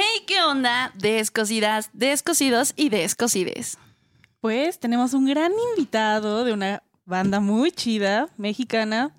Hey, 0.00 0.22
¿qué 0.28 0.40
onda? 0.42 0.92
Descosidas, 0.94 1.90
descosidos 1.92 2.72
y 2.76 2.88
descosides. 2.88 3.78
Pues 4.40 4.78
tenemos 4.78 5.12
un 5.12 5.26
gran 5.26 5.50
invitado 5.70 6.44
de 6.44 6.52
una 6.52 6.84
banda 7.04 7.40
muy 7.40 7.72
chida, 7.72 8.28
mexicana, 8.36 9.12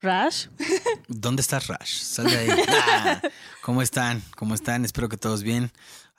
Rash. 0.00 0.48
¿Dónde 1.06 1.42
estás, 1.42 1.68
Rash? 1.68 2.00
Sal 2.00 2.28
de 2.28 2.38
ahí. 2.38 2.48
Ah, 2.68 3.22
¿Cómo 3.62 3.82
están? 3.82 4.20
¿Cómo 4.34 4.56
están? 4.56 4.84
Espero 4.84 5.08
que 5.08 5.16
todos 5.16 5.44
bien. 5.44 5.70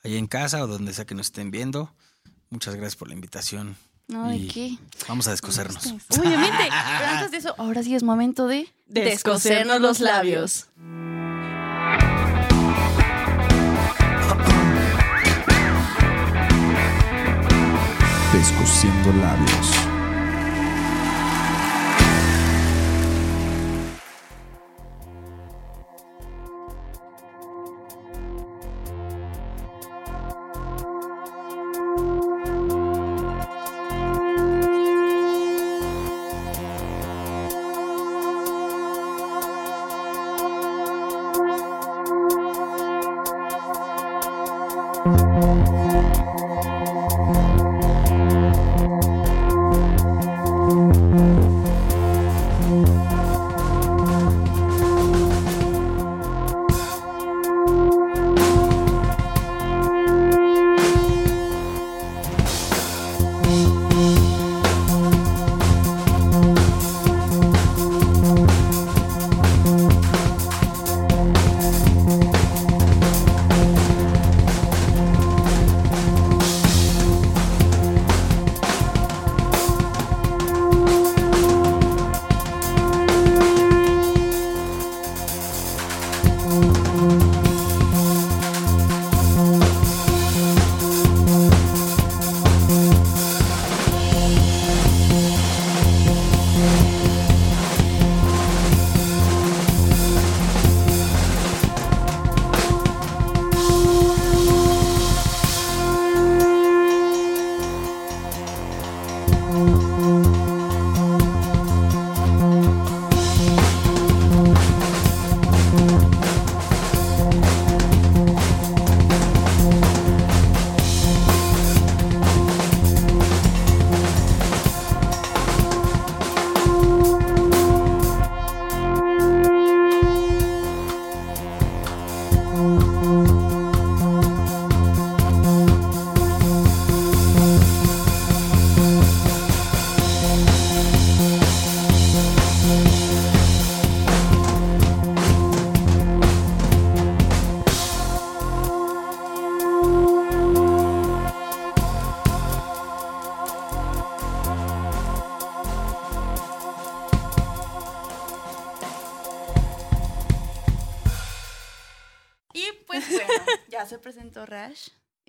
Ahí 0.06 0.16
en 0.16 0.28
casa 0.28 0.64
o 0.64 0.68
donde 0.68 0.94
sea 0.94 1.04
que 1.04 1.14
nos 1.14 1.26
estén 1.26 1.52
viendo. 1.52 1.94
Muchas 2.50 2.76
gracias 2.76 2.96
por 2.96 3.10
la 3.10 3.14
invitación. 3.14 3.76
No, 4.08 4.30
¿de 4.30 4.38
Y 4.38 4.48
qué? 4.48 4.78
Vamos 5.10 5.28
a 5.28 5.32
descosernos. 5.32 5.86
Obviamente. 6.18 6.70
Pero 6.70 7.12
antes 7.12 7.32
de 7.32 7.38
eso, 7.40 7.56
ahora 7.58 7.84
sí 7.84 7.94
es 7.94 8.04
momento 8.04 8.48
de 8.48 8.72
Descosernos 8.88 9.82
los 9.82 10.00
labios. 10.00 10.70
Descosiendo 18.42 19.14
labios. 19.14 19.91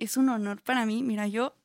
Es 0.03 0.17
un 0.17 0.29
honor 0.29 0.61
para 0.61 0.85
mí. 0.85 1.01
Mira, 1.03 1.27
yo, 1.27 1.55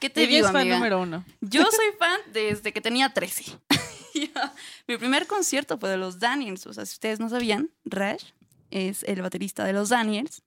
¿qué 0.00 0.10
te 0.10 0.22
Ella 0.22 0.30
digo, 0.36 0.46
es 0.46 0.52
fan 0.52 0.62
amiga? 0.62 0.76
número 0.76 1.00
uno. 1.00 1.24
Yo 1.40 1.62
soy 1.70 1.86
fan 1.98 2.18
desde 2.32 2.72
que 2.72 2.80
tenía 2.80 3.10
13. 3.12 3.44
Ya, 4.14 4.54
Mi 4.86 4.96
primer 4.96 5.26
concierto 5.26 5.76
fue 5.76 5.88
de 5.90 5.96
los 5.96 6.20
Daniels. 6.20 6.68
O 6.68 6.72
sea, 6.72 6.86
si 6.86 6.92
ustedes 6.92 7.18
no 7.18 7.28
sabían, 7.28 7.70
Rash 7.84 8.22
es 8.70 9.02
el 9.02 9.20
baterista 9.22 9.64
de 9.64 9.72
los 9.72 9.88
Daniels. 9.88 10.42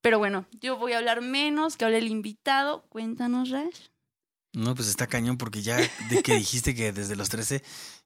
Pero 0.00 0.18
bueno, 0.18 0.44
yo 0.60 0.76
voy 0.76 0.94
a 0.94 0.98
hablar 0.98 1.20
menos 1.20 1.76
que 1.76 1.84
hable 1.84 1.98
el 1.98 2.08
invitado. 2.08 2.82
Cuéntanos, 2.88 3.50
Rash. 3.50 3.90
No, 4.54 4.74
pues 4.74 4.88
está 4.88 5.06
cañón 5.06 5.38
porque 5.38 5.62
ya 5.62 5.76
de 5.76 6.22
que 6.24 6.34
dijiste 6.34 6.74
que 6.74 6.90
desde 6.92 7.14
los 7.14 7.28
13, 7.28 7.62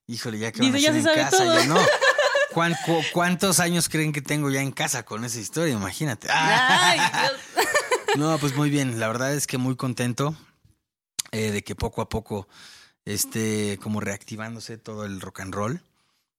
híjole, 0.06 0.38
ya 0.38 0.52
que 0.52 0.60
Dice, 0.60 0.72
van 0.72 0.78
a 0.78 0.80
ya 0.82 0.90
hacer 0.90 1.02
se 1.02 1.08
en 1.08 1.14
sabe 1.16 1.30
casa, 1.30 1.38
todo. 1.44 1.58
ya 1.60 1.66
no. 1.66 1.76
¿Cuán- 2.52 2.76
cu- 2.84 3.02
¿Cuántos 3.14 3.60
años 3.60 3.88
creen 3.88 4.12
que 4.12 4.20
tengo 4.20 4.50
ya 4.50 4.60
en 4.60 4.70
casa 4.70 5.02
con 5.06 5.24
esa 5.24 5.40
historia? 5.40 5.72
Imagínate. 5.72 6.28
Ay, 6.30 6.98
Dios. 6.98 7.63
No, 8.16 8.38
pues 8.38 8.54
muy 8.56 8.70
bien. 8.70 9.00
La 9.00 9.08
verdad 9.08 9.34
es 9.34 9.46
que 9.46 9.58
muy 9.58 9.74
contento 9.74 10.36
eh, 11.32 11.50
de 11.50 11.64
que 11.64 11.74
poco 11.74 12.00
a 12.00 12.08
poco 12.08 12.48
esté 13.04 13.78
como 13.82 14.00
reactivándose 14.00 14.78
todo 14.78 15.04
el 15.04 15.20
rock 15.20 15.40
and 15.40 15.54
roll. 15.54 15.82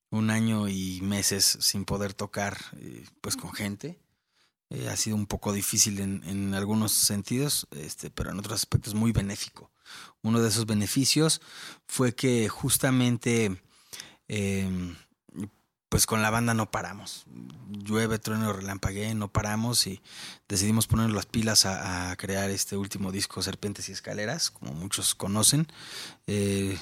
Un 0.09 0.29
año 0.29 0.69
y 0.69 1.01
meses 1.01 1.57
sin 1.59 1.83
poder 1.83 2.13
tocar 2.13 2.57
eh, 2.79 3.05
pues 3.19 3.35
con 3.35 3.51
gente. 3.51 3.99
Eh, 4.69 4.87
ha 4.87 4.95
sido 4.95 5.17
un 5.17 5.27
poco 5.27 5.51
difícil 5.51 5.99
en, 5.99 6.23
en 6.23 6.53
algunos 6.53 6.93
sentidos, 6.93 7.67
este, 7.71 8.09
pero 8.09 8.31
en 8.31 8.39
otros 8.39 8.55
aspectos 8.61 8.93
muy 8.93 9.11
benéfico. 9.11 9.71
Uno 10.21 10.41
de 10.41 10.49
esos 10.49 10.65
beneficios 10.65 11.41
fue 11.87 12.15
que 12.15 12.47
justamente 12.47 13.61
eh, 14.27 14.95
pues 15.89 16.05
con 16.07 16.21
la 16.21 16.29
banda 16.29 16.53
no 16.53 16.71
paramos. 16.71 17.25
Llueve, 17.69 18.19
trueno, 18.19 18.51
relampaguee, 18.51 19.13
no 19.15 19.31
paramos 19.31 19.87
y 19.87 20.01
decidimos 20.47 20.87
poner 20.87 21.09
las 21.11 21.25
pilas 21.25 21.65
a, 21.65 22.11
a 22.11 22.15
crear 22.15 22.49
este 22.49 22.77
último 22.77 23.11
disco, 23.11 23.41
Serpientes 23.41 23.89
y 23.89 23.91
Escaleras, 23.91 24.51
como 24.51 24.73
muchos 24.73 25.15
conocen. 25.15 25.67
Eh, 26.27 26.77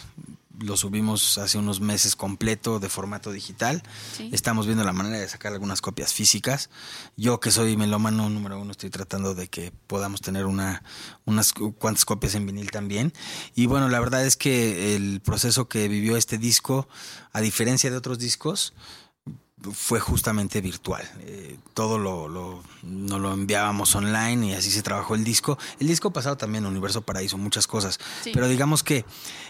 lo 0.60 0.78
subimos 0.78 1.40
hace 1.40 1.58
unos 1.58 1.80
meses 1.82 2.16
completo 2.16 2.80
de 2.80 2.88
formato 2.88 3.32
digital. 3.32 3.82
Sí. 4.16 4.30
Estamos 4.32 4.68
viendo 4.68 4.84
la 4.84 4.94
manera 4.94 5.18
de 5.18 5.28
sacar 5.28 5.52
algunas 5.52 5.82
copias 5.82 6.14
físicas. 6.14 6.70
Yo 7.18 7.40
que 7.40 7.50
soy 7.50 7.76
melómano 7.76 8.30
número 8.30 8.60
uno, 8.60 8.70
estoy 8.72 8.92
tratando 8.92 9.34
de 9.34 9.48
que 9.48 9.72
podamos 9.88 10.22
tener 10.22 10.46
una, 10.46 10.84
unas 11.26 11.54
cu- 11.54 11.74
cuantas 11.74 12.06
copias 12.06 12.36
en 12.36 12.46
vinil 12.46 12.70
también. 12.70 13.14
Y 13.56 13.66
bueno, 13.66 13.90
la 13.90 14.00
verdad 14.00 14.24
es 14.28 14.38
que 14.38 14.96
el 14.96 15.22
proceso 15.22 15.68
que 15.68 15.88
vivió 15.88 16.18
este 16.18 16.38
disco, 16.38 16.88
a 17.32 17.42
diferencia 17.42 17.90
de 17.90 17.98
otros 17.98 18.20
discos, 18.20 18.74
fue 19.72 20.00
justamente 20.00 20.62
virtual. 20.62 21.04
Eh, 21.22 21.58
todo 21.74 21.98
lo, 21.98 22.28
lo, 22.28 22.64
nos 22.84 23.20
lo 23.20 23.34
enviábamos 23.34 23.96
online 23.96 24.48
y 24.48 24.54
así 24.54 24.70
se 24.72 24.82
trabajó 24.82 25.16
el 25.16 25.24
disco. 25.24 25.58
El 25.80 25.88
disco 25.88 26.12
pasado 26.12 26.38
también, 26.38 26.66
Universo 26.66 27.02
Paraíso, 27.02 27.38
muchas 27.38 27.68
cosas. 27.68 28.00
Sí. 28.24 28.32
Pero 28.34 28.48
digamos 28.48 28.84
que 28.84 29.06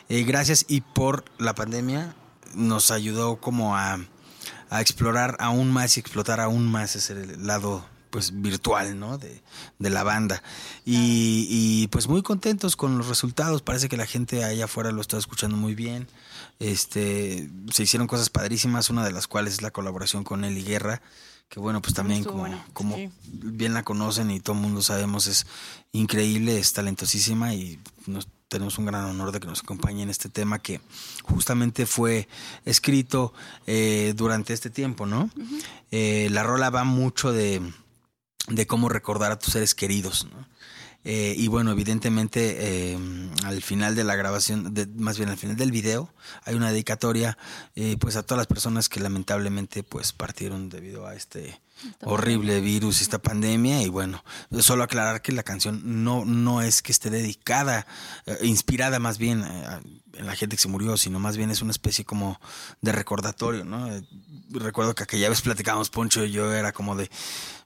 eh, 0.10 0.24
gracias 0.24 0.66
y 0.68 0.82
por 0.82 1.26
la 1.38 1.56
pandemia 1.56 2.16
nos 2.54 2.92
ayudó 2.92 3.38
como 3.38 3.76
a, 3.76 4.00
a 4.70 4.82
explorar 4.82 5.38
aún 5.40 5.72
más 5.72 5.98
y 5.98 6.00
explotar 6.00 6.40
aún 6.40 6.70
más 6.70 6.96
ese 6.96 7.38
lado 7.38 7.86
pues 8.14 8.42
virtual, 8.42 9.00
¿no? 9.00 9.18
De, 9.18 9.42
de 9.80 9.90
la 9.90 10.04
banda. 10.04 10.44
Y, 10.86 11.48
y, 11.50 11.88
pues 11.88 12.08
muy 12.08 12.22
contentos 12.22 12.76
con 12.76 13.00
los 13.00 13.08
resultados. 13.08 13.64
Parece 13.64 13.90
que 13.90 13.98
la 13.98 14.06
gente 14.06 14.44
allá 14.44 14.66
afuera 14.66 14.92
lo 14.92 15.02
está 15.02 15.18
escuchando 15.18 15.58
muy 15.58 15.74
bien. 15.74 16.08
Este, 16.60 17.50
se 17.72 17.84
hicieron 17.84 18.08
cosas 18.08 18.30
padrísimas, 18.30 18.90
una 18.90 19.04
de 19.04 19.12
las 19.12 19.28
cuales 19.28 19.56
es 19.56 19.62
la 19.62 19.72
colaboración 19.72 20.24
con 20.24 20.46
Eli 20.46 20.64
Guerra, 20.64 21.02
que 21.50 21.60
bueno, 21.60 21.82
pues 21.82 21.94
también 21.94 22.22
Estuvo 22.22 22.34
como, 22.34 22.48
bueno, 22.48 22.66
como 22.74 22.96
sí. 22.96 23.10
bien 23.26 23.74
la 23.74 23.84
conocen 23.84 24.32
y 24.32 24.40
todo 24.40 24.56
el 24.56 24.62
mundo 24.62 24.82
sabemos, 24.82 25.28
es 25.28 25.46
increíble, 25.92 26.58
es 26.58 26.74
talentosísima 26.74 27.54
y 27.54 27.80
nos, 28.08 28.28
tenemos 28.48 28.78
un 28.78 28.86
gran 28.86 29.06
honor 29.06 29.32
de 29.32 29.40
que 29.40 29.48
nos 29.48 29.62
acompañe 29.62 30.04
en 30.04 30.10
este 30.10 30.30
tema 30.30 30.60
que 30.60 30.80
justamente 31.24 31.86
fue 31.86 32.28
escrito 32.66 33.34
eh, 33.66 34.14
durante 34.16 34.54
este 34.54 34.70
tiempo, 34.70 35.06
¿no? 35.06 35.30
Eh, 35.92 36.28
la 36.32 36.44
rola 36.44 36.70
va 36.70 36.84
mucho 36.84 37.32
de, 37.32 37.62
de 38.48 38.68
cómo 38.68 38.90
recordar 38.90 39.32
a 39.32 39.40
tus 39.40 39.54
seres 39.54 39.74
queridos, 39.74 40.26
¿no? 40.26 40.53
Eh, 41.06 41.36
y 41.38 41.48
bueno, 41.50 41.72
evidentemente 41.72 42.94
eh, 42.94 42.98
al 43.44 43.62
final 43.62 43.94
de 43.96 44.04
la 44.06 44.16
grabación, 44.16 44.74
de- 44.74 44.88
más 44.88 45.18
bien 45.18 45.30
al 45.30 45.38
final 45.38 45.58
del 45.58 45.72
video, 45.72 46.14
hay 46.46 46.56
una 46.56 46.72
dedicatoria 46.72 47.38
eh, 47.76 47.98
pues 48.00 48.16
a 48.16 48.24
todas 48.24 48.38
las 48.40 48.48
personas 48.48 48.88
que 48.88 49.00
lamentablemente 49.02 49.84
pues 49.84 50.14
partieron 50.14 50.70
debido 50.70 51.06
a 51.06 51.16
este 51.16 51.60
horrible 52.02 52.62
virus, 52.62 53.02
esta 53.02 53.20
pandemia. 53.22 53.82
Y 53.84 53.90
bueno, 53.90 54.24
solo 54.60 54.84
aclarar 54.84 55.22
que 55.22 55.34
la 55.34 55.44
canción 55.44 56.04
no, 56.06 56.24
no 56.24 56.62
es 56.62 56.82
que 56.82 56.92
esté 56.94 57.10
dedicada, 57.10 57.86
eh, 58.26 58.38
inspirada 58.44 59.00
más 59.00 59.18
bien 59.18 59.44
eh, 59.44 59.66
en 60.14 60.26
la 60.26 60.36
gente 60.36 60.56
que 60.56 60.62
se 60.62 60.70
murió, 60.70 60.96
sino 60.96 61.20
más 61.20 61.36
bien 61.36 61.52
es 61.52 61.62
una 61.62 61.72
especie 61.72 62.06
como 62.06 62.40
de 62.82 62.92
recordatorio, 62.94 63.66
¿no? 63.66 63.90
Recuerdo 64.52 64.94
que 64.96 65.04
aquella 65.04 65.28
vez 65.28 65.42
platicábamos 65.42 65.90
Poncho 65.90 66.24
y 66.24 66.32
yo 66.32 66.54
era 66.54 66.72
como 66.72 66.96
de 66.96 67.10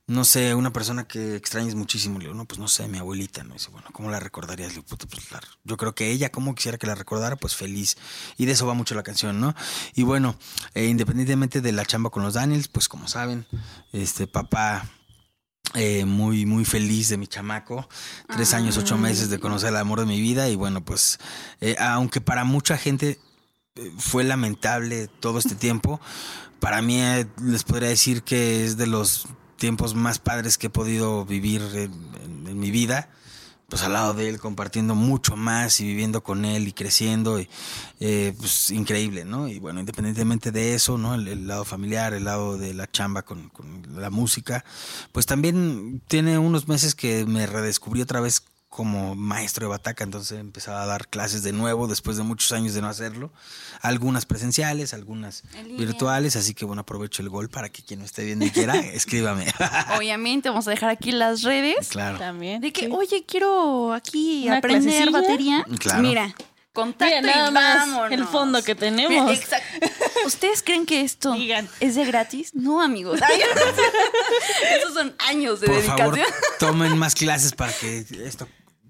no 0.08 0.24
sé, 0.24 0.56
una 0.56 0.72
persona 0.72 1.06
que 1.06 1.36
extrañes 1.36 1.76
muchísimo. 1.76 2.18
Le 2.18 2.26
digo, 2.26 2.34
no, 2.34 2.46
pues 2.46 2.60
no 2.60 2.68
sé, 2.70 2.88
mi 2.88 2.98
abuelita. 2.98 3.44
¿no? 3.44 3.54
dice, 3.54 3.70
bueno, 3.72 3.88
¿cómo 3.92 4.10
la 4.10 4.20
recordarías? 4.22 4.70
Le 4.70 4.76
digo, 4.76 4.88
puta, 4.88 5.06
pues 5.06 5.30
la- 5.32 5.42
yo 5.66 5.76
creo 5.76 5.94
que 5.96 6.10
ella, 6.12 6.32
¿cómo 6.32 6.56
quisiera 6.56 6.78
que 6.78 6.88
la 6.88 6.96
recordara? 6.96 7.36
Pues 7.36 7.56
feliz. 7.56 7.98
Y 8.38 8.46
de 8.46 8.54
eso 8.54 8.66
va 8.66 8.74
mucho 8.74 8.96
la 8.96 9.04
canción, 9.04 9.40
¿no? 9.42 9.54
Y 9.96 10.04
bueno, 10.04 10.38
eh, 10.74 10.86
independientemente 10.86 11.60
de 11.60 11.72
la 11.74 11.86
chamba 11.86 12.10
con 12.10 12.24
los 12.24 12.36
Daniels, 12.36 12.70
pues 12.70 12.88
como 12.88 13.08
saben, 13.10 13.46
este 13.92 14.28
papá 14.28 14.90
eh, 15.74 16.06
muy, 16.06 16.46
muy 16.46 16.64
feliz 16.64 17.10
de 17.10 17.18
mi 17.18 17.28
chamaco. 17.28 17.90
Tres 18.30 18.54
años, 18.54 18.78
ocho 18.78 18.98
meses 18.98 19.30
de 19.30 19.40
conocer 19.40 19.70
el 19.70 19.76
amor 19.78 20.00
de 20.00 20.06
mi 20.06 20.22
vida. 20.22 20.48
Y 20.50 20.56
bueno, 20.56 20.86
pues, 20.86 21.20
eh, 21.60 21.76
aunque 21.80 22.22
para 22.22 22.46
mucha 22.46 22.78
gente 22.78 23.20
eh, 23.76 23.92
fue 23.98 24.24
lamentable 24.24 25.10
todo 25.20 25.38
este 25.40 25.56
tiempo, 25.56 26.00
para 26.62 26.82
mí 26.82 27.02
eh, 27.02 27.28
les 27.44 27.64
podría 27.66 27.90
decir 27.90 28.24
que 28.24 28.64
es 28.64 28.78
de 28.78 28.88
los 28.88 29.28
tiempos 29.58 29.96
más 29.96 30.20
padres 30.20 30.58
que 30.58 30.68
he 30.68 30.70
podido 30.70 31.26
vivir 31.26 31.62
en, 31.74 32.60
mi 32.60 32.72
vida. 32.72 33.10
Pues 33.70 33.84
al 33.84 33.92
lado 33.92 34.14
de 34.14 34.30
él, 34.30 34.40
compartiendo 34.40 34.96
mucho 34.96 35.36
más 35.36 35.82
y 35.82 35.86
viviendo 35.86 36.24
con 36.24 36.46
él 36.46 36.70
y 36.70 36.72
creciendo, 36.72 37.38
eh, 38.00 38.34
pues 38.40 38.72
increíble, 38.72 39.26
¿no? 39.26 39.50
Y 39.50 39.60
bueno, 39.60 39.82
independientemente 39.82 40.54
de 40.54 40.74
eso, 40.74 40.98
¿no? 40.98 41.16
El, 41.16 41.48
lado 41.48 41.66
familiar, 41.66 42.14
el 42.14 42.24
lado 42.24 42.58
de 42.58 42.74
la 42.74 42.90
chamba 42.90 43.24
con 43.24 43.52
la 43.94 44.10
música, 44.10 44.64
pues 45.12 45.26
también 45.26 46.02
tiene 46.08 46.38
unos 46.38 46.70
meses 46.70 46.96
que 46.96 47.26
me 47.26 47.46
redescubrí 47.46 48.02
otra 48.02 48.22
vez 48.22 48.42
como 48.70 49.16
maestro 49.16 49.66
de 49.66 49.70
bataca, 49.70 50.04
entonces 50.04 50.40
empezaba 50.40 50.84
a 50.84 50.86
dar 50.86 51.08
clases 51.08 51.42
de 51.42 51.52
nuevo 51.54 51.88
después 51.88 52.18
de 52.18 52.24
muchos 52.24 52.52
años 52.52 52.74
de 52.74 52.82
no 52.82 52.90
hacerlo, 52.90 53.32
algunas 53.82 54.26
presenciales, 54.26 54.94
algunas 54.94 55.44
virtuales, 55.78 56.36
así 56.36 56.54
que 56.54 56.66
bueno, 56.66 56.82
aprovecho 56.82 57.22
el 57.22 57.30
gol 57.30 57.50
para 57.50 57.70
que 57.70 57.82
quien 57.82 58.00
no 58.00 58.06
esté 58.06 58.26
viendo 58.26 58.46
y 58.46 58.52
quiera, 58.52 58.76
escríbame. 58.94 59.46
Obviamente, 59.98 60.50
vamos 60.50 60.68
a 60.68 60.72
dejar 60.72 60.90
aquí 60.90 61.12
las 61.12 61.44
redes. 61.44 61.88
claro. 61.90 62.20
También. 62.20 62.62
De 62.62 62.72
que, 62.74 62.86
sí. 62.88 62.92
oye, 62.92 63.26
quiero 63.26 63.94
aquí 63.94 64.44
Una 64.48 64.58
aprender 64.58 64.84
clasecilla. 65.08 65.12
batería. 65.12 65.66
Claro. 65.80 66.02
Mira, 66.02 66.36
contacto 66.74 67.16
Mira, 67.22 67.22
nada 67.22 67.50
y 67.50 67.54
más 67.54 67.78
vámonos. 67.90 68.12
el 68.12 68.26
fondo 68.26 68.64
que 68.64 68.76
tenemos. 68.76 69.10
Mira, 69.10 69.34
exacto. 69.34 69.88
¿Ustedes 70.28 70.62
creen 70.62 70.86
que 70.86 71.02
esto 71.02 71.34
Digan. 71.34 71.68
es 71.80 71.96
de 71.96 72.06
gratis? 72.06 72.54
No, 72.54 72.82
amigos. 72.82 73.20
Esos 74.78 74.94
son 74.94 75.16
años 75.28 75.62
de 75.62 75.68
Por 75.68 75.82
favor, 75.84 76.16
dedicación. 76.16 76.42
tomen 76.60 76.98
más 76.98 77.16
clases 77.16 77.54
para 77.54 77.72
que 77.72 78.06
esto 78.26 78.48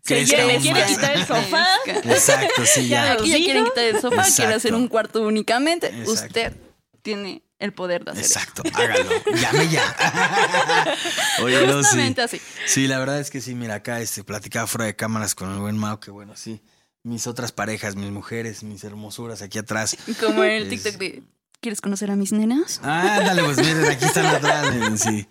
crezca 0.07 0.35
quiere- 0.59 0.85
quitar 0.87 1.13
el 1.17 1.25
sofá. 1.27 1.67
Exacto, 1.85 2.65
sí, 2.65 2.87
Ya. 2.87 3.13
Aquí 3.13 3.29
ya 3.29 3.37
¿Los 3.37 3.45
quieren 3.45 3.65
quitar 3.65 3.83
el 3.85 4.01
sofá, 4.01 4.23
quiere 4.35 4.53
hacer 4.55 4.73
un 4.73 4.87
cuarto 4.87 5.21
únicamente. 5.21 5.87
Exacto. 5.87 6.11
Usted 6.11 6.53
tiene 7.01 7.43
el 7.59 7.73
poder 7.73 8.03
de 8.05 8.11
hacer 8.11 8.23
eso. 8.25 8.39
Exacto, 8.39 8.63
hágalo. 8.73 9.09
Llame 9.35 9.67
ya. 9.69 9.95
Oye, 11.43 11.61
no, 11.65 11.73
sí. 11.73 11.77
Justamente 11.79 12.21
así. 12.21 12.41
Sí, 12.65 12.87
la 12.87 12.99
verdad 12.99 13.19
es 13.19 13.29
que 13.31 13.41
sí, 13.41 13.55
mira, 13.55 13.75
acá 13.75 13.99
este, 14.01 14.23
platicaba 14.23 14.67
fuera 14.67 14.85
de 14.85 14.95
cámaras 14.95 15.35
con 15.35 15.51
el 15.51 15.59
buen 15.59 15.77
Mao, 15.77 15.99
que 15.99 16.11
bueno, 16.11 16.35
sí. 16.35 16.61
Mis 17.03 17.25
otras 17.27 17.51
parejas, 17.51 17.95
mis 17.95 18.11
mujeres, 18.11 18.63
mis 18.63 18.83
hermosuras 18.83 19.41
aquí 19.41 19.57
atrás. 19.59 19.95
Como 20.19 20.43
en 20.43 20.51
el 20.51 20.63
Es- 20.63 20.69
TikTok 20.83 20.99
de 20.99 21.23
¿Quieres 21.59 21.81
conocer 21.81 22.11
a 22.11 22.15
mis 22.15 22.31
nenas? 22.31 22.79
Ah, 22.83 23.19
dale, 23.25 23.43
pues 23.43 23.57
miren, 23.57 23.85
aquí 23.85 24.05
están 24.05 24.27
atrás. 24.27 24.71
miren, 24.73 24.97
sí. 24.97 25.27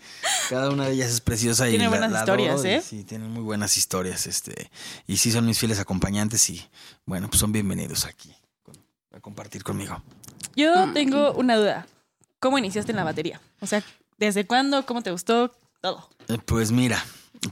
Cada 0.50 0.70
una 0.70 0.87
de 0.87 0.93
ellas 0.94 1.11
es 1.11 1.20
preciosa 1.20 1.69
y 1.69 1.70
Tiene 1.70 1.84
la- 1.84 1.90
buenas 1.90 2.11
la 2.12 2.20
adoro, 2.23 2.43
historias, 2.43 2.64
y 2.64 2.69
¿eh? 2.69 2.82
Sí, 3.00 3.05
tienen 3.05 3.31
muy 3.31 3.43
buenas 3.43 3.76
historias, 3.76 4.26
este, 4.26 4.70
y 5.06 5.19
sí 5.19 5.31
son 5.31 5.46
mis 5.46 5.58
fieles 5.58 5.78
acompañantes 5.78 6.50
y 6.50 6.69
bueno, 7.05 7.28
pues 7.28 7.40
son 7.40 7.52
bienvenidos 7.52 8.05
aquí 8.06 8.34
con- 8.64 8.76
a 9.12 9.20
compartir 9.20 9.62
conmigo. 9.62 10.02
Yo 10.56 10.75
Ah, 10.75 10.90
tengo 10.93 11.32
una 11.32 11.56
duda. 11.56 11.87
¿Cómo 12.40 12.58
iniciaste 12.58 12.90
en 12.93 12.96
la 12.96 13.05
batería? 13.05 13.40
O 13.61 13.67
sea, 13.67 13.82
¿desde 14.19 14.46
cuándo? 14.46 14.84
¿Cómo 14.84 15.02
te 15.02 15.11
gustó? 15.12 15.55
Todo. 15.81 16.08
Eh, 16.28 16.38
Pues 16.44 16.73
mira, 16.73 17.02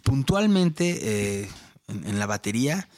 puntualmente 0.02 1.42
eh, 1.42 1.48
en, 1.88 2.06
en 2.08 2.18
la 2.18 2.26
batería, 2.26 2.88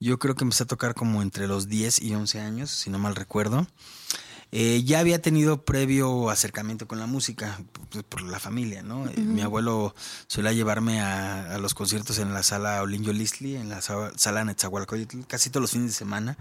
yo 0.00 0.18
creo 0.18 0.34
que 0.34 0.44
empecé 0.44 0.64
a 0.64 0.66
tocar 0.66 0.94
como 0.94 1.22
entre 1.22 1.46
los 1.46 1.68
10 1.68 2.00
y 2.02 2.14
11 2.14 2.40
años, 2.40 2.70
si 2.70 2.88
no 2.90 2.98
mal 2.98 3.14
recuerdo. 3.16 3.66
Eh, 4.58 4.84
ya 4.84 5.00
había 5.00 5.20
tenido 5.20 5.66
previo 5.66 6.30
acercamiento 6.30 6.88
con 6.88 6.98
la 6.98 7.06
música, 7.06 7.60
pues, 7.90 8.02
por 8.04 8.22
la 8.22 8.38
familia, 8.40 8.82
¿no? 8.82 9.06
Eh, 9.06 9.12
Mi 9.18 9.42
abuelo 9.42 9.94
solía 10.28 10.52
llevarme 10.52 10.98
a, 11.02 11.54
a 11.54 11.58
los 11.58 11.74
conciertos 11.74 12.18
en 12.18 12.32
la 12.32 12.42
sala 12.42 12.80
Olinjo 12.80 13.12
Listli, 13.12 13.54
en 13.56 13.68
la 13.68 13.82
sa- 13.82 14.12
sala 14.16 14.44
Netzahualcoyotl, 14.46 15.26
casi 15.28 15.50
todos 15.50 15.60
los 15.60 15.72
fines 15.72 15.88
de 15.88 15.92
semana. 15.92 16.38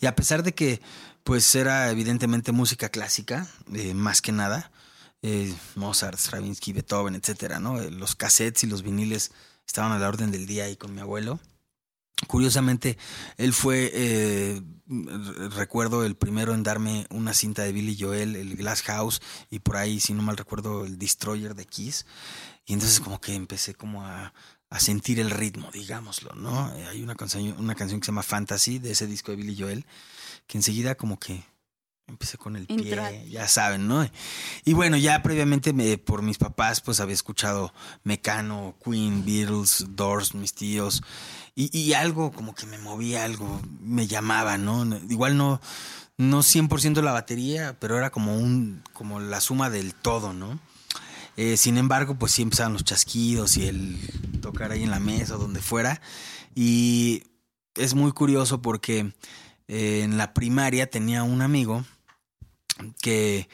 Y 0.00 0.06
a 0.06 0.14
pesar 0.16 0.42
de 0.42 0.54
que, 0.54 0.80
pues, 1.24 1.54
era 1.54 1.90
evidentemente 1.90 2.52
música 2.52 2.88
clásica, 2.88 3.46
eh, 3.74 3.92
más 3.92 4.22
que 4.22 4.32
nada, 4.32 4.72
eh, 5.20 5.54
Mozart, 5.74 6.18
Stravinsky, 6.18 6.72
Beethoven, 6.72 7.16
etcétera, 7.16 7.60
¿no? 7.60 7.78
Los 7.78 8.14
cassettes 8.16 8.64
y 8.64 8.66
los 8.66 8.80
viniles 8.82 9.30
estaban 9.66 9.92
a 9.92 9.98
la 9.98 10.08
orden 10.08 10.30
del 10.30 10.46
día 10.46 10.64
ahí 10.64 10.76
con 10.76 10.94
mi 10.94 11.02
abuelo. 11.02 11.38
Curiosamente, 12.28 12.96
él 13.36 13.52
fue, 13.52 13.90
eh, 13.92 14.62
recuerdo, 14.86 16.04
el 16.04 16.16
primero 16.16 16.54
en 16.54 16.62
darme 16.62 17.06
una 17.10 17.34
cinta 17.34 17.62
de 17.62 17.72
Billy 17.72 17.96
Joel, 17.98 18.36
el 18.36 18.56
Glass 18.56 18.82
House, 18.82 19.20
y 19.50 19.60
por 19.60 19.76
ahí, 19.76 20.00
si 20.00 20.14
no 20.14 20.22
mal 20.22 20.36
recuerdo, 20.36 20.84
el 20.84 20.98
Destroyer 20.98 21.54
de 21.54 21.64
Kiss. 21.64 22.06
Y 22.66 22.74
entonces 22.74 23.00
como 23.00 23.20
que 23.20 23.34
empecé 23.34 23.74
como 23.74 24.04
a, 24.04 24.32
a 24.70 24.80
sentir 24.80 25.20
el 25.20 25.30
ritmo, 25.30 25.70
digámoslo, 25.72 26.34
¿no? 26.34 26.72
Eh, 26.74 26.86
Hay 26.88 27.02
una 27.02 27.14
canción, 27.14 27.54
una 27.58 27.74
canción 27.74 28.00
que 28.00 28.06
se 28.06 28.12
llama 28.12 28.22
Fantasy, 28.22 28.78
de 28.78 28.92
ese 28.92 29.06
disco 29.06 29.30
de 29.32 29.36
Billy 29.36 29.56
Joel, 29.58 29.84
que 30.46 30.58
enseguida 30.58 30.94
como 30.94 31.18
que 31.18 31.44
empecé 32.12 32.38
con 32.38 32.56
el 32.56 32.66
pie, 32.66 33.28
ya 33.30 33.48
saben, 33.48 33.88
¿no? 33.88 34.06
Y 34.64 34.72
bueno, 34.74 34.96
ya 34.96 35.22
previamente 35.22 35.72
me- 35.72 35.98
por 35.98 36.22
mis 36.22 36.38
papás, 36.38 36.80
pues 36.80 37.00
había 37.00 37.14
escuchado 37.14 37.72
Mecano, 38.04 38.76
Queen, 38.84 39.24
Beatles, 39.24 39.86
Doors, 39.90 40.34
mis 40.34 40.54
tíos, 40.54 41.02
y, 41.54 41.76
y 41.76 41.94
algo 41.94 42.30
como 42.32 42.54
que 42.54 42.66
me 42.66 42.78
movía, 42.78 43.24
algo 43.24 43.60
me 43.80 44.06
llamaba, 44.06 44.58
¿no? 44.58 44.84
No- 44.84 44.98
Igual 45.08 45.36
no, 45.36 45.60
no 46.18 46.42
100% 46.42 47.02
la 47.02 47.12
batería, 47.12 47.76
pero 47.80 47.96
era 47.98 48.10
como 48.10 48.36
un, 48.36 48.82
como 48.92 49.18
la 49.18 49.40
suma 49.40 49.70
del 49.70 49.94
todo, 49.94 50.32
¿no? 50.32 50.60
Eh, 51.38 51.56
sin 51.56 51.78
embargo, 51.78 52.16
pues 52.18 52.32
sí 52.32 52.42
empezaban 52.42 52.74
los 52.74 52.84
chasquidos 52.84 53.56
y 53.56 53.66
el 53.66 53.98
tocar 54.42 54.70
ahí 54.70 54.82
en 54.82 54.90
la 54.90 55.00
mesa 55.00 55.36
o 55.36 55.38
donde 55.38 55.62
fuera. 55.62 56.00
Y 56.54 57.22
es 57.74 57.94
muy 57.94 58.12
curioso 58.12 58.60
porque 58.60 59.14
eh, 59.66 60.02
en 60.04 60.18
la 60.18 60.34
primaria 60.34 60.90
tenía 60.90 61.22
un 61.22 61.40
amigo 61.40 61.86
que 63.00 63.48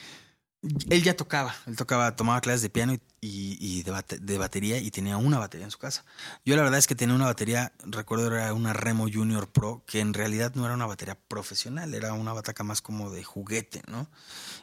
él 0.90 1.02
ya 1.04 1.16
tocaba, 1.16 1.54
él 1.66 1.76
tocaba, 1.76 2.16
tomaba 2.16 2.40
clases 2.40 2.62
de 2.62 2.70
piano 2.70 2.96
y, 3.20 3.82
de, 3.82 4.18
de 4.20 4.38
batería 4.38 4.78
y 4.78 4.90
tenía 4.90 5.16
una 5.16 5.38
batería 5.38 5.64
en 5.64 5.70
su 5.70 5.78
casa. 5.78 6.04
Yo 6.44 6.56
la 6.56 6.62
verdad 6.62 6.80
es 6.80 6.88
que 6.88 6.96
tenía 6.96 7.14
una 7.14 7.26
batería, 7.26 7.72
recuerdo 7.84 8.26
era 8.34 8.52
una 8.52 8.72
Remo 8.72 9.06
Junior 9.12 9.48
Pro, 9.48 9.84
que 9.86 10.00
en 10.00 10.14
realidad 10.14 10.54
no 10.56 10.64
era 10.64 10.74
una 10.74 10.86
batería 10.86 11.16
profesional, 11.28 11.94
era 11.94 12.12
una 12.12 12.32
bataca 12.32 12.64
más 12.64 12.82
como 12.82 13.10
de 13.10 13.22
juguete, 13.22 13.82
¿no? 13.86 14.08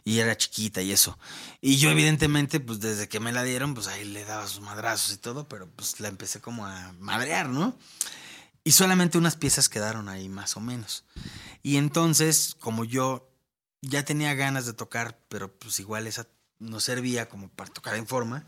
Y 0.04 0.20
era 0.20 0.36
chiquita 0.36 0.82
y 0.82 0.92
eso. 0.92 1.18
Y 1.62 1.78
yo 1.78 1.90
evidentemente, 1.92 2.60
pues 2.60 2.82
desde 2.82 3.08
que 3.08 3.22
me 3.22 3.32
la 3.32 3.44
dieron, 3.44 3.74
pues 3.74 3.88
ahí 3.88 4.04
le 4.04 4.26
daba 4.26 4.48
sus 4.48 4.62
madrazos 4.62 5.14
y 5.14 5.18
todo, 5.18 5.48
pero 5.48 5.70
pues 5.70 6.02
la 6.02 6.10
empecé 6.10 6.42
como 6.42 6.66
a 6.66 6.94
madrear, 7.00 7.48
¿no? 7.48 7.78
Y 8.66 8.74
solamente 8.74 9.18
unas 9.18 9.38
piezas 9.38 9.70
quedaron 9.70 10.10
ahí 10.10 10.28
más 10.28 10.58
o 10.58 10.60
menos. 10.60 11.06
Y 11.64 11.78
entonces, 11.78 12.56
como 12.60 12.84
yo 12.84 13.30
ya 13.88 14.04
tenía 14.04 14.34
ganas 14.34 14.66
de 14.66 14.74
tocar, 14.74 15.20
pero 15.30 15.54
pues 15.54 15.80
igual 15.80 16.08
esa 16.08 16.28
no 16.60 16.80
servía 16.80 17.28
como 17.28 17.50
para 17.50 17.72
tocar 17.72 17.96
en 17.96 18.08
forma, 18.08 18.46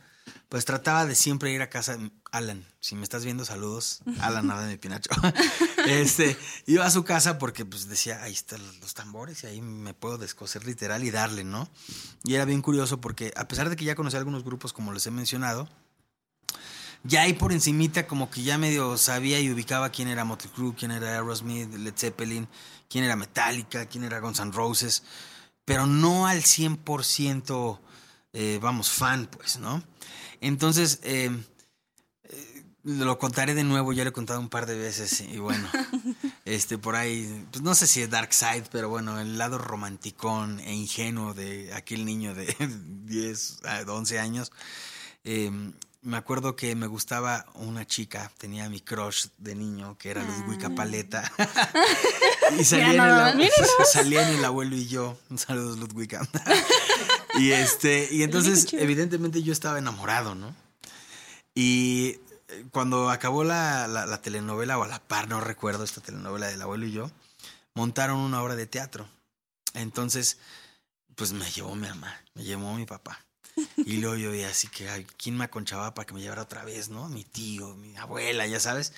pues 0.50 0.66
trataba 0.66 1.06
de 1.06 1.16
siempre 1.16 1.52
ir 1.52 1.62
a 1.62 1.70
casa. 1.70 1.98
Alan, 2.32 2.66
si 2.80 2.96
me 2.96 3.04
estás 3.04 3.24
viendo, 3.24 3.46
saludos. 3.46 4.02
Alan, 4.22 4.50
Alan 4.52 4.70
de 4.70 4.78
Pinacho. 4.78 5.10
este, 5.88 6.38
iba 6.66 6.86
a 6.86 6.92
su 6.92 7.04
casa 7.04 7.38
porque 7.38 7.66
pues 7.66 7.88
decía, 7.88 8.24
ahí 8.24 8.34
están 8.34 8.62
los 8.80 8.94
tambores 8.94 9.44
y 9.44 9.48
ahí 9.48 9.62
me 9.62 9.94
puedo 9.94 10.18
descoser 10.18 10.66
literal 10.66 11.04
y 11.04 11.12
darle, 11.12 11.44
¿no? 11.44 11.70
Y 12.24 12.36
era 12.36 12.46
bien 12.46 12.62
curioso 12.62 13.00
porque 13.02 13.34
a 13.36 13.48
pesar 13.48 13.70
de 13.70 13.76
que 13.76 13.86
ya 13.86 13.96
conocí 13.96 14.18
algunos 14.18 14.44
grupos, 14.44 14.74
como 14.74 14.94
les 14.94 15.06
he 15.08 15.12
mencionado, 15.12 15.70
ya 17.04 17.22
ahí 17.22 17.34
por 17.34 17.54
encimita 17.54 18.08
como 18.08 18.30
que 18.30 18.44
ya 18.44 18.58
medio 18.58 18.98
sabía 18.98 19.40
y 19.40 19.52
ubicaba 19.52 19.92
quién 19.92 20.08
era 20.08 20.26
Motley 20.26 20.52
Crue, 20.54 20.76
quién 20.76 20.92
era 20.92 21.14
Aerosmith, 21.14 21.74
Led 21.74 21.94
Zeppelin, 21.96 22.48
quién 22.90 23.04
era 23.04 23.16
Metallica, 23.16 23.86
quién 23.86 24.04
era 24.04 24.20
Guns 24.20 24.40
N' 24.40 24.52
Roses, 24.52 25.04
pero 25.66 25.86
no 25.86 26.28
al 26.28 26.44
100%, 26.44 27.80
eh, 28.34 28.60
vamos, 28.62 28.90
fan, 28.90 29.28
pues, 29.28 29.60
¿no? 29.60 29.84
Entonces, 30.40 31.00
eh, 31.04 31.30
eh, 32.24 32.64
lo 32.84 33.18
contaré 33.18 33.54
de 33.54 33.64
nuevo, 33.64 33.92
ya 33.94 34.04
lo 34.04 34.12
he 34.12 34.14
contado 34.14 34.40
un 34.40 34.50
par 34.50 34.66
de 34.66 34.78
veces 34.78 35.22
y 35.22 35.38
bueno, 35.40 35.68
este 36.46 36.78
por 36.78 36.96
ahí, 36.96 37.46
pues 37.52 37.64
no 37.64 37.76
sé 37.76 37.88
si 37.88 38.02
es 38.02 38.10
Dark 38.10 38.34
Side, 38.34 38.66
pero 38.72 38.90
bueno, 38.90 39.20
el 39.20 39.38
lado 39.38 39.58
romanticón 39.58 40.60
e 40.62 40.74
ingenuo 40.74 41.34
de 41.34 41.74
aquel 41.74 42.06
niño 42.06 42.34
de 42.34 42.56
10 43.06 43.60
a 43.66 43.82
11 43.82 44.20
años. 44.20 44.52
Eh, 45.24 45.52
me 46.08 46.16
acuerdo 46.16 46.56
que 46.56 46.74
me 46.74 46.88
gustaba 46.88 47.46
una 47.56 47.86
chica, 47.86 48.32
tenía 48.38 48.70
mi 48.70 48.80
crush 48.80 49.28
de 49.38 49.56
niño, 49.56 49.98
que 49.98 50.10
era 50.12 50.24
Ludwika 50.24 50.70
Paleta. 50.70 51.30
y 52.58 52.64
salía 52.64 52.92
en, 52.94 54.36
el, 54.38 54.46
abuelo 54.46 54.78
y 54.78 54.88
yo. 54.88 55.20
Un 55.30 55.38
saludo, 55.38 55.76
Ludwika. 55.76 56.26
y 57.36 57.52
este, 57.52 58.08
y 58.10 58.24
entonces, 58.24 58.72
evidentemente, 58.72 59.44
yo 59.44 59.52
estaba 59.52 59.80
enamorado, 59.80 60.34
¿no? 60.34 60.56
Y 61.54 62.22
cuando 62.72 63.10
acabó 63.10 63.44
la, 63.44 63.86
la, 63.88 64.06
la, 64.06 64.22
telenovela, 64.22 64.78
o 64.78 64.84
a 64.84 64.88
la 64.88 65.00
par, 65.00 65.28
no 65.28 65.42
recuerdo 65.42 65.84
esta 65.84 66.00
telenovela 66.00 66.48
del 66.48 66.62
abuelo 66.62 66.86
y 66.86 66.94
yo, 66.94 67.12
montaron 67.74 68.20
una 68.20 68.42
obra 68.42 68.56
de 68.56 68.66
teatro. 68.66 69.10
Entonces, 69.74 70.38
pues 71.16 71.34
me 71.34 71.52
llevó 71.52 71.76
mi 71.76 71.90
mamá, 71.90 72.16
me 72.34 72.46
llevó 72.46 72.74
mi 72.76 72.86
papá. 72.86 73.27
Y 73.88 74.00
luego 74.02 74.18
yo 74.18 74.32
veía 74.32 74.50
así 74.50 74.68
que, 74.68 74.90
ay, 74.90 75.08
¿quién 75.18 75.38
me 75.38 75.46
aconchaba 75.46 75.94
para 75.94 76.06
que 76.06 76.14
me 76.14 76.20
llevara 76.20 76.42
otra 76.42 76.66
vez, 76.66 76.90
no? 76.90 77.08
Mi 77.08 77.24
tío, 77.24 77.74
mi 77.78 77.96
abuela, 77.96 78.46
ya 78.46 78.60
sabes. 78.60 78.92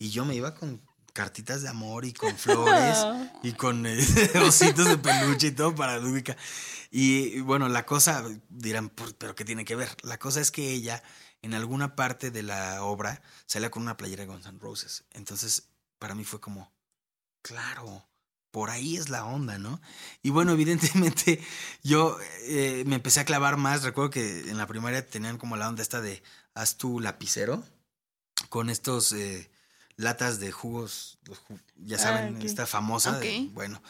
Y 0.00 0.10
yo 0.10 0.24
me 0.24 0.34
iba 0.34 0.56
con 0.56 0.82
cartitas 1.12 1.62
de 1.62 1.68
amor 1.68 2.04
y 2.04 2.12
con 2.12 2.36
flores 2.36 3.06
y 3.44 3.52
con 3.52 3.86
eh, 3.86 4.04
ositos 4.44 4.88
de 4.88 4.98
peluche 4.98 5.46
y 5.46 5.50
todo 5.52 5.76
para 5.76 5.98
Ludwika. 5.98 6.36
Y 6.90 7.38
bueno, 7.38 7.68
la 7.68 7.86
cosa, 7.86 8.24
dirán, 8.48 8.90
pero 9.16 9.36
¿qué 9.36 9.44
tiene 9.44 9.64
que 9.64 9.76
ver? 9.76 9.96
La 10.02 10.18
cosa 10.18 10.40
es 10.40 10.50
que 10.50 10.72
ella, 10.72 11.04
en 11.42 11.54
alguna 11.54 11.94
parte 11.94 12.32
de 12.32 12.42
la 12.42 12.82
obra, 12.82 13.22
salía 13.46 13.70
con 13.70 13.84
una 13.84 13.96
playera 13.96 14.22
de 14.22 14.26
Guns 14.26 14.46
N' 14.46 14.58
Roses. 14.58 15.04
Entonces, 15.12 15.68
para 16.00 16.16
mí 16.16 16.24
fue 16.24 16.40
como, 16.40 16.72
claro, 17.42 18.08
por 18.52 18.70
ahí 18.70 18.96
es 18.96 19.08
la 19.08 19.24
onda, 19.24 19.58
¿no? 19.58 19.80
Y 20.22 20.30
bueno, 20.30 20.52
evidentemente 20.52 21.40
yo 21.82 22.18
eh, 22.42 22.84
me 22.86 22.94
empecé 22.96 23.18
a 23.18 23.24
clavar 23.24 23.56
más. 23.56 23.82
Recuerdo 23.82 24.10
que 24.10 24.48
en 24.48 24.58
la 24.58 24.68
primaria 24.68 25.04
tenían 25.04 25.38
como 25.38 25.56
la 25.56 25.68
onda 25.68 25.82
esta 25.82 26.00
de 26.00 26.22
haz 26.54 26.76
tu 26.76 27.00
lapicero 27.00 27.64
con 28.50 28.70
estos 28.70 29.12
eh, 29.12 29.50
latas 29.96 30.38
de 30.38 30.52
jugos, 30.52 31.18
ya 31.76 31.98
saben, 31.98 32.34
ah, 32.34 32.36
okay. 32.36 32.46
esta 32.46 32.66
famosa. 32.66 33.16
Okay. 33.16 33.46
De, 33.46 33.52
bueno, 33.54 33.82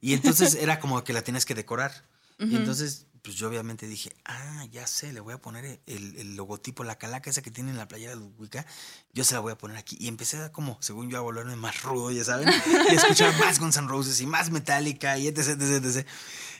y 0.00 0.14
entonces 0.14 0.54
era 0.56 0.80
como 0.80 1.02
que 1.04 1.12
la 1.12 1.22
tienes 1.22 1.46
que 1.46 1.54
decorar. 1.54 1.92
Uh 2.38 2.44
-huh. 2.44 2.52
Y 2.52 2.56
entonces 2.56 3.06
pues 3.28 3.36
yo 3.36 3.46
obviamente 3.46 3.86
dije, 3.86 4.10
ah, 4.24 4.64
ya 4.72 4.86
sé, 4.86 5.12
le 5.12 5.20
voy 5.20 5.34
a 5.34 5.38
poner 5.38 5.82
el, 5.84 6.16
el, 6.16 6.34
logotipo, 6.34 6.82
la 6.82 6.96
calaca 6.96 7.28
esa 7.28 7.42
que 7.42 7.50
tiene 7.50 7.70
en 7.70 7.76
la 7.76 7.86
playera 7.86 8.12
de 8.12 8.16
Ludwika, 8.16 8.64
yo 9.12 9.22
se 9.22 9.34
la 9.34 9.40
voy 9.40 9.52
a 9.52 9.58
poner 9.58 9.76
aquí. 9.76 9.98
Y 10.00 10.08
empecé 10.08 10.38
a 10.38 10.50
como, 10.50 10.78
según 10.80 11.10
yo, 11.10 11.18
a 11.18 11.20
volverme 11.20 11.54
más 11.54 11.82
rudo, 11.82 12.10
ya 12.10 12.24
saben, 12.24 12.48
y 12.90 12.94
escuchar 12.94 13.38
más 13.38 13.60
Guns 13.60 13.76
N' 13.76 13.86
Roses 13.86 14.18
y 14.22 14.26
más 14.26 14.50
Metallica 14.50 15.18
y 15.18 15.26
etc, 15.26 15.60
etc, 15.60 15.84
etc. 15.84 16.06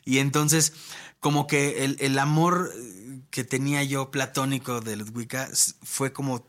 Y 0.04 0.18
entonces, 0.18 0.75
como 1.20 1.46
que 1.46 1.87
el, 1.87 1.96
el 2.00 2.18
amor 2.18 2.70
que 3.30 3.44
tenía 3.44 3.82
yo 3.82 4.10
platónico 4.10 4.82
de 4.82 4.96
Ludwika 4.96 5.48
fue 5.82 6.12
como 6.12 6.46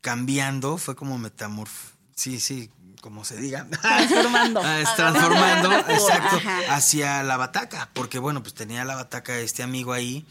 cambiando, 0.00 0.76
fue 0.76 0.96
como 0.96 1.18
metamorf... 1.18 1.92
Sí, 2.16 2.40
sí, 2.40 2.68
como 3.00 3.24
se 3.24 3.36
diga. 3.36 3.66
Transformando. 3.82 4.60
transformando, 4.96 5.72
exacto, 5.72 6.40
hacia 6.68 7.22
la 7.22 7.36
bataca. 7.36 7.90
Porque 7.92 8.18
bueno, 8.18 8.42
pues 8.42 8.54
tenía 8.54 8.84
la 8.84 8.94
bataca 8.94 9.38
este 9.38 9.62
amigo 9.62 9.92
ahí. 9.92 10.26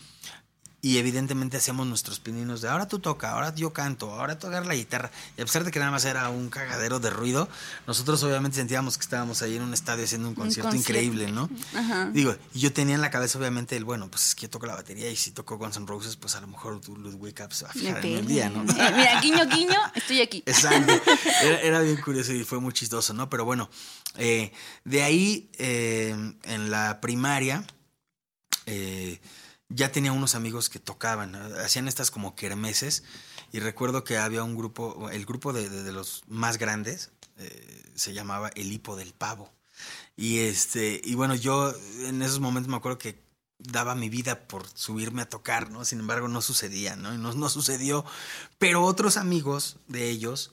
Y 0.81 0.97
evidentemente 0.97 1.57
hacíamos 1.57 1.87
nuestros 1.87 2.21
pininos 2.21 2.61
de 2.61 2.69
ahora 2.69 2.87
tú 2.87 2.99
toca, 2.99 3.31
ahora 3.31 3.53
yo 3.53 3.73
canto, 3.73 4.13
ahora 4.13 4.39
tú 4.39 4.47
agarras 4.47 4.67
la 4.67 4.75
guitarra. 4.75 5.11
Y 5.37 5.41
a 5.41 5.45
pesar 5.45 5.65
de 5.65 5.71
que 5.71 5.79
nada 5.79 5.91
más 5.91 6.05
era 6.05 6.29
un 6.29 6.49
cagadero 6.49 7.01
de 7.01 7.09
ruido, 7.09 7.49
nosotros 7.85 8.23
obviamente 8.23 8.57
sentíamos 8.57 8.97
que 8.97 9.03
estábamos 9.03 9.41
ahí 9.41 9.57
en 9.57 9.63
un 9.63 9.73
estadio 9.73 10.05
haciendo 10.05 10.29
un 10.29 10.35
concierto, 10.35 10.69
un 10.69 10.75
concierto. 10.77 11.03
increíble, 11.03 11.33
¿no? 11.33 11.49
Ajá. 11.75 12.09
Digo, 12.13 12.33
y 12.53 12.59
yo 12.59 12.71
tenía 12.71 12.95
en 12.95 13.01
la 13.01 13.09
cabeza 13.09 13.37
obviamente 13.37 13.75
el, 13.75 13.83
bueno, 13.83 14.09
pues 14.09 14.27
es 14.27 14.35
que 14.35 14.43
yo 14.43 14.49
toco 14.49 14.67
la 14.67 14.75
batería 14.75 15.09
y 15.11 15.17
si 15.17 15.31
toco 15.31 15.57
Guns 15.57 15.75
N' 15.75 15.85
Roses, 15.85 16.15
pues 16.15 16.35
a 16.35 16.41
lo 16.41 16.47
mejor 16.47 16.79
tú 16.79 16.95
Ludwig 16.95 17.35
Up 17.43 17.53
se 17.53 17.65
va 17.65 17.71
a 17.71 17.73
fijar 17.73 18.05
en 18.05 18.17
el 18.19 18.27
día, 18.27 18.49
¿no? 18.49 18.61
Eh, 18.61 18.93
mira, 18.95 19.19
guiño, 19.19 19.45
guiño, 19.47 19.79
estoy 19.95 20.21
aquí. 20.21 20.43
Exacto. 20.45 20.93
Era, 21.41 21.59
era, 21.61 21.81
bien 21.81 21.97
curioso 22.01 22.33
y 22.33 22.43
fue 22.43 22.59
muy 22.59 22.73
chistoso, 22.73 23.13
¿no? 23.13 23.29
Pero 23.29 23.45
bueno, 23.45 23.69
eh, 24.17 24.51
de 24.83 25.03
ahí 25.03 25.49
eh, 25.57 26.15
en 26.43 26.71
la 26.71 27.01
primaria... 27.01 27.65
Eh, 28.65 29.19
ya 29.69 29.91
tenía 29.91 30.11
unos 30.11 30.35
amigos 30.35 30.69
que 30.69 30.79
tocaban, 30.79 31.35
hacían 31.35 31.87
estas 31.87 32.11
como 32.11 32.35
kermeses 32.35 33.03
y 33.51 33.59
recuerdo 33.59 34.03
que 34.03 34.17
había 34.17 34.43
un 34.43 34.55
grupo, 34.55 35.09
el 35.11 35.25
grupo 35.25 35.53
de 35.53 35.91
los 35.91 36.23
más 36.27 36.57
grandes 36.57 37.11
eh, 37.37 37.91
se 37.95 38.13
llamaba 38.13 38.51
El 38.55 38.71
Hipo 38.71 38.95
del 38.95 39.13
Pavo. 39.13 39.51
Y 40.17 40.39
este, 40.39 40.99
y 41.03 41.15
bueno, 41.15 41.35
yo 41.35 41.73
en 42.01 42.21
esos 42.21 42.41
momentos 42.41 42.69
me 42.69 42.75
acuerdo 42.75 42.97
que 42.97 43.23
daba 43.57 43.95
mi 43.95 44.09
vida 44.09 44.47
por 44.47 44.67
subirme 44.67 45.21
a 45.21 45.29
tocar, 45.29 45.71
¿no? 45.71 45.85
Sin 45.85 45.99
embargo, 45.99 46.27
no 46.27 46.41
sucedía, 46.41 46.95
¿no? 46.97 47.17
No, 47.17 47.33
no 47.33 47.49
sucedió. 47.49 48.05
Pero 48.57 48.83
otros 48.83 49.15
amigos 49.15 49.77
de 49.87 50.09
ellos 50.09 50.51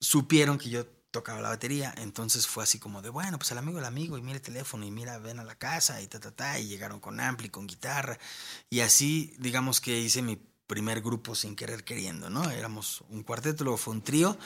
supieron 0.00 0.58
que 0.58 0.70
yo 0.70 0.86
tocaba 1.12 1.40
la 1.40 1.50
batería. 1.50 1.94
Entonces 1.98 2.48
fue 2.48 2.64
así 2.64 2.80
como 2.80 3.02
de, 3.02 3.10
bueno, 3.10 3.38
pues 3.38 3.52
el 3.52 3.58
amigo 3.58 3.78
el 3.78 3.84
amigo, 3.84 4.18
y 4.18 4.22
mira 4.22 4.36
el 4.36 4.42
teléfono, 4.42 4.84
y 4.84 4.90
mira, 4.90 5.18
ven 5.18 5.38
a 5.38 5.44
la 5.44 5.54
casa, 5.54 6.02
y 6.02 6.08
ta, 6.08 6.18
ta, 6.18 6.32
ta, 6.32 6.58
y 6.58 6.66
llegaron 6.66 6.98
con 6.98 7.20
ampli, 7.20 7.48
con 7.48 7.68
guitarra. 7.68 8.18
Y 8.68 8.80
así, 8.80 9.32
digamos 9.38 9.80
que 9.80 10.00
hice 10.00 10.22
mi 10.22 10.36
primer 10.66 11.02
grupo 11.02 11.34
sin 11.34 11.54
querer 11.54 11.84
queriendo, 11.84 12.30
¿no? 12.30 12.50
Éramos 12.50 13.04
un 13.10 13.22
cuarteto, 13.22 13.62
luego 13.62 13.76
fue 13.76 13.92
un 13.92 14.02
trío, 14.02 14.38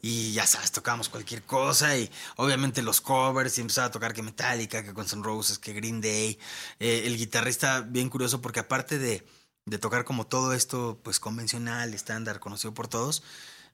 y 0.00 0.32
ya 0.32 0.46
sabes, 0.46 0.70
tocábamos 0.70 1.08
cualquier 1.08 1.42
cosa, 1.42 1.98
y 1.98 2.08
obviamente 2.36 2.82
los 2.82 3.00
covers, 3.00 3.58
y 3.58 3.62
empezaba 3.62 3.88
a 3.88 3.90
tocar 3.90 4.14
que 4.14 4.22
Metallica, 4.22 4.84
que 4.84 4.92
Guns 4.92 5.12
N' 5.12 5.24
Roses, 5.24 5.58
que 5.58 5.72
Green 5.72 6.00
Day. 6.00 6.38
Eh, 6.78 7.02
el 7.06 7.16
guitarrista, 7.16 7.80
bien 7.80 8.08
curioso, 8.10 8.40
porque 8.40 8.60
aparte 8.60 8.98
de, 8.98 9.26
de 9.66 9.78
tocar 9.78 10.04
como 10.04 10.26
todo 10.26 10.52
esto, 10.52 11.00
pues 11.02 11.18
convencional, 11.18 11.94
estándar, 11.94 12.38
conocido 12.38 12.72
por 12.74 12.86
todos, 12.86 13.24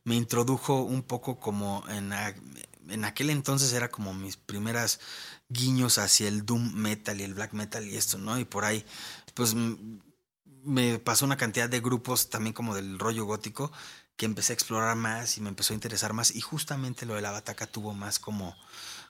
me 0.04 0.14
introdujo 0.14 0.82
un 0.82 1.02
poco 1.02 1.38
como 1.38 1.84
en, 1.88 2.12
en 2.88 3.04
aquel 3.04 3.30
entonces 3.30 3.72
era 3.72 3.90
como 3.90 4.14
mis 4.14 4.36
primeras 4.36 5.00
guiños 5.48 5.98
hacia 5.98 6.28
el 6.28 6.44
doom 6.44 6.74
metal 6.74 7.20
y 7.20 7.24
el 7.24 7.34
black 7.34 7.52
metal 7.52 7.86
y 7.86 7.96
esto, 7.96 8.18
¿no? 8.18 8.38
Y 8.38 8.44
por 8.44 8.64
ahí, 8.64 8.84
pues 9.34 9.54
me 10.64 10.98
pasó 10.98 11.24
una 11.24 11.36
cantidad 11.36 11.68
de 11.68 11.80
grupos 11.80 12.30
también 12.30 12.52
como 12.52 12.74
del 12.74 12.98
rollo 12.98 13.24
gótico 13.24 13.72
que 14.16 14.26
empecé 14.26 14.52
a 14.52 14.54
explorar 14.54 14.96
más 14.96 15.38
y 15.38 15.40
me 15.40 15.48
empezó 15.48 15.72
a 15.72 15.76
interesar 15.76 16.12
más 16.12 16.34
y 16.34 16.40
justamente 16.40 17.06
lo 17.06 17.14
de 17.14 17.22
la 17.22 17.30
bataca 17.30 17.66
tuvo 17.66 17.94
más 17.94 18.18
como 18.18 18.56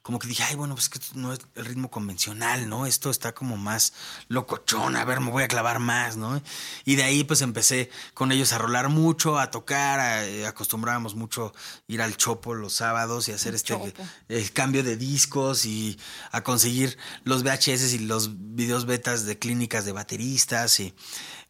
como 0.03 0.19
que 0.19 0.29
dije, 0.29 0.43
ay, 0.43 0.55
bueno, 0.55 0.75
pues 0.75 0.89
que 0.89 0.99
no 1.15 1.33
es 1.33 1.41
el 1.55 1.67
ritmo 1.67 1.91
convencional, 1.91 2.69
¿no? 2.69 2.87
Esto 2.87 3.11
está 3.11 3.35
como 3.35 3.57
más 3.57 3.93
locochón, 4.29 4.97
a 4.97 5.05
ver, 5.05 5.21
me 5.21 5.31
voy 5.31 5.43
a 5.43 5.49
clavar 5.49 5.79
más, 5.79 6.17
¿no? 6.17 6.41
Y 6.85 6.97
de 6.97 7.05
ahí 7.05 7.25
pues 7.25 7.43
empecé 7.43 7.91
con 8.15 8.33
ellos 8.33 8.53
a 8.53 8.59
rolar 8.59 8.89
mucho, 8.89 9.39
a 9.39 9.51
tocar, 9.51 10.01
a, 10.01 10.25
eh, 10.25 10.47
acostumbrábamos 10.47 11.15
mucho 11.15 11.53
ir 11.87 12.03
al 12.03 12.17
chopo 12.17 12.55
los 12.55 12.75
sábados 12.75 13.29
y 13.29 13.33
hacer 13.33 13.51
el 13.51 13.57
este 13.57 13.95
el 14.29 14.53
cambio 14.53 14.83
de 14.83 14.97
discos 14.97 15.67
y 15.67 15.99
a 16.31 16.43
conseguir 16.43 16.97
los 17.25 17.43
VHS 17.43 17.93
y 17.93 17.99
los 18.01 18.31
videos 18.55 18.87
betas 18.87 19.25
de 19.25 19.39
clínicas 19.39 19.85
de 19.85 19.93
bateristas 19.93 20.81
y 20.81 20.95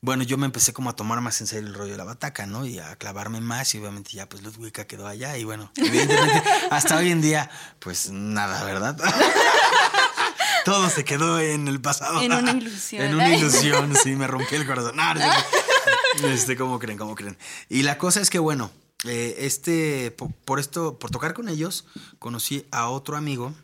bueno, 0.01 0.23
yo 0.23 0.37
me 0.37 0.47
empecé 0.47 0.73
como 0.73 0.91
a 0.91 0.97
tomar 0.97 1.21
más 1.21 1.41
en 1.41 1.49
serio 1.49 1.69
el 1.69 1.75
rollo 1.75 1.93
de 1.93 1.99
la 1.99 2.05
bataca, 2.05 2.47
¿no? 2.47 2.65
Y 2.65 2.79
a 2.79 2.97
clavarme 2.97 3.41
más 3.41 3.75
y 3.75 3.79
obviamente 3.79 4.13
ya 4.13 4.29
pues 4.29 4.43
Ludwika 4.43 4.87
quedó 4.87 5.07
allá 5.09 5.37
y 5.37 5.45
bueno, 5.45 5.73
evidentemente 5.77 6.43
hasta 6.71 6.97
hoy 6.97 7.11
en 7.11 7.21
día 7.21 7.51
pues 7.81 8.11
nada, 8.11 8.65
¿verdad? 8.65 8.97
Todo 10.65 10.89
se 10.91 11.05
quedó 11.05 11.41
en 11.41 11.67
el 11.67 11.81
pasado. 11.81 12.21
En 12.21 12.33
una 12.33 12.53
ilusión. 12.53 13.03
en 13.03 13.15
una 13.15 13.35
ilusión, 13.35 13.97
sí, 14.03 14.11
me 14.11 14.27
rompí 14.27 14.55
el 14.55 14.67
corazón. 14.67 14.97
No, 14.97 16.29
este, 16.29 16.57
¿cómo 16.57 16.79
creen? 16.79 16.99
¿Cómo 16.99 17.15
creen? 17.15 17.39
Y 17.69 17.83
la 17.83 17.99
cosa 17.99 18.21
es 18.21 18.31
que 18.31 18.39
bueno, 18.39 18.71
eh, 19.05 19.37
este, 19.39 20.11
por, 20.11 20.33
por 20.33 20.61
esto, 20.61 20.99
por 20.99 21.11
tocar 21.11 21.35
con 21.35 21.49
ellos, 21.49 21.87
conocí 22.19 22.67
a 22.71 22.89
otro 22.89 23.17
amigo 23.17 23.55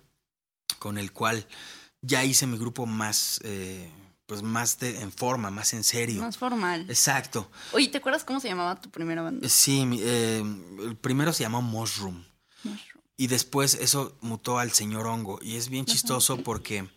con 0.78 0.98
el 0.98 1.12
cual 1.12 1.46
ya 2.00 2.24
hice 2.24 2.46
mi 2.46 2.58
grupo 2.58 2.86
más... 2.86 3.40
Eh, 3.44 3.90
pues 4.34 4.42
más 4.42 4.78
de, 4.80 5.00
en 5.00 5.12
forma, 5.12 5.50
más 5.50 5.72
en 5.74 5.84
serio. 5.84 6.20
Más 6.20 6.36
formal. 6.36 6.86
Exacto. 6.88 7.48
Oye, 7.72 7.86
¿te 7.86 7.98
acuerdas 7.98 8.24
cómo 8.24 8.40
se 8.40 8.48
llamaba 8.48 8.80
tu 8.80 8.90
primera 8.90 9.22
banda? 9.22 9.48
Sí, 9.48 9.88
eh, 10.00 10.42
el 10.82 10.96
primero 10.96 11.32
se 11.32 11.44
llamó 11.44 11.62
Mushroom. 11.62 12.24
Y 13.16 13.28
después 13.28 13.74
eso 13.74 14.16
mutó 14.22 14.58
al 14.58 14.72
señor 14.72 15.06
Hongo. 15.06 15.38
Y 15.40 15.56
es 15.56 15.68
bien 15.68 15.84
chistoso 15.84 16.38
porque 16.38 16.88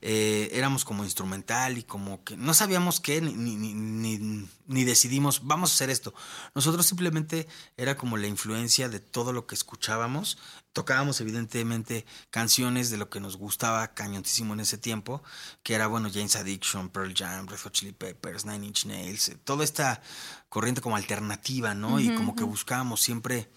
eh, 0.00 0.50
éramos 0.52 0.84
como 0.84 1.02
instrumental 1.04 1.76
y 1.76 1.82
como 1.82 2.22
que 2.22 2.36
no 2.36 2.54
sabíamos 2.54 3.00
qué, 3.00 3.20
ni, 3.20 3.32
ni, 3.34 3.56
ni- 3.74 4.48
ni- 4.66 4.84
decidimos, 4.84 5.44
vamos 5.44 5.70
a 5.70 5.74
hacer 5.74 5.90
esto. 5.90 6.14
Nosotros 6.54 6.86
simplemente 6.86 7.48
era 7.76 7.96
como 7.96 8.16
la 8.16 8.28
influencia 8.28 8.88
de 8.88 9.00
todo 9.00 9.32
lo 9.32 9.46
que 9.46 9.54
escuchábamos. 9.56 10.38
Tocábamos 10.72 11.20
evidentemente 11.20 12.06
canciones 12.30 12.90
de 12.90 12.96
lo 12.98 13.10
que 13.10 13.18
nos 13.18 13.36
gustaba 13.36 13.94
cañontísimo 13.94 14.54
en 14.54 14.60
ese 14.60 14.78
tiempo, 14.78 15.22
que 15.64 15.74
era, 15.74 15.88
bueno, 15.88 16.08
James 16.12 16.36
Addiction, 16.36 16.90
Pearl 16.90 17.12
Jam, 17.16 17.48
Red 17.48 17.58
Hot 17.58 17.72
Chili 17.72 17.92
Peppers, 17.92 18.44
Nine 18.44 18.66
Inch 18.66 18.84
Nails, 18.84 19.30
eh, 19.30 19.36
toda 19.42 19.64
esta 19.64 20.00
corriente 20.48 20.80
como 20.80 20.94
alternativa, 20.96 21.74
¿no? 21.74 21.98
y 21.98 22.14
como 22.14 22.36
que 22.36 22.44
buscábamos 22.44 23.00
siempre 23.00 23.50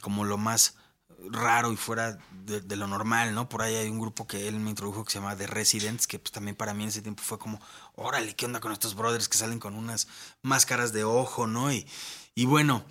como 0.00 0.24
lo 0.24 0.38
más 0.38 0.76
raro 1.30 1.72
y 1.72 1.76
fuera 1.76 2.18
de, 2.30 2.60
de 2.60 2.76
lo 2.76 2.86
normal, 2.86 3.34
¿no? 3.34 3.48
Por 3.48 3.62
ahí 3.62 3.74
hay 3.76 3.88
un 3.88 3.98
grupo 4.00 4.26
que 4.26 4.48
él 4.48 4.56
me 4.60 4.70
introdujo 4.70 5.04
que 5.04 5.12
se 5.12 5.18
llama 5.18 5.36
The 5.36 5.46
Residents, 5.46 6.06
que 6.06 6.18
pues 6.18 6.32
también 6.32 6.56
para 6.56 6.74
mí 6.74 6.82
en 6.82 6.88
ese 6.88 7.02
tiempo 7.02 7.22
fue 7.22 7.38
como, 7.38 7.60
órale, 7.94 8.34
¿qué 8.34 8.46
onda 8.46 8.60
con 8.60 8.72
estos 8.72 8.94
brothers 8.94 9.28
que 9.28 9.38
salen 9.38 9.58
con 9.58 9.74
unas 9.74 10.08
máscaras 10.42 10.92
de 10.92 11.04
ojo, 11.04 11.46
¿no? 11.46 11.72
Y, 11.72 11.86
y 12.34 12.46
bueno, 12.46 12.84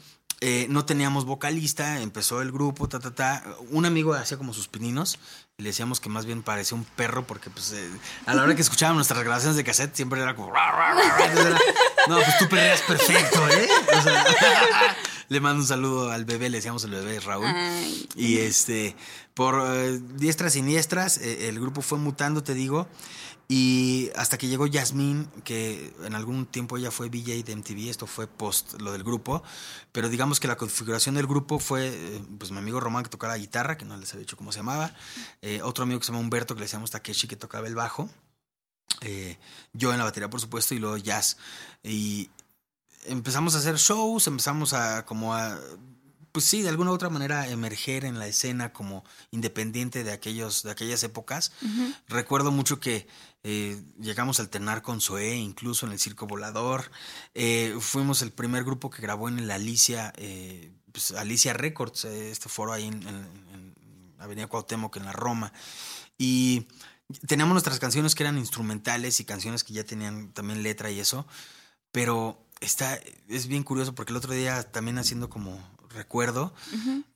eh, 0.44 0.66
no 0.70 0.86
teníamos 0.86 1.26
vocalista, 1.26 2.02
empezó 2.02 2.42
el 2.42 2.52
grupo, 2.52 2.90
ta, 2.90 3.00
ta, 3.00 3.14
ta. 3.14 3.44
Un 3.70 3.86
amigo 3.86 4.14
hacía 4.16 4.38
como 4.38 4.54
sus 4.56 4.68
pininos 4.68 5.20
y 5.58 5.62
le 5.62 5.70
decíamos 5.70 6.00
que 6.00 6.10
más 6.10 6.26
bien 6.26 6.42
parecía 6.42 6.76
un 6.76 6.84
perro 6.84 7.28
porque 7.28 7.52
pues 7.52 7.72
eh, 7.74 7.92
a 8.26 8.34
la 8.34 8.42
hora 8.44 8.56
que 8.56 8.62
escuchábamos 8.64 8.98
nuestras 8.98 9.24
grabaciones 9.24 9.56
de 9.56 9.64
cassette 9.64 9.96
siempre 9.96 10.20
era 10.20 10.36
como... 10.36 10.52
"Ra, 10.52 10.72
ra, 10.72 10.94
ra, 10.96 11.18
ra", 11.18 11.26
entonces 11.28 11.46
era, 11.46 11.60
no, 12.08 12.16
pues 12.16 12.38
tú 12.40 12.50
perreas 12.50 12.82
perfecto, 12.82 13.48
¿eh? 13.50 13.70
O 13.96 14.02
sea, 14.02 14.26
le 15.32 15.40
mando 15.40 15.62
un 15.62 15.68
saludo 15.68 16.12
al 16.12 16.26
bebé, 16.26 16.50
le 16.50 16.58
decíamos 16.58 16.84
el 16.84 16.92
bebé 16.92 17.22
Raúl. 17.22 17.46
Ay. 17.46 18.10
Y 18.18 18.40
este, 18.40 18.98
por 19.34 19.64
eh, 19.66 19.98
diestras 20.16 20.58
y 20.58 20.60
siniestras, 20.60 21.20
eh, 21.20 21.48
el 21.48 21.58
grupo 21.58 21.82
fue 21.82 21.98
mutando, 21.98 22.44
te 22.44 22.54
digo. 22.54 22.86
Y 23.48 24.10
hasta 24.18 24.38
que 24.38 24.48
llegó 24.48 24.68
Yasmín, 24.68 25.30
que 25.46 25.94
en 26.04 26.16
algún 26.16 26.48
tiempo 26.48 26.76
ella 26.76 26.92
fue 26.92 27.08
VJ 27.08 27.44
de 27.46 27.56
MTV, 27.56 27.90
esto 27.90 28.08
fue 28.08 28.28
post 28.28 28.82
lo 28.82 28.92
del 28.92 29.04
grupo, 29.06 29.42
pero 29.94 30.10
digamos 30.10 30.42
que 30.42 30.50
la 30.50 30.58
configuración 30.58 31.16
del 31.16 31.28
grupo 31.28 31.60
fue, 31.60 31.88
eh, 31.88 32.22
pues 32.38 32.52
mi 32.52 32.58
amigo 32.58 32.82
Román 32.82 33.04
que 33.04 33.10
tocaba 33.10 33.34
la 33.34 33.40
guitarra, 33.40 33.78
que 33.78 33.86
no 33.86 33.96
les 33.96 34.12
había 34.12 34.22
dicho 34.22 34.36
cómo 34.36 34.52
se 34.52 34.60
llamaba, 34.60 34.94
eh, 35.42 35.62
otro 35.64 35.84
amigo 35.84 36.02
que 36.02 36.06
se 36.06 36.12
llama 36.12 36.20
Humberto, 36.20 36.56
que 36.56 36.60
le 36.60 36.66
decíamos 36.66 36.92
Takeshi, 36.92 37.30
que 37.30 37.38
tocaba 37.38 37.68
el 37.68 37.76
bajo, 37.76 38.10
eh, 39.02 39.38
yo 39.74 39.92
en 39.92 40.00
la 40.00 40.04
batería, 40.04 40.30
por 40.30 40.42
supuesto, 40.42 40.76
y 40.76 40.80
luego 40.80 40.98
Jazz. 40.98 41.38
Y 41.84 42.30
empezamos 43.06 43.56
a 43.56 43.60
hacer 43.60 43.76
shows, 43.78 44.28
empezamos 44.28 44.74
a 44.74 45.06
como 45.06 45.34
a 45.34 45.60
pues 46.32 46.46
sí, 46.46 46.62
de 46.62 46.70
alguna 46.70 46.92
u 46.92 46.94
otra 46.94 47.10
manera 47.10 47.50
emerger 47.50 48.06
en 48.06 48.18
la 48.18 48.26
escena 48.26 48.72
como 48.72 49.04
independiente 49.32 50.06
de 50.06 50.14
aquellos, 50.14 50.64
de 50.64 50.72
aquellas 50.72 51.04
épocas. 51.04 51.52
Recuerdo 52.08 52.52
mucho 52.52 52.80
que 52.80 53.06
eh, 53.44 53.84
llegamos 54.00 54.40
a 54.40 54.44
alternar 54.44 54.82
con 54.82 55.02
Zoé, 55.02 55.36
incluso 55.36 55.86
en 55.86 55.92
el 55.92 56.00
Circo 56.00 56.28
Volador. 56.28 56.90
Eh, 57.34 57.76
fuimos 57.82 58.22
el 58.22 58.32
primer 58.32 58.64
grupo 58.64 58.90
que 58.90 59.02
grabó 59.02 59.28
en 59.28 59.40
el 59.40 59.52
Alicia, 59.52 60.14
eh, 60.16 60.72
pues, 60.94 61.12
Alicia 61.12 61.52
Records, 61.52 62.06
este 62.06 62.48
foro 62.48 62.72
ahí 62.72 62.88
en, 62.88 63.06
en- 63.06 63.26
en 63.54 64.16
Avenida 64.18 64.48
Cuauhtémoc, 64.48 64.96
en 64.96 65.04
la 65.04 65.12
Roma. 65.12 65.52
Y 66.18 66.68
teníamos 67.28 67.56
nuestras 67.56 67.80
canciones 67.80 68.16
que 68.16 68.24
eran 68.24 68.38
instrumentales 68.38 69.20
y 69.20 69.26
canciones 69.26 69.66
que 69.66 69.74
ya 69.74 69.84
tenían 69.84 70.32
también 70.32 70.64
letra 70.64 70.92
y 70.92 71.02
eso. 71.02 71.28
Pero 71.92 72.42
está, 72.62 73.00
es 73.28 73.48
bien 73.48 73.64
curioso 73.64 73.94
porque 73.94 74.12
el 74.12 74.18
otro 74.18 74.34
día 74.34 74.64
también 74.64 74.98
haciendo 74.98 75.30
como 75.30 75.60
recuerdo, 75.94 76.54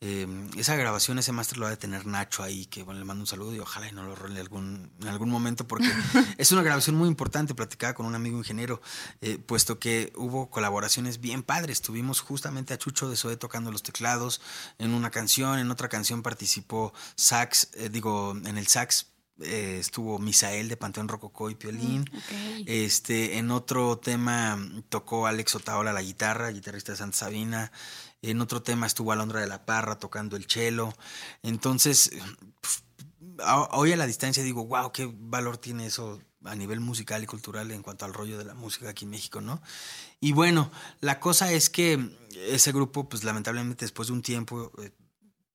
eh, 0.02 0.28
esa 0.58 0.76
grabación, 0.76 1.18
ese 1.20 1.32
máster 1.32 1.58
lo 1.58 1.66
va 1.66 1.72
a 1.72 1.76
tener 1.78 2.06
Nacho 2.06 2.44
ahí, 2.44 2.66
que 2.66 2.84
bueno, 2.84 3.00
le 3.00 3.06
mando 3.06 3.24
un 3.24 3.28
saludo 3.28 3.56
y 3.56 3.60
ojalá 3.60 3.88
y 3.88 3.92
no 3.92 4.04
lo 4.04 4.16
role 4.16 4.40
algún, 4.40 4.92
en 5.02 5.08
algún 5.08 5.30
momento 5.30 5.68
porque 5.68 5.88
es 6.38 6.52
una 6.52 6.62
grabación 6.62 6.96
muy 6.96 7.08
importante, 7.08 7.56
platicaba 7.56 7.94
con 7.94 8.06
un 8.06 8.16
amigo 8.16 8.38
ingeniero, 8.38 8.82
eh, 9.22 9.38
puesto 9.38 9.80
que 9.80 10.12
hubo 10.16 10.50
colaboraciones 10.50 11.22
bien 11.22 11.44
padres, 11.44 11.82
tuvimos 11.82 12.20
justamente 12.20 12.74
a 12.74 12.78
Chucho 12.78 13.10
de 13.10 13.16
Soe 13.16 13.38
tocando 13.38 13.72
los 13.72 13.84
teclados 13.84 14.42
en 14.78 14.94
una 14.94 15.10
canción, 15.10 15.60
en 15.60 15.72
otra 15.72 15.90
canción 15.90 16.22
participó 16.22 16.94
sax, 17.16 17.70
eh, 17.76 17.90
digo, 17.90 18.36
en 18.46 18.58
el 18.58 18.68
sax 18.68 19.08
eh, 19.42 19.78
estuvo 19.80 20.18
Misael 20.20 20.70
de 20.70 20.78
Panteón 20.78 21.08
Rococó 21.08 21.50
y 21.50 21.56
Piolín. 21.56 22.02
Ok. 22.14 22.64
Este, 22.66 23.38
en 23.38 23.52
otro 23.52 23.98
tema 23.98 24.56
mm, 24.56 24.84
tocó 24.90 25.28
Alex 25.28 25.56
Otaola 25.56 25.94
la 25.94 26.02
guitarra, 26.02 26.50
guitarrista 26.52 26.92
de 26.94 26.98
Santa 26.98 27.18
Sabina. 27.18 27.72
En 28.22 28.42
otro 28.42 28.62
tema 28.64 28.88
estuvo 28.88 29.12
Alondra 29.12 29.40
de 29.42 29.48
la 29.48 29.66
Parra 29.66 30.00
tocando 30.00 30.36
el 30.36 30.46
cello. 30.46 30.94
Entonces, 31.44 32.12
a- 33.40 33.70
hoy 33.78 33.92
a 33.92 33.98
la 33.98 34.08
distancia 34.08 34.44
digo, 34.44 34.66
wow, 34.66 34.92
qué 34.92 35.12
valor 35.14 35.58
tiene 35.58 35.86
eso 35.86 36.22
a 36.44 36.56
nivel 36.56 36.80
musical 36.80 37.24
y 37.24 37.26
cultural 37.28 37.72
en 37.72 37.82
cuanto 37.82 38.06
al 38.06 38.14
rollo 38.14 38.38
de 38.38 38.46
la 38.46 38.54
música 38.54 38.90
aquí 38.90 39.06
en 39.06 39.12
México, 39.12 39.42
¿no? 39.42 39.62
Y 40.20 40.32
bueno, 40.32 40.72
la 41.02 41.20
cosa 41.20 41.52
es 41.52 41.70
que 41.70 42.10
ese 42.48 42.72
grupo, 42.72 43.10
pues 43.10 43.24
lamentablemente 43.24 43.86
después 43.86 44.08
de 44.10 44.14
un 44.14 44.22
tiempo 44.22 44.72
eh, 44.82 44.92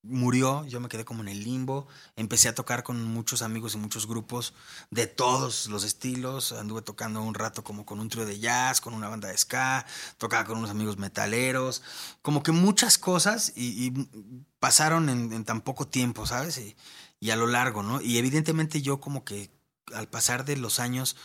murió, 0.02 0.64
yo 0.66 0.80
me 0.80 0.88
quedé 0.88 1.04
como 1.04 1.22
en 1.22 1.28
el 1.28 1.44
limbo, 1.44 1.86
empecé 2.16 2.48
a 2.48 2.54
tocar 2.54 2.82
con 2.82 3.02
muchos 3.04 3.42
amigos 3.42 3.74
y 3.74 3.78
muchos 3.78 4.06
grupos 4.06 4.54
de 4.90 5.06
todos 5.06 5.68
los 5.68 5.84
estilos, 5.84 6.52
anduve 6.52 6.82
tocando 6.82 7.22
un 7.22 7.34
rato 7.34 7.62
como 7.62 7.84
con 7.84 8.00
un 8.00 8.08
trío 8.08 8.24
de 8.24 8.38
jazz, 8.38 8.80
con 8.80 8.94
una 8.94 9.08
banda 9.08 9.28
de 9.28 9.36
ska, 9.36 9.84
tocaba 10.18 10.44
con 10.46 10.58
unos 10.58 10.70
amigos 10.70 10.96
metaleros, 10.96 11.82
como 12.22 12.42
que 12.42 12.52
muchas 12.52 12.98
cosas 12.98 13.52
y, 13.56 13.86
y 13.86 14.08
pasaron 14.58 15.08
en, 15.08 15.32
en 15.32 15.44
tan 15.44 15.60
poco 15.60 15.86
tiempo, 15.86 16.26
¿sabes? 16.26 16.58
Y, 16.58 16.76
y 17.20 17.30
a 17.30 17.36
lo 17.36 17.46
largo, 17.46 17.82
¿no? 17.82 18.00
Y 18.00 18.16
evidentemente 18.16 18.80
yo 18.80 19.00
como 19.00 19.24
que 19.24 19.50
al 19.94 20.08
pasar 20.08 20.44
de 20.44 20.56
los 20.56 20.80
años 20.80 21.16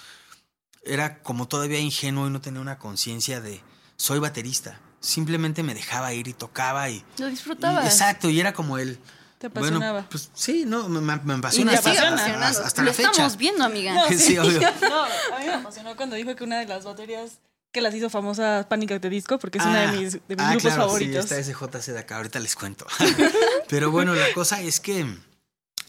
era 0.83 1.23
como 1.23 1.47
todavía 1.47 1.79
ingenuo 1.79 2.27
y 2.27 2.29
no 2.29 2.41
tenía 2.41 2.61
una 2.61 2.77
conciencia 2.77 3.41
de 3.41 3.63
soy 3.95 4.19
baterista. 4.19 4.81
Simplemente 4.99 5.62
me 5.63 5.73
dejaba 5.75 6.13
ir 6.13 6.27
y 6.27 6.34
tocaba 6.34 6.89
y, 6.89 7.03
Lo 7.17 7.27
y- 7.27 7.31
disfrutabas. 7.31 7.86
exacto, 7.86 8.29
y 8.29 8.39
era 8.39 8.53
como 8.53 8.77
el. 8.77 8.99
Te 9.38 9.49
Bueno, 9.49 9.77
apasionaba. 9.77 10.08
pues 10.10 10.31
sí, 10.34 10.63
no, 10.65 10.88
me, 10.88 10.99
Y 11.13 11.15
apasiona 11.38 11.71
me 11.73 11.77
hasta, 11.77 11.91
apasiona. 11.91 12.47
hasta- 12.47 12.65
hasta 12.65 12.81
Lo 12.81 12.88
la 12.88 12.93
fecha. 12.93 13.12
estamos 13.12 13.38
viendo, 13.38 13.63
amiga. 13.65 13.93
No, 14.10 14.17
Sí, 14.17 14.38
obvio. 14.38 14.60
No, 14.81 15.03
a 15.03 15.39
mí 15.39 15.45
me 15.45 15.53
apasionó 15.53 15.95
cuando 15.95 16.15
dijo 16.15 16.36
que 16.36 16.43
una 16.43 16.60
de 16.60 16.65
las 16.65 16.86
baterías 16.86 17.39
que 17.71 17.81
las 17.81 17.93
hizo 17.93 18.10
famosas 18.10 18.65
Panic! 18.67 18.91
at 18.93 19.01
the 19.01 19.10
Disco, 19.10 19.38
porque 19.38 19.58
es 19.58 19.65
una 19.65 19.81
Ah, 19.89 19.91
de 19.91 19.97
mis, 19.97 20.13
de 20.13 20.19
mis 20.29 20.39
ah, 20.39 20.51
grupos 20.51 20.62
claro, 20.63 20.81
favoritos. 20.84 21.25
Sí, 21.25 21.34
está 21.36 21.38
ese 21.38 21.53
JC 21.53 21.91
de 21.91 21.99
acá, 21.99 22.15
ahorita 22.17 22.39
les 22.39 22.55
cuento. 22.55 22.88
Pero 23.67 23.91
bueno, 23.91 24.15
la 24.15 24.31
cosa 24.34 24.62
es 24.62 24.79
que, 24.79 25.05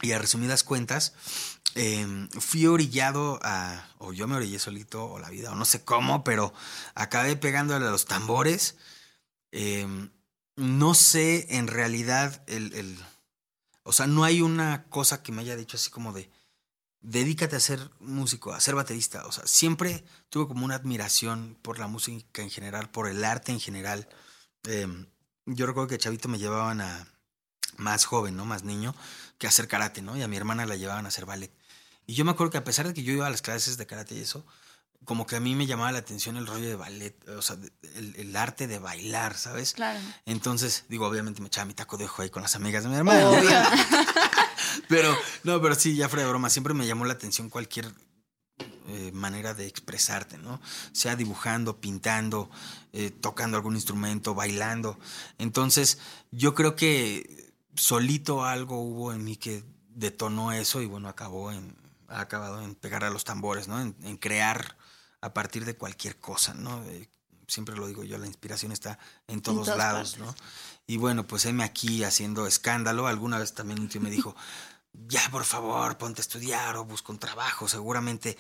y 0.03 0.11
a 0.13 0.19
resumidas 0.19 0.65
cuentas, 0.65 1.13
eh, 1.77 2.05
fui 2.41 2.67
orillado 2.67 3.39
a, 3.45 3.87
o 3.99 4.13
yo 4.13 4.27
me 4.27 4.35
orillé 4.35 4.59
solito, 4.59 5.05
o 5.05 5.19
la 5.21 5.31
vida, 5.31 5.53
o 5.53 5.55
no 5.55 5.65
sé 5.65 5.85
cómo, 5.85 6.25
pero 6.25 6.53
acabé 6.97 7.37
pegándole 7.37 7.87
a 7.87 7.91
los 7.91 8.07
tambores. 8.07 8.75
Eh, 9.59 9.87
no 10.57 10.93
sé 10.95 11.47
en 11.57 11.67
realidad 11.67 12.43
el, 12.47 12.75
el- 12.75 12.99
o 13.85 13.93
sea, 13.93 14.07
no 14.07 14.25
hay 14.25 14.43
una 14.43 14.85
cosa 14.91 15.23
que 15.23 15.33
me 15.33 15.41
haya 15.43 15.57
dicho 15.57 15.77
así 15.79 15.91
como 15.91 16.13
de, 16.13 16.31
dedícate 17.01 17.57
a 17.57 17.61
ser 17.61 17.91
músico, 18.01 18.53
a 18.53 18.61
ser 18.61 18.75
baterista. 18.75 19.27
O 19.27 19.33
sea, 19.33 19.47
siempre 19.47 20.05
tuve 20.31 20.49
como 20.49 20.65
una 20.65 20.75
admiración 20.77 21.57
por 21.63 21.79
la 21.79 21.87
música 21.87 22.43
en 22.43 22.51
general, 22.51 22.91
por 22.91 23.09
el 23.09 23.25
arte 23.25 23.53
en 23.53 23.61
general. 23.61 24.09
Eh, 24.65 24.89
yo 25.47 25.67
recuerdo 25.67 25.89
que 25.89 25.99
chavito 25.99 26.29
me 26.29 26.39
llevaban 26.39 26.81
a 26.81 27.09
más 27.79 28.05
joven, 28.07 28.37
¿no? 28.37 28.45
Más 28.45 28.65
niño, 28.65 28.95
que 29.39 29.47
a 29.47 29.51
hacer 29.51 29.69
karate, 29.69 30.03
¿no? 30.03 30.17
Y 30.17 30.23
a 30.23 30.29
mi 30.29 30.37
hermana 30.37 30.67
la 30.67 30.77
llevaban 30.77 31.05
a 31.07 31.09
hacer 31.09 31.27
ballet. 31.27 31.53
Y 32.07 32.15
yo 32.15 32.25
me 32.25 32.33
acuerdo 32.33 32.51
que 32.53 32.59
a 32.59 32.65
pesar 32.65 32.87
de 32.89 32.95
que 32.95 33.03
yo 33.05 33.13
iba 33.13 33.27
a 33.27 33.31
las 33.31 33.43
clases 33.43 33.77
de 33.79 33.87
karate 33.87 34.15
y 34.17 34.21
eso, 34.21 34.47
como 35.07 35.27
que 35.27 35.37
a 35.37 35.41
mí 35.41 35.55
me 35.55 35.67
llamaba 35.67 35.93
la 35.93 36.01
atención 36.01 36.37
el 36.37 36.47
rollo 36.47 36.69
de 36.69 36.77
ballet, 36.77 37.17
o 37.29 37.41
sea, 37.41 37.57
el, 37.95 38.15
el 38.17 38.37
arte 38.37 38.67
de 38.67 38.79
bailar, 38.79 39.35
¿sabes? 39.37 39.73
Claro. 39.73 39.99
Entonces, 40.27 40.85
digo, 40.89 41.07
obviamente 41.07 41.41
me 41.41 41.47
echaba 41.47 41.65
mi 41.65 41.75
taco 41.75 41.97
de 41.97 42.05
ojo 42.05 42.23
ahí 42.23 42.29
con 42.29 42.43
las 42.43 42.57
amigas 42.57 42.83
de 42.83 42.91
mi 42.91 42.97
hermana. 42.97 43.31
pero, 44.89 45.17
no, 45.45 45.63
pero 45.63 45.75
sí, 45.77 45.97
ya 45.97 46.09
fuera 46.09 46.25
de 46.25 46.29
broma, 46.29 46.51
siempre 46.51 46.75
me 46.75 46.87
llamó 46.87 47.07
la 47.07 47.15
atención 47.15 47.49
cualquier 47.49 47.95
eh, 48.89 49.11
manera 49.13 49.55
de 49.55 49.67
expresarte, 49.67 50.39
¿no? 50.39 50.61
Sea 50.93 51.17
dibujando, 51.17 51.81
pintando, 51.81 52.51
eh, 52.93 53.11
tocando 53.11 53.57
algún 53.57 53.75
instrumento, 53.77 54.35
bailando. 54.35 54.99
Entonces, 55.39 55.99
yo 56.31 56.55
creo 56.55 56.77
que 56.77 57.53
solito 57.75 58.45
algo 58.45 58.81
hubo 58.81 59.13
en 59.13 59.25
mí 59.25 59.37
que 59.37 59.65
detonó 59.89 60.53
eso 60.53 60.83
y 60.83 60.87
bueno, 60.87 61.09
acabó 61.09 61.53
en, 61.53 61.77
ha 62.09 62.21
acabado 62.21 62.63
en 62.63 62.75
pegar 62.75 63.05
a 63.05 63.11
los 63.11 63.25
tambores, 63.25 63.69
¿no? 63.69 63.81
En, 63.81 63.97
en 64.03 64.17
crear 64.17 64.76
a 65.27 65.35
partir 65.35 65.65
de 65.65 65.77
cualquier 65.77 66.17
cosa, 66.17 66.55
¿no? 66.55 66.83
Eh, 66.85 67.09
siempre 67.47 67.77
lo 67.77 67.87
digo 67.87 68.05
yo, 68.05 68.19
la 68.19 68.27
inspiración 68.27 68.73
está 68.73 68.99
en 69.29 69.41
todos 69.41 69.69
lados. 69.69 70.19
¿no? 70.19 70.35
Y 70.87 70.97
bueno, 70.97 71.27
pues 71.27 71.45
heme 71.45 71.65
aquí 71.65 72.05
haciendo 72.05 72.47
escándalo. 72.47 73.07
Alguna 73.07 73.39
vez 73.39 73.55
también 73.55 73.81
un 73.81 73.89
tío 73.89 74.01
me 74.01 74.11
dijo, 74.11 74.35
ya 75.09 75.29
por 75.31 75.45
favor, 75.45 75.99
ponte 75.99 76.21
a 76.21 76.23
estudiar 76.23 76.77
o 76.77 76.85
busca 76.85 77.13
un 77.13 77.19
trabajo. 77.19 77.69
Seguramente 77.69 78.37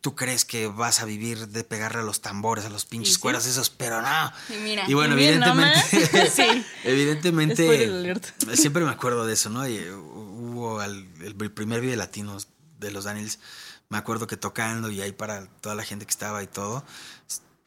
tú 0.00 0.14
crees 0.14 0.44
que 0.44 0.66
vas 0.66 1.00
a 1.00 1.04
vivir 1.04 1.48
de 1.48 1.64
pegarle 1.64 2.00
a 2.00 2.04
los 2.04 2.20
tambores, 2.20 2.64
a 2.64 2.70
los 2.70 2.84
pinches 2.84 3.14
sí? 3.14 3.20
cueros 3.20 3.46
esos, 3.46 3.70
pero 3.70 4.00
no. 4.00 4.32
Y 4.48 4.58
mira. 4.58 4.84
Y 4.88 4.94
bueno, 4.94 5.14
Y 5.14 5.18
bien, 5.18 5.40
¿no, 5.40 5.46
evidentemente, 5.46 6.30
Sí. 6.30 6.64
evidentemente, 6.84 8.14
siempre 8.54 8.84
me 8.84 8.90
acuerdo 8.90 9.26
de 9.26 9.34
eso, 9.34 9.50
¿no? 9.50 9.66
Y, 9.68 9.78
uh, 9.90 10.24
hubo 10.54 10.82
el, 10.82 11.06
primer 11.54 11.80
video 11.80 11.96
latino 11.96 12.38
de 12.78 12.90
los 12.90 13.04
Daniels, 13.04 13.38
me 13.88 13.98
acuerdo 13.98 14.26
que 14.26 14.36
tocando 14.36 14.90
y 14.90 15.00
ahí 15.00 15.12
para 15.12 15.46
toda 15.60 15.74
la 15.74 15.84
gente 15.84 16.04
que 16.06 16.10
estaba 16.10 16.42
y 16.42 16.46
todo, 16.46 16.84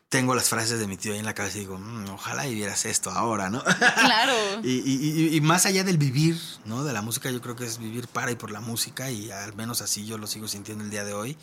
tengo 0.09 0.35
las 0.35 0.47
frases 0.47 0.79
de 0.79 0.87
mi 0.87 0.95
tío 0.95 1.11
ahí 1.13 1.19
en 1.19 1.25
la 1.25 1.33
cabeza 1.33 1.57
y 1.57 1.61
digo, 1.61 1.77
"Mm, 1.77 2.09
ojalá 2.11 2.47
y 2.47 2.55
vieras 2.55 2.85
esto 2.85 3.11
ahora, 3.11 3.49
¿no? 3.49 3.61
Claro. 4.05 4.33
Y, 4.63 4.71
y- 4.79 5.27
y- 5.31 5.35
y 5.35 5.41
más 5.41 5.65
allá 5.65 5.83
del 5.83 5.97
vivir, 5.97 6.39
¿no? 6.65 6.83
De 6.83 6.93
la 6.93 7.01
música, 7.01 7.29
yo 7.29 7.41
creo 7.41 7.55
que 7.55 7.65
es 7.65 7.77
vivir 7.77 8.07
para 8.07 8.31
y 8.31 8.35
por 8.35 8.51
la 8.51 8.61
música 8.61 9.11
y 9.11 9.31
al 9.31 9.53
menos 9.55 9.81
así 9.81 10.05
yo 10.05 10.17
lo 10.17 10.25
sigo 10.27 10.47
sintiendo 10.47 10.83
el 10.83 10.89
día 10.89 11.03
de 11.03 11.13
hoy. 11.13 11.37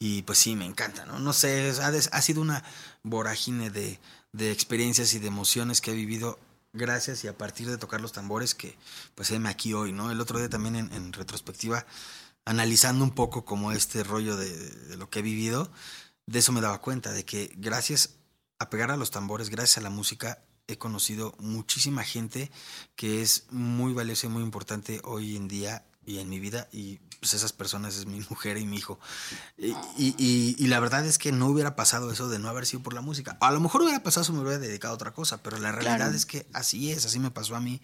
Y 0.00 0.22
pues 0.22 0.38
sí, 0.38 0.54
me 0.56 0.64
encanta, 0.64 1.04
¿no? 1.06 1.18
No 1.18 1.32
sé, 1.32 1.70
ha, 2.12 2.22
sido 2.22 2.40
una 2.40 2.62
vorágine 3.02 3.70
de, 3.70 3.98
de 4.32 4.52
experiencias 4.52 5.12
y 5.14 5.18
de 5.18 5.26
emociones 5.26 5.80
que 5.80 5.90
he 5.90 5.94
vivido 5.94 6.38
gracias 6.72 7.24
y 7.24 7.28
a 7.28 7.36
partir 7.36 7.68
de 7.68 7.78
tocar 7.78 8.00
los 8.00 8.12
tambores 8.12 8.54
que 8.54 8.76
pues 9.16 9.30
heme 9.32 9.48
aquí 9.48 9.74
hoy, 9.74 9.92
¿no? 9.92 10.10
El 10.12 10.20
otro 10.20 10.38
día 10.38 10.48
también 10.48 10.76
en, 10.76 10.92
en 10.92 11.12
retrospectiva, 11.12 11.84
analizando 12.48 13.04
un 13.04 13.10
poco 13.12 13.44
como 13.44 13.72
este 13.72 14.02
rollo 14.04 14.36
de, 14.36 14.50
de 14.56 14.96
lo 14.96 15.10
que 15.10 15.18
he 15.20 15.22
vivido, 15.22 15.70
de 16.26 16.38
eso 16.40 16.52
me 16.52 16.60
daba 16.60 16.80
cuenta, 16.80 17.12
de 17.12 17.24
que 17.24 17.52
gracias 17.56 18.14
a 18.58 18.70
pegar 18.70 18.90
a 18.90 18.96
los 18.96 19.10
tambores, 19.10 19.50
gracias 19.50 19.78
a 19.78 19.80
la 19.82 19.90
música, 19.90 20.42
he 20.66 20.76
conocido 20.78 21.34
muchísima 21.38 22.04
gente 22.04 22.50
que 22.96 23.22
es 23.22 23.44
muy 23.50 23.92
valiosa 23.92 24.26
y 24.26 24.30
muy 24.30 24.42
importante 24.42 25.00
hoy 25.04 25.36
en 25.36 25.48
día 25.48 25.84
y 26.04 26.18
en 26.18 26.28
mi 26.28 26.40
vida 26.40 26.68
y 26.72 26.96
pues 27.20 27.34
esas 27.34 27.52
personas 27.52 27.96
es 27.96 28.06
mi 28.06 28.20
mujer 28.30 28.56
y 28.58 28.64
mi 28.66 28.76
hijo. 28.76 28.98
Y, 29.56 29.68
y- 29.96 30.14
y- 30.18 30.56
y 30.58 30.66
la 30.68 30.80
verdad 30.80 31.04
es 31.06 31.18
que 31.18 31.32
no 31.32 31.46
hubiera 31.48 31.76
pasado 31.76 32.10
eso 32.12 32.28
de 32.28 32.38
no 32.38 32.48
haber 32.48 32.64
sido 32.66 32.82
por 32.82 32.94
la 32.94 33.00
música. 33.02 33.36
A 33.40 33.50
lo 33.50 33.60
mejor 33.60 33.82
hubiera 33.82 34.02
pasado 34.02 34.22
eso, 34.22 34.32
me 34.32 34.40
hubiera 34.40 34.58
dedicado 34.58 34.92
a 34.92 34.94
otra 34.94 35.12
cosa, 35.12 35.42
pero 35.42 35.58
la 35.58 35.72
realidad 35.72 35.96
Claro. 35.96 36.14
es 36.16 36.26
que 36.26 36.46
así 36.52 36.90
es, 36.92 37.04
así 37.06 37.18
me 37.18 37.30
pasó 37.30 37.56
a 37.56 37.60
mí. 37.60 37.80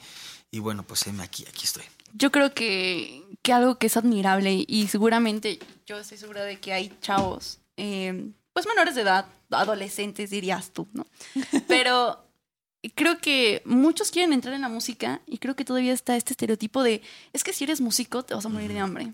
Y 0.50 0.58
bueno, 0.60 0.84
pues 0.86 1.06
heme 1.06 1.22
aquí, 1.22 1.44
aquí 1.48 1.64
estoy. 1.64 1.84
Yo 2.16 2.30
creo 2.30 2.54
que, 2.54 3.22
que 3.42 3.52
algo 3.52 3.76
que 3.78 3.88
es 3.88 3.96
admirable 3.96 4.64
y 4.66 4.86
seguramente 4.86 5.58
yo 5.84 5.98
estoy 5.98 6.16
segura 6.16 6.44
de 6.44 6.58
que 6.60 6.72
hay 6.72 6.96
chavos, 7.00 7.58
eh, 7.76 8.30
pues 8.52 8.66
menores 8.66 8.94
de 8.94 9.02
edad, 9.02 9.26
adolescentes 9.50 10.30
dirías 10.30 10.70
tú, 10.70 10.86
¿no? 10.92 11.06
Pero 11.68 12.24
creo 12.94 13.18
que 13.18 13.62
muchos 13.64 14.10
quieren 14.10 14.32
entrar 14.32 14.54
en 14.54 14.60
la 14.60 14.68
música 14.68 15.20
y 15.26 15.38
creo 15.38 15.56
que 15.56 15.64
todavía 15.64 15.92
está 15.92 16.16
este 16.16 16.32
estereotipo 16.32 16.82
de, 16.82 17.02
es 17.32 17.42
que 17.42 17.52
si 17.52 17.64
eres 17.64 17.80
músico 17.80 18.22
te 18.24 18.34
vas 18.34 18.46
a 18.46 18.48
morir 18.48 18.72
de 18.72 18.78
hambre. 18.78 19.12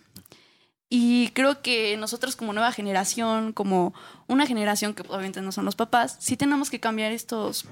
Y 0.92 1.28
creo 1.28 1.62
que 1.62 1.96
nosotros 1.96 2.34
como 2.34 2.52
nueva 2.52 2.72
generación, 2.72 3.52
como 3.52 3.94
una 4.26 4.44
generación 4.46 4.92
que 4.92 5.02
obviamente 5.02 5.40
no 5.40 5.52
son 5.52 5.64
los 5.64 5.76
papás, 5.76 6.16
sí 6.18 6.36
tenemos 6.36 6.68
que 6.68 6.80
cambiar 6.80 7.12
estos, 7.12 7.64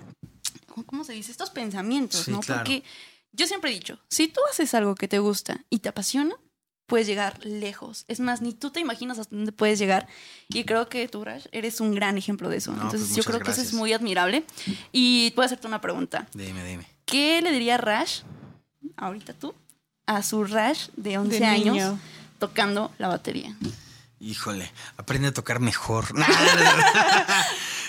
¿cómo 0.87 1.03
se 1.05 1.15
dice? 1.15 1.33
Estos 1.33 1.51
pensamientos, 1.51 2.21
Sí, 2.27 2.31
¿no? 2.31 2.41
claro. 2.41 2.61
Porque 2.61 2.85
yo 3.39 3.47
siempre 3.47 3.71
he 3.71 3.75
dicho, 3.75 3.99
si 4.11 4.29
tú 4.29 4.41
haces 4.51 4.75
algo 4.75 4.95
que 4.95 5.09
te 5.09 5.19
gusta 5.21 5.65
y 5.71 5.79
te 5.79 5.89
apasiona, 5.89 6.35
puedes 6.87 7.07
llegar 7.07 7.39
lejos. 7.45 8.05
Es 8.09 8.19
más, 8.19 8.43
ni 8.43 8.53
tú 8.53 8.71
te 8.71 8.81
imaginas 8.81 9.19
hasta 9.19 9.35
dónde 9.35 9.53
puedes 9.53 9.79
llegar. 9.79 10.09
Y 10.49 10.65
creo 10.65 10.89
que 10.89 11.07
tú, 11.07 11.25
Rash, 11.25 11.47
eres 11.53 11.81
un 11.81 11.95
gran 11.95 12.19
ejemplo 12.19 12.49
de 12.49 12.57
eso. 12.57 12.73
No, 12.73 12.83
Entonces, 12.83 13.09
pues 13.09 13.17
yo 13.17 13.25
creo 13.25 13.41
que 13.41 13.51
eso 13.53 13.63
es 13.63 13.73
muy 13.73 13.93
admirable. 13.93 14.45
Y 14.91 15.31
puedo 15.33 15.47
hacerte 15.47 15.67
una 15.67 15.81
pregunta. 15.81 16.27
Dime, 16.35 16.65
dime. 16.65 16.87
¿Qué 17.05 17.41
le 17.43 17.53
diría 17.53 17.77
Rash, 17.77 18.23
ahorita 18.97 19.35
tú, 19.35 19.55
a 20.07 20.23
su 20.23 20.45
Rash 20.45 20.89
de 20.97 21.19
11 21.19 21.39
De 21.39 21.45
años 21.45 21.75
niño. 21.77 22.01
tocando 22.39 22.93
la 22.99 23.09
batería? 23.09 23.55
Híjole, 24.21 24.73
aprende 24.97 25.29
a 25.29 25.33
tocar 25.33 25.61
mejor. 25.61 26.07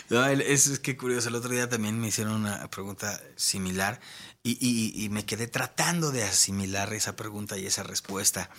No, 0.10 0.26
es, 0.26 0.66
es 0.68 0.80
que 0.80 0.98
curioso. 0.98 1.30
El 1.30 1.36
otro 1.36 1.52
día 1.52 1.70
también 1.70 2.00
me 2.00 2.08
hicieron 2.08 2.34
una 2.34 2.68
pregunta 2.70 3.22
similar 3.36 4.00
y, 4.44 4.58
y- 4.60 5.04
y 5.04 5.10
me 5.10 5.26
quedé 5.26 5.48
tratando 5.48 6.12
de 6.12 6.24
asimilar 6.24 6.94
esa 6.94 7.16
pregunta 7.16 7.58
y 7.58 7.66
esa 7.66 7.84
respuesta. 7.84 8.50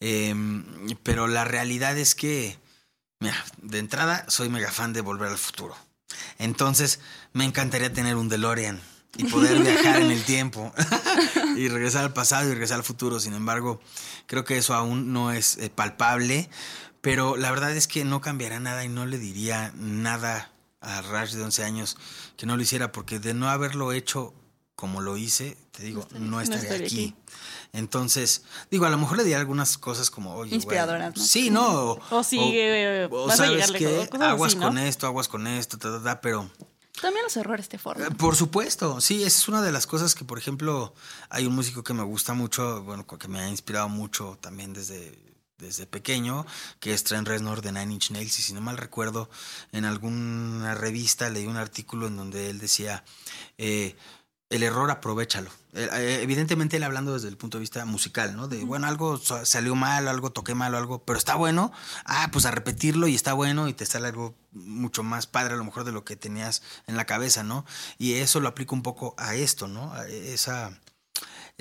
Em, 0.00 0.64
pero 1.02 1.26
la 1.28 1.44
realidad 1.44 1.96
es 1.98 2.14
que, 2.14 2.58
mira, 3.20 3.36
de 3.58 3.78
entrada 3.78 4.24
soy 4.28 4.48
mega 4.48 4.70
fan 4.72 4.92
de 4.92 5.00
Volver 5.00 5.28
al 5.30 5.38
Futuro. 5.38 5.76
Entonces, 6.38 7.00
me 7.32 7.44
encantaría 7.44 7.92
tener 7.92 8.16
un 8.16 8.28
DeLorean 8.28 8.80
y 9.16 9.24
poder 9.24 9.60
viajar 9.62 10.00
en 10.00 10.10
el 10.10 10.24
tiempo 10.24 10.72
y 11.56 11.68
regresar 11.68 12.04
al 12.04 12.12
pasado 12.12 12.48
y 12.48 12.52
regresar 12.52 12.78
al 12.78 12.84
futuro. 12.84 13.20
Sin 13.20 13.34
embargo, 13.34 13.80
creo 14.26 14.44
que 14.44 14.56
eso 14.58 14.74
aún 14.74 15.12
no 15.12 15.30
es 15.32 15.56
eh, 15.58 15.70
palpable, 15.70 16.48
pero 17.00 17.36
la 17.36 17.50
verdad 17.50 17.76
es 17.76 17.86
que 17.86 18.04
no 18.04 18.20
cambiará 18.20 18.58
nada 18.60 18.84
y 18.84 18.88
no 18.88 19.06
le 19.06 19.18
diría 19.18 19.72
nada 19.76 20.50
a 20.80 21.00
Rash 21.02 21.32
de 21.34 21.42
11 21.44 21.62
años 21.64 21.96
que 22.36 22.46
no 22.46 22.56
lo 22.56 22.62
hiciera, 22.62 22.90
porque 22.90 23.18
de 23.20 23.34
no 23.34 23.48
haberlo 23.50 23.92
hecho 23.92 24.34
como 24.82 25.00
lo 25.00 25.16
hice, 25.16 25.56
te 25.70 25.84
digo, 25.84 26.08
no 26.18 26.40
estaría, 26.40 26.62
estaría 26.64 26.86
aquí. 26.88 27.14
aquí. 27.16 27.32
Entonces, 27.72 28.42
digo, 28.68 28.84
a 28.84 28.90
lo 28.90 28.98
mejor 28.98 29.16
le 29.16 29.22
diría 29.22 29.38
algunas 29.38 29.78
cosas 29.78 30.10
como, 30.10 30.34
oye, 30.34 30.56
Inspiradoras, 30.56 31.16
¿no? 31.16 31.22
Sí, 31.22 31.50
no. 31.50 31.92
O, 31.92 32.00
O 32.10 32.24
sigue, 32.24 33.06
o 33.08 33.26
vas 33.28 33.38
a 33.38 33.44
sabes 33.46 33.70
lejos, 33.70 34.08
qué, 34.08 34.24
aguas 34.24 34.50
así, 34.54 34.58
¿no? 34.58 34.66
con 34.66 34.78
esto, 34.78 35.06
aguas 35.06 35.28
con 35.28 35.46
esto, 35.46 35.78
ta, 35.78 35.88
ta, 35.92 36.02
ta, 36.02 36.20
pero 36.20 36.50
También 37.00 37.22
los 37.22 37.36
errores 37.36 37.68
te 37.68 37.78
forman. 37.78 38.10
eh, 38.10 38.14
Por 38.16 38.34
supuesto, 38.34 39.00
sí, 39.00 39.22
esa 39.22 39.38
es 39.38 39.46
una 39.48 39.62
de 39.62 39.70
las 39.70 39.86
cosas 39.86 40.16
que, 40.16 40.24
por 40.24 40.36
ejemplo, 40.36 40.94
hay 41.30 41.46
un 41.46 41.54
músico 41.54 41.84
que 41.84 41.94
me 41.94 42.02
gusta 42.02 42.34
mucho, 42.34 42.82
bueno, 42.82 43.06
que 43.06 43.28
me 43.28 43.38
ha 43.38 43.48
inspirado 43.48 43.88
mucho 43.88 44.36
también 44.40 44.72
desde, 44.72 45.16
desde 45.58 45.86
pequeño, 45.86 46.44
que 46.80 46.92
es 46.92 47.04
Trent 47.04 47.28
Reznor 47.28 47.62
de 47.62 47.70
Nine 47.70 47.94
Inch 47.94 48.10
Nails, 48.10 48.36
y 48.40 48.42
si 48.42 48.52
no 48.52 48.60
mal 48.60 48.76
recuerdo, 48.78 49.30
en 49.70 49.84
alguna 49.84 50.74
revista 50.74 51.30
leí 51.30 51.46
un 51.46 51.56
artículo 51.56 52.08
en 52.08 52.16
donde 52.16 52.50
él 52.50 52.58
decía, 52.58 53.04
eh, 53.58 53.94
el 54.54 54.62
error 54.62 54.90
aprovechalo. 54.90 55.50
Eh, 55.74 55.88
eh, 55.94 56.18
evidentemente 56.22 56.76
él 56.76 56.82
hablando 56.82 57.14
desde 57.14 57.28
el 57.28 57.38
punto 57.38 57.56
de 57.56 57.60
vista 57.60 57.84
musical, 57.86 58.36
¿no? 58.36 58.46
De, 58.46 58.62
bueno, 58.64 58.86
algo 58.86 59.16
sa- 59.16 59.46
salió 59.46 59.74
mal, 59.74 60.06
algo 60.06 60.30
toqué 60.30 60.54
mal 60.54 60.74
o 60.74 60.78
algo, 60.78 61.02
pero 61.04 61.18
está 61.18 61.34
bueno, 61.34 61.72
ah, 62.04 62.28
pues 62.30 62.44
a 62.44 62.50
repetirlo 62.50 63.06
y 63.08 63.14
está 63.14 63.32
bueno 63.32 63.68
y 63.68 63.72
te 63.72 63.86
sale 63.86 64.08
algo 64.08 64.34
mucho 64.52 65.02
más 65.02 65.26
padre 65.26 65.54
a 65.54 65.56
lo 65.56 65.64
mejor 65.64 65.84
de 65.84 65.92
lo 65.92 66.04
que 66.04 66.14
tenías 66.16 66.62
en 66.86 66.98
la 66.98 67.06
cabeza, 67.06 67.42
¿no? 67.42 67.64
Y 67.96 68.14
eso 68.14 68.40
lo 68.40 68.48
aplico 68.48 68.74
un 68.74 68.82
poco 68.82 69.14
a 69.16 69.34
esto, 69.34 69.66
¿no? 69.66 69.94
A 69.94 70.06
esa 70.06 70.78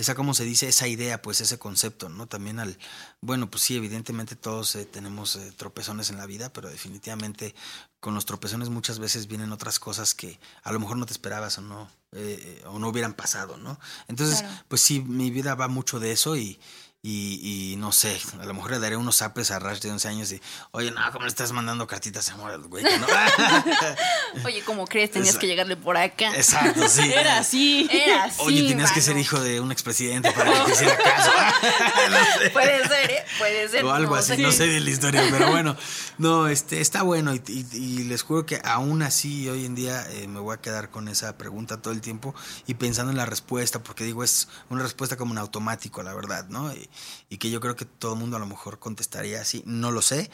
esa, 0.01 0.15
¿cómo 0.15 0.33
se 0.33 0.43
dice? 0.43 0.67
Esa 0.67 0.87
idea, 0.87 1.21
pues 1.21 1.41
ese 1.41 1.57
concepto, 1.57 2.09
¿no? 2.09 2.27
También 2.27 2.59
al, 2.59 2.77
bueno, 3.21 3.49
pues 3.49 3.63
sí, 3.63 3.75
evidentemente 3.75 4.35
todos 4.35 4.75
eh, 4.75 4.85
tenemos 4.85 5.35
eh, 5.35 5.51
tropezones 5.55 6.09
en 6.09 6.17
la 6.17 6.25
vida, 6.25 6.51
pero 6.51 6.69
definitivamente 6.69 7.55
con 7.99 8.13
los 8.13 8.25
tropezones 8.25 8.69
muchas 8.69 8.99
veces 8.99 9.27
vienen 9.27 9.51
otras 9.51 9.79
cosas 9.79 10.13
que 10.13 10.39
a 10.63 10.71
lo 10.71 10.79
mejor 10.79 10.97
no 10.97 11.05
te 11.05 11.13
esperabas 11.13 11.57
o 11.57 11.61
no, 11.61 11.89
eh, 12.11 12.63
o 12.65 12.79
no 12.79 12.89
hubieran 12.89 13.13
pasado, 13.13 13.57
¿no? 13.57 13.79
Entonces, 14.07 14.41
Claro. 14.41 14.63
pues 14.67 14.81
sí, 14.81 14.99
mi 14.99 15.29
vida 15.31 15.55
va 15.55 15.67
mucho 15.67 15.99
de 15.99 16.11
eso 16.11 16.35
y, 16.35 16.59
y, 17.03 17.71
y 17.73 17.75
no 17.77 17.91
sé, 17.91 18.21
a 18.39 18.45
lo 18.45 18.53
mejor 18.53 18.71
le 18.71 18.79
daré 18.79 18.95
unos 18.95 19.15
zapes 19.17 19.49
a 19.49 19.57
Rash 19.57 19.79
de 19.79 19.89
11 19.91 20.07
años 20.07 20.31
y, 20.31 20.41
oye, 20.71 20.91
no, 20.91 21.01
¿cómo 21.11 21.23
le 21.25 21.29
estás 21.29 21.51
mandando 21.51 21.87
cartitas 21.87 22.27
de 22.27 22.33
amor 22.33 22.51
al 22.51 22.61
güey? 22.67 22.83
¿no? 22.83 23.07
Oye, 24.45 24.63
¿cómo 24.63 24.85
crees? 24.87 25.11
Tenías 25.11 25.37
que 25.37 25.47
llegarle 25.47 25.75
por 25.77 25.97
acá. 25.97 26.33
Exacto, 26.35 26.87
sí. 26.87 27.11
Era 27.11 27.39
así. 27.39 27.87
Era 27.91 28.25
así. 28.25 28.41
Oye, 28.43 28.67
tenías 28.67 28.91
que 28.91 29.01
ser 29.01 29.17
hijo 29.17 29.39
de 29.39 29.59
un 29.59 29.71
expresidente 29.71 30.31
para 30.31 30.53
que 30.53 30.59
te 30.65 30.71
hiciera 30.71 30.97
caso. 30.97 31.31
No 32.11 32.39
sé. 32.41 32.49
Puede 32.51 32.87
ser, 32.87 33.11
¿eh? 33.11 33.25
Puede 33.37 33.67
ser. 33.69 33.85
O 33.85 33.91
algo 33.93 34.13
no 34.15 34.19
así, 34.19 34.35
sé. 34.35 34.41
no 34.41 34.51
sé 34.51 34.67
de 34.67 34.79
la 34.79 34.89
historia, 34.89 35.23
pero 35.29 35.49
bueno, 35.51 35.75
no, 36.17 36.47
este, 36.47 36.81
está 36.81 37.03
bueno 37.03 37.33
y, 37.33 37.41
y- 37.47 37.67
y 37.77 38.03
les 38.05 38.21
juro 38.23 38.45
que 38.45 38.61
aún 38.63 39.01
así 39.01 39.47
hoy 39.49 39.65
en 39.65 39.75
día 39.75 40.05
eh, 40.11 40.27
me 40.27 40.39
voy 40.39 40.55
a 40.55 40.61
quedar 40.61 40.89
con 40.89 41.07
esa 41.07 41.37
pregunta 41.37 41.81
todo 41.81 41.93
el 41.93 42.01
tiempo 42.01 42.33
y 42.67 42.75
pensando 42.75 43.11
en 43.11 43.17
la 43.17 43.25
respuesta, 43.25 43.81
porque 43.83 44.03
digo, 44.03 44.23
es 44.23 44.47
una 44.69 44.83
respuesta 44.83 45.17
como 45.17 45.33
en 45.33 45.37
automático, 45.39 46.03
la 46.03 46.13
verdad, 46.13 46.45
¿no? 46.49 46.71
Y, 46.73 46.89
y 47.30 47.38
que 47.38 47.49
yo 47.51 47.60
creo 47.62 47.75
que 47.75 47.86
todo 47.86 48.13
el 48.13 48.19
mundo 48.19 48.38
a 48.38 48.39
lo 48.39 48.45
mejor 48.47 48.80
contestaría 48.80 49.41
así, 49.41 49.63
no 49.65 49.91
lo 49.91 50.01
sé, 50.01 50.30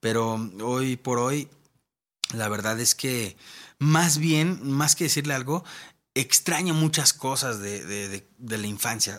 pero 0.00 0.34
hoy 0.62 0.96
por 0.96 1.18
hoy, 1.18 1.48
la 2.32 2.48
verdad 2.48 2.78
es 2.80 2.94
que 2.94 3.36
más 3.78 4.18
bien, 4.18 4.60
más 4.62 4.96
que 4.96 5.04
decirle 5.04 5.34
algo, 5.34 5.64
extraño 6.14 6.74
muchas 6.74 7.12
cosas 7.12 7.60
de, 7.60 7.84
de- 7.84 8.58
la 8.58 8.66
infancia. 8.66 9.18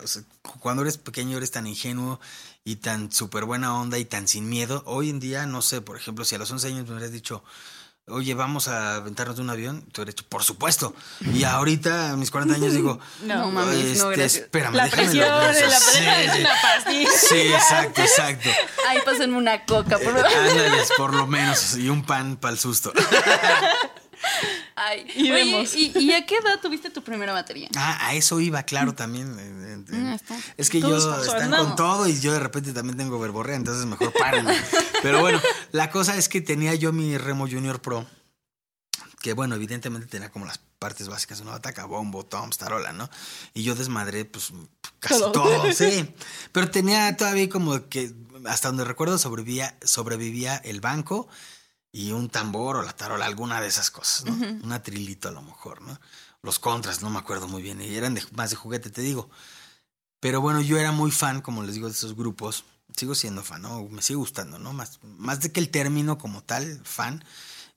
Cuando 0.59 0.81
eres 0.83 0.97
pequeño 0.97 1.37
eres 1.37 1.51
tan 1.51 1.65
ingenuo 1.67 2.19
y 2.63 2.77
tan 2.77 3.11
súper 3.11 3.45
buena 3.45 3.75
onda 3.79 3.97
y 3.97 4.05
tan 4.05 4.27
sin 4.27 4.49
miedo. 4.49 4.83
Hoy 4.85 5.09
en 5.09 5.19
día, 5.19 5.45
no 5.45 5.61
sé, 5.61 5.81
por 5.81 5.97
ejemplo, 5.97 6.25
si 6.25 6.35
a 6.35 6.37
los 6.39 6.51
11 6.51 6.67
años 6.67 6.85
me 6.87 6.93
hubieras 6.93 7.11
dicho, 7.11 7.43
oye, 8.09 8.33
vamos 8.33 8.67
a 8.67 8.95
aventarnos 8.95 9.35
de 9.37 9.41
un 9.43 9.49
avión, 9.49 9.81
te 9.91 10.01
hubiera 10.01 10.11
dicho, 10.11 10.25
por 10.27 10.43
supuesto. 10.43 10.93
Y 11.33 11.43
ahorita, 11.43 12.11
a 12.11 12.15
mis 12.15 12.31
40 12.31 12.55
años, 12.55 12.73
digo, 12.73 12.99
No, 13.23 13.49
mames, 13.51 13.75
no, 13.97 14.11
este, 14.11 14.21
gracias. 14.21 14.43
espérame, 14.43 14.75
La 14.75 14.83
déjame 14.85 15.03
presión, 15.03 15.29
lo 15.29 15.39
pienso". 15.51 15.65
la 15.67 15.79
Sí, 15.79 15.91
presión 15.91 16.15
es 16.19 16.39
una 16.39 16.61
pastilla. 16.61 17.09
Sí, 17.29 17.53
exacto, 17.53 18.01
exacto. 18.01 18.49
Ay, 18.87 18.99
pásenme 19.05 19.37
una 19.37 19.65
coca, 19.65 19.97
por 19.97 20.17
Eh, 20.17 20.21
favor. 20.21 20.27
ándales, 20.49 20.89
por 20.97 21.13
lo 21.13 21.27
menos, 21.27 21.75
y 21.77 21.89
un 21.89 22.03
pan 22.03 22.37
para 22.37 22.53
el 22.53 22.59
susto. 22.59 22.91
Ay, 24.81 25.05
Y 25.15 25.31
oye, 25.31 25.31
vemos. 25.31 25.75
¿y, 25.75 25.91
y 25.97 26.11
a 26.13 26.25
qué 26.25 26.35
edad 26.37 26.59
tuviste 26.61 26.89
tu 26.89 27.03
primera 27.03 27.33
batería? 27.33 27.67
Ah, 27.75 28.07
a 28.07 28.13
eso 28.15 28.39
iba, 28.39 28.63
claro, 28.63 28.93
también. 28.95 29.27
eh, 29.39 29.43
eh, 29.43 29.75
Mm, 29.91 30.13
está- 30.13 30.37
Es 30.57 30.69
que 30.69 30.79
todos 30.81 31.03
yo 31.03 31.33
están 31.33 31.49
con 31.51 31.75
todo 31.75 32.07
y 32.07 32.19
yo 32.19 32.31
de 32.33 32.39
repente 32.39 32.71
también 32.73 32.97
tengo 32.97 33.19
verborrea, 33.19 33.55
entonces 33.55 33.85
mejor 33.85 34.13
párenme. 34.13 34.53
Pero 35.01 35.19
bueno, 35.21 35.41
la 35.71 35.89
cosa 35.91 36.15
es 36.17 36.29
que 36.29 36.41
tenía 36.41 36.75
yo 36.75 36.91
mi 36.93 37.17
Remo 37.17 37.47
Junior 37.49 37.81
Pro, 37.81 38.05
que 39.21 39.33
bueno, 39.33 39.55
evidentemente 39.55 40.07
tenía 40.07 40.29
como 40.29 40.45
las 40.45 40.59
partes 40.79 41.09
básicas, 41.09 41.41
una 41.41 41.51
bataca, 41.51 41.85
bombo, 41.85 42.25
toms, 42.25 42.57
tarola, 42.57 42.93
¿no? 42.93 43.09
Y 43.53 43.63
yo 43.63 43.75
desmadré, 43.75 44.25
pues, 44.25 44.51
casi 44.99 45.19
Todo. 45.19 45.31
todo, 45.31 45.73
sí. 45.73 46.13
Pero 46.51 46.69
tenía 46.69 47.15
todavía 47.17 47.49
como 47.49 47.89
que, 47.89 48.13
hasta 48.45 48.69
donde 48.69 48.85
recuerdo, 48.85 49.17
sobrevivía, 49.17 49.77
sobrevivía 49.83 50.55
el 50.57 50.79
banco 50.81 51.27
y 51.91 52.11
un 52.11 52.29
tambor 52.29 52.77
o 52.77 52.83
la 52.83 52.93
tarola, 52.93 53.25
alguna 53.25 53.61
de 53.61 53.67
esas 53.67 53.89
cosas, 53.91 54.25
¿no? 54.25 54.33
Una 54.63 54.83
trilito 54.83 55.27
a 55.27 55.31
lo 55.31 55.41
mejor, 55.41 55.81
¿no? 55.81 55.99
Los 56.41 56.59
contras, 56.59 57.01
no 57.01 57.09
me 57.09 57.19
acuerdo 57.19 57.47
muy 57.47 57.61
bien, 57.61 57.81
y 57.81 57.95
eran 57.95 58.13
de, 58.13 58.23
más 58.33 58.51
de 58.51 58.55
juguete, 58.55 58.89
te 58.89 59.01
digo. 59.01 59.29
Pero 60.19 60.41
bueno, 60.41 60.61
yo 60.61 60.77
era 60.77 60.91
muy 60.91 61.11
fan, 61.11 61.41
como 61.41 61.63
les 61.63 61.75
digo, 61.75 61.87
de 61.87 61.93
esos 61.93 62.15
grupos. 62.15 62.65
Sigo 62.95 63.15
siendo 63.15 63.43
fan, 63.43 63.61
¿no? 63.61 63.83
Me 63.89 64.01
sigue 64.01 64.17
gustando, 64.17 64.59
¿no? 64.59 64.73
Más, 64.73 64.99
más 65.03 65.41
de 65.41 65.51
que 65.51 65.59
el 65.59 65.69
término 65.69 66.17
como 66.17 66.43
tal, 66.43 66.81
fan, 66.83 67.23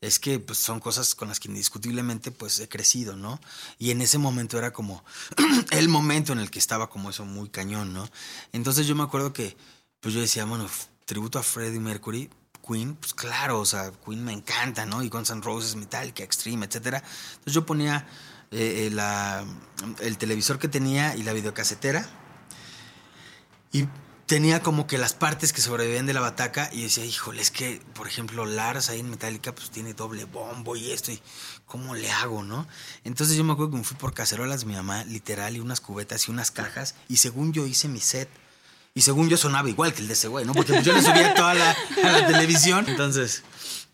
es 0.03 0.19
que 0.19 0.41
pues, 0.41 0.59
son 0.59 0.81
cosas 0.81 1.15
con 1.15 1.29
las 1.29 1.41
que 1.41 1.49
indiscutiblemente 1.49 2.33
pues 2.33 2.59
he 2.59 2.69
crecido, 2.69 3.17
¿no? 3.17 3.41
Y 3.79 3.93
en 3.93 4.03
ese 4.03 4.19
momento 4.19 4.59
era 4.59 4.73
como 4.73 5.05
el 5.71 5.89
momento 5.89 6.33
en 6.33 6.41
el 6.41 6.51
que 6.51 6.59
estaba 6.59 6.91
como 6.91 7.11
eso 7.11 7.25
muy 7.25 7.49
cañón, 7.49 7.95
¿no? 7.95 8.09
Entonces 8.53 8.87
yo 8.87 8.95
me 8.95 9.05
acuerdo 9.05 9.33
que 9.33 9.57
pues 10.01 10.13
yo 10.13 10.21
decía, 10.21 10.45
bueno, 10.45 10.69
tributo 11.05 11.39
a 11.39 11.45
Freddie 11.45 11.79
Mercury, 11.79 12.29
Queen, 12.67 12.95
pues 12.95 13.15
claro, 13.15 13.61
o 13.61 13.67
sea, 13.67 13.93
Queen 14.05 14.25
me 14.25 14.33
encanta, 14.33 14.87
¿no? 14.87 15.03
Y 15.03 15.09
Guns 15.09 15.31
N' 15.31 15.43
Roses, 15.43 15.77
Metallica, 15.77 16.23
Extreme, 16.23 16.67
etcétera. 16.67 16.99
Entonces 16.99 17.55
yo 17.55 17.67
ponía 17.67 18.07
eh, 18.51 18.87
eh, 18.87 18.91
la, 18.91 19.45
el 20.01 20.19
televisor 20.19 20.59
que 20.59 20.69
tenía 20.69 21.17
y 21.17 21.23
la 21.23 21.33
videocasetera 21.33 22.07
y 23.73 23.89
tenía 24.27 24.61
como 24.61 24.87
que 24.87 24.99
las 24.99 25.15
partes 25.15 25.53
que 25.53 25.61
sobrevivían 25.61 26.07
de 26.07 26.15
la 26.15 26.21
bataca 26.21 26.71
y 26.73 26.83
decía, 26.83 27.05
híjole, 27.05 27.43
es 27.43 27.51
que, 27.51 27.83
por 27.95 28.07
ejemplo, 28.07 28.47
Lars 28.47 28.89
ahí 28.89 29.01
en 29.01 29.11
Metallica 29.11 29.55
pues 29.55 29.71
tiene 29.71 29.95
doble 29.95 30.25
bombo 30.25 30.77
y 30.77 30.91
esto 30.91 31.13
y 31.13 31.21
¿cómo 31.67 31.95
le 31.95 32.11
hago, 32.11 32.43
no? 32.43 32.67
Entonces 33.05 33.37
yo 33.37 33.45
me 33.45 33.53
acuerdo 33.53 33.73
que 33.73 33.79
me 33.79 33.85
fui 33.85 33.97
por 33.97 34.15
cacerolas 34.15 34.65
mi 34.65 34.75
mamá, 34.75 35.05
literal, 35.05 35.57
y 35.57 35.61
unas 35.61 35.81
cubetas 35.81 36.29
y 36.29 36.31
unas 36.31 36.51
cajas 36.51 36.95
y 37.09 37.19
según 37.19 37.53
yo 37.53 37.67
hice 37.67 37.89
mi 37.89 38.01
set. 38.01 38.29
Y 38.95 39.01
según 39.03 39.31
yo 39.31 39.39
sonaba 39.39 39.69
igual 39.71 39.95
que 39.95 40.03
el 40.03 40.09
de 40.09 40.13
ese 40.13 40.29
güey, 40.29 40.45
¿no? 40.45 40.53
Porque 40.53 40.75
pues, 40.75 40.85
yo 40.85 40.93
le 40.93 41.01
subía 41.01 41.35
toda 41.35 41.55
la, 41.55 41.71
a 42.05 42.13
la 42.13 42.27
televisión. 42.27 42.85
Entonces, 42.89 43.43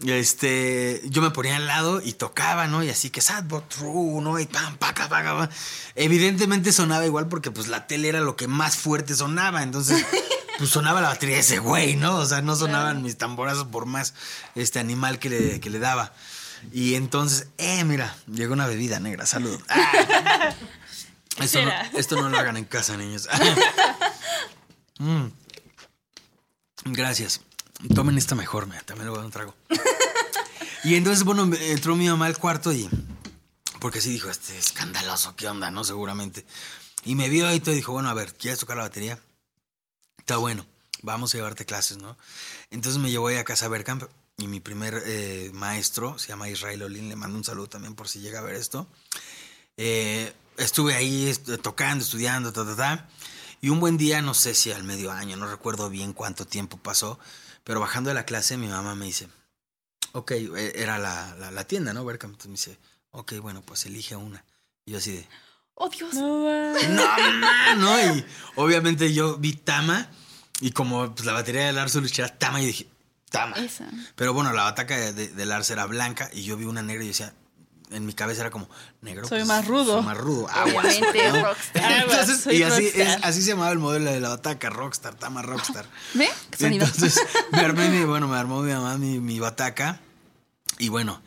este, 0.04 1.02
yo 1.04 1.22
me 1.22 1.30
ponía 1.30 1.56
al 1.56 1.68
lado 1.68 2.00
y 2.02 2.14
tocaba, 2.14 2.66
¿no? 2.66 2.82
Y 2.82 2.90
así 2.90 3.10
que 3.10 3.20
sad 3.20 3.44
but 3.44 3.68
true, 3.68 4.20
¿no? 4.20 4.40
Y 4.40 4.46
pam, 4.46 4.76
paca, 4.76 5.08
paca, 5.08 5.36
pam. 5.36 5.48
Evidentemente 5.94 6.72
sonaba 6.72 7.06
igual 7.06 7.28
porque 7.28 7.52
pues 7.52 7.68
la 7.68 7.86
tele 7.86 8.08
era 8.08 8.20
lo 8.20 8.34
que 8.34 8.48
más 8.48 8.76
fuerte 8.76 9.14
sonaba. 9.14 9.62
Entonces, 9.62 10.04
pues 10.58 10.70
sonaba 10.70 11.00
la 11.00 11.10
batería 11.10 11.36
de 11.36 11.42
ese 11.42 11.60
güey, 11.60 11.94
¿no? 11.94 12.16
O 12.16 12.26
sea, 12.26 12.42
no 12.42 12.56
sonaban 12.56 13.02
mis 13.02 13.16
tamborazos 13.16 13.68
por 13.68 13.86
más 13.86 14.14
este 14.56 14.80
animal 14.80 15.20
que 15.20 15.30
le, 15.30 15.60
que 15.60 15.70
le 15.70 15.78
daba. 15.78 16.12
Y 16.72 16.96
entonces, 16.96 17.46
eh, 17.56 17.84
mira, 17.84 18.16
llegó 18.26 18.52
una 18.52 18.66
bebida 18.66 18.98
negra, 19.00 19.26
salud. 19.26 19.60
Ah. 21.40 21.44
Esto, 21.44 21.64
no, 21.64 21.70
esto 21.96 22.20
no 22.20 22.28
lo 22.30 22.36
hagan 22.36 22.56
en 22.56 22.64
casa, 22.64 22.96
niños. 22.96 23.28
Mm. 24.98 25.26
Gracias. 26.86 27.40
Tomen 27.94 28.18
esta 28.18 28.34
mejor, 28.34 28.66
mira, 28.66 28.80
también 28.82 29.06
le 29.06 29.10
voy 29.10 29.18
a 29.18 29.20
dar 29.20 29.26
un 29.26 29.32
trago. 29.32 29.54
Y 30.84 30.94
entonces, 30.94 31.24
bueno, 31.24 31.50
entró 31.56 31.96
mi 31.96 32.08
mamá 32.08 32.26
al 32.26 32.38
cuarto 32.38 32.72
y. 32.72 32.88
Porque 33.80 34.00
sí 34.00 34.10
dijo, 34.10 34.30
este 34.30 34.56
escandaloso, 34.56 35.34
¿qué 35.34 35.48
onda, 35.48 35.72
no? 35.72 35.82
Seguramente. 35.82 36.46
Y 37.04 37.16
me 37.16 37.28
vio 37.28 37.52
y 37.52 37.58
todo 37.58 37.72
y 37.72 37.76
dijo, 37.78 37.92
bueno, 37.92 38.08
a 38.08 38.14
ver, 38.14 38.32
¿quieres 38.34 38.60
tocar 38.60 38.76
la 38.76 38.84
batería? 38.84 39.18
Está 40.18 40.36
bueno, 40.36 40.64
vamos 41.02 41.34
a 41.34 41.38
llevarte 41.38 41.66
clases, 41.66 41.96
¿no? 41.98 42.16
Entonces 42.70 43.02
me 43.02 43.10
llevó 43.10 43.26
ahí 43.26 43.36
a 43.36 43.44
casa 43.44 43.66
Bergkamp 43.68 44.04
y 44.36 44.46
mi 44.46 44.60
primer 44.60 45.02
eh, 45.04 45.50
maestro 45.52 46.16
se 46.16 46.28
llama 46.28 46.48
Israel 46.48 46.82
Olin, 46.84 47.08
le 47.08 47.16
mando 47.16 47.36
un 47.36 47.44
saludo 47.44 47.68
también 47.68 47.96
por 47.96 48.08
si 48.08 48.20
llega 48.20 48.38
a 48.38 48.42
ver 48.42 48.54
esto. 48.54 48.86
Eh, 49.76 50.32
estuve 50.58 50.94
ahí 50.94 51.26
est- 51.28 51.60
tocando, 51.60 52.04
estudiando, 52.04 52.52
ta, 52.52 52.64
ta, 52.64 52.76
ta. 52.76 53.08
Y 53.60 53.70
un 53.70 53.80
buen 53.80 53.96
día, 53.96 54.22
no 54.22 54.34
sé 54.34 54.54
si 54.54 54.70
al 54.72 54.84
medio 54.84 55.10
año, 55.12 55.36
no 55.36 55.48
recuerdo 55.50 55.90
bien 55.90 56.12
cuánto 56.12 56.46
tiempo 56.46 56.76
pasó, 56.78 57.18
pero 57.64 57.80
bajando 57.80 58.08
de 58.08 58.14
la 58.14 58.24
clase 58.24 58.56
mi 58.56 58.68
mamá 58.68 58.94
me 58.94 59.06
dice, 59.06 59.28
ok, 60.12 60.30
eh, 60.32 60.72
era 60.76 60.98
la, 60.98 61.34
la, 61.38 61.50
la 61.50 61.64
tienda, 61.64 61.92
¿no? 61.92 62.04
Bergkamp. 62.04 62.34
Entonces 62.34 62.48
me 62.48 62.54
dice, 62.72 62.78
ok, 63.10 63.34
bueno, 63.40 63.62
pues 63.62 63.84
elige 63.86 64.16
una. 64.16 64.44
Y 64.84 64.92
yo 64.92 64.98
así 64.98 65.12
de, 65.12 65.28
Oh, 65.80 65.88
Dios. 65.88 66.12
No, 66.14 66.72
no, 66.72 67.38
ma, 67.38 67.74
¿no? 67.76 68.14
Y 68.16 68.24
obviamente 68.56 69.12
yo 69.14 69.36
vi 69.36 69.52
Tama 69.52 70.08
y 70.60 70.72
como 70.72 71.14
pues, 71.14 71.24
la 71.24 71.32
batería 71.32 71.66
de 71.66 71.72
Lars 71.72 71.94
Ulrich 71.94 72.18
era 72.18 72.36
Tama, 72.36 72.60
y 72.60 72.66
dije, 72.66 72.88
Tama. 73.30 73.54
Esa. 73.58 73.88
Pero 74.16 74.32
bueno, 74.34 74.52
la 74.52 74.64
bataca 74.64 74.96
de, 74.96 75.12
de- 75.12 75.28
de 75.28 75.46
Lars 75.46 75.70
era 75.70 75.86
blanca 75.86 76.30
y 76.32 76.42
yo 76.42 76.56
vi 76.56 76.64
una 76.64 76.82
negra 76.82 77.04
y 77.04 77.08
decía, 77.08 77.32
en 77.90 78.06
mi 78.06 78.12
cabeza 78.12 78.40
era 78.42 78.50
como, 78.50 78.68
negro. 79.00 79.26
pues, 79.28 79.40
Soy 79.40 79.48
más 79.48 79.66
rudo. 79.66 79.96
Soy 79.98 80.02
más 80.06 80.16
rudo. 80.18 80.48
Aguas, 80.48 80.86
Obviamente, 80.86 81.32
¿no? 81.32 81.44
rockstar. 81.46 81.92
Entonces, 81.92 82.40
Soy 82.40 82.56
y 82.56 82.62
así, 82.62 82.82
rockstar. 82.90 83.06
es- 83.06 83.24
así 83.24 83.42
se 83.42 83.48
llamaba 83.50 83.70
el 83.72 83.78
modelo 83.78 84.10
de 84.10 84.20
la 84.20 84.28
bataca, 84.30 84.70
Rockstar, 84.70 85.14
Tama 85.14 85.42
Rockstar. 85.42 85.86
¿Ve? 86.14 86.28
¿Qué 86.50 86.56
sonido? 86.58 86.84
Entonces, 86.86 87.20
me 87.52 87.60
armé 87.60 87.88
mi, 87.88 88.04
bueno, 88.04 88.28
me 88.28 88.36
armó 88.36 88.60
mi 88.62 88.72
mamá 88.72 88.96
mi, 88.98 89.18
mi 89.20 89.38
bataca. 89.40 90.00
Y 90.78 90.90
bueno, 90.90 91.22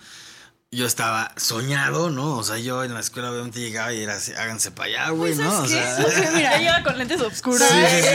yo 0.73 0.85
estaba 0.85 1.33
soñado, 1.35 2.09
¿no? 2.11 2.37
O 2.37 2.43
sea, 2.45 2.57
yo 2.57 2.83
en 2.85 2.93
la 2.93 3.01
escuela 3.01 3.29
obviamente 3.31 3.59
llegaba 3.59 3.91
y 3.91 4.01
era 4.03 4.13
así, 4.15 4.31
háganse 4.31 4.71
para 4.71 4.87
allá, 4.87 5.09
güey, 5.09 5.35
¿no? 5.35 5.59
O 5.63 5.67
sea, 5.67 5.97
Mira, 6.33 6.57
llega 6.59 6.83
con 6.83 6.97
lentes 6.97 7.19
oscuros. 7.19 7.67
sí, 7.67 7.75
sí, 7.89 8.07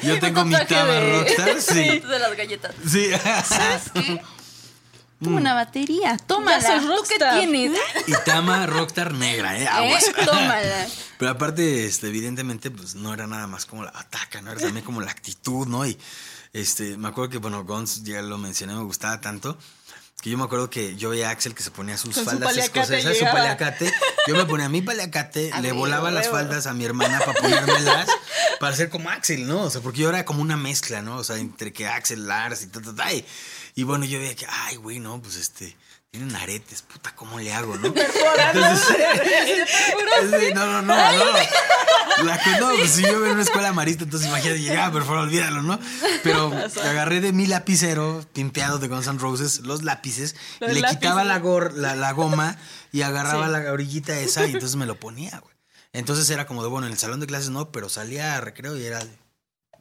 sí. 0.00 0.06
Yo 0.08 0.18
tengo 0.18 0.44
mi 0.44 0.54
Tama 0.66 0.92
de- 0.94 1.12
Rockstar, 1.18 1.60
sí. 1.62 2.00
de 2.00 2.18
las 2.18 2.36
galletas. 2.36 2.74
Sí. 2.90 3.10
¿Sabes 3.44 3.82
qué? 3.94 4.20
Toma 5.22 5.36
Mm. 5.36 5.40
una 5.40 5.54
batería. 5.54 6.16
Tómala. 6.26 6.58
Ya 6.60 6.66
soy 6.66 6.80
¿Tú 6.80 6.86
qué 6.86 6.94
rockstar. 6.96 7.38
tienes? 7.38 7.78
Y 8.06 8.12
Tama 8.24 8.66
Rockstar 8.66 9.14
negra, 9.14 9.56
¿eh? 9.58 9.62
¿Eh? 9.64 9.68
Aguas. 9.68 10.04
Tómala. 10.24 10.86
Pero 11.18 11.30
aparte, 11.30 11.86
este, 11.86 12.08
evidentemente, 12.08 12.70
pues 12.70 12.94
no 12.94 13.14
era 13.14 13.26
nada 13.26 13.46
más 13.46 13.64
como 13.66 13.84
la 13.84 13.90
ataca, 13.94 14.40
¿no? 14.42 14.50
Era 14.52 14.60
también 14.60 14.84
como 14.84 15.00
la 15.00 15.10
actitud, 15.10 15.66
¿no? 15.66 15.86
Y 15.86 15.96
este, 16.52 16.96
me 16.96 17.08
acuerdo 17.08 17.30
que, 17.30 17.38
bueno, 17.38 17.64
Gons, 17.64 18.02
ya 18.04 18.20
lo 18.22 18.38
mencioné, 18.38 18.74
me 18.74 18.82
gustaba 18.82 19.20
tanto. 19.20 19.56
Que 20.20 20.30
yo 20.30 20.38
me 20.38 20.44
acuerdo 20.44 20.70
que 20.70 20.94
yo 20.94 21.10
veía 21.10 21.30
a 21.30 21.32
Axel 21.32 21.52
que 21.52 21.64
se 21.64 21.72
ponía 21.72 21.96
sus 21.96 22.14
Con 22.14 22.24
su 22.24 22.30
faldas 22.30 22.50
paliacate 22.50 22.80
escocesas, 22.80 23.12
su 23.16 23.24
llegaba. 23.24 23.38
paliacate. 23.40 23.92
Yo 24.28 24.36
me 24.36 24.44
ponía 24.44 24.68
mi 24.68 24.80
paliacate, 24.80 25.50
A 25.52 25.60
le 25.60 25.72
volaba 25.72 26.12
las 26.12 26.26
huevo. 26.26 26.36
faldas 26.38 26.66
a 26.68 26.74
mi 26.74 26.84
hermana 26.84 27.18
para 27.18 27.40
ponérmelas, 27.40 28.08
para 28.60 28.76
ser 28.76 28.88
como 28.88 29.10
Axel, 29.10 29.48
¿no? 29.48 29.62
O 29.62 29.70
sea, 29.70 29.80
porque 29.80 30.00
yo 30.02 30.08
era 30.10 30.24
como 30.24 30.40
una 30.40 30.56
mezcla, 30.56 31.02
¿no? 31.02 31.16
O 31.16 31.24
sea, 31.24 31.38
entre 31.38 31.72
que 31.72 31.88
Axel, 31.88 32.28
Lars 32.28 32.62
y 32.62 32.66
ta, 32.68 32.80
ta, 32.80 32.94
ta. 32.94 33.04
Y, 33.74 33.84
bueno, 33.84 34.04
yo 34.04 34.18
veía 34.18 34.34
que, 34.36 34.46
ay, 34.48 34.76
güey, 34.76 34.98
no, 35.00 35.20
pues 35.22 35.36
este, 35.36 35.76
tienen 36.10 36.34
aretes, 36.36 36.82
puta, 36.82 37.14
¿cómo 37.14 37.38
le 37.40 37.52
hago, 37.54 37.74
no? 37.76 37.86
Entonces, 37.96 38.96
Sí, 40.20 40.54
no, 40.54 40.66
no, 40.66 40.82
no, 40.82 40.94
no. 40.94 41.32
La 42.24 42.38
que 42.38 42.50
no, 42.60 42.68
pues 42.76 42.90
si 42.92 43.02
yo 43.02 43.18
veo 43.18 43.26
en 43.26 43.32
una 43.32 43.42
escuela 43.42 43.72
marista, 43.72 44.04
entonces 44.04 44.28
imagínate, 44.28 44.60
llegaba, 44.60 44.92
por 44.92 45.02
favor, 45.04 45.18
olvídalo, 45.20 45.62
¿no? 45.62 45.78
Pero 46.22 46.52
agarré 46.84 47.20
de 47.20 47.32
mi 47.32 47.46
lapicero 47.46 48.24
pimpeado 48.34 48.78
de 48.78 48.88
Guns 48.88 49.06
N' 49.06 49.18
Roses 49.18 49.60
los 49.60 49.82
lápices, 49.82 50.36
Los 50.60 50.70
y 50.70 50.74
le 50.74 50.80
lápices. 50.82 51.00
quitaba 51.00 51.24
la, 51.24 51.40
gor- 51.40 51.72
la, 51.72 51.96
la 51.96 52.12
goma 52.12 52.58
y 52.92 53.02
agarraba 53.02 53.46
Sí. 53.46 53.52
la 53.52 53.72
orillita 53.72 54.18
esa 54.20 54.46
y 54.46 54.52
entonces 54.52 54.76
me 54.76 54.86
lo 54.86 55.00
ponía, 55.00 55.38
güey. 55.40 55.54
Entonces 55.94 56.28
era 56.30 56.46
como 56.46 56.62
de, 56.62 56.68
bueno, 56.68 56.86
en 56.86 56.92
el 56.92 56.98
salón 56.98 57.20
de 57.20 57.26
clases 57.26 57.50
no, 57.50 57.70
pero 57.72 57.88
salía 57.88 58.36
a 58.36 58.40
recreo 58.40 58.76
y 58.76 58.84
era 58.84 58.98
de, 58.98 59.10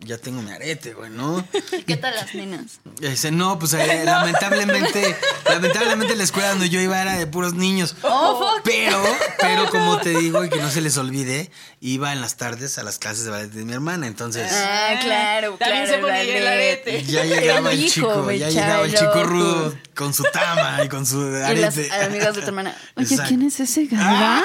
ya 0.03 0.17
tengo 0.17 0.41
mi 0.41 0.51
arete, 0.51 0.93
güey, 0.93 1.09
¿no? 1.11 1.45
¿Y 1.71 1.83
qué 1.87 1.95
tal 1.97 2.15
las 2.15 2.33
nenas? 2.33 2.79
Ese, 3.01 3.31
no, 3.31 3.59
pues 3.59 3.73
eh, 3.73 4.01
lamentablemente, 4.05 5.15
lamentablemente 5.45 6.15
la 6.15 6.23
escuela 6.23 6.49
donde 6.49 6.69
yo 6.69 6.79
iba 6.81 6.99
era 7.01 7.13
de 7.17 7.27
puros 7.27 7.53
niños. 7.53 7.95
Oh. 8.01 8.55
Pero, 8.63 9.01
pero 9.39 9.69
como 9.71 9.99
te 9.99 10.09
digo 10.09 10.43
y 10.43 10.49
que 10.49 10.59
no 10.59 10.69
se 10.71 10.81
les 10.81 10.97
olvide, 10.97 11.51
iba 11.81 12.11
en 12.13 12.21
las 12.21 12.35
tardes 12.37 12.77
a 12.77 12.83
las 12.83 12.97
clases 12.97 13.25
de 13.25 13.31
ballet 13.31 13.51
de 13.51 13.63
mi 13.63 13.73
hermana. 13.73 14.07
Entonces, 14.07 14.51
Ah, 14.51 14.95
claro, 15.01 15.55
También 15.59 15.85
claro. 15.85 15.95
se 15.95 16.01
ponía 16.07 16.37
el 16.37 16.47
arete. 16.47 17.03
ya 17.03 17.23
llegaba 17.23 17.71
el 17.71 17.79
hijo, 17.79 17.93
chico, 17.93 18.31
ya 18.31 18.49
llegaba 18.49 18.85
el 18.85 18.93
chico 18.93 19.23
rudo 19.23 19.75
con 19.95 20.13
su 20.13 20.23
tama 20.23 20.83
y 20.83 20.89
con 20.89 21.05
su 21.05 21.21
Y 21.27 21.31
las 21.59 21.77
arete. 21.77 21.91
amigas 22.05 22.35
de 22.35 22.41
tu 22.41 22.47
hermana. 22.47 22.75
Oye, 22.95 23.05
Exacto. 23.05 23.27
¿quién 23.29 23.41
es 23.43 23.59
ese 23.59 23.85
galán? 23.85 24.43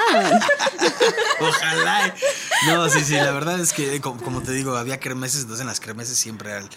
Ojalá. 1.39 2.13
No, 2.65 2.89
sí, 2.89 2.99
sí, 3.05 3.13
la 3.13 3.31
verdad 3.31 3.59
es 3.59 3.73
que, 3.73 3.99
como, 4.01 4.21
como 4.21 4.41
te 4.41 4.51
digo, 4.51 4.75
había 4.75 4.99
cremeses, 4.99 5.41
entonces 5.41 5.61
en 5.61 5.67
las 5.67 5.79
cremeses 5.79 6.17
siempre 6.17 6.49
era 6.51 6.59
el- 6.59 6.69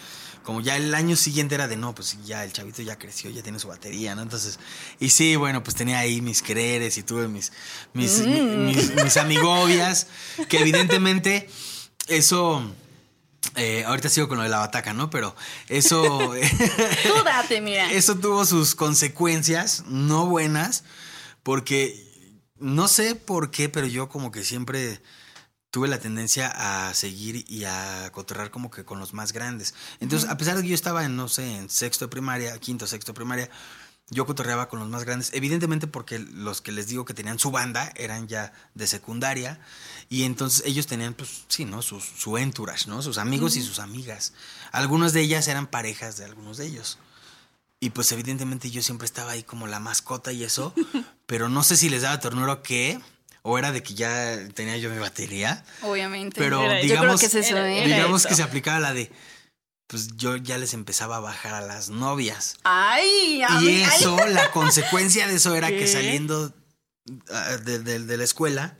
como 0.42 0.60
ya 0.62 0.76
el 0.76 0.94
año 0.94 1.16
siguiente 1.16 1.54
era 1.54 1.68
de 1.68 1.76
no, 1.76 1.94
pues 1.94 2.16
ya 2.24 2.44
el 2.44 2.52
chavito 2.52 2.80
ya 2.82 2.98
creció, 2.98 3.30
ya 3.30 3.42
tiene 3.42 3.58
su 3.58 3.68
batería, 3.68 4.14
¿no? 4.14 4.22
Entonces, 4.22 4.58
y 4.98 5.10
sí, 5.10 5.36
bueno, 5.36 5.62
pues 5.62 5.76
tenía 5.76 5.98
ahí 5.98 6.20
mis 6.22 6.42
quereres 6.42 6.96
y 6.98 7.02
tuve 7.02 7.28
mis, 7.28 7.52
mis, 7.92 8.26
mi- 8.26 8.40
mis, 8.40 8.94
mis 8.94 9.16
amigobias, 9.18 10.06
que 10.48 10.58
evidentemente 10.60 11.48
eso. 12.08 12.62
eh, 13.56 13.84
ahorita 13.86 14.08
sigo 14.08 14.28
con 14.28 14.38
lo 14.38 14.44
de 14.44 14.50
la 14.50 14.58
bataca, 14.60 14.92
¿no? 14.94 15.10
Pero 15.10 15.36
eso. 15.68 16.32
Tú 17.02 17.24
date, 17.24 17.60
mira. 17.60 17.90
Eso 17.92 18.16
tuvo 18.16 18.44
sus 18.46 18.74
consecuencias 18.74 19.84
no 19.86 20.26
buenas, 20.26 20.84
Porque 21.42 22.06
no 22.58 22.88
sé 22.88 23.14
por 23.14 23.50
qué, 23.50 23.68
pero 23.68 23.86
yo 23.86 24.08
como 24.08 24.30
que 24.32 24.42
siempre 24.44 25.00
tuve 25.70 25.88
la 25.88 25.98
tendencia 25.98 26.48
a 26.88 26.94
seguir 26.94 27.44
y 27.48 27.64
a 27.64 28.10
cotorrear 28.12 28.50
como 28.50 28.70
que 28.70 28.84
con 28.84 28.98
los 28.98 29.14
más 29.14 29.32
grandes. 29.32 29.74
Entonces, 30.00 30.28
a 30.28 30.36
pesar 30.36 30.56
de 30.56 30.62
que 30.62 30.68
yo 30.68 30.74
estaba 30.74 31.04
en, 31.04 31.16
no 31.16 31.28
sé, 31.28 31.56
en 31.56 31.70
sexto 31.70 32.06
de 32.06 32.10
primaria, 32.10 32.58
quinto, 32.58 32.86
sexto 32.86 33.12
de 33.12 33.16
primaria, 33.16 33.50
yo 34.10 34.26
cotorreaba 34.26 34.68
con 34.68 34.80
los 34.80 34.88
más 34.88 35.04
grandes, 35.04 35.30
evidentemente 35.34 35.86
porque 35.86 36.18
los 36.18 36.60
que 36.60 36.72
les 36.72 36.88
digo 36.88 37.04
que 37.04 37.14
tenían 37.14 37.38
su 37.38 37.52
banda 37.52 37.92
eran 37.94 38.26
ya 38.26 38.52
de 38.74 38.88
secundaria 38.88 39.60
y 40.08 40.24
entonces 40.24 40.64
ellos 40.66 40.88
tenían, 40.88 41.14
pues 41.14 41.44
sí, 41.46 41.64
¿no? 41.64 41.80
Su, 41.80 42.00
su 42.00 42.36
entourage, 42.36 42.88
¿no? 42.88 43.02
Sus 43.02 43.18
amigos 43.18 43.56
y 43.56 43.62
sus 43.62 43.78
amigas. 43.78 44.32
Algunas 44.72 45.12
de 45.12 45.20
ellas 45.20 45.46
eran 45.46 45.68
parejas 45.68 46.16
de 46.16 46.24
algunos 46.24 46.56
de 46.56 46.66
ellos. 46.66 46.98
Y 47.78 47.90
pues 47.90 48.10
evidentemente 48.10 48.70
yo 48.70 48.82
siempre 48.82 49.06
estaba 49.06 49.30
ahí 49.30 49.44
como 49.44 49.68
la 49.68 49.78
mascota 49.78 50.32
y 50.32 50.42
eso, 50.42 50.74
pero 51.26 51.48
no 51.48 51.62
sé 51.62 51.76
si 51.76 51.88
les 51.88 52.02
daba 52.02 52.18
ternura 52.18 52.54
o 52.54 52.62
qué, 52.62 53.00
o 53.42 53.58
era 53.58 53.72
de 53.72 53.82
que 53.82 53.94
ya 53.94 54.38
tenía 54.54 54.76
yo 54.76 54.90
mi 54.90 54.98
batería. 54.98 55.64
Obviamente. 55.82 56.40
Pero 56.40 56.62
Era- 56.62 56.76
yo 56.80 56.82
digamos, 56.82 57.06
creo 57.06 57.18
que 57.18 57.26
es 57.26 57.34
eso, 57.46 57.56
era- 57.56 57.70
¿eh? 57.70 57.78
era 57.84 57.96
digamos 57.96 58.20
eso. 58.22 58.28
que 58.28 58.34
se 58.34 58.42
aplicaba 58.42 58.80
la 58.80 58.92
de, 58.92 59.10
pues 59.86 60.16
yo 60.16 60.36
ya 60.36 60.58
les 60.58 60.74
empezaba 60.74 61.16
a 61.16 61.20
bajar 61.20 61.54
a 61.54 61.60
las 61.60 61.88
novias. 61.88 62.56
Ay, 62.64 63.42
a 63.42 63.60
Y 63.60 63.64
mí- 63.64 63.82
ay. 63.84 63.98
eso, 63.98 64.16
la 64.28 64.50
consecuencia 64.52 65.26
de 65.26 65.34
eso 65.36 65.54
era 65.54 65.68
que 65.68 65.86
saliendo 65.88 66.52
ah, 67.32 67.56
de, 67.56 67.78
de- 67.80 68.00
de 68.00 68.16
la 68.16 68.24
escuela, 68.24 68.76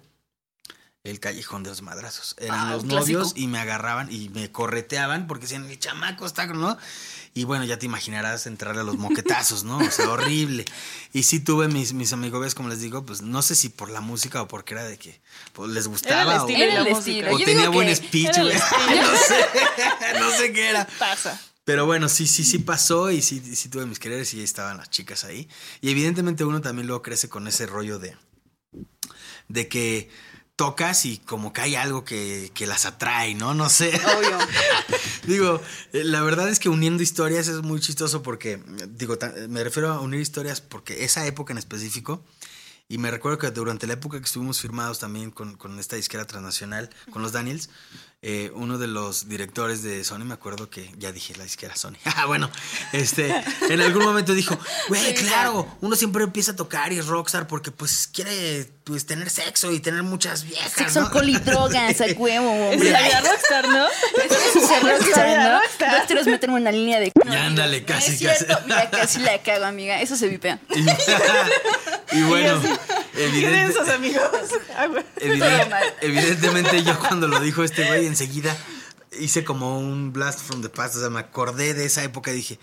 el 1.03 1.19
callejón 1.19 1.63
de 1.63 1.71
los 1.71 1.81
madrazos. 1.83 2.37
Eran 2.39 2.59
Ah, 2.61 2.71
los 2.75 2.85
clásico. 2.85 3.19
novios 3.21 3.33
y 3.35 3.47
me 3.47 3.59
agarraban 3.59 4.13
y 4.13 4.29
me 4.29 4.53
correteaban 4.53 5.27
porque 5.27 5.43
decían, 5.47 5.65
el 5.69 5.79
chamaco 5.79 6.27
está, 6.27 6.47
¿no? 6.47 6.77
Y 7.33 7.45
bueno, 7.45 7.65
ya 7.65 7.79
te 7.79 7.87
imaginarás 7.87 8.47
entrarle 8.47 8.81
a 8.81 8.85
los 8.85 8.99
moquetazos, 8.99 9.63
¿no? 9.63 9.79
O 9.79 9.91
sea, 9.91 10.11
horrible. 10.11 10.65
Y 11.13 11.25
sí 11.25 11.41
tuve 11.41 11.67
mis, 11.67 11.93
mis 11.93 12.13
amigos, 12.13 12.55
como 12.55 12.69
les 12.69 12.81
digo, 12.81 13.05
pues 13.05 13.21
no 13.21 13.43
sé 13.43 13.57
si 13.57 13.69
por 13.69 13.91
la 13.91 14.01
música 14.01 14.43
o 14.43 14.47
porque 14.49 14.75
era 14.75 14.85
de 14.85 14.97
que 14.97 15.21
pues, 15.53 15.69
les 15.71 15.89
gustaba 15.89 16.45
o, 16.45 16.49
estilo 16.49 16.65
Era 16.65 16.75
de 16.75 16.79
el 16.79 16.85
la 16.85 16.99
estilo. 16.99 17.31
música. 17.31 17.35
o 17.35 17.39
Yo 17.39 17.45
tenía 17.45 17.61
digo 17.63 17.73
buen 17.73 17.97
speech, 17.97 18.37
güey. 18.39 18.55
no 19.03 19.17
sé, 19.17 20.21
no 20.21 20.31
sé 20.31 20.53
qué 20.53 20.71
era. 20.71 20.87
Pasa. 21.01 21.41
Pero 21.65 21.85
bueno, 21.87 22.09
sí, 22.09 22.29
sí, 22.29 22.45
sí 22.45 22.59
pasó 22.59 23.11
y 23.11 23.23
sí, 23.23 23.41
sí 23.57 23.69
tuve 23.69 23.87
mis 23.87 23.99
quereres 23.99 24.33
y 24.35 24.39
ahí 24.39 24.45
estaban 24.45 24.77
las 24.77 24.89
chicas 24.91 25.25
ahí. 25.25 25.49
Y 25.81 25.91
evidentemente 25.91 26.45
uno 26.45 26.61
también 26.61 26.87
luego 26.87 27.03
crece 27.03 27.29
con 27.29 27.49
ese 27.49 27.67
rollo 27.67 27.99
de, 27.99 28.17
de 29.49 29.69
que 29.69 30.11
tocas 30.61 31.07
y 31.07 31.17
como 31.17 31.55
que 31.55 31.63
hay 31.63 31.75
algo 31.75 32.05
que, 32.05 32.51
que 32.53 32.67
las 32.67 32.85
atrae, 32.85 33.35
¿no? 33.35 33.55
No 33.55 33.71
sé. 33.71 33.89
Obvio. 33.89 34.37
digo, 35.27 35.59
eh, 35.95 36.05
la 36.05 36.21
verdad 36.21 36.51
es 36.51 36.59
que 36.59 36.69
uniendo 36.69 37.03
historias 37.03 37.49
es 37.49 37.63
muy 37.63 37.81
chistoso 37.81 38.23
porque, 38.23 38.63
digo, 38.91 39.17
ta- 39.17 39.33
me 39.49 39.65
refiero 39.65 39.91
a 39.91 40.01
unir 40.01 40.21
historias 40.21 40.61
porque 40.61 41.03
esa 41.07 41.25
época 41.25 41.55
en 41.55 41.59
específico, 41.59 42.23
y 42.91 42.99
me 42.99 43.11
recuerdo 43.11 43.39
que 43.39 43.51
durante 43.51 43.87
la 43.87 43.95
época 43.95 44.19
que 44.19 44.27
estuvimos 44.27 44.61
firmados 44.61 44.99
también 44.99 45.31
con, 45.31 45.57
con 45.57 45.79
esta 45.79 45.97
disquera 45.97 46.27
transnacional, 46.27 46.91
con 47.11 47.23
los 47.23 47.33
Daniels, 47.33 47.71
eh, 48.23 48.51
uno 48.55 48.77
de 48.77 48.87
los 48.87 49.29
directores 49.31 49.83
de 49.83 50.05
Sony, 50.05 50.25
me 50.27 50.35
acuerdo 50.35 50.69
que, 50.69 50.91
ya 50.99 51.11
dije 51.11 51.35
la 51.37 51.45
disquera 51.45 51.75
Sony, 51.75 51.95
Ah, 52.05 52.27
bueno, 52.27 52.51
este, 52.93 53.35
en 53.71 53.81
algún 53.81 54.05
momento 54.05 54.35
dijo, 54.35 54.59
güey, 54.89 55.01
Sí, 55.17 55.25
claro, 55.27 55.67
uno 55.81 55.97
siempre 55.97 56.25
empieza 56.25 56.53
a 56.53 56.57
tocar 56.57 56.93
y 56.93 56.99
es 56.99 57.07
rockstar 57.07 57.47
porque 57.47 57.71
pues 57.71 58.09
quiere 58.13 58.71
pues 58.85 59.07
tener 59.07 59.31
sexo 59.31 59.71
y 59.73 59.81
tener 59.81 60.03
muchas 60.03 60.45
viejas, 60.45 60.73
Sexo, 60.73 61.09
¿no? 61.09 61.23
y 61.23 61.37
drogas, 61.39 62.01
a 62.01 62.05
huevo, 62.17 62.53
Es 62.71 62.75
hombre. 62.75 62.89
vida 62.91 63.21
rockstar, 63.21 63.69
¿no? 63.69 63.87
Es 64.25 64.83
rockstar, 64.83 65.39
¿no? 65.39 66.31
Meten 66.31 66.51
en 66.51 66.57
una 66.57 66.73
línea 66.73 67.01
de... 67.01 67.13
Ya, 67.25 67.47
ándale, 67.47 67.85
casi, 67.85 68.13
es 68.13 68.19
cierto. 68.19 68.47
casi. 68.49 68.65
Mira, 68.67 68.91
casi 68.91 69.19
la 69.21 69.39
cago, 69.43 69.65
amiga. 69.65 70.01
Eso 70.01 70.17
se 70.17 70.29
vipea. 70.29 70.59
Y, 70.75 72.19
y 72.19 72.23
bueno, 72.25 72.61
¿Qué 73.15 73.25
evidente- 73.27 73.51
densos, 73.57 73.89
amigos? 73.89 74.23
Ah, 74.77 74.87
güey. 74.87 75.05
Evidente- 75.17 75.95
evidentemente 76.03 76.83
yo 76.83 76.99
cuando 76.99 77.27
lo 77.29 77.41
dijo 77.41 77.63
este 77.65 77.87
güey 77.87 78.07
enseguida 78.11 78.57
hice 79.19 79.45
como 79.45 79.79
un 79.79 80.13
blast 80.13 80.41
from 80.41 80.63
the 80.63 80.69
past, 80.69 80.97
o 80.97 81.01
sea, 81.01 81.11
me 81.11 81.21
acordé 81.21 81.75
de 81.75 81.85
esa 81.85 82.05
época 82.05 82.33
y 82.33 82.37
dije, 82.37 82.59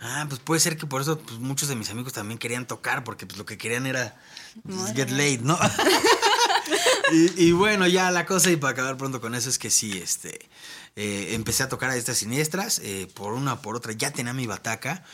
ah, 0.00 0.26
pues 0.28 0.40
puede 0.40 0.60
ser 0.60 0.76
que 0.76 0.86
por 0.86 1.00
eso 1.00 1.18
pues, 1.18 1.38
muchos 1.38 1.68
de 1.68 1.76
mis 1.76 1.90
amigos 1.90 2.12
también 2.12 2.38
querían 2.38 2.66
tocar, 2.66 3.04
porque 3.04 3.26
pues 3.26 3.38
lo 3.38 3.46
que 3.46 3.58
querían 3.58 3.86
era 3.86 4.20
pues, 4.66 4.94
get 4.94 5.10
laid, 5.10 5.40
¿no? 5.40 5.58
y, 7.12 7.44
y 7.44 7.52
bueno, 7.52 7.86
ya 7.86 8.10
la 8.10 8.26
cosa, 8.26 8.50
y 8.50 8.56
para 8.56 8.72
acabar 8.72 8.96
pronto 8.96 9.20
con 9.20 9.34
eso, 9.34 9.48
es 9.48 9.58
que 9.58 9.70
sí, 9.70 9.98
este, 9.98 10.48
eh, 10.96 11.34
empecé 11.34 11.62
a 11.62 11.68
tocar 11.68 11.90
a 11.90 11.96
estas 11.96 12.18
siniestras, 12.18 12.78
eh, 12.80 13.08
por 13.14 13.32
una 13.32 13.54
o 13.54 13.62
por 13.62 13.76
otra, 13.76 13.92
ya 13.92 14.12
tenía 14.12 14.32
mi 14.32 14.46
bataca. 14.46 15.04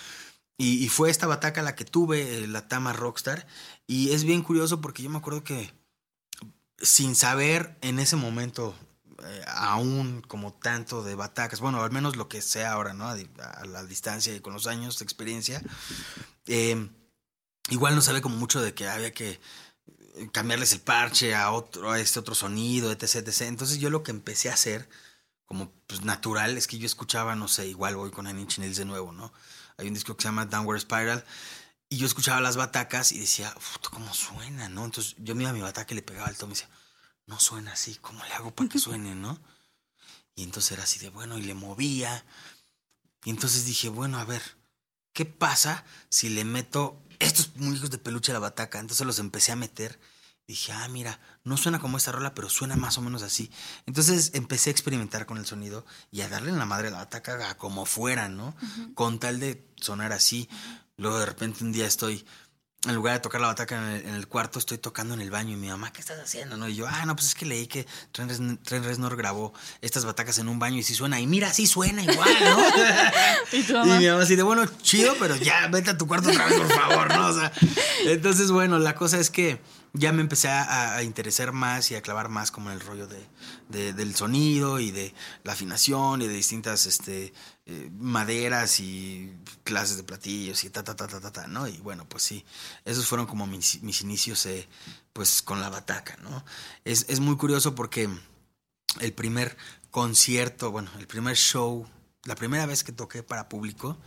Y, 0.58 0.84
y 0.84 0.88
fue 0.90 1.08
esta 1.10 1.26
bataca 1.26 1.62
la 1.62 1.74
que 1.74 1.86
tuve, 1.86 2.44
eh, 2.44 2.46
la 2.46 2.68
Tama 2.68 2.92
Rockstar. 2.92 3.46
Y 3.86 4.12
es 4.12 4.24
bien 4.24 4.42
curioso 4.42 4.80
porque 4.82 5.02
yo 5.02 5.08
me 5.08 5.18
acuerdo 5.18 5.42
que 5.42 5.72
sin 6.82 7.14
saber 7.14 7.76
en 7.80 7.98
ese 7.98 8.16
momento 8.16 8.74
eh, 9.24 9.44
aún 9.46 10.22
como 10.22 10.52
tanto 10.52 11.02
de 11.02 11.14
batacas, 11.14 11.60
bueno, 11.60 11.82
al 11.82 11.90
menos 11.90 12.16
lo 12.16 12.28
que 12.28 12.42
sea 12.42 12.72
ahora, 12.72 12.92
¿no? 12.92 13.08
A, 13.08 13.16
la 13.66 13.84
distancia 13.84 14.34
y 14.34 14.40
con 14.40 14.52
los 14.52 14.66
años 14.66 14.98
de 14.98 15.04
experiencia, 15.04 15.62
eh, 16.46 16.88
igual 17.70 17.94
no 17.94 18.02
sabía 18.02 18.22
como 18.22 18.36
mucho 18.36 18.60
de 18.60 18.74
que 18.74 18.88
había 18.88 19.12
que 19.12 19.40
cambiarles 20.32 20.72
el 20.72 20.80
parche 20.80 21.34
a 21.34 21.50
otro, 21.52 21.90
a 21.92 22.00
este 22.00 22.18
otro 22.18 22.34
sonido, 22.34 22.92
etc, 22.92 23.16
etc. 23.16 23.42
Entonces 23.42 23.78
yo 23.78 23.90
lo 23.90 24.02
que 24.02 24.10
empecé 24.10 24.50
a 24.50 24.54
hacer, 24.54 24.88
como 25.46 25.72
pues 25.86 26.02
natural, 26.02 26.56
es 26.58 26.66
que 26.66 26.78
yo 26.78 26.86
escuchaba, 26.86 27.34
no 27.36 27.48
sé, 27.48 27.66
igual 27.66 27.96
voy 27.96 28.10
con 28.10 28.26
Inch 28.28 28.58
Nails 28.58 28.76
de 28.76 28.84
nuevo, 28.84 29.12
¿no? 29.12 29.32
Hay 29.76 29.88
un 29.88 29.94
disco 29.94 30.16
que 30.16 30.22
se 30.22 30.28
llama 30.28 30.46
Downward 30.46 30.80
Spiral. 30.80 31.24
Y 31.88 31.96
yo 31.96 32.06
escuchaba 32.06 32.40
las 32.40 32.56
batacas 32.56 33.10
y 33.10 33.18
decía, 33.18 33.52
"Uf, 33.56 33.78
¿cómo 33.90 34.14
suena, 34.14 34.68
no? 34.68 34.84
Entonces 34.84 35.16
yo 35.18 35.34
me 35.34 35.52
mi 35.52 35.60
bataca 35.60 35.92
y 35.92 35.96
le 35.96 36.02
pegaba 36.02 36.28
el 36.28 36.36
tono 36.36 36.52
y 36.52 36.54
decía, 36.54 36.68
no 37.30 37.38
suena 37.38 37.72
así, 37.72 37.94
¿cómo 37.94 38.22
le 38.24 38.34
hago 38.34 38.50
para 38.54 38.68
que 38.68 38.78
suene, 38.86 39.14
no? 39.14 39.40
Y 40.34 40.42
entonces 40.42 40.72
era 40.72 40.82
así 40.82 40.98
de 40.98 41.10
bueno 41.10 41.38
y 41.38 41.42
le 41.42 41.54
movía. 41.54 42.24
Y 43.24 43.30
entonces 43.30 43.64
dije, 43.64 43.88
bueno, 43.88 44.18
a 44.18 44.24
ver, 44.24 44.42
¿qué 45.12 45.24
pasa 45.24 45.84
si 46.08 46.28
le 46.28 46.44
meto 46.44 47.00
estos 47.18 47.56
muñecos 47.56 47.90
de 47.90 47.98
peluche 47.98 48.32
a 48.32 48.34
la 48.34 48.40
bataca? 48.40 48.78
Entonces 48.78 49.06
los 49.06 49.18
empecé 49.18 49.52
a 49.52 49.56
meter. 49.56 50.00
Dije, 50.46 50.72
ah, 50.72 50.88
mira, 50.88 51.20
no 51.44 51.56
suena 51.56 51.78
como 51.78 51.96
esta 51.98 52.10
rola, 52.10 52.34
pero 52.34 52.48
suena 52.48 52.74
más 52.74 52.98
o 52.98 53.02
menos 53.02 53.22
así. 53.22 53.50
Entonces 53.86 54.32
empecé 54.34 54.70
a 54.70 54.72
experimentar 54.72 55.26
con 55.26 55.38
el 55.38 55.46
sonido 55.46 55.84
y 56.10 56.22
a 56.22 56.28
darle 56.28 56.50
en 56.50 56.58
la 56.58 56.66
madre 56.66 56.88
a 56.88 56.92
la 56.92 56.98
bataca 56.98 57.56
como 57.56 57.86
fuera, 57.86 58.28
¿no? 58.28 58.56
Con 58.94 59.20
tal 59.20 59.38
de 59.38 59.68
sonar 59.80 60.12
así. 60.12 60.48
Luego 60.96 61.18
de 61.18 61.26
repente 61.26 61.62
un 61.62 61.70
día 61.70 61.86
estoy, 61.86 62.26
en 62.86 62.94
lugar 62.94 63.12
de 63.14 63.20
tocar 63.20 63.40
la 63.42 63.48
bataca 63.48 63.76
en 63.98 64.14
el, 64.14 64.26
cuarto, 64.26 64.58
estoy 64.58 64.78
tocando 64.78 65.12
en 65.12 65.20
el 65.20 65.30
baño 65.30 65.52
y 65.52 65.56
mi 65.56 65.68
mamá, 65.68 65.92
¿qué 65.92 66.00
estás 66.00 66.18
haciendo? 66.18 66.56
¿No? 66.56 66.66
Y 66.68 66.74
yo, 66.76 66.86
ah, 66.88 67.04
no, 67.04 67.14
pues 67.14 67.28
es 67.28 67.34
que 67.34 67.44
leí 67.44 67.66
que 67.66 67.86
Trent 68.12 68.30
Reznor, 68.84 69.16
grabó 69.16 69.52
estas 69.82 70.04
batacas 70.06 70.38
en 70.38 70.48
un 70.48 70.58
baño 70.58 70.78
y 70.78 70.82
sí 70.82 70.94
suena. 70.94 71.20
Y 71.20 71.26
mira, 71.26 71.52
sí 71.52 71.66
suena 71.66 72.02
igual, 72.02 72.30
¿no? 72.42 72.58
¿Y 73.58 73.62
tu 73.64 73.72
Y 73.72 73.76
mamá? 73.76 73.98
mi 73.98 74.06
mamá 74.06 74.22
así 74.22 74.34
de, 74.34 74.42
bueno, 74.42 74.64
chido, 74.82 75.14
pero 75.18 75.36
ya 75.36 75.66
vete 75.68 75.90
a 75.90 75.98
tu 75.98 76.06
cuarto 76.06 76.30
otra 76.30 76.46
vez, 76.46 76.58
por 76.58 76.72
favor, 76.72 77.14
¿no? 77.14 77.26
O 77.28 77.34
sea, 77.34 77.52
entonces, 78.06 78.50
bueno, 78.50 78.78
la 78.78 78.94
cosa 78.94 79.18
es 79.18 79.30
que 79.30 79.60
ya 79.92 80.12
me 80.12 80.20
empecé 80.22 80.48
a, 80.48 80.94
a 80.94 81.02
interesar 81.02 81.52
más 81.52 81.90
y 81.90 81.96
a 81.96 82.00
clavar 82.02 82.28
más 82.28 82.50
como 82.50 82.70
en 82.70 82.76
el 82.76 82.80
rollo 82.80 83.06
de, 83.08 83.26
de- 83.68 83.92
del 83.92 84.14
sonido 84.14 84.78
y 84.78 84.90
de 84.92 85.12
la 85.42 85.52
afinación 85.52 86.22
y 86.22 86.28
de 86.28 86.32
distintas 86.34 86.86
este, 86.86 87.32
maderas 87.98 88.80
y 88.80 89.32
clases 89.64 89.96
de 89.96 90.02
platillos 90.02 90.64
y 90.64 90.70
ta, 90.70 90.82
ta, 90.82 90.96
ta, 90.96 91.06
ta, 91.06 91.20
ta, 91.20 91.32
ta, 91.32 91.46
¿no? 91.46 91.68
Y 91.68 91.76
bueno, 91.78 92.08
pues 92.08 92.22
sí, 92.22 92.44
esos 92.84 93.06
fueron 93.06 93.26
como 93.26 93.46
mis, 93.46 93.82
mis 93.82 94.00
inicios, 94.02 94.44
eh, 94.46 94.68
pues 95.12 95.42
con 95.42 95.60
la 95.60 95.68
bataca, 95.68 96.16
¿no? 96.22 96.44
Es, 96.84 97.06
es 97.08 97.20
muy 97.20 97.36
curioso 97.36 97.74
porque 97.74 98.08
el 99.00 99.12
primer 99.12 99.56
concierto, 99.90 100.70
bueno, 100.70 100.90
el 100.98 101.06
primer 101.06 101.36
show, 101.36 101.86
la 102.24 102.34
primera 102.34 102.66
vez 102.66 102.84
que 102.84 102.92
toqué 102.92 103.22
para 103.22 103.48
público 103.48 103.98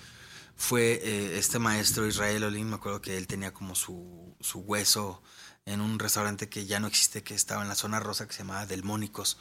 fue 0.55 0.99
eh, 1.03 1.37
este 1.37 1.59
maestro 1.59 2.07
Israel 2.07 2.43
Olin, 2.43 2.69
me 2.69 2.75
acuerdo 2.75 3.01
que 3.01 3.17
él 3.17 3.27
tenía 3.27 3.53
como 3.53 3.75
su, 3.75 4.35
su 4.39 4.59
hueso 4.59 5.21
en 5.65 5.81
un 5.81 5.99
restaurante 5.99 6.49
que 6.49 6.65
ya 6.65 6.79
no 6.79 6.87
existe, 6.87 7.23
que 7.23 7.33
estaba 7.33 7.61
en 7.61 7.69
la 7.69 7.75
zona 7.75 7.99
rosa, 7.99 8.27
que 8.27 8.33
se 8.33 8.39
llamaba 8.39 8.65
Delmónicos. 8.65 9.37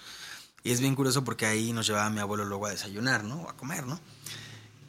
Y 0.65 0.71
es 0.71 0.81
bien 0.81 0.95
curioso 0.95 1.25
porque 1.25 1.47
ahí 1.47 1.73
nos 1.73 1.87
llevaba 1.87 2.09
mi 2.11 2.21
abuelo 2.21 2.45
luego 2.45 2.67
a 2.67 2.71
desayunar, 2.71 3.25
¿no? 3.25 3.43
O 3.43 3.49
a 3.51 3.57
comer, 3.57 3.87
¿no? 3.87 3.99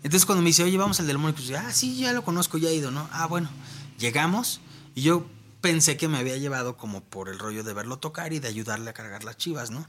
Entonces 0.04 0.26
cuando 0.26 0.42
me 0.42 0.50
dice, 0.50 0.64
oye, 0.64 0.78
vamos 0.78 1.00
al 1.00 1.08
Delmónicos, 1.08 1.46
yo, 1.48 1.58
ah, 1.58 1.72
sí, 1.72 1.98
ya 1.98 2.14
lo 2.14 2.24
conozco, 2.24 2.58
ya 2.58 2.70
he 2.70 2.76
ido, 2.76 2.92
¿no? 2.92 3.10
Ah, 3.12 3.26
bueno, 3.26 3.50
llegamos 3.98 4.60
y 4.96 5.02
yo 5.02 5.26
pensé 5.62 5.96
que 5.96 6.10
me 6.10 6.18
había 6.18 6.36
llevado 6.38 6.76
como 6.76 7.02
por 7.02 7.30
el 7.30 7.40
rollo 7.40 7.64
de 7.64 7.74
verlo 7.74 7.98
tocar 7.98 8.34
y 8.34 8.40
de 8.40 8.50
ayudarle 8.50 8.90
a 8.90 8.94
cargar 8.94 9.24
las 9.24 9.38
chivas, 9.38 9.72
¿no? 9.72 9.88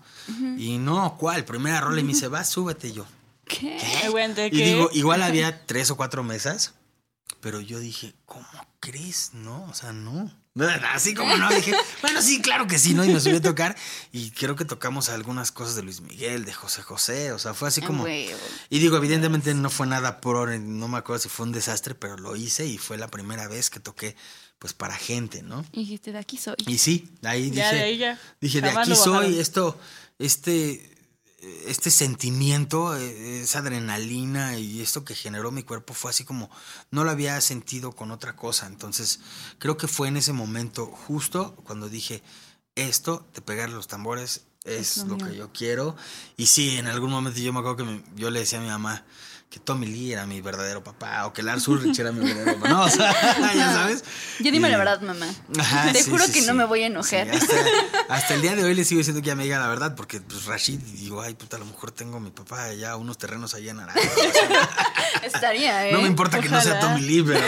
Y 0.56 0.78
no, 0.78 1.16
¿cuál? 1.18 1.44
Primera 1.44 1.80
rola 1.80 2.00
y 2.00 2.04
me 2.04 2.12
dice, 2.12 2.28
va, 2.28 2.44
súbete 2.44 2.88
Y 2.88 2.92
yo. 2.92 3.06
¿Qué? 3.44 3.78
¿de 4.34 4.46
Y 4.46 4.50
qué? 4.50 4.64
digo, 4.64 4.88
igual 4.92 5.22
había 5.22 5.64
tres 5.66 5.90
o 5.90 5.96
cuatro 5.96 6.22
mesas, 6.22 6.74
pero 7.40 7.60
yo 7.60 7.80
dije, 7.80 8.14
¿cómo 8.24 8.46
crees? 8.78 9.32
No, 9.34 9.64
o 9.64 9.74
sea, 9.74 9.92
no. 9.92 10.30
Así 10.92 11.14
como 11.14 11.36
no, 11.36 11.48
dije, 11.52 11.72
bueno, 12.02 12.22
sí, 12.22 12.40
claro 12.40 12.68
que 12.68 12.78
sí, 12.78 12.94
¿no? 12.94 13.04
Y 13.04 13.08
me 13.12 13.18
subí 13.18 13.36
a 13.36 13.42
tocar 13.42 13.74
y 14.12 14.30
creo 14.30 14.54
que 14.54 14.64
tocamos 14.64 15.08
algunas 15.08 15.50
cosas 15.50 15.74
de 15.74 15.82
Luis 15.82 16.00
Miguel, 16.00 16.44
de 16.44 16.52
José 16.52 16.80
José, 16.82 17.32
o 17.32 17.40
sea, 17.40 17.54
fue 17.54 17.66
así 17.68 17.80
como... 17.80 18.06
Y 18.06 18.28
digo, 18.70 18.96
evidentemente 18.96 19.52
no 19.52 19.68
fue 19.68 19.88
nada 19.88 20.20
pro, 20.20 20.46
no 20.46 20.86
me 20.86 20.98
acuerdo 20.98 21.20
si 21.20 21.28
fue 21.28 21.46
un 21.46 21.52
desastre, 21.52 21.96
pero 21.96 22.16
lo 22.16 22.36
hice 22.36 22.66
y 22.66 22.78
fue 22.78 22.96
la 22.98 23.08
primera 23.08 23.48
vez 23.48 23.68
que 23.68 23.80
toqué 23.80 24.14
pues 24.60 24.72
para 24.72 24.94
gente, 24.94 25.42
¿no? 25.42 25.64
Y 25.72 25.80
dijiste, 25.80 26.12
de 26.12 26.18
aquí 26.18 26.36
soy. 26.36 26.54
Y 26.68 26.78
sí, 26.78 27.10
ahí 27.24 27.50
Ya, 27.50 27.70
dije, 27.72 27.76
de 27.76 27.82
ahí 27.82 27.98
ya. 27.98 28.20
dije, 28.40 28.60
de 28.60 28.70
aquí 28.70 28.94
soy, 28.94 29.40
esto, 29.40 29.78
este, 30.20 30.93
este 31.66 31.90
sentimiento, 31.90 32.96
eh, 32.96 33.40
esa 33.40 33.60
adrenalina 33.60 34.58
y 34.58 34.80
esto 34.80 35.04
que 35.04 35.14
generó 35.14 35.50
mi 35.50 35.62
cuerpo 35.62 35.94
fue 35.94 36.10
así 36.10 36.24
como, 36.24 36.50
no 36.90 37.04
lo 37.04 37.10
había 37.10 37.40
sentido 37.40 37.92
con 37.92 38.10
otra 38.10 38.36
cosa. 38.36 38.66
Entonces, 38.66 39.20
creo 39.58 39.76
que 39.76 39.88
fue 39.88 40.08
en 40.08 40.16
ese 40.16 40.32
momento 40.32 40.86
justo 40.86 41.54
cuando 41.64 41.88
dije, 41.88 42.22
esto 42.74 43.26
de 43.34 43.40
pegar 43.40 43.70
los 43.70 43.88
tambores 43.88 44.46
es, 44.64 44.96
Es 44.98 45.06
lo, 45.06 45.16
lo 45.16 45.26
que 45.26 45.36
yo 45.36 45.52
quiero. 45.52 45.96
Y 46.36 46.46
sí, 46.46 46.76
en 46.76 46.86
algún 46.86 47.10
momento 47.10 47.38
yo 47.40 47.52
me 47.52 47.60
acuerdo 47.60 47.84
que 47.84 48.04
yo 48.16 48.30
le 48.30 48.40
decía 48.40 48.58
a 48.58 48.62
mi 48.62 48.68
mamá 48.68 49.04
que 49.54 49.60
Tommy 49.60 49.86
Lee 49.86 50.12
era 50.14 50.26
mi 50.26 50.40
verdadero 50.40 50.82
papá 50.82 51.26
o 51.26 51.32
que 51.32 51.40
Lars 51.40 51.68
Ulrich 51.68 51.96
era 52.00 52.10
mi 52.10 52.26
verdadero 52.26 52.54
papá. 52.58 52.68
No, 52.70 52.82
o 52.82 52.90
sea, 52.90 53.12
ya 53.54 53.72
sabes. 53.72 54.02
Ya 54.40 54.50
dime 54.50 54.66
Y- 54.66 54.72
la 54.72 54.78
verdad, 54.78 55.00
mamá. 55.00 55.32
Ajá, 55.56 55.92
Te 55.92 56.02
sí, 56.02 56.10
juro 56.10 56.26
sí, 56.26 56.32
que 56.32 56.40
sí. 56.40 56.46
no 56.48 56.54
me 56.54 56.64
voy 56.64 56.82
a 56.82 56.86
enojar. 56.86 57.30
Hasta, 57.30 57.54
hasta 58.08 58.34
el 58.34 58.42
día 58.42 58.56
de 58.56 58.64
hoy 58.64 58.74
le 58.74 58.84
sigo 58.84 58.98
diciendo 58.98 59.22
que 59.22 59.28
ya 59.28 59.36
me 59.36 59.44
diga 59.44 59.60
la 59.60 59.68
verdad, 59.68 59.94
porque 59.94 60.20
pues 60.20 60.46
Rashid, 60.46 60.80
digo, 60.80 61.22
ay, 61.22 61.34
puta, 61.34 61.54
a 61.54 61.60
lo 61.60 61.66
mejor 61.66 61.92
tengo 61.92 62.16
a 62.16 62.20
mi 62.20 62.30
papá 62.32 62.64
allá 62.64 62.96
unos 62.96 63.16
terrenos 63.16 63.54
allá 63.54 63.70
en 63.70 63.78
Aragua. 63.78 64.02
Estaría, 65.22 65.88
¿eh? 65.88 65.92
No 65.92 66.00
me 66.02 66.08
importa 66.08 66.40
que 66.40 66.48
no 66.48 66.60
sea. 66.60 66.80
Tommy 66.80 67.00
Lee, 67.02 67.22
pero... 67.22 67.40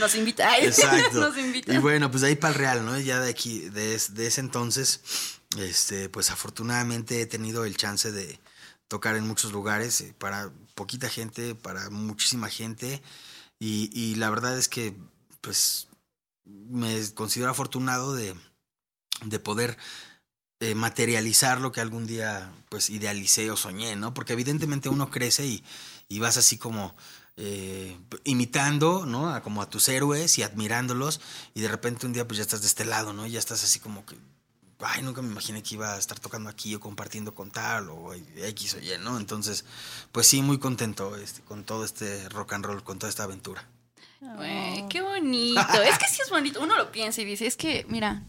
Nos 0.00 0.12
invita. 0.16 0.50
Ay, 0.50 0.66
Exacto. 0.66 1.20
Nos 1.20 1.38
invita. 1.38 1.72
Y 1.72 1.78
bueno, 1.78 2.10
pues 2.10 2.22
de 2.22 2.26
ahí 2.28 2.34
para 2.34 2.52
el 2.52 2.58
Real, 2.58 2.84
¿no? 2.84 2.98
Ya 2.98 3.20
de 3.20 3.30
aquí, 3.30 3.60
de, 3.60 3.96
de 4.10 4.26
ese 4.26 4.40
entonces, 4.40 5.02
este, 5.56 6.08
pues 6.08 6.32
afortunadamente 6.32 7.20
he 7.20 7.26
tenido 7.26 7.64
el 7.64 7.76
chance 7.76 8.10
de 8.10 8.40
tocar 8.88 9.16
en 9.16 9.26
muchos 9.26 9.52
lugares, 9.52 10.00
eh, 10.00 10.14
para 10.18 10.50
poquita 10.76 11.08
gente, 11.08 11.56
para 11.56 11.90
muchísima 11.90 12.48
gente. 12.48 13.02
Y, 13.58 14.14
la 14.16 14.30
verdad 14.30 14.56
es 14.56 14.68
que, 14.68 14.94
pues, 15.40 15.88
me 16.44 17.12
considero 17.14 17.50
afortunado 17.50 18.14
de, 18.14 18.36
de 19.24 19.38
poder 19.40 19.76
eh, 20.60 20.76
materializar 20.76 21.60
lo 21.60 21.72
que 21.72 21.80
algún 21.80 22.06
día, 22.06 22.52
pues, 22.68 22.90
idealicé 22.90 23.50
o 23.50 23.56
soñé, 23.56 23.96
¿no? 23.96 24.14
Porque 24.14 24.34
evidentemente 24.34 24.88
uno 24.88 25.10
crece 25.10 25.46
y, 25.46 25.64
y 26.08 26.20
vas 26.20 26.36
así 26.36 26.58
como 26.58 26.94
eh, 27.38 27.98
imitando, 28.24 29.04
¿no? 29.06 29.30
A, 29.30 29.42
como 29.42 29.62
a 29.62 29.68
tus 29.68 29.88
héroes 29.88 30.38
y 30.38 30.42
admirándolos 30.42 31.20
y 31.54 31.60
de 31.60 31.68
repente 31.68 32.06
un 32.06 32.12
día 32.14 32.26
pues 32.26 32.38
ya 32.38 32.42
estás 32.42 32.60
de 32.62 32.66
este 32.66 32.84
lado, 32.84 33.12
¿no? 33.12 33.26
Y 33.26 33.32
ya 33.32 33.38
estás 33.38 33.62
así 33.64 33.78
como 33.78 34.06
que, 34.06 34.16
ay, 34.80 35.02
nunca 35.02 35.22
me 35.22 35.30
imaginé 35.30 35.62
que 35.62 35.74
iba 35.74 35.94
a 35.94 35.98
estar 35.98 36.18
tocando 36.18 36.50
aquí 36.50 36.74
o 36.74 36.80
compartiendo 36.80 37.34
con 37.34 37.50
tal 37.50 37.90
o 37.90 38.12
X 38.12 38.74
o 38.74 38.78
Y, 38.78 38.98
¿no? 39.00 39.18
Entonces, 39.18 39.64
pues 40.12 40.26
sí, 40.26 40.42
muy 40.42 40.58
contento 40.58 41.16
este, 41.16 41.42
con 41.42 41.64
todo 41.64 41.84
este 41.84 42.28
rock 42.28 42.54
and 42.54 42.64
roll, 42.64 42.84
con 42.84 42.98
toda 42.98 43.10
esta 43.10 43.24
aventura. 43.24 43.66
Qué 44.88 45.02
bonito. 45.02 45.60
es 45.82 45.98
que 45.98 46.08
sí 46.08 46.20
es 46.22 46.30
bonito. 46.30 46.60
Uno 46.62 46.76
lo 46.76 46.90
piensa 46.90 47.20
y 47.20 47.24
dice, 47.24 47.46
es 47.46 47.56
que, 47.56 47.86
mira, 47.88 48.22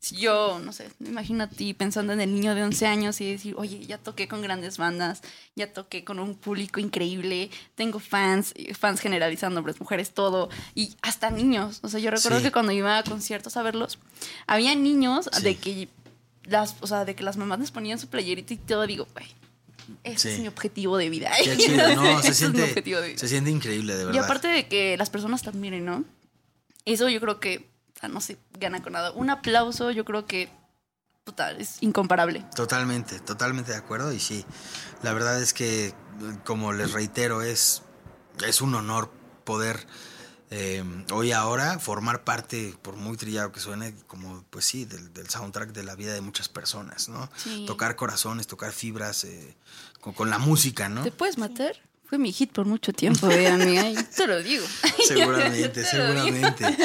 si 0.00 0.16
yo, 0.16 0.60
no 0.64 0.72
sé, 0.72 0.88
me 1.00 1.08
imagino 1.08 1.44
a 1.44 1.48
ti 1.48 1.74
pensando 1.74 2.12
en 2.12 2.20
el 2.20 2.32
niño 2.32 2.54
de 2.54 2.62
11 2.62 2.86
años 2.86 3.20
y 3.20 3.30
decir, 3.32 3.54
oye, 3.58 3.84
ya 3.84 3.98
toqué 3.98 4.28
con 4.28 4.42
grandes 4.42 4.78
bandas, 4.78 5.22
ya 5.56 5.72
toqué 5.72 6.04
con 6.04 6.18
un 6.20 6.36
público 6.36 6.78
increíble, 6.80 7.50
tengo 7.74 7.98
fans, 7.98 8.52
y 8.56 8.74
fans 8.74 9.00
generalizando, 9.00 9.58
hombres, 9.58 9.80
mujeres, 9.80 10.12
todo, 10.12 10.50
y 10.74 10.94
hasta 11.02 11.30
niños. 11.30 11.80
O 11.82 11.88
sea, 11.88 11.98
yo 12.00 12.10
recuerdo 12.12 12.38
Sí. 12.38 12.44
que 12.44 12.52
cuando 12.52 12.70
iba 12.72 12.96
a 12.98 13.02
conciertos 13.02 13.56
a 13.56 13.62
verlos, 13.62 13.98
había 14.46 14.74
niños 14.76 15.28
Sí. 15.32 15.42
de 15.42 15.56
que 15.56 15.88
las, 16.44 16.76
o 16.80 16.86
sea, 16.86 17.04
de 17.04 17.14
que 17.16 17.24
las 17.24 17.36
mamás 17.36 17.58
les 17.58 17.70
ponían 17.72 17.98
su 17.98 18.06
playerita 18.08 18.54
y 18.54 18.56
todo, 18.58 18.86
digo, 18.86 19.06
güey, 19.12 19.26
ese 20.04 20.28
Sí. 20.28 20.34
es 20.36 20.40
mi 20.40 20.48
objetivo 20.48 20.96
de 20.96 21.10
vida. 21.10 21.30
Qué 21.42 21.56
chido, 21.58 21.94
no, 21.96 22.20
se 22.22 22.28
Ese 22.28 22.28
es 22.28 22.28
mi 22.28 22.34
siente, 22.56 22.62
objetivo 22.62 23.00
de 23.00 23.08
vida. 23.08 23.18
se 23.18 23.28
siente 23.28 23.50
increíble, 23.50 23.96
de 23.96 24.04
verdad. 24.04 24.20
Y 24.20 24.24
aparte 24.24 24.46
de 24.48 24.68
que 24.68 24.96
las 24.96 25.10
personas 25.10 25.42
te 25.42 25.48
admiren, 25.50 25.84
¿no? 25.84 26.04
Eso 26.84 27.08
yo 27.08 27.20
creo 27.20 27.40
que, 27.40 27.68
no 28.06 28.20
se 28.20 28.38
gana 28.60 28.80
con 28.82 28.92
nada. 28.92 29.10
Un 29.10 29.30
aplauso, 29.30 29.90
yo 29.90 30.04
creo 30.04 30.26
que, 30.26 30.48
puta, 31.24 31.50
es 31.50 31.82
incomparable. 31.82 32.44
Totalmente, 32.54 33.18
totalmente 33.18 33.72
de 33.72 33.78
acuerdo. 33.78 34.12
Y 34.12 34.20
sí, 34.20 34.44
la 35.02 35.12
verdad 35.12 35.42
es 35.42 35.52
que, 35.52 35.92
como 36.44 36.72
les 36.72 36.92
reitero, 36.92 37.42
es, 37.42 37.82
es 38.46 38.60
un 38.60 38.76
honor 38.76 39.10
poder 39.42 39.86
eh, 40.50 40.84
hoy 41.12 41.32
ahora 41.32 41.78
formar 41.78 42.24
parte, 42.24 42.74
por 42.80 42.96
muy 42.96 43.16
trillado 43.16 43.52
que 43.52 43.60
suene, 43.60 43.94
como 44.06 44.44
pues 44.48 44.64
sí, 44.64 44.84
del, 44.84 45.12
del 45.12 45.28
soundtrack 45.28 45.72
de 45.72 45.82
la 45.82 45.94
vida 45.94 46.14
de 46.14 46.20
muchas 46.20 46.48
personas, 46.48 47.08
¿no? 47.08 47.28
Sí. 47.36 47.64
Tocar 47.66 47.96
corazones, 47.96 48.46
tocar 48.46 48.72
fibras 48.72 49.24
eh, 49.24 49.56
con, 50.00 50.14
con 50.14 50.30
la 50.30 50.38
música, 50.38 50.88
¿no? 50.88 51.02
¿Te 51.02 51.10
puedes 51.10 51.36
matar? 51.36 51.76
Fue 52.08 52.18
mi 52.18 52.32
hit 52.32 52.52
por 52.52 52.64
mucho 52.66 52.92
tiempo, 52.92 53.30
eh, 53.30 53.48
amiga. 53.48 53.88
y 53.90 53.94
te 53.96 54.26
lo 54.26 54.42
digo. 54.42 54.64
Seguramente, 55.06 55.80
digo. 55.80 55.90
seguramente. 55.90 56.76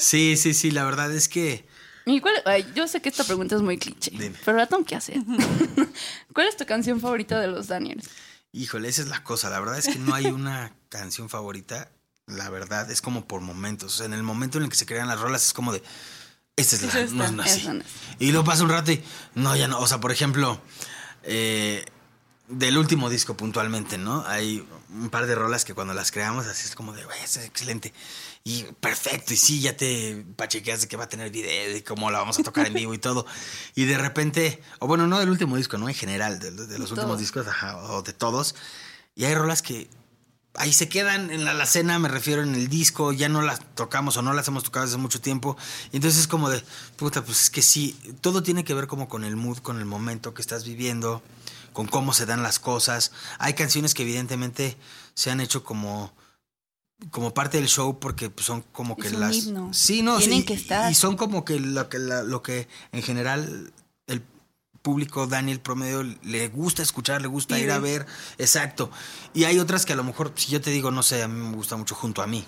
Sí, 0.00 0.36
sí, 0.36 0.54
sí, 0.54 0.70
la 0.72 0.84
verdad 0.84 1.12
es 1.12 1.28
que... 1.28 1.64
¿Y 2.04 2.20
cuál- 2.20 2.42
ay, 2.46 2.66
yo 2.74 2.88
sé 2.88 3.00
que 3.00 3.08
esta 3.08 3.22
pregunta 3.22 3.54
es 3.54 3.62
muy 3.62 3.78
cliché, 3.78 4.10
Dime. 4.10 4.34
pero 4.44 4.56
la 4.58 4.66
tengo 4.66 4.84
que 4.84 4.96
hacer. 4.96 5.18
¿Cuál 6.34 6.48
es 6.48 6.56
tu 6.56 6.66
canción 6.66 7.00
favorita 7.00 7.38
de 7.40 7.46
los 7.46 7.68
Daniels? 7.68 8.08
Híjole, 8.50 8.88
esa 8.88 9.02
es 9.02 9.08
la 9.08 9.22
cosa. 9.22 9.50
La 9.50 9.60
verdad 9.60 9.78
es 9.78 9.86
que 9.86 9.98
no 10.00 10.12
hay 10.14 10.26
una 10.26 10.74
canción 10.88 11.28
favorita. 11.28 11.90
La 12.26 12.50
verdad 12.50 12.90
es 12.90 13.00
como 13.00 13.26
por 13.28 13.40
momentos. 13.40 13.94
O 13.94 13.96
sea, 13.98 14.06
en 14.06 14.14
el 14.14 14.22
momento 14.24 14.58
en 14.58 14.64
el 14.64 14.70
que 14.70 14.76
se 14.76 14.84
crean 14.84 15.06
las 15.08 15.20
rolas 15.20 15.46
es 15.46 15.52
como 15.52 15.72
de. 15.72 15.80
Esta 16.56 16.76
es 16.76 17.12
la. 17.12 17.26
No, 17.26 17.32
no, 17.32 17.42
es. 17.44 17.62
Y 18.18 18.30
luego 18.32 18.44
pasa 18.44 18.64
un 18.64 18.68
rato 18.70 18.90
y. 18.92 19.02
No, 19.36 19.54
ya 19.56 19.68
no. 19.68 19.78
O 19.78 19.86
sea, 19.86 20.00
por 20.00 20.10
ejemplo. 20.12 20.60
eh, 21.22 21.84
del 22.52 22.78
último 22.78 23.10
disco 23.10 23.36
puntualmente, 23.36 23.98
¿no? 23.98 24.24
Hay 24.26 24.66
un 24.90 25.10
par 25.10 25.26
de 25.26 25.34
rolas 25.34 25.64
que 25.64 25.74
cuando 25.74 25.94
las 25.94 26.12
creamos 26.12 26.46
así 26.46 26.68
es 26.68 26.74
como 26.74 26.92
de, 26.92 27.04
güey, 27.04 27.18
es 27.22 27.36
excelente. 27.38 27.92
Y 28.44 28.64
perfecto, 28.80 29.34
y 29.34 29.36
sí, 29.36 29.60
ya 29.60 29.76
te 29.76 30.24
pachequeas 30.36 30.82
de 30.82 30.88
que 30.88 30.96
va 30.96 31.04
a 31.04 31.08
tener 31.08 31.30
video 31.30 31.76
y 31.76 31.82
cómo 31.82 32.10
la 32.10 32.18
vamos 32.18 32.38
a 32.38 32.42
tocar 32.42 32.66
en 32.66 32.74
vivo 32.74 32.94
y 32.94 32.98
todo. 32.98 33.26
Y 33.74 33.84
de 33.86 33.96
repente, 33.96 34.62
o 34.80 34.86
bueno, 34.86 35.06
no 35.06 35.18
del 35.18 35.30
último 35.30 35.56
disco, 35.56 35.78
¿no? 35.78 35.88
En 35.88 35.94
general, 35.94 36.38
de, 36.38 36.50
de 36.50 36.78
los 36.78 36.90
De 36.90 36.94
últimos 36.94 37.18
discos, 37.18 37.46
ajá, 37.46 37.78
o 37.78 38.02
de 38.02 38.12
todos. 38.12 38.54
Y 39.14 39.24
hay 39.24 39.34
rolas 39.34 39.62
que 39.62 39.88
ahí 40.54 40.72
se 40.72 40.88
quedan 40.88 41.30
en 41.30 41.44
la 41.44 41.52
alacena, 41.52 41.98
me 41.98 42.08
refiero 42.08 42.42
en 42.42 42.54
el 42.54 42.68
disco, 42.68 43.12
ya 43.12 43.28
no 43.28 43.42
las 43.42 43.60
tocamos 43.74 44.16
o 44.16 44.22
no 44.22 44.32
las 44.32 44.48
hemos 44.48 44.64
tocado 44.64 44.86
hace 44.86 44.96
mucho 44.96 45.20
tiempo. 45.20 45.56
Y 45.92 45.96
entonces 45.96 46.20
es 46.20 46.26
como 46.26 46.50
de, 46.50 46.62
puta, 46.96 47.24
pues 47.24 47.42
es 47.42 47.50
que 47.50 47.62
sí, 47.62 47.98
todo 48.20 48.42
tiene 48.42 48.64
que 48.64 48.74
ver 48.74 48.86
como 48.86 49.08
con 49.08 49.24
el 49.24 49.36
mood, 49.36 49.58
con 49.58 49.78
el 49.78 49.86
momento 49.86 50.34
que 50.34 50.42
estás 50.42 50.64
viviendo, 50.64 51.22
con 51.72 51.86
cómo 51.86 52.12
se 52.12 52.26
dan 52.26 52.42
las 52.42 52.58
cosas. 52.58 53.12
Hay 53.38 53.54
canciones 53.54 53.94
que 53.94 54.02
evidentemente 54.02 54.76
se 55.14 55.30
han 55.30 55.40
hecho 55.40 55.64
como 55.64 56.12
como 57.10 57.34
parte 57.34 57.56
del 57.58 57.66
show 57.68 57.98
porque 57.98 58.30
pues, 58.30 58.46
son 58.46 58.62
como 58.70 58.96
que 58.96 59.08
Es 59.08 59.14
un 59.14 59.20
las 59.20 59.34
himno. 59.36 59.74
sí 59.74 60.02
no 60.02 60.18
Tienen 60.18 60.40
sí, 60.40 60.44
que 60.44 60.54
estar. 60.54 60.90
y 60.90 60.94
son 60.94 61.16
como 61.16 61.44
que 61.44 61.58
lo 61.58 61.88
que 61.88 61.98
la- 61.98 62.22
lo 62.22 62.42
que 62.42 62.68
en 62.92 63.02
general 63.02 63.72
el 64.06 64.22
público 64.82 65.26
Daniel 65.26 65.58
promedio 65.58 66.04
le 66.22 66.48
gusta 66.48 66.80
escuchar, 66.82 67.20
le 67.20 67.26
gusta 67.26 67.58
ir 67.58 67.72
a 67.72 67.80
ver, 67.80 68.06
exacto. 68.38 68.88
Y 69.34 69.44
hay 69.44 69.58
otras 69.58 69.84
que 69.84 69.94
a 69.94 69.96
lo 69.96 70.04
mejor, 70.04 70.32
si 70.36 70.52
yo 70.52 70.60
te 70.60 70.70
digo, 70.70 70.92
no 70.92 71.02
sé, 71.02 71.22
a 71.24 71.28
mí 71.28 71.34
me 71.48 71.56
gusta 71.56 71.76
mucho 71.76 71.96
junto 71.96 72.22
a 72.22 72.28
mí, 72.28 72.44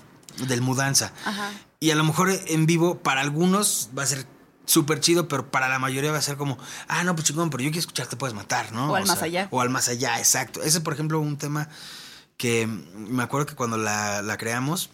del 0.46 0.60
Mudanza. 0.60 1.12
Ajá. 1.24 1.50
Y 1.80 1.90
a 1.90 1.96
lo 1.96 2.04
mejor 2.04 2.30
en 2.30 2.66
vivo, 2.66 2.98
para 2.98 3.22
algunos 3.22 3.90
va 3.96 4.04
a 4.04 4.06
ser 4.06 4.24
súper 4.66 5.00
chido, 5.00 5.28
pero 5.28 5.50
para 5.50 5.68
la 5.68 5.78
mayoría 5.78 6.12
va 6.12 6.18
a 6.18 6.22
ser 6.22 6.36
como, 6.36 6.58
ah, 6.88 7.04
no, 7.04 7.14
pues 7.14 7.26
chingón, 7.26 7.50
pero 7.50 7.62
yo 7.62 7.70
quiero 7.70 7.80
escuchar, 7.80 8.06
te 8.06 8.16
puedes 8.16 8.34
matar, 8.34 8.72
¿no? 8.72 8.92
O 8.92 8.96
al 8.96 9.06
más 9.06 9.22
allá. 9.22 9.48
O 9.50 9.60
al 9.60 9.70
más 9.70 9.88
allá, 9.88 10.18
exacto. 10.18 10.62
Ese, 10.62 10.80
por 10.80 10.94
ejemplo, 10.94 11.20
un 11.20 11.36
tema 11.36 11.68
que 12.36 12.66
me 12.66 13.22
acuerdo 13.22 13.46
que 13.46 13.54
cuando 13.54 13.76
la, 13.76 14.22
la 14.22 14.36
creamos, 14.36 14.90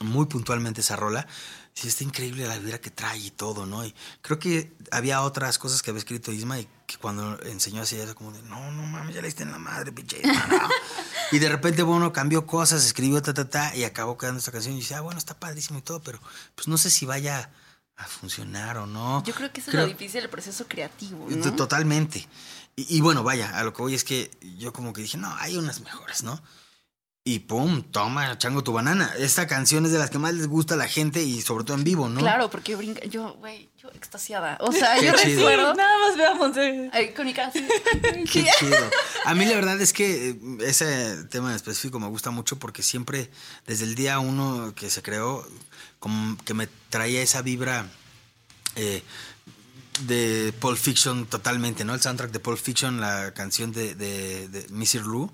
muy 0.00 0.26
puntualmente 0.26 0.80
esa 0.80 0.96
rola, 0.96 1.26
sí 1.74 1.88
está 1.88 2.04
increíble 2.04 2.46
la 2.46 2.58
vibra 2.58 2.80
que 2.80 2.90
trae 2.90 3.18
y 3.18 3.30
todo, 3.30 3.66
¿no? 3.66 3.84
Y 3.84 3.94
creo 4.22 4.38
que 4.38 4.72
había 4.90 5.22
otras 5.22 5.58
cosas 5.58 5.82
que 5.82 5.90
había 5.90 5.98
escrito 5.98 6.32
Isma 6.32 6.58
y 6.58 6.68
que 6.86 6.96
cuando 6.96 7.40
enseñó 7.44 7.82
así 7.82 7.96
era 7.96 8.14
como 8.14 8.32
de, 8.32 8.42
no, 8.42 8.72
no 8.72 8.82
mames, 8.82 9.14
ya 9.14 9.20
le 9.20 9.28
diste 9.28 9.44
en 9.44 9.52
la 9.52 9.58
madre, 9.58 9.92
pinche 9.92 10.18
Isma, 10.18 10.46
no". 10.46 10.68
Y 11.30 11.40
de 11.40 11.48
repente, 11.50 11.82
bueno, 11.82 12.10
cambió 12.12 12.46
cosas, 12.46 12.86
escribió 12.86 13.20
ta, 13.20 13.34
ta, 13.34 13.48
ta, 13.48 13.76
y 13.76 13.84
acabó 13.84 14.16
quedando 14.16 14.38
esta 14.38 14.50
canción 14.50 14.74
y 14.74 14.78
dice, 14.78 14.94
ah, 14.94 15.02
bueno, 15.02 15.18
está 15.18 15.38
padrísimo 15.38 15.78
y 15.78 15.82
todo, 15.82 16.00
pero 16.00 16.18
pues 16.54 16.68
no 16.68 16.78
sé 16.78 16.88
si 16.90 17.04
vaya 17.04 17.50
a 17.98 18.04
funcionar 18.06 18.78
o 18.78 18.86
no. 18.86 19.22
Yo 19.24 19.34
creo 19.34 19.52
que 19.52 19.60
eso 19.60 19.70
Creo- 19.70 19.84
es 19.84 19.92
lo 19.92 19.98
difícil 19.98 20.20
del 20.22 20.30
proceso 20.30 20.66
creativo, 20.66 21.26
T- 21.28 21.36
¿no? 21.36 21.54
Totalmente. 21.56 22.26
Y, 22.76 22.96
y 22.96 23.00
bueno, 23.00 23.22
vaya, 23.22 23.58
a 23.58 23.62
lo 23.64 23.72
que 23.74 23.82
voy 23.82 23.94
es 23.94 24.04
que 24.04 24.30
yo 24.56 24.72
como 24.72 24.92
que 24.92 25.02
dije, 25.02 25.18
no, 25.18 25.34
hay 25.38 25.56
unas 25.56 25.80
mejores, 25.80 26.22
¿no? 26.22 26.40
Y 27.24 27.40
pum, 27.40 27.82
toma, 27.82 28.38
chango 28.38 28.62
tu 28.64 28.72
banana. 28.72 29.12
Esta 29.18 29.46
canción 29.46 29.84
es 29.84 29.92
de 29.92 29.98
las 29.98 30.08
que 30.08 30.18
más 30.18 30.32
les 30.32 30.46
gusta 30.46 30.74
a 30.74 30.76
la 30.78 30.88
gente 30.88 31.22
y 31.22 31.42
sobre 31.42 31.64
todo 31.64 31.76
en 31.76 31.84
vivo, 31.84 32.08
¿no? 32.08 32.20
Claro, 32.20 32.48
porque 32.48 32.74
brinca. 32.74 33.04
Yo, 33.04 33.34
güey, 33.34 33.68
yo 33.76 33.90
extasiada. 33.90 34.56
O 34.62 34.72
sea, 34.72 34.94
Qué 34.98 35.06
yo 35.06 35.12
chido. 35.12 35.46
recuerdo. 35.46 35.74
Nada 35.74 35.98
más 36.06 36.16
veamos. 36.16 36.56
eh. 36.56 36.88
Ay, 36.90 37.12
con 37.12 37.26
mi 37.26 37.34
así. 37.38 37.66
Qué 38.32 38.46
chido. 38.58 38.90
A 39.26 39.34
mí 39.34 39.44
la 39.44 39.56
verdad 39.56 39.78
es 39.78 39.92
que 39.92 40.30
eh, 40.30 40.38
ese 40.60 41.24
tema 41.24 41.50
en 41.50 41.56
específico 41.56 42.00
me 42.00 42.06
gusta 42.08 42.30
mucho 42.30 42.58
porque 42.58 42.82
siempre, 42.82 43.30
desde 43.66 43.84
el 43.84 43.94
día 43.94 44.20
uno 44.20 44.72
que 44.74 44.88
se 44.88 45.02
creó, 45.02 45.46
como 45.98 46.36
que 46.44 46.54
me 46.54 46.68
traía 46.90 47.22
esa 47.22 47.42
vibra 47.42 47.88
eh, 48.76 49.02
de 50.06 50.54
Pulp 50.60 50.78
Fiction 50.78 51.26
totalmente, 51.26 51.84
¿no? 51.84 51.94
El 51.94 52.00
soundtrack 52.00 52.30
de 52.30 52.40
Pulp 52.40 52.58
Fiction, 52.58 53.00
la 53.00 53.34
canción 53.34 53.72
de, 53.72 53.94
de, 53.94 54.48
de 54.48 54.68
Missy 54.68 55.00
Lou, 55.00 55.32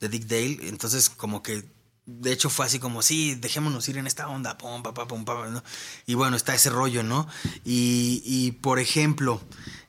de 0.00 0.08
Dick 0.08 0.24
Dale. 0.24 0.68
Entonces, 0.68 1.08
como 1.10 1.42
que 1.42 1.64
de 2.06 2.32
hecho 2.32 2.50
fue 2.50 2.66
así 2.66 2.78
como, 2.78 3.02
sí, 3.02 3.34
dejémonos 3.36 3.88
ir 3.88 3.98
en 3.98 4.06
esta 4.06 4.28
onda, 4.28 4.58
pum, 4.58 4.82
pa, 4.82 4.92
pa, 4.94 5.06
pum, 5.06 5.24
pa. 5.24 5.62
Y 6.06 6.14
bueno, 6.14 6.36
está 6.36 6.54
ese 6.54 6.70
rollo, 6.70 7.02
¿no? 7.02 7.28
Y, 7.64 8.22
y 8.24 8.52
por 8.52 8.78
ejemplo, 8.78 9.40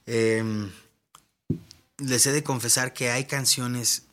em, 0.05 0.71
les 1.97 2.25
he 2.25 2.31
de 2.31 2.43
confesar 2.43 2.93
que 2.93 3.11
hay 3.11 3.25
canciones 3.25 4.03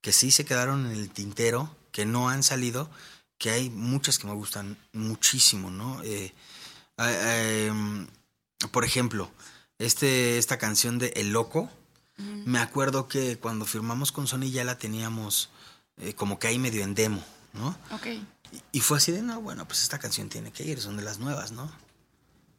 que 0.00 0.12
sí 0.12 0.30
se 0.30 0.44
quedaron 0.44 0.86
en 0.86 0.92
el 0.92 1.10
tintero, 1.10 1.74
que 1.90 2.04
no 2.04 2.28
han 2.28 2.42
salido, 2.42 2.90
que 3.38 3.50
hay 3.50 3.70
muchas 3.70 4.18
que 4.18 4.26
me 4.26 4.34
gustan 4.34 4.76
muchísimo, 4.92 5.70
¿no? 5.70 6.02
Eh, 6.02 6.32
eh, 6.98 7.66
em, 7.68 8.06
por 8.70 8.84
ejemplo, 8.84 9.30
este, 9.78 10.38
esta 10.38 10.58
canción 10.58 10.98
de 10.98 11.08
El 11.16 11.32
Loco, 11.32 11.70
me 12.16 12.60
acuerdo 12.60 13.08
que 13.08 13.38
cuando 13.38 13.64
firmamos 13.64 14.12
con 14.12 14.28
Sony 14.28 14.50
ya 14.50 14.62
la 14.62 14.78
teníamos 14.78 15.50
eh, 15.96 16.14
como 16.14 16.38
que 16.38 16.46
ahí 16.46 16.60
medio 16.60 16.84
en 16.84 16.94
demo, 16.94 17.24
¿no? 17.52 17.76
Ok. 17.90 18.06
Y, 18.06 18.22
y 18.70 18.80
fue 18.80 18.98
así 18.98 19.10
de, 19.10 19.20
no, 19.20 19.40
bueno, 19.40 19.66
pues 19.66 19.82
esta 19.82 19.98
canción 19.98 20.28
tiene 20.28 20.52
que 20.52 20.62
ir, 20.62 20.80
son 20.80 20.96
de 20.96 21.02
las 21.02 21.18
nuevas, 21.18 21.50
¿no? 21.50 21.70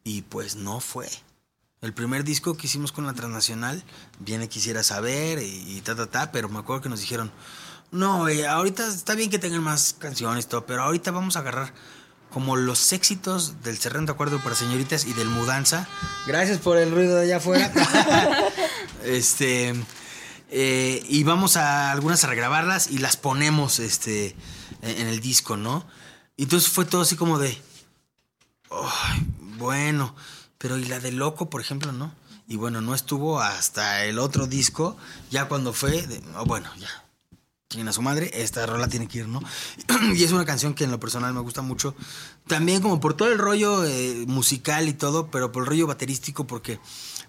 Y 0.04 0.24
pues 0.24 0.58
no 0.58 0.82
fue. 0.82 1.10
El 1.82 1.94
primer 1.94 2.24
disco 2.24 2.58
que 2.58 2.68
hicimos 2.68 2.92
con 2.92 3.06
la 3.06 3.14
transnacional, 3.14 3.84
viene 4.20 4.50
quisiera 4.50 4.84
saber 4.84 5.40
y, 5.40 5.78
y 5.78 5.82
ta, 5.82 5.96
ta, 5.96 6.08
ta, 6.08 6.32
pero 6.32 6.50
me 6.50 6.60
acuerdo 6.60 6.82
que 6.82 6.90
nos 6.90 7.00
dijeron, 7.00 7.32
no, 7.92 8.28
eh, 8.28 8.48
ahorita 8.48 8.88
está 8.88 9.16
bien 9.16 9.30
que 9.30 9.40
tengan 9.40 9.64
más 9.64 9.96
canciones, 9.98 10.46
y 10.46 10.48
todo, 10.48 10.66
pero 10.66 10.84
ahorita 10.84 11.12
vamos 11.12 11.36
a 11.36 11.40
agarrar 11.40 11.74
como 12.32 12.58
los 12.58 12.92
éxitos 12.92 13.64
del 13.64 13.78
Cerrando 13.78 14.12
Acuerdo 14.12 14.40
para 14.40 14.56
Señoritas 14.56 15.06
y 15.06 15.14
del 15.14 15.30
Mudanza. 15.30 15.88
Gracias 16.28 16.58
por 16.58 16.78
el 16.78 16.92
ruido 16.92 17.16
de 17.16 17.24
allá 17.24 17.38
afuera. 17.38 17.72
este. 19.06 19.74
eh, 20.50 21.06
y 21.08 21.24
vamos 21.24 21.56
a 21.56 21.92
algunas 21.92 22.24
a 22.24 22.28
regrabarlas 22.28 22.88
y 22.88 22.98
las 22.98 23.16
ponemos 23.16 23.80
este, 23.80 24.36
en, 24.82 25.08
el 25.08 25.22
disco, 25.22 25.56
¿no? 25.56 25.86
Y 26.36 26.44
entonces 26.44 26.70
fue 26.70 26.84
todo 26.84 27.04
así 27.04 27.16
como 27.16 27.40
de. 27.40 27.58
"Ay, 28.70 29.26
bueno, 29.58 30.14
pero 30.58 30.78
y 30.78 30.84
la 30.86 31.00
de 31.00 31.14
Loco, 31.14 31.50
por 31.50 31.62
ejemplo, 31.62 31.94
¿no? 31.94 32.14
Y 32.50 32.58
bueno, 32.58 32.82
no 32.82 32.94
estuvo 32.94 33.40
hasta 33.40 34.04
el 34.04 34.20
otro 34.20 34.46
disco, 34.46 34.98
ya 35.32 35.48
cuando 35.48 35.72
fue, 35.72 36.06
de, 36.06 36.22
"Oh, 36.38 36.44
bueno, 36.46 36.70
ya, 36.78 36.90
chinguen 37.70 37.88
a 37.88 37.94
su 37.94 38.02
madre, 38.02 38.30
esta 38.34 38.66
rola 38.66 38.88
tiene 38.88 39.08
que 39.08 39.20
ir, 39.20 39.28
¿no? 39.28 39.42
y 40.16 40.24
es 40.24 40.32
una 40.32 40.46
canción 40.46 40.74
que 40.76 40.84
en 40.84 40.92
lo 40.92 41.00
personal 41.00 41.34
me 41.34 41.42
gusta 41.42 41.62
mucho, 41.62 41.96
también 42.48 42.82
como 42.82 43.00
por 43.00 43.16
todo 43.16 43.32
el 43.32 43.40
rollo 43.40 43.84
eh, 43.86 44.26
musical 44.28 44.88
y 44.88 44.94
todo, 44.94 45.32
pero 45.32 45.52
por 45.52 45.64
el 45.64 45.68
rollo 45.68 45.88
baterístico, 45.88 46.46
porque 46.46 46.80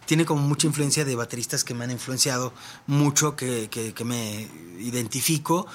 tiene 0.05 0.25
como 0.25 0.43
mucha 0.43 0.67
influencia 0.67 1.05
de 1.05 1.17
bateristas 1.17 1.65
que 1.65 1.75
me 1.75 1.85
han 1.85 1.91
influenciado 1.91 2.53
mucho, 2.87 3.35
que, 3.35 3.69
que, 3.71 3.95
que 3.95 4.05
me 4.05 4.49
identifico. 4.79 5.67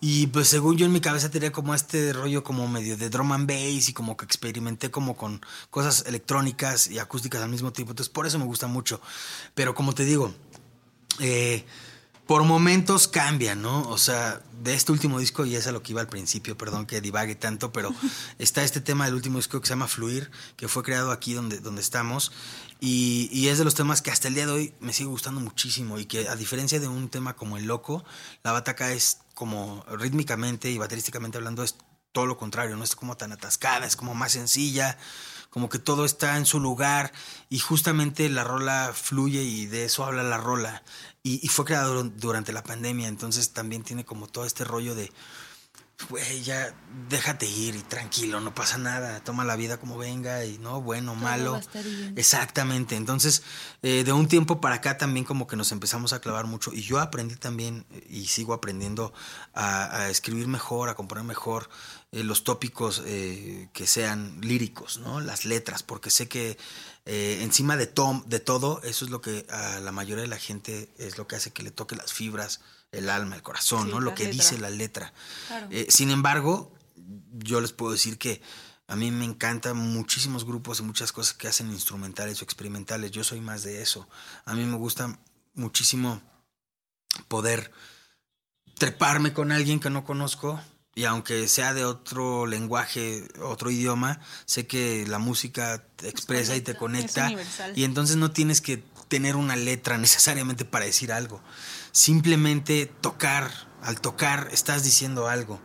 Y 0.00 0.26
pues 0.26 0.48
según 0.48 0.76
yo 0.76 0.84
en 0.84 0.92
mi 0.92 1.00
cabeza 1.00 1.30
tenía 1.30 1.50
como 1.50 1.74
este 1.74 2.12
rollo 2.12 2.44
como 2.44 2.68
medio 2.68 2.96
de 2.96 3.08
drum 3.08 3.32
and 3.32 3.48
bass 3.48 3.88
y 3.88 3.94
como 3.94 4.16
que 4.16 4.26
experimenté 4.26 4.90
como 4.90 5.16
con 5.16 5.40
cosas 5.70 6.04
electrónicas 6.06 6.88
y 6.88 6.98
acústicas 6.98 7.40
al 7.40 7.48
mismo 7.48 7.72
tiempo. 7.72 7.92
Entonces 7.92 8.12
por 8.12 8.26
eso 8.26 8.38
me 8.38 8.44
gusta 8.44 8.66
mucho. 8.66 9.00
Pero 9.54 9.74
como 9.74 9.94
te 9.94 10.04
digo, 10.04 10.34
eh, 11.20 11.64
por 12.26 12.44
momentos 12.44 13.08
cambia, 13.08 13.54
¿no? 13.54 13.82
O 13.88 13.98
sea, 13.98 14.40
de 14.62 14.74
este 14.74 14.92
último 14.92 15.18
disco, 15.18 15.44
y 15.44 15.56
es 15.56 15.66
a 15.66 15.72
lo 15.72 15.82
que 15.82 15.92
iba 15.92 16.00
al 16.00 16.08
principio, 16.08 16.56
perdón 16.56 16.86
que 16.86 17.00
divague 17.00 17.34
tanto, 17.34 17.72
pero 17.72 17.94
está 18.38 18.64
este 18.64 18.80
tema 18.80 19.04
del 19.04 19.14
último 19.14 19.38
disco 19.38 19.60
que 19.60 19.66
se 19.66 19.72
llama 19.72 19.88
Fluir, 19.88 20.30
que 20.56 20.68
fue 20.68 20.82
creado 20.82 21.12
aquí 21.12 21.34
donde, 21.34 21.60
donde 21.60 21.82
estamos, 21.82 22.32
y, 22.80 23.28
y 23.32 23.48
es 23.48 23.58
de 23.58 23.64
los 23.64 23.74
temas 23.74 24.02
que 24.02 24.10
hasta 24.10 24.28
el 24.28 24.34
día 24.34 24.46
de 24.46 24.52
hoy 24.52 24.74
me 24.80 24.92
sigue 24.92 25.08
gustando 25.08 25.40
muchísimo, 25.40 25.98
y 25.98 26.06
que 26.06 26.28
a 26.28 26.36
diferencia 26.36 26.80
de 26.80 26.88
un 26.88 27.08
tema 27.08 27.36
como 27.36 27.58
El 27.58 27.66
Loco, 27.66 28.04
la 28.42 28.52
bataca 28.52 28.92
es 28.92 29.18
como 29.34 29.84
rítmicamente 29.90 30.70
y 30.70 30.78
baterísticamente 30.78 31.38
hablando, 31.38 31.62
es 31.62 31.76
todo 32.12 32.26
lo 32.26 32.38
contrario, 32.38 32.76
no 32.76 32.84
es 32.84 32.94
como 32.94 33.16
tan 33.16 33.32
atascada, 33.32 33.86
es 33.86 33.96
como 33.96 34.14
más 34.14 34.32
sencilla, 34.32 34.96
como 35.50 35.68
que 35.68 35.78
todo 35.78 36.04
está 36.04 36.36
en 36.36 36.46
su 36.46 36.58
lugar 36.58 37.12
y 37.48 37.58
justamente 37.58 38.28
la 38.28 38.44
rola 38.44 38.92
fluye 38.94 39.42
y 39.42 39.66
de 39.66 39.84
eso 39.84 40.04
habla 40.04 40.22
la 40.22 40.38
rola. 40.38 40.82
Y, 41.24 41.40
y 41.44 41.48
fue 41.48 41.64
creado 41.64 42.04
dur- 42.04 42.12
durante 42.16 42.52
la 42.52 42.62
pandemia, 42.62 43.08
entonces 43.08 43.50
también 43.50 43.82
tiene 43.82 44.04
como 44.04 44.26
todo 44.28 44.44
este 44.44 44.62
rollo 44.64 44.94
de, 44.94 45.10
güey, 46.08 46.42
ya 46.42 46.74
déjate 47.08 47.46
ir 47.46 47.76
y 47.76 47.82
tranquilo, 47.82 48.40
no 48.40 48.54
pasa 48.54 48.78
nada, 48.78 49.22
toma 49.22 49.44
la 49.44 49.56
vida 49.56 49.78
como 49.78 49.96
venga 49.96 50.44
y 50.44 50.58
no, 50.58 50.80
bueno, 50.80 51.14
malo. 51.14 51.52
va 51.52 51.58
a 51.58 51.60
estar 51.60 51.84
bien. 51.84 52.14
Exactamente, 52.16 52.96
entonces 52.96 53.42
eh, 53.82 54.04
de 54.04 54.12
un 54.12 54.28
tiempo 54.28 54.60
para 54.60 54.76
acá 54.76 54.98
también 54.98 55.24
como 55.24 55.46
que 55.46 55.56
nos 55.56 55.72
empezamos 55.72 56.12
a 56.12 56.20
clavar 56.20 56.46
mucho 56.46 56.72
y 56.72 56.82
yo 56.82 57.00
aprendí 57.00 57.36
también 57.36 57.86
y 58.08 58.26
sigo 58.26 58.54
aprendiendo 58.54 59.12
a, 59.54 59.96
a 59.96 60.10
escribir 60.10 60.46
mejor, 60.46 60.88
a 60.88 60.94
componer 60.94 61.24
mejor 61.24 61.70
eh, 62.12 62.24
los 62.24 62.44
tópicos 62.44 63.02
eh, 63.06 63.68
que 63.72 63.86
sean 63.86 64.40
líricos, 64.40 64.98
¿no? 64.98 65.20
Las 65.20 65.44
letras, 65.44 65.82
porque 65.82 66.10
sé 66.10 66.28
que 66.28 66.58
encima 67.06 67.76
de, 67.76 67.86
tom, 67.86 68.24
de 68.26 68.40
todo, 68.40 68.80
eso 68.82 69.04
es 69.04 69.10
lo 69.10 69.20
que 69.20 69.44
a 69.50 69.78
la 69.80 69.92
mayoría 69.92 70.22
de 70.22 70.28
la 70.28 70.38
gente 70.38 70.88
es 70.96 71.18
lo 71.18 71.26
que 71.26 71.36
hace 71.36 71.52
que 71.52 71.62
le 71.62 71.70
toque 71.70 71.96
las 71.96 72.14
fibras, 72.14 72.60
el 72.94 73.10
alma, 73.10 73.36
el 73.36 73.42
corazón, 73.42 73.86
Sí, 73.86 73.90
¿no? 73.92 74.00
Lo 74.00 74.14
que 74.14 74.24
letra. 74.24 74.36
dice 74.42 74.58
la 74.58 74.70
letra. 74.70 75.12
Claro. 75.48 75.68
Eh, 75.70 75.86
sin 75.88 76.10
embargo, 76.10 76.72
yo 77.32 77.60
les 77.60 77.72
puedo 77.72 77.92
decir 77.92 78.18
que 78.18 78.40
a 78.86 78.96
mí 78.96 79.10
me 79.10 79.24
encantan 79.24 79.76
muchísimos 79.76 80.44
grupos 80.44 80.80
y 80.80 80.82
muchas 80.82 81.12
cosas 81.12 81.34
que 81.34 81.48
hacen 81.48 81.70
instrumentales 81.70 82.40
o 82.40 82.44
experimentales. 82.44 83.10
Yo 83.10 83.24
soy 83.24 83.40
más 83.40 83.62
de 83.62 83.82
eso. 83.82 84.08
A 84.44 84.54
mí 84.54 84.64
me 84.64 84.76
gusta 84.76 85.18
muchísimo 85.54 86.20
poder 87.28 87.72
treparme 88.78 89.32
con 89.32 89.52
alguien 89.52 89.80
que 89.80 89.90
no 89.90 90.04
conozco 90.04 90.60
y 90.94 91.04
aunque 91.04 91.48
sea 91.48 91.74
de 91.74 91.84
otro 91.84 92.46
lenguaje, 92.46 93.26
otro 93.42 93.70
idioma, 93.70 94.20
sé 94.44 94.66
que 94.66 95.04
la 95.08 95.18
música 95.18 95.84
te 95.96 96.08
expresa 96.08 96.54
y 96.54 96.60
te 96.60 96.76
conecta. 96.76 97.26
universal. 97.26 97.72
Y 97.76 97.84
entonces 97.84 98.16
no 98.16 98.30
tienes 98.30 98.60
que 98.60 98.84
tener 99.08 99.36
una 99.36 99.56
letra 99.56 99.98
necesariamente 99.98 100.64
para 100.64 100.84
decir 100.84 101.12
algo. 101.12 101.40
Simplemente 101.94 102.86
tocar, 102.86 103.48
al 103.80 104.00
tocar 104.00 104.48
estás 104.50 104.82
diciendo 104.82 105.28
algo. 105.28 105.60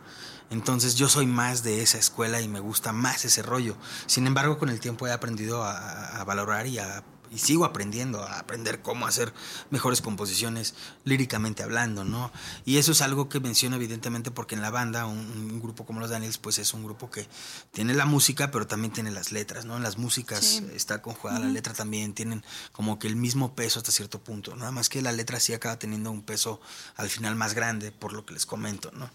Entonces 0.48 0.94
yo 0.94 1.08
soy 1.08 1.26
más 1.26 1.64
de 1.64 1.82
esa 1.82 1.98
escuela 1.98 2.40
y 2.40 2.46
me 2.46 2.60
gusta 2.60 2.92
más 2.92 3.24
ese 3.24 3.42
rollo. 3.42 3.76
Sin 4.06 4.28
embargo, 4.28 4.56
con 4.56 4.68
el 4.68 4.78
tiempo 4.78 5.08
he 5.08 5.12
aprendido 5.12 5.64
a, 5.64 6.22
valorar 6.22 6.68
y, 6.68 6.78
a, 6.78 7.02
y 7.30 7.38
sigo 7.38 7.64
aprendiendo 7.64 8.22
a 8.22 8.38
aprender 8.40 8.82
cómo 8.82 9.06
hacer 9.06 9.32
mejores 9.70 10.00
composiciones 10.02 10.74
líricamente 11.04 11.62
hablando, 11.62 12.04
¿no? 12.04 12.32
Y 12.64 12.78
eso 12.78 12.92
es 12.92 13.00
algo 13.02 13.28
que 13.28 13.40
menciono 13.40 13.76
evidentemente 13.76 14.30
porque 14.30 14.54
en 14.54 14.62
la 14.62 14.70
banda, 14.70 15.06
un, 15.06 15.18
un 15.18 15.60
grupo 15.60 15.86
como 15.86 16.00
los 16.00 16.10
Daniels, 16.10 16.38
pues 16.38 16.58
es 16.58 16.74
un 16.74 16.84
grupo 16.84 17.10
que 17.10 17.26
tiene 17.72 17.94
la 17.94 18.06
música, 18.06 18.50
pero 18.50 18.66
también 18.66 18.92
tiene 18.92 19.10
las 19.10 19.32
letras, 19.32 19.64
¿no? 19.64 19.76
En 19.76 19.82
las 19.82 19.98
músicas 19.98 20.40
Sí. 20.44 20.66
está 20.74 21.02
conjugada 21.02 21.38
la 21.40 21.46
letra 21.48 21.72
también, 21.74 22.14
tienen 22.14 22.44
como 22.72 22.98
que 22.98 23.06
el 23.06 23.16
mismo 23.16 23.54
peso 23.54 23.78
hasta 23.78 23.92
cierto 23.92 24.20
punto. 24.22 24.56
Nada 24.56 24.70
más 24.70 24.88
que 24.88 25.02
la 25.02 25.12
letra 25.12 25.38
sí 25.40 25.52
acaba 25.52 25.78
teniendo 25.78 26.10
un 26.10 26.22
peso 26.22 26.60
al 26.96 27.08
final 27.10 27.36
más 27.36 27.54
grande, 27.54 27.92
por 27.92 28.12
lo 28.12 28.24
que 28.26 28.34
les 28.34 28.46
comento, 28.46 28.90
¿no? 28.92 29.10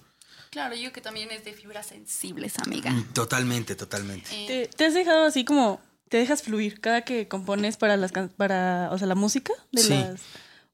Claro, 0.51 0.75
yo 0.75 0.93
que 0.93 1.01
también 1.01 1.31
es 1.31 1.43
de 1.43 1.51
fibras 1.53 1.87
sensibles, 1.87 2.57
amiga. 2.59 2.89
Mm, 2.89 3.03
Totalmente, 3.13 3.75
totalmente. 3.75 4.29
Eh, 4.31 4.47
¿Te, 4.69 4.77
te 4.77 4.85
has 4.85 4.93
dejado 4.93 5.25
así 5.25 5.43
como, 5.43 5.81
te 6.09 6.17
dejas 6.17 6.43
fluir 6.43 6.79
cada 6.81 7.01
que 7.03 7.27
compones 7.27 7.77
para 7.77 7.97
las 7.97 8.11
can- 8.11 8.29
para, 8.29 8.89
o 8.91 8.97
sea, 8.97 9.07
la 9.07 9.15
música 9.15 9.53
de 9.71 9.81
Sí. 9.81 9.89
las 9.89 10.21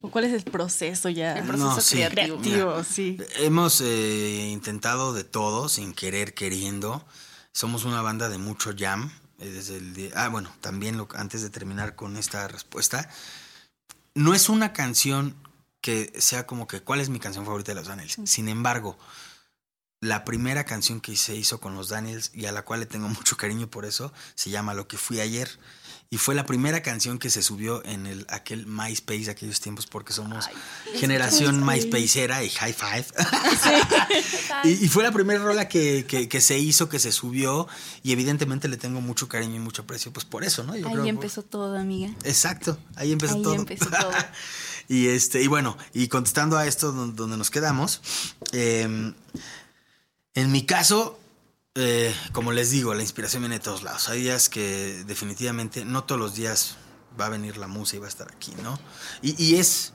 o 0.03 0.09
cuál 0.09 0.23
es 0.25 0.33
el 0.33 0.43
proceso 0.43 1.09
ya 1.09 1.37
El 1.37 1.45
proceso 1.45 1.75
No, 1.75 1.79
sí. 1.81 1.95
creativo. 1.97 2.37
creativo, 2.41 2.83
sí. 2.83 3.17
Hemos 3.37 3.81
eh, 3.81 4.49
intentado 4.51 5.13
de 5.13 5.23
todo, 5.23 5.69
sin 5.69 5.93
querer, 5.93 6.33
queriendo. 6.33 7.05
Somos 7.53 7.85
una 7.85 8.01
banda 8.01 8.27
de 8.29 8.37
mucho 8.39 8.71
jam. 8.77 9.11
eh, 9.39 9.49
Desde 9.49 9.77
el 9.77 9.93
día- 9.93 10.11
ah, 10.15 10.27
bueno, 10.29 10.51
también 10.61 10.97
lo, 10.97 11.07
antes 11.15 11.41
de 11.43 11.49
terminar 11.49 11.95
con 11.95 12.15
esta 12.17 12.47
respuesta, 12.47 13.09
no 14.15 14.33
es 14.33 14.49
una 14.49 14.73
canción 14.73 15.35
que 15.81 16.13
sea 16.19 16.45
como 16.45 16.67
que, 16.67 16.81
¿cuál 16.81 16.99
es 16.99 17.09
mi 17.09 17.19
canción 17.19 17.45
favorita 17.45 17.71
de 17.71 17.75
los 17.75 17.87
Daniels? 17.87 18.17
Sin 18.25 18.49
embargo, 18.49 18.97
la 20.01 20.25
primera 20.25 20.65
canción 20.65 20.99
que 20.99 21.15
se 21.15 21.35
hizo 21.35 21.59
con 21.61 21.75
los 21.75 21.89
Daniels 21.89 22.31
y 22.33 22.45
a 22.45 22.51
la 22.51 22.63
cual 22.63 22.81
le 22.81 22.85
tengo 22.87 23.07
mucho 23.09 23.37
cariño 23.37 23.67
por 23.69 23.85
eso, 23.85 24.11
se 24.35 24.49
llama 24.49 24.73
Lo 24.73 24.87
que 24.87 24.97
fui 24.97 25.19
ayer. 25.21 25.49
Y 26.13 26.17
fue 26.17 26.35
la 26.35 26.45
primera 26.45 26.81
canción 26.81 27.19
que 27.19 27.29
se 27.29 27.41
subió 27.41 27.85
en 27.85 28.05
el, 28.05 28.25
aquel 28.29 28.67
MySpace 28.67 29.23
de 29.25 29.31
aquellos 29.31 29.61
tiempos 29.61 29.85
porque 29.87 30.11
somos 30.11 30.49
generación 30.95 31.65
MySpaceera 31.65 32.43
y 32.43 32.49
High 32.49 32.73
Five. 32.73 33.05
y, 34.65 34.69
y 34.71 34.89
fue 34.89 35.03
la 35.03 35.13
primera 35.13 35.41
rola 35.41 35.69
que, 35.69 36.05
que- 36.05 36.27
que 36.27 36.41
se 36.41 36.59
hizo, 36.59 36.89
que 36.89 36.99
se 36.99 37.13
subió 37.13 37.65
y 38.03 38.11
evidentemente 38.11 38.67
le 38.67 38.75
tengo 38.75 38.99
mucho 38.99 39.29
cariño 39.29 39.55
y 39.55 39.59
mucho 39.59 39.83
aprecio, 39.83 40.11
pues 40.11 40.25
por 40.25 40.43
eso, 40.43 40.65
¿no? 40.65 40.75
Yo 40.75 40.85
Ahí 40.87 40.93
creo- 40.95 41.05
empezó 41.05 41.43
todo, 41.43 41.77
amiga. 41.77 42.11
Exacto, 42.25 42.77
ahí 42.97 43.13
empezó 43.13 43.35
Ahí 43.35 43.41
todo. 43.43 43.53
empezó 43.55 43.85
todo. 43.89 44.11
y 44.89 45.07
este, 45.07 45.41
y 45.41 45.47
bueno, 45.47 45.77
y 45.93 46.09
contestando 46.09 46.57
a 46.57 46.67
esto 46.67 46.91
don- 46.91 47.15
donde 47.15 47.37
nos 47.37 47.49
quedamos, 47.49 48.01
eh, 48.51 49.13
en 50.35 50.51
mi 50.51 50.65
caso, 50.65 51.19
eh, 51.75 52.13
como 52.31 52.51
les 52.51 52.71
digo, 52.71 52.93
la 52.93 53.01
inspiración 53.01 53.41
viene 53.43 53.55
de 53.59 53.63
todos 53.63 53.83
lados. 53.83 54.09
Hay 54.09 54.21
días 54.21 54.49
que 54.49 55.03
definitivamente 55.05 55.85
no 55.85 56.03
todos 56.03 56.19
los 56.19 56.35
días 56.35 56.75
va 57.19 57.25
a 57.25 57.29
venir 57.29 57.57
la 57.57 57.67
musa 57.67 57.95
y 57.95 57.99
va 57.99 58.05
a 58.05 58.09
estar 58.09 58.31
aquí, 58.31 58.53
¿no? 58.63 58.79
Y, 59.21 59.41
y 59.43 59.55
es, 59.57 59.93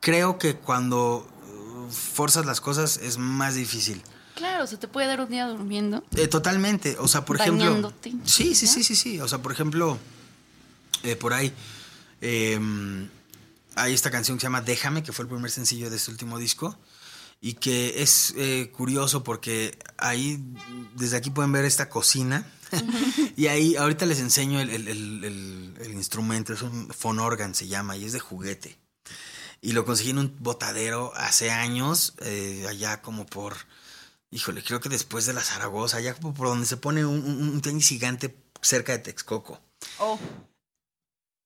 creo 0.00 0.38
que 0.38 0.56
cuando 0.56 1.26
uh, 1.52 1.90
forzas 1.90 2.46
las 2.46 2.60
cosas 2.60 2.98
es 2.98 3.18
más 3.18 3.54
difícil. 3.56 4.02
Claro, 4.36 4.66
se 4.66 4.76
te 4.76 4.86
puede 4.86 5.06
dar 5.08 5.20
un 5.20 5.30
día 5.30 5.46
durmiendo. 5.46 6.04
Eh, 6.14 6.28
totalmente. 6.28 6.96
O 7.00 7.08
sea, 7.08 7.24
por 7.24 7.36
ejemplo. 7.40 7.64
Bañándote, 7.64 8.10
Sí, 8.24 8.54
sí, 8.54 8.66
¿no? 8.66 8.72
sí, 8.72 8.84
sí, 8.84 8.94
sí. 8.94 9.20
O 9.20 9.28
sea, 9.28 9.38
por 9.38 9.50
ejemplo, 9.50 9.98
eh, 11.02 11.16
por 11.16 11.32
ahí. 11.32 11.52
eh, 12.20 12.60
hay 13.78 13.92
esta 13.92 14.10
canción 14.10 14.36
que 14.38 14.40
se 14.42 14.46
llama 14.46 14.60
Déjame, 14.62 15.02
que 15.02 15.12
fue 15.12 15.24
el 15.24 15.28
primer 15.28 15.50
sencillo 15.50 15.90
de 15.90 15.96
este 15.96 16.10
último 16.10 16.38
disco. 16.38 16.78
Y 17.40 17.54
que 17.54 18.02
es 18.02 18.34
eh, 18.36 18.72
curioso 18.74 19.22
porque 19.22 19.78
ahí, 19.98 20.42
desde 20.94 21.16
aquí 21.16 21.30
pueden 21.30 21.52
ver 21.52 21.64
esta 21.64 21.88
cocina. 21.88 22.50
y 23.36 23.46
ahí, 23.46 23.76
ahorita 23.76 24.06
les 24.06 24.18
enseño 24.20 24.60
el, 24.60 24.70
el- 24.70 24.88
el- 24.88 25.24
el- 25.24 25.74
el 25.80 25.92
instrumento. 25.92 26.52
Es 26.52 26.62
un 26.62 26.88
fonorgan, 26.88 27.54
se 27.54 27.68
llama, 27.68 27.96
y 27.96 28.04
es 28.04 28.12
de 28.12 28.20
juguete. 28.20 28.76
Y 29.60 29.72
lo 29.72 29.84
conseguí 29.84 30.10
en 30.10 30.18
un 30.18 30.36
botadero 30.40 31.12
hace 31.14 31.50
años, 31.50 32.14
eh, 32.20 32.66
allá 32.68 33.00
como 33.02 33.26
por, 33.26 33.56
híjole, 34.30 34.62
creo 34.62 34.80
que 34.80 34.88
después 34.88 35.26
de 35.26 35.32
la 35.32 35.42
Zaragoza, 35.42 35.96
allá 35.98 36.14
como 36.14 36.34
por 36.34 36.48
donde 36.48 36.66
se 36.66 36.76
pone 36.76 37.04
un, 37.04 37.24
un, 37.24 37.48
un 37.50 37.60
tenis 37.62 37.88
gigante 37.88 38.36
cerca 38.60 38.92
de 38.92 38.98
Texcoco. 39.00 39.60
Oh. 39.98 40.18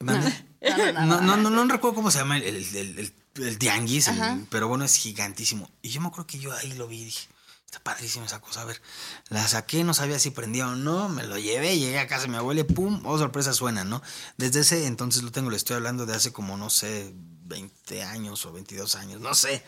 ¿Mande? 0.03 0.47
No, 0.63 0.77
no, 0.77 0.93
no, 0.93 1.07
No, 1.07 1.21
no, 1.23 1.37
no, 1.37 1.65
no 1.65 1.73
recuerdo 1.73 1.95
cómo 1.97 2.11
se 2.11 2.19
llama 2.19 2.37
el, 2.37 3.15
el, 3.43 3.59
tianguis, 3.59 4.09
el- 4.09 4.47
pero 4.51 4.69
bueno, 4.69 4.85
es 4.85 4.97
gigantísimo. 4.97 5.71
Y 5.83 5.91
yo 5.91 6.01
me 6.01 6.09
acuerdo 6.09 6.27
que 6.27 6.39
yo 6.39 6.53
ahí 6.57 6.73
lo 6.75 6.87
vi 6.87 7.01
y 7.03 7.05
dije, 7.07 7.29
está 7.67 7.81
padrísima 7.81 8.27
esa 8.27 8.41
cosa. 8.41 8.63
A 8.63 8.65
ver, 8.65 8.81
la 9.29 9.47
saqué, 9.47 9.85
no 9.85 9.95
sabía 9.95 10.19
si 10.19 10.31
prendía 10.31 10.69
o 10.69 10.75
no, 10.77 11.09
me 11.09 11.23
lo 11.25 11.39
llevé, 11.39 11.79
llegué 11.79 11.99
a 11.99 12.07
casa 12.07 12.23
de 12.23 12.29
mi 12.29 12.37
abuela 12.37 12.61
y 12.61 12.65
pum, 12.65 13.03
oh 13.07 13.19
sorpresa 13.19 13.53
suena, 13.53 13.85
¿no? 13.85 14.03
Desde 14.37 14.61
ese 14.61 14.87
entonces 14.87 15.23
lo 15.23 15.31
tengo, 15.33 15.51
le 15.51 15.57
estoy 15.57 15.77
hablando 15.77 16.07
de 16.07 16.15
hace 16.15 16.33
como, 16.33 16.57
no 16.57 16.71
sé, 16.71 17.13
20 17.45 18.03
años 18.05 18.45
o 18.47 18.53
22 18.53 18.95
años, 18.97 19.21
no 19.21 19.35
sé. 19.35 19.65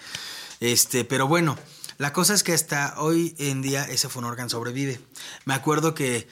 Este, 0.60 1.04
pero 1.04 1.26
bueno, 1.26 1.58
la 1.98 2.12
cosa 2.12 2.34
es 2.34 2.42
que 2.42 2.52
hasta 2.52 2.94
hoy 2.98 3.34
en 3.38 3.62
día 3.62 3.84
ese 3.84 4.08
fonorgan 4.08 4.48
sobrevive. 4.50 5.00
Me 5.44 5.54
acuerdo 5.54 5.94
que 5.94 6.28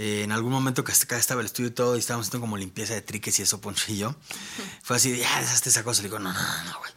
eh, 0.00 0.22
en 0.24 0.32
algún 0.32 0.50
momento 0.52 0.82
que 0.82 0.92
acá 0.92 1.18
estaba 1.18 1.40
el 1.42 1.46
estudio 1.46 1.68
y 1.68 1.72
todo, 1.72 1.94
y 1.96 1.98
estábamos 2.00 2.26
haciendo 2.26 2.40
como 2.42 2.56
limpieza 2.56 2.94
de 2.94 3.02
triques 3.02 3.38
y 3.38 3.42
eso, 3.42 3.60
Poncho 3.60 3.84
y 3.92 3.98
yo, 3.98 4.16
fue 4.82 4.96
así 4.96 5.10
de, 5.12 5.18
ya, 5.18 5.40
deshazte 5.40 5.68
esa 5.68 5.84
cosa. 5.84 6.02
Le 6.02 6.08
digo, 6.08 6.18
no, 6.18 6.32
no, 6.32 6.40
no, 6.40 6.64
no, 6.64 6.78
güey. 6.78 6.90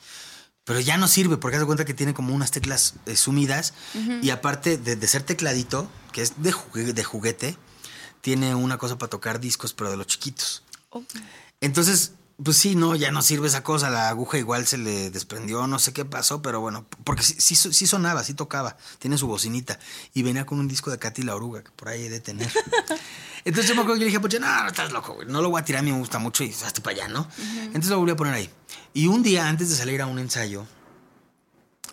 Pero 0.66 0.80
ya 0.80 0.96
no 0.98 1.10
sirve 1.10 1.36
porque 1.36 1.58
haz 1.58 1.62
de 1.62 1.66
cuenta 1.66 1.84
que 1.84 1.94
tiene 1.94 2.14
como 2.14 2.34
unas 2.34 2.52
teclas 2.52 2.94
eh, 3.06 3.18
sumidas 3.18 3.74
y 4.22 4.30
aparte 4.30 4.78
de, 4.78 4.96
de 4.96 5.08
ser 5.08 5.22
tecladito, 5.24 5.92
que 6.14 6.22
es 6.22 6.42
de, 6.42 6.54
jugue- 6.54 6.94
de 6.94 7.04
juguete, 7.04 7.58
tiene 8.22 8.56
una 8.56 8.78
cosa 8.78 8.98
para 8.98 9.10
tocar 9.10 9.42
discos, 9.42 9.74
pero 9.74 9.92
de 9.92 9.98
los 9.98 10.08
chiquitos. 10.08 10.64
Entonces, 11.60 12.14
pues 12.44 12.58
sí, 12.58 12.76
no, 12.76 12.96
ya 12.96 13.12
no 13.12 13.22
sirve 13.22 13.48
esa 13.48 13.64
cosa. 13.64 13.90
La 13.90 14.10
aguja 14.10 14.38
igual 14.38 14.66
se 14.66 14.78
le 14.78 15.10
desprendió, 15.10 15.68
no 15.68 15.80
sé 15.80 15.94
qué 15.94 16.06
pasó, 16.06 16.42
pero 16.42 16.62
bueno, 16.62 16.86
porque 17.04 17.24
sí, 17.24 17.36
sí, 17.40 17.56
sí 17.56 17.88
sonaba, 17.88 18.24
sí 18.24 18.34
tocaba, 18.34 18.78
tiene 19.00 19.18
su 19.18 19.28
bocinita. 19.28 19.80
Y 20.14 20.24
venía 20.24 20.46
con 20.46 20.60
un 20.60 20.68
disco 20.68 20.92
de 20.92 21.00
Katy 21.00 21.24
la 21.24 21.36
Oruga, 21.36 21.64
que 21.64 21.72
por 21.72 21.90
ahí 21.90 22.06
he 22.06 22.10
de 22.10 22.20
tener. 22.20 22.52
Entonces 23.46 23.70
yo 23.70 23.76
me 23.76 23.82
acuerdo 23.82 23.96
que 23.96 24.00
yo 24.00 24.06
le 24.06 24.12
dije, 24.12 24.20
pues 24.20 24.40
no, 24.40 24.64
no 24.64 24.68
estás 24.68 24.92
loco, 24.92 25.16
güey. 25.16 25.28
No 25.28 25.42
lo 25.42 25.50
voy 25.50 25.62
a 25.62 25.66
tirar, 25.66 25.80
a 25.80 25.84
mí 25.84 25.92
me 25.92 26.00
gusta 26.00 26.20
mucho 26.20 26.44
y 26.44 26.50
hasta 26.52 26.82
para 26.82 26.98
allá, 26.98 27.08
¿no? 27.10 27.28
Entonces 27.66 27.90
lo 27.90 28.00
volví 28.00 28.12
a 28.12 28.16
poner 28.16 28.34
ahí. 28.34 28.50
Y 28.94 29.08
un 29.08 29.22
día 29.22 29.48
antes 29.48 29.70
de 29.70 29.76
salir 29.76 30.02
a 30.02 30.06
un 30.06 30.20
ensayo, 30.20 30.66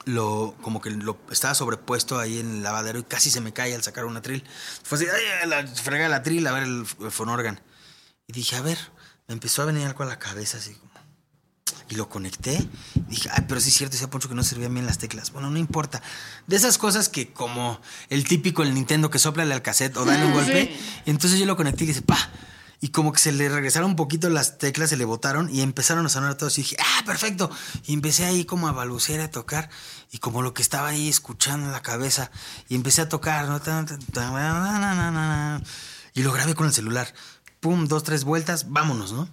lo, 0.04 0.54
como 0.62 0.80
que 0.80 0.90
lo 0.90 1.18
estaba 1.30 1.54
sobrepuesto 1.54 2.18
ahí 2.18 2.38
en 2.38 2.50
el 2.56 2.62
lavadero 2.62 2.98
y 2.98 3.02
casi 3.02 3.30
se 3.30 3.40
me 3.40 3.52
cae 3.52 3.74
al 3.74 3.82
sacar 3.82 4.04
una 4.04 4.22
tril. 4.22 4.44
Fue 4.82 4.96
así, 4.96 5.06
ay, 5.06 5.48
la 5.48 5.66
frega 5.66 6.08
la 6.08 6.22
tril, 6.22 6.46
a 6.46 6.52
ver 6.52 6.62
el, 6.62 6.86
el 7.00 7.10
fonorgan. 7.10 7.60
Y 8.28 8.32
dije, 8.32 8.56
a 8.56 8.62
ver, 8.62 8.78
me 9.30 9.34
empezó 9.34 9.62
a 9.62 9.66
venir 9.66 9.86
algo 9.86 10.02
a 10.02 10.06
la 10.06 10.18
cabeza 10.18 10.58
así 10.58 10.74
como. 10.74 10.90
Y 11.88 11.94
lo 11.94 12.08
conecté. 12.08 12.68
Dije, 13.08 13.28
ay, 13.32 13.44
pero 13.46 13.60
sí 13.60 13.68
es 13.68 13.76
cierto, 13.76 13.92
decía 13.92 14.10
Poncho 14.10 14.28
que 14.28 14.34
no 14.34 14.42
servían 14.42 14.74
bien 14.74 14.86
las 14.86 14.98
teclas. 14.98 15.30
Bueno, 15.30 15.50
no 15.50 15.56
importa. 15.56 16.02
De 16.48 16.56
esas 16.56 16.78
cosas 16.78 17.08
que 17.08 17.32
como 17.32 17.80
el 18.08 18.24
típico 18.24 18.64
el 18.64 18.74
Nintendo 18.74 19.08
que 19.08 19.20
sopla 19.20 19.44
al 19.44 19.62
cassette 19.62 19.96
o 19.98 20.04
dale 20.04 20.26
un 20.26 20.32
golpe. 20.32 20.76
Entonces 21.06 21.38
yo 21.38 21.46
lo 21.46 21.56
conecté 21.56 21.84
y 21.84 21.86
le 21.86 21.92
dije, 21.92 22.04
pa. 22.04 22.18
Y 22.80 22.88
como 22.88 23.12
que 23.12 23.20
se 23.20 23.30
le 23.30 23.48
regresaron 23.48 23.90
un 23.90 23.96
poquito 23.96 24.28
las 24.30 24.58
teclas, 24.58 24.90
se 24.90 24.96
le 24.96 25.04
botaron 25.04 25.48
y 25.48 25.60
empezaron 25.60 26.04
a 26.04 26.08
sonar 26.08 26.34
todos. 26.34 26.58
Y 26.58 26.62
dije, 26.62 26.76
ah, 26.80 27.04
perfecto. 27.06 27.52
Y 27.86 27.92
empecé 27.92 28.24
ahí 28.24 28.44
como 28.44 28.66
a 28.66 28.72
balbucear, 28.72 29.20
a 29.20 29.30
tocar. 29.30 29.70
Y 30.10 30.18
como 30.18 30.42
lo 30.42 30.54
que 30.54 30.62
estaba 30.62 30.88
ahí 30.88 31.08
escuchando 31.08 31.66
en 31.66 31.72
la 31.72 31.82
cabeza. 31.82 32.32
Y 32.68 32.74
empecé 32.74 33.02
a 33.02 33.08
tocar. 33.08 33.46
Y 36.14 36.22
lo 36.22 36.32
grabé 36.32 36.56
con 36.56 36.66
el 36.66 36.72
celular. 36.72 37.14
Pum, 37.60 37.86
dos, 37.86 38.02
tres 38.02 38.24
vueltas, 38.24 38.70
vámonos, 38.70 39.12
¿no? 39.12 39.28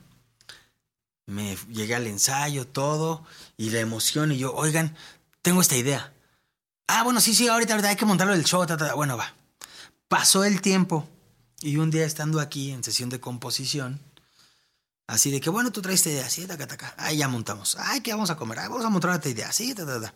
Me 1.25 1.57
llegué 1.69 1.95
al 1.95 2.07
ensayo, 2.07 2.67
todo, 2.67 3.25
y 3.57 3.69
la 3.69 3.79
emoción, 3.79 4.31
y 4.31 4.37
yo, 4.37 4.53
oigan, 4.53 4.95
tengo 5.41 5.61
esta 5.61 5.75
idea. 5.75 6.13
Ah, 6.87 7.03
bueno, 7.03 7.19
sí, 7.19 7.33
sí, 7.33 7.47
ahorita, 7.47 7.73
ahorita 7.73 7.89
hay 7.89 7.95
que 7.95 8.05
montarlo 8.05 8.33
del 8.33 8.45
show, 8.45 8.65
ta, 8.65 8.77
ta, 8.77 8.89
ta. 8.89 8.93
bueno, 8.93 9.17
va. 9.17 9.33
Pasó 10.07 10.43
el 10.43 10.61
tiempo, 10.61 11.07
y 11.61 11.77
un 11.77 11.89
día 11.89 12.05
estando 12.05 12.39
aquí 12.39 12.71
en 12.71 12.83
sesión 12.83 13.09
de 13.09 13.19
composición, 13.19 13.99
así 15.07 15.31
de 15.31 15.41
que, 15.41 15.49
bueno, 15.49 15.71
tú 15.71 15.81
traes 15.81 15.99
esta 15.99 16.09
idea, 16.09 16.29
sí, 16.29 16.45
taca, 16.45 16.67
taca. 16.67 16.93
Ahí 16.97 17.17
ya 17.17 17.27
montamos. 17.27 17.77
Ay, 17.79 18.01
¿qué 18.01 18.11
vamos 18.11 18.29
a 18.29 18.37
comer? 18.37 18.57
Vamos 18.57 18.85
a 18.85 18.89
montar 18.89 19.11
otra 19.11 19.31
idea, 19.31 19.51
sí, 19.51 19.73
ta, 19.73 19.85
ta, 19.85 19.99
ta. 19.99 20.13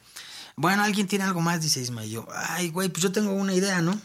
Bueno, 0.55 0.83
¿alguien 0.83 1.07
tiene 1.07 1.25
algo 1.25 1.41
más? 1.41 1.61
Dice 1.61 1.81
Isma, 1.81 2.05
yo, 2.05 2.27
ay, 2.33 2.69
güey, 2.69 2.89
pues 2.89 3.01
yo 3.01 3.11
tengo 3.11 3.33
una 3.33 3.53
idea, 3.53 3.81
¿no? 3.81 3.99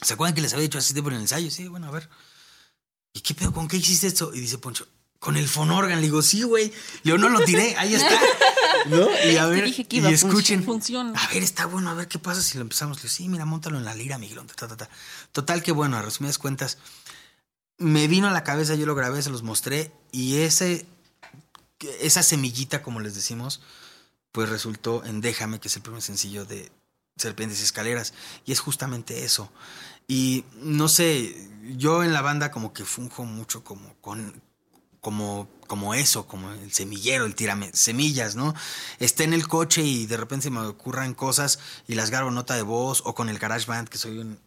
¿Se 0.00 0.14
acuerdan 0.14 0.34
que 0.34 0.40
les 0.40 0.52
había 0.52 0.64
dicho 0.64 0.78
así 0.78 0.94
de 0.94 1.02
por 1.02 1.12
el 1.12 1.20
ensayo? 1.20 1.50
Sí, 1.50 1.68
bueno, 1.68 1.88
a 1.88 1.90
ver. 1.90 2.08
¿Y 3.14 3.20
qué 3.20 3.34
pedo? 3.34 3.52
¿Con 3.52 3.68
qué 3.68 3.78
hiciste 3.78 4.08
esto? 4.08 4.34
Y 4.34 4.40
dice 4.40 4.58
Poncho, 4.58 4.86
con 5.20 5.36
el 5.36 5.48
fonorgan. 5.48 6.00
Le 6.00 6.06
digo, 6.06 6.20
sí, 6.20 6.42
güey. 6.42 6.70
Yo 7.04 7.16
no 7.16 7.30
lo 7.30 7.40
tiré, 7.40 7.76
ahí 7.78 7.94
está. 7.94 8.20
¿No? 8.86 9.08
Y 9.26 9.36
a 9.36 9.46
ver, 9.46 9.64
dije 9.64 9.86
que 9.86 9.96
y 9.96 9.98
iba 10.00 10.10
escuchen. 10.10 10.64
Funciona. 10.64 11.18
A 11.18 11.28
ver, 11.32 11.42
está 11.42 11.64
bueno, 11.66 11.88
a 11.88 11.94
ver 11.94 12.08
qué 12.08 12.18
pasa 12.18 12.42
si 12.42 12.58
lo 12.58 12.62
empezamos. 12.62 12.98
Le 12.98 13.04
digo, 13.04 13.14
sí, 13.14 13.28
mira, 13.28 13.44
montalo 13.46 13.78
en 13.78 13.84
la 13.84 13.94
lira, 13.94 14.18
Miguelón. 14.18 14.48
ta, 14.48 14.68
ta, 14.68 14.76
ta. 14.76 14.90
Total 15.32 15.62
que 15.62 15.72
bueno, 15.72 15.96
a 15.96 16.02
resumidas 16.02 16.38
cuentas, 16.38 16.76
me 17.78 18.08
vino 18.08 18.28
a 18.28 18.32
la 18.32 18.44
cabeza, 18.44 18.74
yo 18.74 18.84
lo 18.84 18.94
grabé, 18.94 19.22
se 19.22 19.30
los 19.30 19.42
mostré, 19.42 19.92
y 20.12 20.38
ese, 20.38 20.86
esa 22.00 22.22
semillita, 22.22 22.82
como 22.82 23.00
les 23.00 23.14
decimos, 23.14 23.60
pues 24.32 24.48
resultó 24.48 25.04
en 25.04 25.20
Déjame, 25.20 25.60
que 25.60 25.68
es 25.68 25.76
el 25.76 25.82
primer 25.82 26.02
sencillo 26.02 26.44
de 26.44 26.70
Serpientes 27.16 27.60
y 27.60 27.64
Escaleras. 27.64 28.12
Y 28.44 28.52
es 28.52 28.60
justamente 28.60 29.24
eso. 29.24 29.50
Y 30.06 30.44
no 30.60 30.88
sé, 30.88 31.34
yo 31.76 32.02
en 32.02 32.12
la 32.12 32.22
banda 32.22 32.50
como 32.50 32.72
que 32.72 32.84
funjo 32.84 33.24
mucho 33.24 33.64
como 33.64 33.94
con 34.00 34.42
como 35.00 35.48
como 35.66 35.94
eso, 35.94 36.26
como 36.26 36.50
el 36.52 36.72
semillero, 36.72 37.24
el 37.24 37.34
tirame 37.34 37.70
semillas, 37.72 38.36
¿no? 38.36 38.54
Esté 38.98 39.24
en 39.24 39.32
el 39.32 39.48
coche 39.48 39.82
y 39.82 40.06
de 40.06 40.16
repente 40.16 40.44
se 40.44 40.50
me 40.50 40.60
ocurran 40.60 41.14
cosas 41.14 41.58
y 41.88 41.94
las 41.94 42.10
grabo 42.10 42.30
nota 42.30 42.54
de 42.54 42.62
voz 42.62 43.02
o 43.04 43.14
con 43.14 43.28
el 43.28 43.38
garage 43.38 43.66
band 43.66 43.88
que 43.88 43.98
soy 43.98 44.18
un 44.18 44.38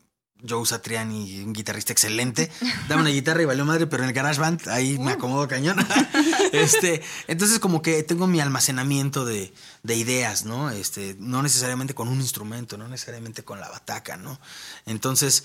Joe 0.48 0.66
Satriani, 0.66 1.42
un 1.44 1.54
guitarrista 1.54 1.94
excelente. 1.94 2.52
Dame 2.88 3.02
una 3.02 3.12
guitarra 3.12 3.42
y 3.42 3.46
valió 3.46 3.66
madre, 3.66 3.88
pero 3.88 4.04
en 4.04 4.10
el 4.10 4.16
garage 4.16 4.40
band 4.40 4.68
ahí 4.70 4.98
me 5.00 5.14
acomodo 5.14 5.48
cañón. 5.48 5.78
este, 6.52 7.02
entonces 7.28 7.60
como 7.60 7.82
que 7.82 8.04
tengo 8.04 8.28
mi 8.28 8.40
almacenamiento 8.40 9.26
de, 9.26 9.54
de 9.84 9.96
ideas, 9.96 10.46
¿no? 10.46 10.70
Este, 10.70 11.16
no 11.20 11.42
necesariamente 11.42 11.96
con 11.96 12.08
un 12.08 12.22
instrumento, 12.22 12.78
no 12.78 12.88
necesariamente 12.88 13.44
con 13.44 13.60
la 13.60 13.70
bataca, 13.70 14.18
¿no? 14.18 14.40
Entonces, 14.86 15.44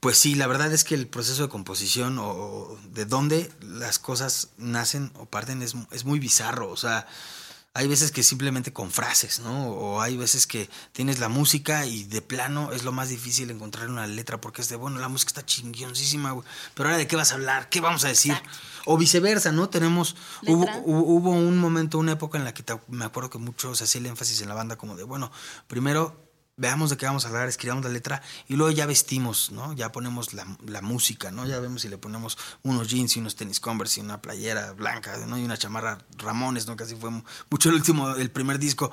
pues 0.00 0.18
sí, 0.18 0.36
la 0.36 0.46
verdad 0.46 0.72
es 0.72 0.84
que 0.84 0.94
el 0.94 1.08
proceso 1.08 1.42
de 1.42 1.48
composición 1.48 2.18
o, 2.18 2.28
o 2.28 2.78
de 2.92 3.04
dónde 3.04 3.50
las 3.60 3.98
cosas 3.98 4.50
nacen 4.56 5.10
o 5.14 5.26
parten 5.26 5.62
es, 5.62 5.74
es 5.90 6.04
muy 6.04 6.20
bizarro. 6.20 6.70
O 6.70 6.76
sea, 6.76 7.08
hay 7.78 7.86
veces 7.86 8.10
que 8.10 8.24
simplemente 8.24 8.72
con 8.72 8.90
frases, 8.90 9.38
¿no? 9.38 9.68
O 9.68 10.00
hay 10.00 10.16
veces 10.16 10.48
que 10.48 10.68
tienes 10.92 11.20
la 11.20 11.28
música 11.28 11.86
y 11.86 12.02
de 12.02 12.20
plano 12.20 12.72
es 12.72 12.82
lo 12.82 12.90
más 12.90 13.08
difícil 13.08 13.50
encontrar 13.52 13.88
una 13.88 14.06
letra 14.08 14.40
porque 14.40 14.62
es 14.62 14.68
de, 14.68 14.74
bueno, 14.74 14.98
la 14.98 15.06
música 15.08 15.28
está 15.28 15.46
chingoncísima, 15.46 16.32
güey. 16.32 16.44
Pero 16.74 16.88
ahora 16.88 16.98
de 16.98 17.06
qué 17.06 17.14
vas 17.14 17.30
a 17.30 17.36
hablar, 17.36 17.68
qué 17.68 17.80
vamos 17.80 18.04
a 18.04 18.08
decir. 18.08 18.34
O 18.84 18.96
viceversa, 18.98 19.52
¿no? 19.52 19.68
Tenemos, 19.68 20.16
hubo, 20.46 20.66
hubo 20.84 21.30
un 21.30 21.56
momento, 21.58 21.98
una 21.98 22.12
época 22.12 22.36
en 22.36 22.44
la 22.44 22.52
que 22.52 22.62
te- 22.64 22.80
me 22.88 23.04
acuerdo 23.04 23.30
que 23.30 23.38
mucho 23.38 23.74
se 23.76 23.84
hacía 23.84 24.00
el 24.00 24.06
énfasis 24.06 24.40
en 24.40 24.48
la 24.48 24.54
banda 24.54 24.76
como 24.76 24.96
de, 24.96 25.04
bueno, 25.04 25.30
primero 25.68 26.27
veamos 26.58 26.90
de 26.90 26.96
qué 26.96 27.06
vamos 27.06 27.24
a 27.24 27.28
hablar, 27.28 27.48
escribamos 27.48 27.84
la 27.84 27.90
letra 27.90 28.20
y 28.46 28.56
luego 28.56 28.70
ya 28.72 28.84
vestimos, 28.84 29.50
¿no? 29.50 29.72
Ya 29.72 29.90
ponemos 29.90 30.34
la, 30.34 30.46
la 30.66 30.82
música, 30.82 31.30
¿no? 31.30 31.46
Ya 31.46 31.58
vemos 31.60 31.82
si 31.82 31.88
le 31.88 31.96
ponemos 31.96 32.36
unos 32.62 32.88
jeans 32.88 33.16
y 33.16 33.20
unos 33.20 33.36
tenis 33.36 33.60
Converse 33.60 34.00
y 34.00 34.02
una 34.02 34.20
playera 34.20 34.72
blanca, 34.72 35.16
¿no? 35.26 35.38
Y 35.38 35.44
una 35.44 35.56
chamarra 35.56 35.98
Ramones, 36.18 36.66
¿no? 36.66 36.76
Casi 36.76 36.96
fue 36.96 37.10
mucho 37.50 37.68
el 37.70 37.76
último, 37.76 38.10
el 38.16 38.30
primer 38.30 38.58
disco. 38.58 38.92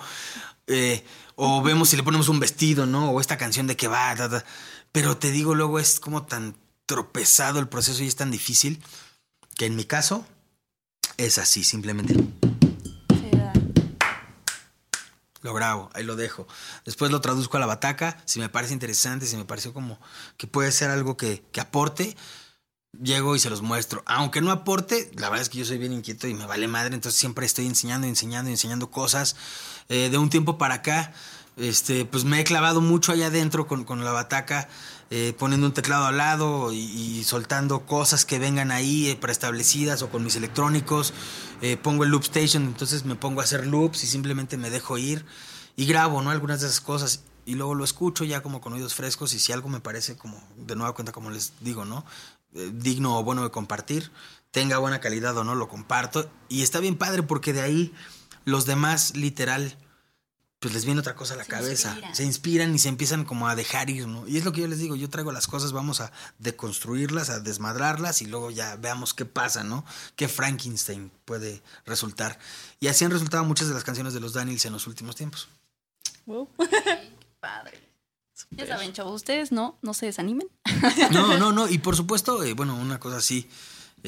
Eh, 0.67 1.03
o 1.35 1.61
vemos 1.61 1.89
si 1.89 1.97
le 1.97 2.03
ponemos 2.03 2.29
un 2.29 2.39
vestido, 2.39 2.85
¿no? 2.85 3.09
O 3.09 3.19
esta 3.19 3.37
canción 3.37 3.67
de 3.67 3.75
qué 3.75 3.87
va, 3.87 4.15
ta, 4.15 4.29
ta. 4.29 4.45
pero 4.91 5.17
te 5.17 5.31
digo, 5.31 5.55
luego 5.55 5.79
es 5.79 5.99
como 5.99 6.23
tan 6.23 6.55
tropezado 6.85 7.59
el 7.59 7.67
proceso 7.67 8.03
y 8.03 8.07
es 8.07 8.15
tan 8.15 8.31
difícil 8.31 8.81
que 9.55 9.65
en 9.65 9.75
mi 9.75 9.85
caso 9.85 10.25
es 11.17 11.37
así, 11.37 11.63
simplemente 11.63 12.15
lo 15.45 15.53
grabo, 15.53 15.89
ahí 15.93 16.03
lo 16.03 16.15
dejo. 16.17 16.47
Después 16.83 17.11
lo 17.11 17.21
traduzco 17.21 17.55
a 17.55 17.59
la 17.61 17.65
bataca, 17.65 18.21
si 18.25 18.39
me 18.39 18.49
parece 18.49 18.73
interesante, 18.73 19.25
si 19.27 19.37
me 19.37 19.45
pareció 19.45 19.73
como 19.73 19.99
que 20.35 20.47
puede 20.47 20.71
ser 20.71 20.89
algo 20.89 21.15
que, 21.15 21.43
que 21.51 21.61
aporte, 21.61 22.17
llego 23.01 23.35
y 23.35 23.39
se 23.39 23.49
los 23.49 23.61
muestro. 23.61 24.03
Aunque 24.05 24.41
no 24.41 24.51
aporte, 24.51 25.11
la 25.15 25.29
verdad 25.29 25.43
es 25.43 25.49
que 25.49 25.59
yo 25.59 25.65
soy 25.65 25.77
bien 25.77 25.93
inquieto 25.93 26.27
y 26.27 26.33
me 26.33 26.45
vale 26.45 26.67
madre, 26.67 26.95
entonces 26.95 27.19
siempre 27.19 27.45
estoy 27.45 27.67
enseñando, 27.67 28.07
enseñando, 28.07 28.49
enseñando 28.49 28.89
cosas. 28.89 29.35
Eh, 29.87 30.09
de 30.09 30.17
un 30.17 30.29
tiempo 30.29 30.57
para 30.57 30.75
acá, 30.75 31.13
este, 31.57 32.05
pues 32.05 32.25
me 32.25 32.39
he 32.39 32.43
clavado 32.43 32.81
mucho 32.81 33.11
allá 33.11 33.27
adentro 33.27 33.67
con, 33.67 33.85
con 33.85 34.03
la 34.03 34.11
bataca, 34.11 34.67
eh, 35.11 35.33
poniendo 35.37 35.67
un 35.67 35.73
teclado 35.73 36.05
al 36.05 36.17
lado 36.17 36.73
y, 36.73 37.23
soltando 37.23 37.85
cosas 37.85 38.25
que 38.25 38.39
vengan 38.39 38.71
ahí 38.71 39.07
eh, 39.09 39.15
preestablecidas 39.15 40.01
o 40.01 40.09
con 40.09 40.23
mis 40.23 40.35
electrónicos. 40.35 41.13
Eh, 41.61 41.77
pongo 41.77 42.03
el 42.03 42.09
loop 42.09 42.23
station, 42.23 42.63
entonces 42.63 43.05
me 43.05 43.15
pongo 43.15 43.41
a 43.41 43.43
hacer 43.43 43.67
loops 43.67 44.03
y 44.03 44.07
simplemente 44.07 44.57
me 44.57 44.69
dejo 44.69 44.97
ir 44.97 45.25
y 45.75 45.85
grabo, 45.85 46.21
¿no? 46.21 46.31
Algunas 46.31 46.61
de 46.61 46.67
esas 46.67 46.81
cosas. 46.81 47.23
Y 47.45 47.55
luego 47.55 47.75
lo 47.75 47.83
escucho 47.83 48.23
ya 48.23 48.41
como 48.41 48.59
con 48.59 48.73
oídos 48.73 48.95
frescos 48.95 49.33
y 49.33 49.39
si 49.39 49.51
algo 49.51 49.69
me 49.69 49.79
parece 49.79 50.17
como, 50.17 50.41
de 50.57 50.75
nueva 50.75 50.93
cuenta, 50.95 51.11
como 51.11 51.29
les 51.29 51.53
digo, 51.61 51.85
¿no? 51.85 52.03
Eh, 52.55 52.71
digno 52.73 53.19
o 53.19 53.23
bueno 53.23 53.43
de 53.43 53.51
compartir, 53.51 54.11
tenga 54.51 54.79
buena 54.79 54.99
calidad 54.99 55.37
o 55.37 55.43
no, 55.43 55.53
lo 55.53 55.67
comparto. 55.67 56.29
Y 56.49 56.63
está 56.63 56.79
bien 56.79 56.97
padre 56.97 57.21
porque 57.23 57.53
de 57.53 57.61
ahí 57.61 57.93
los 58.45 58.65
demás, 58.65 59.15
literal, 59.15 59.77
pues 60.65 60.73
les 60.73 60.85
viene 60.85 60.99
otra 60.99 61.13
cosa 61.13 61.35
a 61.35 61.37
la 61.37 61.43
Se 61.43 61.49
cabeza. 61.51 61.95
Se 62.11 62.23
inspiran 62.23 62.73
y 62.73 62.79
se 62.79 62.89
empiezan 62.89 63.23
como 63.23 63.47
a 63.47 63.55
dejar 63.55 63.91
ir, 63.91 64.07
¿no? 64.07 64.27
Y 64.27 64.37
es 64.37 64.45
lo 64.45 64.51
que 64.51 64.61
yo 64.61 64.67
les 64.67 64.79
digo, 64.79 64.95
yo 64.95 65.11
traigo 65.11 65.31
las 65.31 65.45
cosas, 65.45 65.73
vamos 65.73 66.01
a 66.01 66.11
deconstruirlas, 66.39 67.29
a 67.29 67.39
desmadrarlas 67.39 68.23
y 68.23 68.25
luego 68.25 68.49
ya 68.49 68.75
veamos 68.75 69.13
qué 69.13 69.25
pasa, 69.25 69.63
¿no? 69.63 69.85
Qué 70.15 70.27
Frankenstein 70.27 71.11
puede 71.23 71.61
resultar. 71.85 72.39
Y 72.79 72.87
así 72.87 73.05
han 73.05 73.11
resultado 73.11 73.43
muchas 73.43 73.67
de 73.67 73.75
las 73.75 73.83
canciones 73.83 74.15
de 74.15 74.21
los 74.21 74.33
Daniels 74.33 74.65
en 74.65 74.73
los 74.73 74.87
últimos 74.87 75.15
tiempos. 75.15 75.49
Wow. 76.25 76.49
Padre. 77.39 77.79
Ya 78.49 78.65
saben, 78.65 78.91
chavos, 78.91 79.13
ustedes 79.13 79.51
no, 79.51 79.77
no 79.83 79.93
se 79.93 80.07
desanimen. 80.07 80.47
No, 81.11 81.37
no, 81.37 81.51
no. 81.51 81.69
Y 81.69 81.77
por 81.77 81.95
supuesto, 81.95 82.41
eh, 82.41 82.53
bueno, 82.53 82.75
una 82.75 82.99
cosa 82.99 83.17
así 83.17 83.47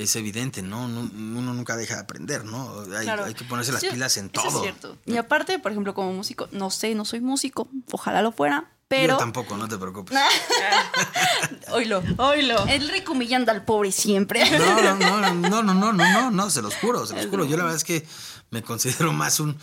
es 0.04 0.16
evidente, 0.16 0.62
¿no? 0.62 0.86
Uno 0.86 1.54
nunca 1.54 1.76
deja 1.76 1.96
de 1.96 2.02
aprender, 2.02 2.46
¿no? 2.46 2.82
Hay, 2.96 3.04
Claro. 3.06 3.26
hay 3.26 3.34
que 3.34 3.46
ponerse 3.46 3.72
las 3.72 3.82
Sí, 3.82 3.88
pilas 3.92 4.18
en 4.18 4.26
eso 4.34 4.44
todo. 4.44 4.58
es 4.58 4.62
cierto. 4.64 4.98
Y 5.06 5.18
aparte, 5.18 5.60
por 5.60 5.72
ejemplo, 5.72 5.94
como 5.94 6.14
músico, 6.14 6.48
no 6.52 6.70
sé, 6.70 6.94
no 6.96 7.04
soy 7.06 7.20
músico, 7.22 7.68
ojalá 7.92 8.22
lo 8.22 8.32
fuera, 8.32 8.72
pero. 8.88 9.14
Yo 9.16 9.18
tampoco, 9.18 9.58
no 9.58 9.68
te 9.68 9.78
preocupes. 9.78 10.18
Oílo. 11.72 12.04
Oilo. 12.18 12.66
El 12.68 12.88
rico 12.90 13.14
humillando 13.14 13.52
al 13.52 13.64
pobre 13.66 13.92
siempre. 13.92 14.44
No, 14.58 14.82
no, 14.82 14.96
no, 14.96 15.34
no, 15.34 15.64
no, 15.64 15.74
no, 15.74 15.94
no, 15.94 15.94
no, 15.94 16.32
no, 16.32 16.50
se 16.50 16.62
los 16.62 16.76
juro, 16.76 17.06
se 17.06 17.16
los 17.16 17.28
juro. 17.28 17.46
Yo 17.46 17.58
la 17.58 17.64
verdad 17.64 17.78
es 17.78 17.84
que 17.84 18.06
me 18.50 18.62
considero 18.64 19.12
más 19.14 19.40
un, 19.40 19.58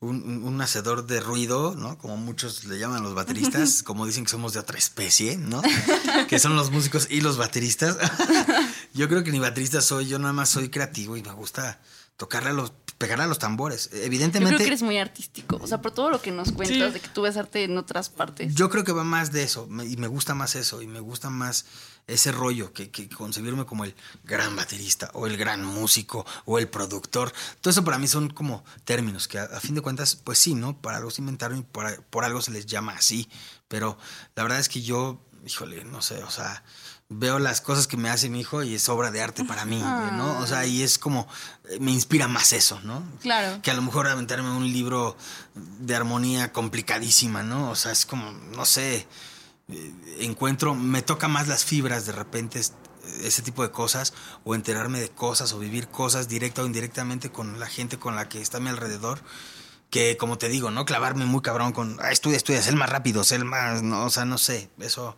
un, 0.00 0.42
un 0.44 0.60
hacedor 0.60 1.06
de 1.06 1.20
ruido, 1.20 1.74
¿no? 1.76 1.96
Como 1.98 2.16
muchos 2.16 2.64
le 2.64 2.78
llaman 2.78 3.02
los 3.02 3.14
bateristas, 3.14 3.82
como 3.82 4.04
dicen 4.06 4.24
que 4.24 4.30
somos 4.30 4.52
de 4.52 4.60
otra 4.60 4.76
especie, 4.76 5.36
¿no? 5.38 5.62
Que 6.28 6.38
son 6.38 6.56
los 6.56 6.70
músicos 6.70 7.06
y 7.10 7.20
los 7.22 7.36
bateristas. 7.38 7.96
Yo 8.94 9.08
creo 9.08 9.24
que 9.24 9.32
ni 9.32 9.38
baterista 9.38 9.80
soy, 9.80 10.06
yo 10.06 10.18
nada 10.18 10.32
más 10.32 10.48
soy 10.50 10.68
creativo 10.68 11.16
y 11.16 11.22
me 11.22 11.32
gusta 11.32 11.80
tocarle 12.16 12.50
a 12.50 12.52
los, 12.52 12.72
pegarle 12.96 13.24
a 13.24 13.26
los 13.26 13.40
tambores. 13.40 13.84
Yo 13.86 13.90
creo 13.90 14.04
Evidentemente. 14.04 14.58
que 14.58 14.66
eres 14.66 14.82
muy 14.82 14.98
artístico. 14.98 15.58
O 15.60 15.66
sea, 15.66 15.82
por 15.82 15.90
todo 15.92 16.10
lo 16.10 16.22
que 16.22 16.30
nos 16.30 16.52
cuentas 16.52 16.88
Sí. 16.88 16.92
de 16.94 17.00
que 17.00 17.08
tú 17.08 17.22
ves 17.22 17.36
arte 17.36 17.64
en 17.64 17.76
otras 17.76 18.08
partes. 18.08 18.54
Yo 18.54 18.70
creo 18.70 18.84
que 18.84 18.92
va 18.92 19.02
más 19.02 19.32
de 19.32 19.42
eso, 19.42 19.66
me- 19.68 19.84
y 19.84 19.96
me 19.96 20.06
gusta 20.06 20.34
más 20.36 20.54
eso, 20.54 20.80
y 20.80 20.86
me 20.86 21.00
gusta 21.00 21.28
más 21.28 21.64
ese 22.06 22.32
rollo 22.32 22.72
que, 22.72 22.90
que 22.90 23.08
concebirme 23.08 23.64
como 23.64 23.84
el 23.84 23.94
gran 24.24 24.54
baterista, 24.56 25.10
o 25.14 25.26
el 25.26 25.36
gran 25.36 25.64
músico, 25.64 26.26
o 26.44 26.58
el 26.58 26.68
productor. 26.68 27.32
Todo 27.60 27.70
eso 27.70 27.84
para 27.84 27.98
mí 27.98 28.06
son 28.06 28.30
como 28.30 28.64
términos 28.84 29.28
que 29.28 29.38
a, 29.38 29.44
a 29.44 29.60
fin 29.60 29.74
de 29.74 29.80
cuentas, 29.80 30.16
pues 30.16 30.38
sí, 30.38 30.54
¿no? 30.54 30.76
Para 30.80 30.98
algo 30.98 31.10
se 31.10 31.22
inventaron 31.22 31.58
y 31.58 31.62
por, 31.62 32.02
por 32.04 32.24
algo 32.24 32.42
se 32.42 32.50
les 32.50 32.66
llama 32.66 32.92
así. 32.92 33.28
Pero 33.68 33.98
la 34.34 34.42
verdad 34.42 34.58
es 34.58 34.68
que 34.68 34.82
yo, 34.82 35.20
híjole, 35.46 35.84
no 35.84 36.02
sé, 36.02 36.22
o 36.22 36.30
sea, 36.30 36.62
veo 37.08 37.38
las 37.38 37.60
cosas 37.60 37.86
que 37.86 37.96
me 37.96 38.08
hace 38.08 38.28
mi 38.28 38.40
hijo 38.40 38.62
y 38.62 38.74
es 38.74 38.88
obra 38.88 39.10
de 39.10 39.22
arte 39.22 39.44
para 39.44 39.64
mí, 39.64 39.78
¿no? 40.12 40.38
O 40.38 40.46
sea, 40.46 40.66
y 40.66 40.82
es 40.82 40.98
como, 40.98 41.28
eh, 41.70 41.78
me 41.80 41.92
inspira 41.92 42.28
más 42.28 42.52
eso, 42.52 42.80
¿no? 42.82 43.02
Claro. 43.20 43.60
que 43.62 43.70
a 43.70 43.74
lo 43.74 43.82
mejor 43.82 44.08
aventarme 44.08 44.50
un 44.50 44.70
libro 44.70 45.16
de 45.54 45.94
armonía 45.94 46.52
complicadísima, 46.52 47.42
¿no? 47.42 47.70
O 47.70 47.76
sea, 47.76 47.92
es 47.92 48.06
como, 48.06 48.30
no 48.32 48.64
sé, 48.64 49.06
encuentro, 50.18 50.74
me 50.74 51.02
toca 51.02 51.28
más 51.28 51.48
las 51.48 51.64
fibras 51.64 52.06
de 52.06 52.12
repente 52.12 52.58
es- 52.60 52.72
ese 53.22 53.42
tipo 53.42 53.62
de 53.62 53.70
cosas, 53.70 54.14
o 54.44 54.54
enterarme 54.54 54.98
de 55.00 55.10
cosas, 55.10 55.52
o 55.52 55.58
vivir 55.58 55.88
cosas 55.88 56.28
directa 56.28 56.62
o 56.62 56.66
indirectamente 56.66 57.30
con 57.30 57.60
la 57.60 57.66
gente 57.66 57.98
con 57.98 58.16
la 58.16 58.28
que 58.28 58.40
está 58.40 58.56
a 58.58 58.60
mi 58.60 58.70
alrededor, 58.70 59.20
que 59.90 60.16
como 60.16 60.38
te 60.38 60.48
digo, 60.48 60.70
¿no? 60.70 60.84
Clavarme 60.86 61.24
muy 61.26 61.42
cabrón 61.42 61.72
con, 61.72 61.98
ah, 62.02 62.10
estudia, 62.10 62.36
estudia, 62.38 62.62
sé 62.62 62.70
el 62.70 62.76
más 62.76 62.88
rápido, 62.88 63.22
sé 63.22 63.36
el 63.36 63.44
más, 63.44 63.82
no, 63.82 64.04
o 64.06 64.10
sea, 64.10 64.24
no 64.24 64.38
sé, 64.38 64.70
eso 64.80 65.16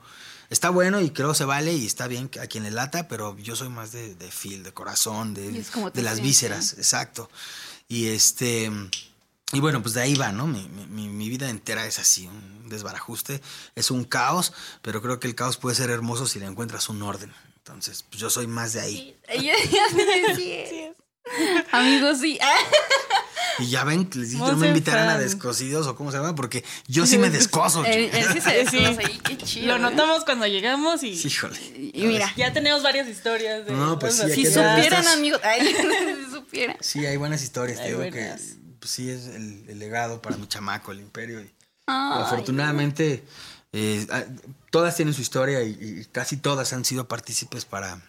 está 0.51 0.70
bueno 0.70 1.01
y 1.01 1.11
creo 1.11 1.32
se 1.34 1.44
vale 1.44 1.72
y 1.74 1.86
está 1.86 2.09
bien 2.09 2.28
a 2.42 2.47
quien 2.47 2.64
le 2.64 2.70
lata, 2.72 3.07
pero 3.09 3.36
yo 3.38 3.55
soy 3.57 3.68
más 3.68 3.92
de, 3.92 4.14
de 4.16 4.30
feel, 4.32 4.64
de 4.64 4.72
corazón, 4.74 5.32
de, 5.34 5.51
es 5.61 5.70
de 5.94 6.03
las 6.03 6.18
vísceras, 6.20 6.72
exacto. 6.74 7.30
Y 7.88 8.09
este. 8.09 8.70
Y 9.53 9.61
bueno, 9.61 9.80
pues 9.80 9.94
de 9.94 10.03
ahí 10.03 10.14
va, 10.16 10.32
¿no? 10.32 10.47
Mi, 10.47 10.68
mi- 10.68 10.86
mi- 10.86 11.09
mi 11.09 11.28
vida 11.28 11.49
entera 11.49 11.86
es 11.86 11.99
así, 11.99 12.26
un 12.26 12.68
desbarajuste, 12.68 13.40
es 13.76 13.90
un 13.92 14.05
caos, 14.05 14.53
pero 14.82 15.01
creo 15.01 15.20
que 15.20 15.28
el 15.28 15.34
caos 15.36 15.57
puede 15.57 15.76
ser 15.76 15.90
hermoso 15.90 16.26
si 16.26 16.40
le 16.40 16.47
encuentras 16.47 16.88
un 16.88 17.01
orden. 17.03 17.32
Entonces, 17.59 18.03
pues 18.09 18.20
yo 18.20 18.28
soy 18.30 18.47
más 18.49 18.72
de 18.72 18.80
ahí. 18.80 19.16
Ella- 19.28 19.55
sí 20.36 20.53
es. 20.53 20.97
Amigos, 21.72 22.18
sí. 22.20 22.38
Y 23.59 23.70
ya 23.70 23.84
ven, 23.84 24.09
les 24.14 24.30
dije 24.32 24.42
no 24.44 24.57
me 24.57 24.68
invitaran 24.68 25.09
a 25.09 25.18
descosidos 25.18 25.86
o 25.86 25.97
cómo 25.97 26.11
se 26.11 26.18
llama, 26.18 26.34
porque 26.34 26.62
yo 26.88 27.07
sí 27.07 27.16
me 27.18 27.30
descoso. 27.30 27.84
Él, 27.84 28.07
chica. 28.07 28.18
él 28.18 28.26
sí 28.32 28.40
se 28.40 28.51
Sí. 28.68 28.76
desconoce 28.78 29.07
ahí, 29.07 29.18
qué 29.24 29.36
chido. 29.38 29.66
Lo 29.68 29.76
¿eh? 29.76 29.78
notamos 29.78 30.24
cuando 30.24 30.47
llegamos 30.47 31.03
y 31.03 31.16
Sí, 31.16 31.28
híjole. 31.28 31.59
Y 31.94 32.07
mira, 32.07 32.32
ya 32.36 32.53
tenemos 32.53 32.82
varias 32.82 33.09
historias. 33.09 33.64
De 33.64 33.72
No, 33.72 33.99
pues 33.99 34.16
sí, 34.16 34.30
si 34.34 34.47
supieran, 34.47 35.07
amigos. 35.09 35.40
Ay, 35.42 35.74
si 35.74 36.30
supieran. 36.34 36.76
Sí, 36.80 37.07
hay 37.07 37.16
buenas 37.16 37.42
historias. 37.42 37.78
Te 37.78 37.86
digo 37.86 37.99
buenas. 37.99 38.40
que 38.40 38.65
pues, 38.79 38.91
sí 38.91 39.11
es 39.11 39.27
el, 39.27 39.64
el 39.68 39.79
legado 39.79 40.20
para 40.22 40.37
mi 40.37 40.47
chamaco, 40.49 40.93
el 40.93 41.01
imperio. 41.01 41.41
Y, 41.41 41.53
Ay, 41.87 42.22
afortunadamente, 42.22 43.24
eh, 43.72 44.07
ah, 44.11 44.24
todas 44.70 44.97
tienen 44.97 45.14
su 45.14 45.20
historia 45.22 45.62
y, 45.62 45.70
y 46.01 46.05
casi 46.07 46.37
todas 46.37 46.72
han 46.72 46.85
sido 46.85 47.07
partícipes 47.09 47.64
para, 47.64 48.01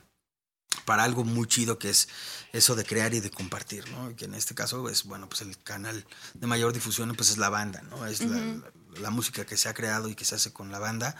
para 0.85 1.03
algo 1.03 1.23
muy 1.23 1.47
chido 1.47 1.77
que 1.77 1.89
es 1.89 2.07
eso 2.53 2.75
de 2.75 2.85
crear 2.85 3.13
y 3.13 3.19
de 3.19 3.29
compartir, 3.31 3.89
¿no? 3.91 4.15
Que 4.15 4.25
en 4.25 4.33
este 4.33 4.55
caso 4.55 4.89
es, 4.89 5.03
bueno, 5.03 5.27
pues 5.29 5.41
el 5.41 5.57
canal 5.63 6.05
de 6.33 6.47
mayor 6.47 6.73
difusión 6.73 7.13
pues 7.15 7.29
es 7.29 7.37
la 7.37 7.49
banda, 7.49 7.81
¿no? 7.83 8.05
Es 8.05 8.21
la, 8.21 8.37
la- 8.37 8.71
la 9.01 9.09
música 9.11 9.45
que 9.45 9.57
se 9.57 9.69
ha 9.69 9.75
creado 9.75 10.09
y 10.09 10.15
que 10.15 10.25
se 10.25 10.33
hace 10.33 10.51
con 10.51 10.71
la 10.71 10.79
banda. 10.79 11.15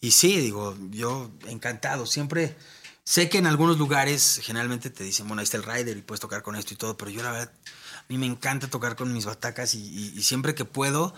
Y 0.00 0.12
sí, 0.12 0.38
digo, 0.40 0.76
yo 0.90 1.30
encantado, 1.46 2.06
siempre... 2.06 2.56
Sé 3.02 3.28
que 3.28 3.38
en 3.38 3.46
algunos 3.46 3.76
lugares 3.78 4.40
generalmente 4.42 4.88
te 4.88 5.02
dicen, 5.02 5.26
bueno, 5.26 5.40
ahí 5.40 5.44
está 5.44 5.56
el 5.56 5.64
rider 5.64 5.96
y 5.96 6.02
puedes 6.02 6.20
tocar 6.20 6.42
con 6.42 6.54
esto 6.54 6.74
y 6.74 6.76
todo, 6.76 6.96
pero 6.96 7.10
yo 7.10 7.22
la 7.24 7.32
verdad, 7.32 7.52
mí 8.10 8.18
me 8.18 8.26
encanta 8.26 8.68
tocar 8.68 8.96
con 8.96 9.12
mis 9.12 9.24
batacas 9.24 9.74
y, 9.74 9.78
y- 9.78 10.12
y 10.18 10.22
siempre 10.22 10.54
que 10.54 10.64
puedo, 10.64 11.14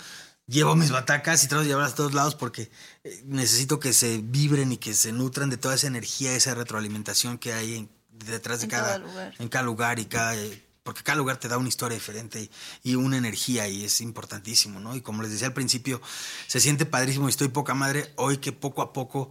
llevo 0.46 0.76
mis 0.76 0.90
batacas 0.90 1.42
y 1.44 1.48
trato 1.48 1.62
de 1.62 1.68
llevarlas 1.68 1.92
a 1.92 1.96
todos 1.96 2.12
lados 2.14 2.34
porque 2.34 2.70
eh, 3.04 3.22
necesito 3.26 3.80
que 3.80 3.92
se 3.92 4.18
vibren 4.18 4.72
y 4.72 4.76
que 4.76 4.92
se 4.94 5.12
nutran 5.12 5.48
de 5.50 5.56
toda 5.56 5.74
esa 5.74 5.86
energía, 5.86 6.34
esa 6.34 6.54
retroalimentación 6.54 7.38
que 7.38 7.52
hay 7.52 7.76
en- 7.76 7.90
detrás 8.10 8.58
de 8.60 8.64
En 8.64 8.70
cada, 8.70 8.98
lugar. 8.98 9.34
en 9.38 9.48
cada 9.48 9.64
lugar 9.64 9.98
y 9.98 10.04
cada 10.04 10.36
eh, 10.36 10.62
porque 10.82 11.02
cada 11.04 11.16
lugar 11.16 11.36
te 11.38 11.46
da 11.48 11.58
una 11.58 11.68
historia 11.68 11.94
diferente 11.96 12.50
y, 12.82 12.90
y 12.90 12.94
una 12.96 13.16
energía 13.16 13.68
y 13.68 13.84
es 13.84 14.00
importantísimo, 14.00 14.80
¿no? 14.80 14.96
Y 14.96 15.00
como 15.00 15.22
les 15.22 15.30
decía 15.30 15.46
al 15.46 15.52
principio, 15.54 16.02
se 16.48 16.58
siente 16.60 16.86
padrísimo 16.86 17.28
y 17.28 17.30
estoy 17.30 17.48
poca 17.48 17.72
madre 17.74 18.12
hoy 18.16 18.38
que 18.38 18.50
poco 18.52 18.82
a 18.82 18.92
poco 18.92 19.30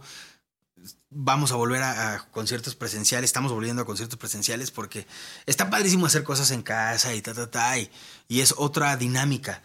vamos 1.10 1.52
a 1.52 1.56
volver 1.56 1.82
a, 1.82 2.14
a 2.14 2.24
conciertos 2.30 2.74
presenciales, 2.74 3.28
estamos 3.28 3.52
volviendo 3.52 3.82
a 3.82 3.86
conciertos 3.86 4.18
presenciales 4.18 4.70
porque 4.70 5.06
está 5.46 5.70
padrísimo 5.70 6.06
hacer 6.06 6.24
cosas 6.24 6.50
en 6.50 6.62
casa 6.62 7.14
y 7.14 7.22
ta, 7.22 7.34
ta, 7.34 7.50
ta, 7.50 7.78
y, 7.78 7.90
y 8.28 8.40
es 8.40 8.54
otra 8.56 8.96
dinámica. 8.96 9.62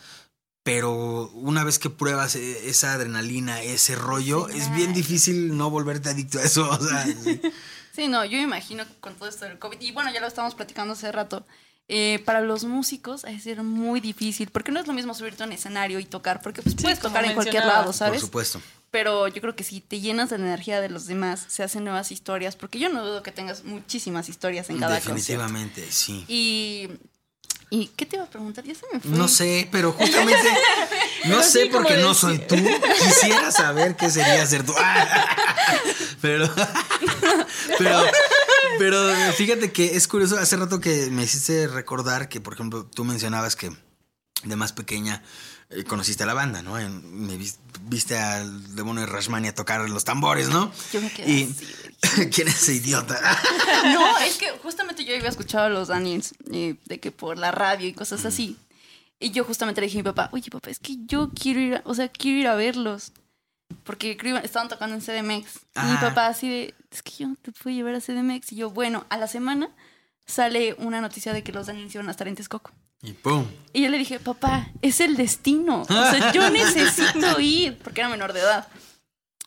Pero 0.63 1.29
una 1.29 1.63
vez 1.63 1.79
que 1.79 1.89
pruebas 1.89 2.35
eh, 2.35 2.67
esa 2.69 2.93
adrenalina, 2.93 3.61
ese 3.61 3.95
rollo, 3.95 4.47
Sí, 4.51 4.57
es 4.57 4.73
bien 4.75 4.93
difícil 4.93 5.55
no 5.55 5.69
volverte 5.69 6.09
adicto 6.09 6.39
a 6.39 6.43
eso. 6.43 6.69
O 6.69 6.77
sea, 6.77 7.05
sí. 7.23 7.41
Sí, 7.93 8.07
no, 8.09 8.25
yo 8.25 8.37
me 8.37 8.43
imagino 8.43 8.85
que 8.85 8.93
con 8.99 9.15
todo 9.15 9.29
esto 9.29 9.45
del 9.45 9.57
COVID, 9.59 9.79
y 9.79 9.91
bueno, 9.91 10.11
ya 10.13 10.19
lo 10.19 10.27
estábamos 10.27 10.55
platicando 10.55 10.93
hace 10.93 11.11
rato, 11.11 11.47
eh, 11.87 12.21
para 12.25 12.41
los 12.41 12.65
músicos 12.65 13.23
es 13.23 13.43
ser 13.43 13.63
muy 13.63 14.01
difícil, 14.01 14.49
porque 14.51 14.73
no 14.73 14.79
es 14.81 14.87
lo 14.87 14.93
mismo 14.93 15.13
subirte 15.13 15.41
a 15.41 15.45
un 15.45 15.53
escenario 15.53 15.99
y 15.99 16.05
tocar, 16.05 16.41
porque 16.41 16.61
pues 16.61 16.75
Sí, 16.75 16.83
puedes 16.83 16.99
tocar 16.99 17.23
en 17.23 17.33
cualquier 17.33 17.65
lado, 17.65 17.93
¿sabes? 17.93 18.19
por 18.19 18.27
supuesto. 18.27 18.61
Pero 18.91 19.27
yo 19.27 19.41
creo 19.41 19.55
que 19.55 19.63
si 19.63 19.81
te 19.81 19.99
llenas 19.99 20.29
de 20.29 20.37
la 20.37 20.45
energía 20.45 20.79
de 20.79 20.89
los 20.89 21.07
demás, 21.07 21.45
se 21.49 21.63
hacen 21.63 21.83
nuevas 21.83 22.11
historias, 22.11 22.55
porque 22.55 22.79
yo 22.79 22.89
no 22.89 23.03
dudo 23.05 23.21
que 23.21 23.31
tengas 23.31 23.63
muchísimas 23.65 24.29
historias 24.29 24.69
en 24.69 24.79
cada. 24.79 24.95
Definitivamente, 24.95 25.85
sí. 25.91 26.23
Y, 26.27 26.89
¿y 27.69 27.87
qué 27.97 28.05
te 28.05 28.15
iba 28.15 28.23
a 28.23 28.29
preguntar? 28.29 28.63
Ya 28.63 28.75
se 28.75 28.85
me 28.93 28.99
fue. 29.01 29.11
No 29.11 29.27
sé, 29.27 29.67
pero 29.71 29.91
justamente 29.91 30.49
no 31.25 31.43
sé 31.43 31.63
sí, 31.63 31.69
porque 31.69 31.97
no 31.97 32.13
soy 32.13 32.39
tú. 32.39 32.55
Quisiera 32.55 33.51
saber 33.51 33.97
qué 33.97 34.09
sería 34.09 34.45
ser 34.45 34.65
tú. 34.65 34.73
Pero, 36.19 36.49
pero, 37.77 38.01
pero 38.79 39.33
fíjate 39.33 39.71
que 39.71 39.95
es 39.95 40.07
curioso. 40.07 40.35
Hace 40.39 40.57
rato 40.57 40.79
que 40.79 41.11
me 41.11 41.23
hiciste 41.23 41.67
recordar 41.67 42.27
que, 42.27 42.41
por 42.41 42.53
ejemplo, 42.53 42.85
tú 42.85 43.03
mencionabas 43.03 43.55
que 43.55 43.71
de 44.43 44.55
más 44.55 44.73
pequeña 44.73 45.21
eh, 45.69 45.83
conociste 45.83 46.23
a 46.23 46.25
la 46.25 46.33
banda, 46.33 46.61
¿no? 46.61 46.77
En- 46.79 47.25
me 47.27 47.35
vis- 47.37 47.59
viste 47.83 48.17
al 48.17 48.75
demonio 48.75 49.01
de 49.01 49.07
Rashmania 49.07 49.53
tocar 49.53 49.87
los 49.89 50.03
tambores, 50.05 50.49
¿no? 50.49 50.71
Yo 50.93 51.01
me 51.01 51.11
quedé 51.11 51.29
Y 51.31 51.43
así, 51.43 52.29
¿quién 52.33 52.47
es 52.47 52.61
ese 52.63 52.73
idiota? 52.75 53.19
No, 53.85 54.17
es 54.19 54.35
que 54.39 54.49
justamente 54.63 55.05
yo 55.05 55.15
había 55.15 55.29
escuchado 55.29 55.65
a 55.65 55.69
los 55.69 55.87
Daniels 55.89 56.33
eh, 56.51 56.75
de 56.85 56.99
que 56.99 57.11
por 57.11 57.37
la 57.37 57.51
radio 57.51 57.87
y 57.87 57.93
cosas 57.93 58.25
así. 58.25 58.57
Y 59.19 59.31
yo 59.31 59.43
justamente 59.43 59.81
le 59.81 59.87
dije 59.87 59.99
a 59.99 60.03
mi 60.03 60.05
papá, 60.05 60.29
oye 60.31 60.49
papá, 60.51 60.69
es 60.69 60.79
que 60.79 60.95
yo 61.05 61.31
quiero 61.31 61.59
ir, 61.59 61.75
a, 61.75 61.81
o 61.85 61.93
sea, 61.95 62.07
quiero 62.09 62.37
ir 62.39 62.47
a 62.47 62.55
verlos. 62.55 63.11
Porque 63.83 64.17
estaban 64.43 64.69
tocando 64.69 64.95
en 64.95 65.01
CDMX. 65.01 65.55
Y 65.55 65.79
mi 65.85 65.95
Ah. 65.95 65.99
papá 66.01 66.27
así 66.27 66.47
de, 66.49 66.73
es 66.91 67.01
que 67.03 67.11
yo 67.19 67.27
no 67.27 67.35
te 67.35 67.51
puedo 67.51 67.75
llevar 67.75 67.95
a 67.95 67.99
CDMX. 68.01 68.51
Y 68.53 68.57
yo, 68.57 68.69
bueno, 68.69 69.05
a 69.09 69.17
la 69.17 69.27
semana 69.27 69.69
sale 70.25 70.75
una 70.79 71.01
noticia 71.01 71.33
de 71.33 71.43
que 71.43 71.51
los 71.51 71.67
Daniels 71.67 71.93
iban 71.95 72.07
a 72.07 72.11
estar 72.11 72.27
en 72.27 72.35
Texcoco. 72.35 72.71
Y 73.01 73.13
pum. 73.13 73.45
Y 73.73 73.83
yo 73.83 73.89
le 73.89 73.97
dije, 73.97 74.19
papá, 74.19 74.69
es 74.81 74.99
el 75.01 75.15
destino. 75.17 75.83
O 75.83 75.85
sea, 75.85 76.31
yo 76.33 76.49
necesito 76.49 77.39
ir, 77.39 77.77
porque 77.77 78.01
era 78.01 78.09
menor 78.09 78.33
de 78.33 78.39
edad. 78.39 78.67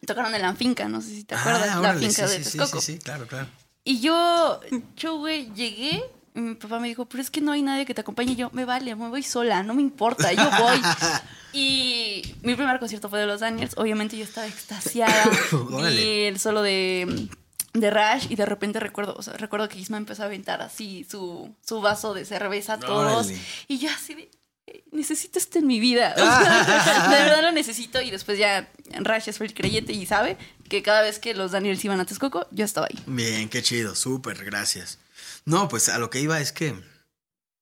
Tocaron 0.06 0.34
en 0.34 0.42
la 0.42 0.54
finca, 0.54 0.88
no 0.88 1.02
sé 1.02 1.08
si 1.08 1.24
te 1.24 1.34
acuerdas, 1.34 1.68
Ah, 1.72 1.80
la 1.80 1.94
finca 1.94 2.26
sí, 2.26 2.38
de 2.38 2.44
sí, 2.44 2.58
Texcoco. 2.58 2.80
sí, 2.80 2.92
sí, 2.94 2.98
claro, 2.98 3.26
claro. 3.26 3.48
Y 3.84 4.00
yo, 4.00 4.60
yo, 4.96 5.18
güey, 5.18 5.52
llegué. 5.54 6.02
Y 6.34 6.40
mi 6.40 6.54
papá 6.54 6.78
me 6.78 6.86
dijo, 6.88 7.06
pero 7.06 7.20
es 7.22 7.30
que 7.30 7.40
no 7.40 7.50
hay 7.52 7.62
nadie 7.62 7.84
que 7.84 7.92
te 7.92 8.00
acompañe. 8.02 8.32
Y 8.32 8.36
yo, 8.36 8.50
me 8.52 8.64
vale, 8.64 8.94
me 8.94 9.08
voy 9.08 9.22
sola, 9.22 9.62
no 9.62 9.74
me 9.74 9.82
importa, 9.82 10.32
yo 10.32 10.48
voy. 10.58 10.80
y 11.52 12.22
mi 12.42 12.54
primer 12.54 12.78
concierto 12.78 13.08
fue 13.08 13.18
de 13.18 13.26
los 13.26 13.40
Daniels. 13.40 13.74
Obviamente 13.76 14.16
yo 14.16 14.24
estaba 14.24 14.46
extasiada. 14.46 15.28
Vi 15.90 16.24
el 16.26 16.38
solo 16.38 16.62
de, 16.62 17.28
de 17.72 17.90
Rush 17.90 18.26
y 18.30 18.36
de 18.36 18.46
repente 18.46 18.80
recuerdo, 18.80 19.14
o 19.16 19.22
sea, 19.22 19.34
recuerdo 19.34 19.68
que 19.68 19.78
Isma 19.78 19.96
empezó 19.96 20.22
a 20.22 20.26
aventar 20.26 20.60
así 20.62 21.06
su, 21.10 21.54
su 21.64 21.80
vaso 21.80 22.14
de 22.14 22.24
cerveza 22.24 22.74
a 22.74 22.80
todos. 22.80 23.28
Y 23.68 23.78
yo 23.78 23.88
así 23.90 24.14
de, 24.14 24.30
"Eh, 24.66 24.84
necesito 24.92 25.38
esto 25.38 25.58
en 25.58 25.66
mi 25.66 25.78
vida. 25.80 26.14
O 26.16 26.20
sea, 26.20 27.08
de 27.08 27.24
verdad 27.24 27.42
lo 27.42 27.52
necesito. 27.52 28.00
Y 28.00 28.10
después 28.10 28.38
ya 28.38 28.68
Rush 28.98 29.28
es 29.28 29.40
el 29.40 29.54
creyente 29.54 29.92
y 29.92 30.04
sabe 30.06 30.36
que 30.68 30.82
cada 30.82 31.02
vez 31.02 31.18
que 31.18 31.34
los 31.34 31.52
Daniels 31.52 31.84
iban 31.84 32.00
a 32.00 32.04
Texcoco, 32.06 32.46
yo 32.50 32.64
estaba 32.64 32.86
ahí. 32.90 32.98
Bien, 33.06 33.48
qué 33.48 33.62
chido, 33.62 33.94
súper, 33.94 34.44
gracias. 34.44 34.98
No, 35.44 35.68
pues 35.68 35.88
a 35.88 35.98
lo 35.98 36.10
que 36.10 36.20
iba 36.20 36.40
es 36.40 36.52
que. 36.52 36.72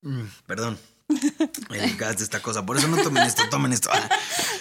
mm, 0.02 0.24
perdón. 0.46 0.78
El 1.70 1.96
gas 1.96 2.18
de 2.18 2.24
esta 2.24 2.40
cosa. 2.42 2.64
Por 2.66 2.76
eso 2.76 2.88
no 2.88 3.02
tomen 3.02 3.22
esto, 3.24 3.42
tomen 3.50 3.72
esto. 3.72 3.88
Ah, 3.92 4.08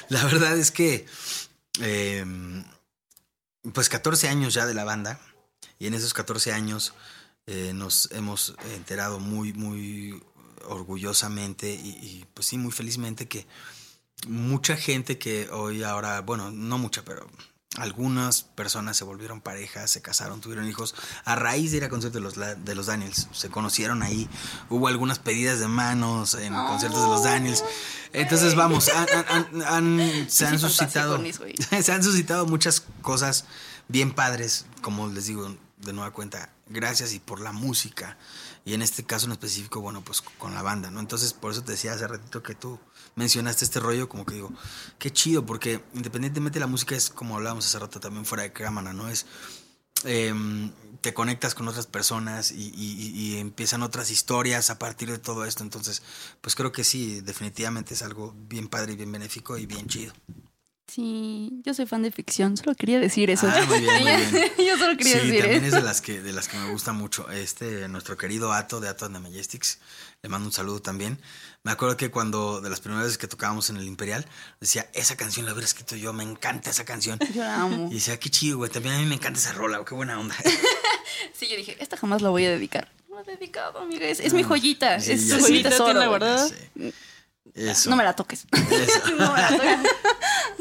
La 0.09 0.23
verdad 0.25 0.57
es 0.57 0.71
que. 0.71 1.05
eh, 1.81 2.25
pues 3.73 3.89
14 3.89 4.29
años 4.29 4.53
ya 4.53 4.65
de 4.65 4.73
la 4.73 4.85
banda. 4.85 5.19
Y 5.79 5.87
en 5.87 5.93
esos 5.93 6.13
14 6.13 6.53
años 6.53 6.93
eh, 7.45 7.71
nos 7.73 8.09
hemos 8.11 8.55
enterado 8.75 9.19
muy, 9.19 9.53
muy 9.53 10.21
orgullosamente 10.65 11.73
y, 11.73 11.89
y, 11.89 12.25
pues 12.33 12.47
sí, 12.47 12.57
muy 12.57 12.71
felizmente 12.71 13.27
que 13.27 13.47
mucha 14.27 14.75
gente 14.75 15.17
que 15.17 15.49
hoy 15.51 15.83
ahora, 15.83 16.21
bueno, 16.21 16.51
no 16.51 16.77
mucha, 16.77 17.03
pero 17.05 17.27
algunas 17.77 18.41
personas 18.41 18.97
se 18.97 19.03
volvieron 19.03 19.39
parejas, 19.41 19.91
se 19.91 20.01
casaron, 20.01 20.41
tuvieron 20.41 20.67
hijos 20.67 20.95
a 21.25 21.35
raíz 21.35 21.71
de 21.71 21.77
ir 21.77 21.83
a 21.83 21.89
conciertos 21.89 22.15
de 22.35 22.41
los, 22.45 22.65
de 22.65 22.75
los 22.75 22.87
Daniels. 22.87 23.27
Se 23.31 23.49
conocieron 23.49 24.01
ahí, 24.01 24.27
hubo 24.69 24.87
algunas 24.87 25.19
pedidas 25.19 25.59
de 25.59 25.67
manos 25.67 26.33
en 26.33 26.53
conciertos 26.53 27.01
de 27.03 27.07
los 27.07 27.23
Daniels. 27.23 27.63
Entonces, 28.13 28.55
vamos, 28.55 28.89
han- 28.89 29.07
han- 29.29 29.61
han- 29.63 30.29
se 30.29 30.47
han 30.47 30.57
suscitado, 30.59 31.17
se 31.83 31.91
han 31.91 32.03
suscitado 32.03 32.45
muchas 32.47 32.83
cosas 33.03 33.45
bien 33.87 34.11
padres, 34.13 34.65
como 34.81 35.07
les 35.09 35.27
digo 35.27 35.55
de 35.77 35.93
nueva 35.93 36.11
cuenta, 36.11 36.51
gracias 36.67 37.13
y 37.13 37.19
por 37.19 37.39
la 37.39 37.51
música. 37.51 38.17
Y 38.65 38.73
en 38.73 38.81
este 38.81 39.03
caso 39.05 39.27
en 39.27 39.31
específico, 39.33 39.79
bueno, 39.79 40.03
pues 40.03 40.21
con 40.21 40.53
la 40.53 40.61
banda, 40.61 40.91
¿no? 40.91 40.99
Entonces, 40.99 41.33
por 41.33 41.51
eso 41.51 41.63
te 41.63 41.71
decía 41.73 41.93
hace 41.93 42.07
ratito 42.07 42.43
que 42.43 42.55
tú 42.55 42.79
mencionaste 43.15 43.63
este 43.65 43.79
rollo, 43.79 44.09
como 44.09 44.25
que 44.25 44.35
digo, 44.35 44.51
qué 44.99 45.11
chido, 45.11 45.45
porque 45.45 45.83
independientemente 45.93 46.55
de 46.57 46.61
la 46.61 46.67
música 46.67 46.95
es 46.95 47.09
como 47.09 47.35
hablábamos 47.35 47.65
hace 47.65 47.79
rato 47.79 47.99
también 47.99 48.25
fuera 48.25 48.43
de 48.43 48.51
cámara, 48.51 48.91
¿no? 48.93 49.07
Es, 49.07 49.25
em, 50.03 50.71
te 51.01 51.13
conectas 51.13 51.53
con 51.55 51.67
otras 51.67 51.87
personas 51.87 52.51
y- 52.51 52.71
y 52.75 53.37
empiezan 53.37 53.83
otras 53.83 54.09
historias 54.11 54.69
a 54.69 54.79
partir 54.79 55.09
de 55.11 55.19
todo 55.19 55.45
esto. 55.45 55.63
Entonces, 55.63 56.01
pues 56.41 56.55
creo 56.55 56.71
que 56.71 56.83
sí, 56.83 57.21
definitivamente 57.21 57.93
es 57.93 58.01
algo 58.01 58.33
bien 58.49 58.67
padre 58.67 58.93
y 58.93 58.95
bien 58.95 59.11
benéfico 59.11 59.57
y 59.57 59.65
bien 59.65 59.87
chido. 59.87 60.13
Sí, 60.87 61.61
yo 61.65 61.73
soy 61.73 61.85
fan 61.85 62.01
de 62.01 62.11
ficción, 62.11 62.55
solo 62.55 62.73
quería 62.73 62.99
decir 62.99 63.29
eso. 63.29 63.47
Ah, 63.51 63.65
muy 63.67 63.79
bien, 63.81 63.93
muy 64.03 64.11
bien. 64.31 64.51
yo 64.67 64.77
solo 64.77 64.95
quería 64.97 65.19
sí, 65.19 65.27
decir 65.27 65.41
también 65.41 65.63
es 65.63 65.67
eso. 65.69 65.77
de 65.77 65.83
las 65.83 66.01
que 66.01 66.21
de 66.21 66.31
las 66.31 66.47
que 66.47 66.57
me 66.57 66.69
gusta 66.71 66.93
mucho. 66.93 67.29
Este, 67.29 67.87
nuestro 67.89 68.15
querido 68.17 68.53
Ato 68.53 68.79
de 68.79 68.87
Ato 68.87 69.05
and 69.05 69.15
the 69.15 69.19
Majestics, 69.21 69.79
le 70.23 70.29
mando 70.29 70.47
un 70.47 70.53
saludo 70.53 70.81
también. 70.81 71.19
Me 71.63 71.71
acuerdo 71.73 71.97
que 71.97 72.09
cuando 72.09 72.61
de 72.61 72.69
las 72.69 72.79
primeras 72.79 73.03
veces 73.05 73.17
que 73.17 73.27
tocábamos 73.27 73.69
en 73.69 73.75
el 73.77 73.83
Imperial, 73.83 74.25
decía, 74.61 74.89
esa 74.93 75.17
canción 75.17 75.45
la 75.45 75.51
hubiera 75.51 75.65
escrito 75.67 75.97
yo, 75.97 76.13
me 76.13 76.23
encanta 76.23 76.69
esa 76.69 76.85
canción. 76.85 77.19
Yo 77.33 77.43
la 77.43 77.61
amo. 77.63 77.89
Y 77.91 77.95
decía, 77.95 78.17
qué 78.17 78.29
chido, 78.29 78.57
güey, 78.57 78.71
también 78.71 78.95
a 78.95 78.99
mí 78.99 79.05
me 79.05 79.15
encanta 79.15 79.39
esa 79.39 79.51
rola, 79.51 79.83
qué 79.85 79.93
buena 79.93 80.19
onda. 80.19 80.35
Sí, 81.33 81.47
yo 81.49 81.55
dije, 81.57 81.75
esta 81.79 81.97
jamás 81.97 82.21
la 82.21 82.29
voy 82.29 82.45
a 82.45 82.49
dedicar. 82.51 82.91
No 83.09 83.15
la 83.17 83.21
he 83.23 83.35
dedicado, 83.37 83.79
amiga. 83.79 84.07
Es, 84.07 84.19
es 84.19 84.33
mi 84.33 84.43
joyita. 84.43 84.95
Ah, 84.95 84.99
Sí, 84.99 85.11
es 85.13 85.29
es 85.29 85.41
Joyita, 85.41 85.69
tesoro. 85.69 85.91
tiene 85.91 86.07
guardada. 86.07 86.47
Sí. 86.47 86.93
Eso. 87.53 87.89
No 87.89 87.95
me 87.95 88.03
la 88.03 88.15
toques. 88.15 88.45
Eso. 88.51 89.11
no 89.17 89.33
me 89.33 89.41
la 89.41 89.49
toques. 89.49 89.91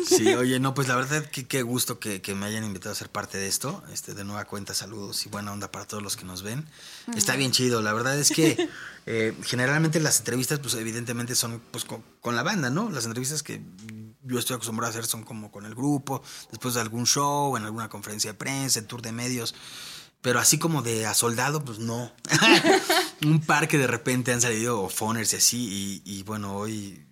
Sí, 0.06 0.34
oye, 0.34 0.60
no, 0.60 0.74
pues 0.74 0.88
la 0.88 0.96
verdad 0.96 1.24
que 1.24 1.46
qué 1.46 1.62
gusto 1.62 1.98
que, 1.98 2.20
que 2.20 2.34
me 2.34 2.46
hayan 2.46 2.64
invitado 2.64 2.92
a 2.92 2.94
ser 2.94 3.08
parte 3.08 3.38
de 3.38 3.48
esto. 3.48 3.82
Este, 3.92 4.14
de 4.14 4.24
nueva 4.24 4.44
cuenta, 4.44 4.74
saludos 4.74 5.24
y 5.26 5.28
buena 5.28 5.52
onda 5.52 5.70
para 5.70 5.86
todos 5.86 6.02
los 6.02 6.16
que 6.16 6.24
nos 6.24 6.42
ven. 6.42 6.66
Está 7.16 7.36
bien 7.36 7.52
chido. 7.52 7.82
La 7.82 7.92
verdad 7.92 8.18
es 8.18 8.30
que 8.30 8.68
eh, 9.06 9.34
generalmente 9.42 10.00
las 10.00 10.18
entrevistas, 10.18 10.58
pues 10.58 10.74
evidentemente 10.74 11.34
son 11.34 11.60
pues 11.70 11.84
con, 11.84 12.02
con 12.20 12.36
la 12.36 12.42
banda, 12.42 12.70
¿no? 12.70 12.90
Las 12.90 13.06
entrevistas 13.06 13.42
que 13.42 13.62
yo 14.22 14.38
estoy 14.38 14.54
acostumbrado 14.54 14.88
a 14.88 14.90
hacer 14.90 15.06
son 15.06 15.22
como 15.22 15.50
con 15.50 15.66
el 15.66 15.74
grupo, 15.74 16.22
después 16.50 16.74
de 16.74 16.80
algún 16.80 17.06
show, 17.06 17.56
en 17.56 17.64
alguna 17.64 17.88
conferencia 17.88 18.32
de 18.32 18.38
prensa, 18.38 18.78
en 18.78 18.86
tour 18.86 19.02
de 19.02 19.12
medios. 19.12 19.54
Pero 20.20 20.40
así 20.40 20.58
como 20.58 20.82
de 20.82 21.06
a 21.06 21.14
soldado, 21.14 21.64
pues 21.64 21.78
no. 21.78 22.12
Un 23.26 23.40
par 23.40 23.66
que 23.68 23.78
de 23.78 23.86
repente 23.86 24.32
han 24.32 24.40
salido 24.40 24.80
o 24.82 24.88
phoners 24.88 25.32
y 25.32 25.36
así. 25.36 26.02
Y, 26.04 26.18
y 26.18 26.22
bueno, 26.22 26.54
hoy 26.56 27.04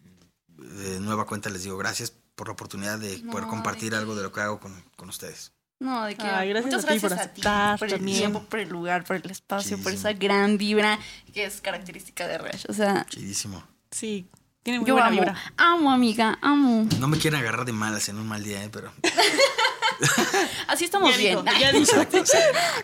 de 0.56 1.00
nueva 1.00 1.26
cuenta 1.26 1.50
les 1.50 1.62
digo 1.64 1.76
gracias 1.76 2.12
por 2.34 2.48
la 2.48 2.52
oportunidad 2.54 2.98
de 2.98 3.18
No, 3.18 3.30
poder 3.32 3.44
¿de 3.44 3.50
compartir 3.50 3.90
qué? 3.90 3.96
algo 3.96 4.14
de 4.14 4.22
lo 4.22 4.32
que 4.32 4.40
hago 4.40 4.58
con, 4.60 4.74
con 4.96 5.08
ustedes. 5.08 5.52
No, 5.80 6.04
de 6.04 6.14
que. 6.16 6.22
Ay, 6.22 6.48
gracias 6.50 6.74
Muchas 6.74 6.84
a 6.84 6.92
ti 6.94 6.98
gracias 6.98 7.12
por 7.12 7.12
a 7.12 7.16
ti. 7.16 7.40
aceptar 7.40 7.78
Por 7.78 7.88
el 7.88 7.94
también. 7.96 8.18
tiempo, 8.18 8.42
por 8.44 8.58
el 8.60 8.68
lugar, 8.68 9.04
por 9.04 9.16
el 9.16 9.30
espacio, 9.30 9.76
por 9.78 9.92
Chidísimo. 9.92 10.10
esa 10.10 10.18
gran 10.18 10.56
vibra 10.56 10.98
que 11.32 11.44
es 11.44 11.60
característica 11.60 12.26
de 12.28 12.38
Rush. 12.38 12.64
O 12.68 12.72
sea, 12.72 13.04
Chidísimo. 13.10 13.62
Sí, 13.90 14.28
tiene 14.62 14.78
muy 14.80 14.88
yo 14.88 14.94
buena 14.94 15.08
amo. 15.08 15.16
vibra. 15.18 15.36
Amo, 15.56 15.92
amiga, 15.92 16.38
amo. 16.42 16.88
No 17.00 17.08
me 17.08 17.18
quieren 17.18 17.40
agarrar 17.40 17.64
de 17.66 17.72
malas 17.72 18.08
en 18.08 18.18
un 18.18 18.26
mal 18.28 18.42
día, 18.42 18.62
¿eh? 18.64 18.70
pero. 18.72 18.92
Así 20.68 20.84
estamos 20.84 21.10
Ya 21.12 21.16
bien. 21.16 21.44
ya. 21.44 21.70
Exacto, 21.70 22.24
sí. 22.26 22.36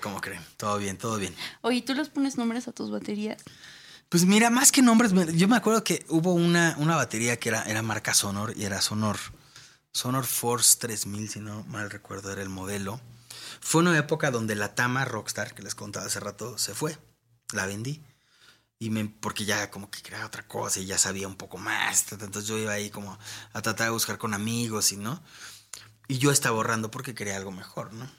¿Cómo 0.03 0.21
creen? 0.21 0.45
Todo 0.57 0.79
bien, 0.79 0.97
todo 0.99 1.17
bien. 1.17 1.35
Oye, 1.63 1.83
¿tú 1.83 1.95
les 1.95 2.09
pones 2.09 2.37
nombres 2.37 2.69
a 2.69 2.73
tus 2.73 2.91
baterías? 2.91 3.43
Pues 4.09 4.25
mira, 4.25 4.51
más 4.51 4.73
que 4.73 4.83
nombres, 4.83 5.13
yo 5.37 5.47
me 5.47 5.57
acuerdo 5.57 5.85
que 5.85 6.05
hubo 6.09 6.33
una, 6.35 6.75
una 6.79 6.97
batería 6.97 7.39
que 7.39 7.49
era, 7.51 7.63
era 7.65 7.81
marca 7.83 8.13
Sonor 8.13 8.55
y 8.57 8.65
era 8.65 8.81
Sonor. 8.81 9.19
Sonor 9.93 10.25
Force 10.25 10.79
3000, 10.81 11.29
si 11.29 11.41
no 11.41 11.65
mal 11.65 11.91
recuerdo, 11.91 12.33
era 12.33 12.43
el 12.43 12.49
modelo. 12.49 13.01
Fue 13.61 13.83
una 13.83 13.97
época 13.97 14.31
donde 14.31 14.55
la 14.57 14.75
Tama 14.75 15.05
Rockstar, 15.05 15.55
que 15.55 15.63
les 15.63 15.75
contaba 15.75 16.07
hace 16.07 16.19
rato, 16.19 16.59
se 16.59 16.75
fue. 16.75 16.99
La 17.53 17.67
vendí. 17.67 18.03
Y 18.79 18.89
me, 18.91 19.05
porque 19.05 19.45
ya 19.45 19.71
como 19.71 19.91
que 19.91 20.01
creaba 20.01 20.27
otra 20.27 20.47
cosa 20.49 20.81
y 20.81 20.87
ya 20.87 20.97
sabía 20.97 21.29
un 21.29 21.37
poco 21.37 21.59
más. 21.59 22.11
Entonces 22.13 22.47
yo 22.47 22.57
iba 22.57 22.73
ahí 22.73 22.89
como 22.91 23.19
a 23.53 23.63
tratar 23.63 23.89
de 23.89 23.93
buscar 23.93 24.17
con 24.19 24.33
amigos 24.33 24.91
y 24.93 24.97
no. 24.97 25.23
Y 26.11 26.19
yo 26.19 26.33
estaba 26.33 26.57
ahorrando 26.57 26.91
porque 26.91 27.15
quería 27.15 27.37
algo 27.37 27.53
mejor, 27.53 27.93
¿no? 27.93 28.11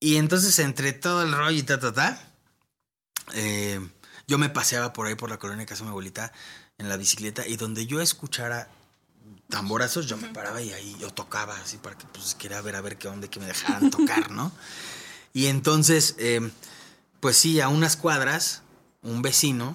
Y 0.00 0.16
entonces 0.16 0.58
entre 0.58 0.92
todo 0.92 1.22
el 1.22 1.32
rollo 1.32 1.56
y 1.56 1.62
ta, 1.62 1.80
ta, 1.80 1.94
ta, 1.94 2.20
eh, 3.32 3.80
yo 4.28 4.36
me 4.36 4.50
paseaba 4.50 4.92
por 4.92 5.06
ahí 5.06 5.14
por 5.14 5.30
la 5.30 5.38
colonia 5.38 5.62
de 5.62 5.66
casa 5.66 5.78
de 5.78 5.84
mi 5.84 5.90
abuelita 5.92 6.30
en 6.76 6.90
la 6.90 6.98
bicicleta 6.98 7.46
y 7.46 7.56
donde 7.56 7.86
yo 7.86 8.02
escuchara 8.02 8.68
tamborazos, 9.48 10.06
yo 10.08 10.18
me 10.18 10.28
paraba 10.28 10.60
y 10.60 10.74
ahí 10.74 10.94
yo 11.00 11.10
tocaba 11.10 11.56
así 11.56 11.78
para 11.78 11.96
que 11.96 12.04
pues 12.08 12.34
quería 12.34 12.60
ver 12.60 12.76
a 12.76 12.82
ver 12.82 12.98
qué 12.98 13.08
onda 13.08 13.26
que 13.26 13.40
me 13.40 13.46
dejaran 13.46 13.88
tocar, 13.90 14.30
¿no? 14.30 14.52
Y 15.32 15.46
entonces, 15.46 16.16
eh, 16.18 16.50
pues 17.20 17.38
sí, 17.38 17.62
a 17.62 17.68
unas 17.68 17.96
cuadras, 17.96 18.60
un 19.00 19.22
vecino, 19.22 19.74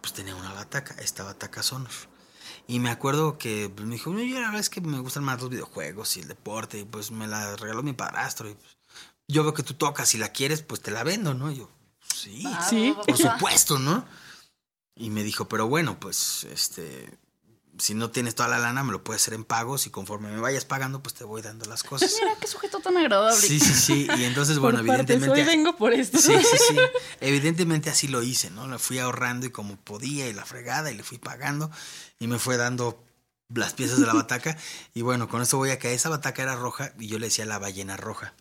pues 0.00 0.14
tenía 0.14 0.34
una 0.34 0.52
bataca, 0.52 0.96
esta 1.00 1.22
bataca 1.22 1.62
Sonor. 1.62 2.09
Y 2.70 2.78
me 2.78 2.90
acuerdo 2.90 3.36
que 3.36 3.68
pues, 3.68 3.84
me 3.84 3.94
dijo, 3.96 4.10
"Oye, 4.10 4.32
la 4.34 4.42
verdad 4.46 4.60
es 4.60 4.70
que 4.70 4.80
me 4.80 5.00
gustan 5.00 5.24
más 5.24 5.40
los 5.40 5.50
videojuegos 5.50 6.16
y 6.16 6.20
el 6.20 6.28
deporte, 6.28 6.78
y 6.78 6.84
pues 6.84 7.10
me 7.10 7.26
la 7.26 7.56
regaló 7.56 7.82
mi 7.82 7.94
padrastro. 7.94 8.48
Y 8.48 8.54
pues, 8.54 8.78
yo 9.26 9.42
veo 9.42 9.54
que 9.54 9.64
tú 9.64 9.74
tocas, 9.74 10.08
si 10.08 10.18
la 10.18 10.28
quieres, 10.30 10.62
pues 10.62 10.80
te 10.80 10.92
la 10.92 11.02
vendo, 11.02 11.34
¿no? 11.34 11.50
Y 11.50 11.56
yo, 11.56 11.68
sí, 12.00 12.44
Sí, 12.68 12.94
por 13.04 13.16
supuesto, 13.16 13.80
¿no? 13.80 14.06
Y 14.94 15.10
me 15.10 15.24
dijo, 15.24 15.48
pero 15.48 15.66
bueno, 15.66 15.98
pues, 15.98 16.44
este, 16.44 17.18
si 17.80 17.94
no 17.94 18.10
tienes 18.10 18.34
toda 18.34 18.48
la 18.48 18.58
lana, 18.58 18.84
me 18.84 18.92
lo 18.92 19.02
puedes 19.02 19.22
hacer 19.22 19.34
en 19.34 19.44
pagos 19.44 19.86
y 19.86 19.90
conforme 19.90 20.30
me 20.30 20.38
vayas 20.38 20.64
pagando, 20.64 21.02
pues 21.02 21.14
te 21.14 21.24
voy 21.24 21.40
dando 21.40 21.64
las 21.64 21.82
cosas. 21.82 22.14
Mira 22.20 22.36
qué 22.38 22.46
sujeto 22.46 22.80
tan 22.80 22.96
agradable. 22.96 23.40
Sí, 23.40 23.58
sí, 23.58 23.74
sí. 23.74 24.08
Y 24.18 24.24
entonces, 24.24 24.58
bueno, 24.58 24.80
evidentemente. 24.80 25.30
hoy 25.30 25.44
vengo 25.44 25.76
por 25.76 25.92
esto. 25.92 26.18
Sí, 26.18 26.34
sí, 26.38 26.56
sí. 26.68 26.76
Evidentemente 27.20 27.88
así 27.88 28.06
lo 28.08 28.22
hice, 28.22 28.50
¿no? 28.50 28.68
Le 28.68 28.78
fui 28.78 28.98
ahorrando 28.98 29.46
y 29.46 29.50
como 29.50 29.76
podía 29.76 30.28
y 30.28 30.34
la 30.34 30.44
fregada 30.44 30.90
y 30.90 30.96
le 30.96 31.02
fui 31.02 31.18
pagando 31.18 31.70
y 32.18 32.26
me 32.26 32.38
fue 32.38 32.56
dando 32.56 33.02
las 33.48 33.72
piezas 33.72 33.98
de 33.98 34.06
la 34.06 34.14
bataca. 34.14 34.56
Y 34.94 35.02
bueno, 35.02 35.28
con 35.28 35.40
esto 35.40 35.56
voy 35.56 35.70
a 35.70 35.78
que 35.78 35.94
esa 35.94 36.10
bataca 36.10 36.42
era 36.42 36.56
roja 36.56 36.92
y 36.98 37.08
yo 37.08 37.18
le 37.18 37.26
decía 37.26 37.46
la 37.46 37.58
ballena 37.58 37.96
roja. 37.96 38.34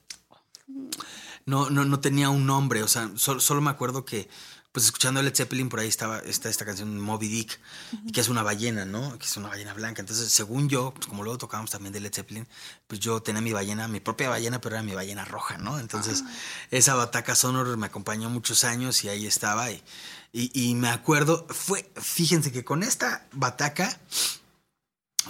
No, 1.45 1.69
no, 1.69 1.85
no 1.85 1.99
tenía 1.99 2.29
un 2.29 2.45
nombre, 2.45 2.83
o 2.83 2.87
sea, 2.87 3.09
solo, 3.15 3.39
solo 3.39 3.61
me 3.61 3.71
acuerdo 3.71 4.05
que 4.05 4.29
pues 4.71 4.85
escuchando 4.85 5.21
Led 5.21 5.35
Zeppelin, 5.35 5.67
por 5.67 5.79
ahí 5.79 5.87
estaba 5.87 6.19
está 6.19 6.47
esta 6.47 6.63
canción 6.63 6.99
Moby 6.99 7.27
Dick, 7.27 7.59
y 8.05 8.11
que 8.11 8.21
es 8.21 8.29
una 8.29 8.43
ballena, 8.43 8.85
¿no? 8.85 9.17
Que 9.17 9.25
es 9.25 9.35
una 9.35 9.49
ballena 9.49 9.73
blanca. 9.73 10.01
Entonces, 10.01 10.31
según 10.31 10.69
yo, 10.69 10.93
pues 10.93 11.07
como 11.07 11.23
luego 11.23 11.39
tocábamos 11.39 11.71
también 11.71 11.91
de 11.91 11.99
Led 11.99 12.13
Zeppelin, 12.13 12.47
pues 12.87 12.99
yo 12.99 13.21
tenía 13.21 13.41
mi 13.41 13.51
ballena, 13.51 13.87
mi 13.87 13.99
propia 13.99 14.29
ballena, 14.29 14.61
pero 14.61 14.75
era 14.75 14.83
mi 14.83 14.93
ballena 14.93 15.25
roja, 15.25 15.57
¿no? 15.57 15.79
Entonces, 15.79 16.23
esa 16.69 16.93
bataca 16.93 17.33
sonor 17.33 17.75
me 17.77 17.87
acompañó 17.87 18.29
muchos 18.29 18.63
años 18.63 19.03
y 19.03 19.09
ahí 19.09 19.25
estaba. 19.25 19.71
Y, 19.71 19.83
y, 20.31 20.51
y 20.53 20.75
me 20.75 20.89
acuerdo, 20.89 21.47
fue, 21.49 21.91
fíjense 21.95 22.51
que 22.51 22.63
con 22.63 22.83
esta 22.83 23.27
bataca 23.31 23.99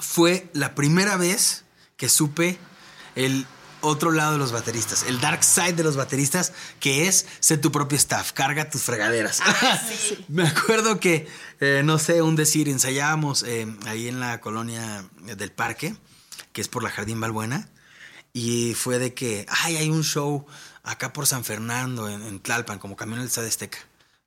fue 0.02 0.50
la 0.54 0.76
primera 0.76 1.16
vez 1.16 1.64
que 1.96 2.10
supe 2.10 2.60
el 3.16 3.48
otro 3.82 4.12
lado 4.12 4.34
de 4.34 4.38
los 4.38 4.52
bateristas, 4.52 5.04
el 5.04 5.20
dark 5.20 5.44
side 5.44 5.74
de 5.74 5.84
los 5.84 5.96
bateristas, 5.96 6.54
que 6.80 7.08
es 7.08 7.26
ser 7.40 7.62
tu 7.62 7.72
propio 7.72 7.98
staff, 7.98 8.32
carga 8.32 8.70
tus 8.70 8.84
fregaderas. 8.84 9.42
Me 10.28 10.48
acuerdo 10.48 11.00
que, 11.00 11.28
eh, 11.60 11.82
no 11.84 12.00
sé, 12.00 12.22
un 12.22 12.36
decir, 12.36 12.70
ensayábamos 12.70 13.44
eh, 13.44 13.68
ahí 13.86 14.08
en 14.08 14.20
la 14.20 14.42
colonia 14.42 15.06
del 15.22 15.52
parque, 15.52 15.96
que 16.54 16.62
es 16.62 16.68
por 16.68 16.84
la 16.84 16.90
Jardín 16.90 17.20
Balbuena, 17.20 17.70
y 18.34 18.74
fue 18.76 19.00
de 19.00 19.14
que, 19.14 19.46
ay, 19.50 19.78
hay 19.78 19.90
un 19.90 20.04
show 20.04 20.46
acá 20.84 21.14
por 21.14 21.28
San 21.28 21.44
Fernando, 21.44 22.08
en, 22.10 22.22
en 22.24 22.40
Tlalpan, 22.40 22.80
como 22.80 22.96
camión 22.96 23.20
del 23.20 23.28
Estadio 23.28 23.50
Azteca. 23.50 23.80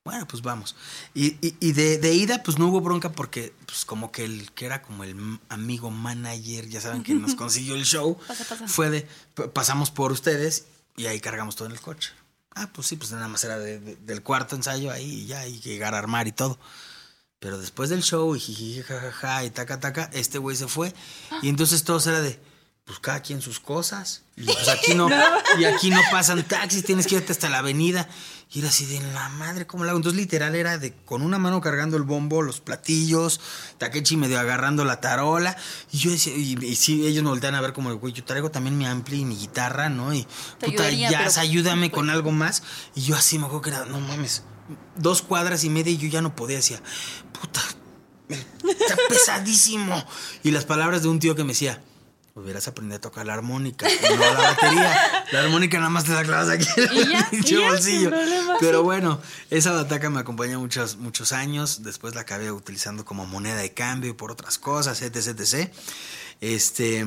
Bueno, 0.04 0.26
pues 0.26 0.42
vamos. 0.42 0.74
Y, 1.14 1.36
y, 1.46 1.56
y 1.60 1.72
de, 1.72 1.98
de, 1.98 2.12
ida, 2.12 2.42
pues 2.42 2.58
no 2.58 2.66
hubo 2.66 2.80
bronca 2.80 3.12
porque, 3.12 3.54
pues 3.66 3.84
como 3.84 4.10
que 4.10 4.24
el 4.24 4.50
que 4.52 4.66
era 4.66 4.82
como 4.82 5.04
el 5.04 5.38
amigo 5.48 5.90
manager, 5.90 6.68
ya 6.68 6.80
saben 6.80 7.04
que 7.04 7.14
nos 7.14 7.34
consiguió 7.36 7.74
el 7.76 7.84
show, 7.84 8.18
Pasa, 8.26 8.44
pasa. 8.44 8.66
fue 8.66 8.90
de, 8.90 9.08
pasamos 9.52 9.90
por 9.92 10.10
ustedes 10.10 10.66
y 10.96 11.06
ahí 11.06 11.20
cargamos 11.20 11.54
todo 11.54 11.66
en 11.66 11.72
el 11.72 11.80
coche. 11.80 12.10
Ah, 12.54 12.68
pues 12.72 12.88
sí, 12.88 12.96
pues 12.96 13.12
nada 13.12 13.28
más 13.28 13.44
era 13.44 13.58
de, 13.58 13.78
de, 13.78 13.96
del 13.96 14.22
cuarto 14.22 14.56
ensayo 14.56 14.90
ahí 14.90 15.22
y 15.22 15.26
ya, 15.26 15.46
y 15.46 15.60
llegar 15.60 15.94
a 15.94 15.98
armar 15.98 16.26
y 16.26 16.32
todo. 16.32 16.58
Pero 17.38 17.58
después 17.58 17.88
del 17.88 18.02
show 18.02 18.34
y 18.36 18.40
jiji, 18.40 18.82
jajaja, 18.82 19.44
y 19.44 19.50
taca, 19.50 19.80
taca, 19.80 20.10
este 20.12 20.38
güey 20.38 20.56
se 20.56 20.68
fue. 20.68 20.92
Y 21.42 21.48
entonces 21.48 21.82
todos 21.84 22.06
era 22.06 22.20
de, 22.20 22.38
pues 22.92 23.00
cada 23.00 23.20
quien 23.22 23.40
sus 23.40 23.58
cosas. 23.58 24.22
Y 24.36 24.44
pues 24.44 24.68
aquí 24.68 24.94
no, 24.96 25.08
y 25.58 25.64
aquí 25.64 25.88
no 25.90 26.00
pasan 26.10 26.42
taxis, 26.44 26.84
tienes 26.84 27.06
que 27.06 27.14
irte 27.16 27.32
hasta 27.32 27.48
la 27.48 27.58
avenida. 27.58 28.08
Y 28.54 28.58
era 28.58 28.68
así 28.68 28.84
de 28.84 29.00
la 29.14 29.30
madre, 29.30 29.66
¿cómo 29.66 29.84
la 29.84 29.92
hago? 29.92 29.98
Entonces, 29.98 30.20
literal, 30.20 30.54
era 30.54 30.76
de 30.76 30.92
con 30.92 31.22
una 31.22 31.38
mano 31.38 31.62
cargando 31.62 31.96
el 31.96 32.02
bombo, 32.02 32.42
los 32.42 32.60
platillos, 32.60 33.40
Takechi 33.78 34.18
medio 34.18 34.38
agarrando 34.38 34.84
la 34.84 35.00
tarola. 35.00 35.56
Y 35.90 35.96
yo 35.98 36.10
decía, 36.10 36.34
y, 36.36 36.58
y 36.62 36.76
sí, 36.76 37.06
ellos 37.06 37.22
me 37.24 37.30
voltean 37.30 37.54
a 37.54 37.62
ver 37.62 37.72
como, 37.72 37.94
güey, 37.94 38.12
yo 38.12 38.24
traigo 38.24 38.50
también 38.50 38.76
mi 38.76 38.84
ampli 38.84 39.20
y 39.20 39.24
mi 39.24 39.36
guitarra, 39.36 39.88
¿no? 39.88 40.12
Y 40.12 40.24
Te 40.58 40.66
puta, 40.66 40.82
ayudaría, 40.82 41.10
ya, 41.10 41.18
pero- 41.26 41.40
ayúdame 41.40 41.90
con 41.90 42.10
algo 42.10 42.30
más. 42.30 42.62
Y 42.94 43.00
yo 43.00 43.16
así 43.16 43.38
me 43.38 43.46
acuerdo 43.46 43.62
que 43.62 43.70
era, 43.70 43.86
no 43.86 44.00
mames, 44.00 44.42
dos 44.96 45.22
cuadras 45.22 45.64
y 45.64 45.70
media 45.70 45.90
y 45.90 45.96
yo 45.96 46.08
ya 46.08 46.20
no 46.20 46.36
podía. 46.36 46.56
Decía, 46.58 46.82
puta, 47.40 47.62
está 48.28 48.96
pesadísimo. 49.08 50.04
Y 50.42 50.50
las 50.50 50.66
palabras 50.66 51.02
de 51.02 51.08
un 51.08 51.20
tío 51.20 51.34
que 51.34 51.44
me 51.44 51.54
decía, 51.54 51.82
hubieras 52.34 52.66
aprendido 52.68 52.96
a 52.96 53.00
tocar 53.00 53.26
la 53.26 53.34
armónica, 53.34 53.86
no 54.02 54.16
la 54.16 54.32
batería. 54.32 55.24
La 55.32 55.40
armónica 55.40 55.78
nada 55.78 55.90
más 55.90 56.04
te 56.04 56.12
la 56.12 56.22
clavas 56.22 56.48
aquí 56.48 56.66
en 56.76 56.90
el 57.32 57.44
ya, 57.44 57.60
bolsillo. 57.60 58.10
Pero 58.60 58.82
bueno, 58.82 59.20
esa 59.50 59.72
bataca 59.72 60.10
me 60.10 60.20
acompañó 60.20 60.60
muchos, 60.60 60.96
muchos 60.96 61.32
años. 61.32 61.82
Después 61.82 62.14
la 62.14 62.22
acabé 62.22 62.50
utilizando 62.50 63.04
como 63.04 63.26
moneda 63.26 63.56
de 63.56 63.72
cambio 63.72 64.10
y 64.10 64.14
por 64.14 64.30
otras 64.30 64.58
cosas, 64.58 65.02
etc, 65.02 65.38
etc. 65.38 65.70
Este. 66.40 67.04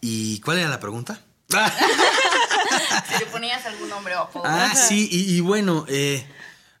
¿Y 0.00 0.40
cuál 0.40 0.58
era 0.58 0.68
la 0.68 0.80
pregunta? 0.80 1.20
Si 3.08 3.18
le 3.18 3.26
ponías 3.26 3.64
algún 3.66 3.88
nombre 3.88 4.16
o 4.16 4.20
apodo. 4.20 4.44
Ah, 4.46 4.74
sí, 4.74 5.08
y, 5.10 5.36
y 5.36 5.40
bueno, 5.40 5.84
eh, 5.88 6.26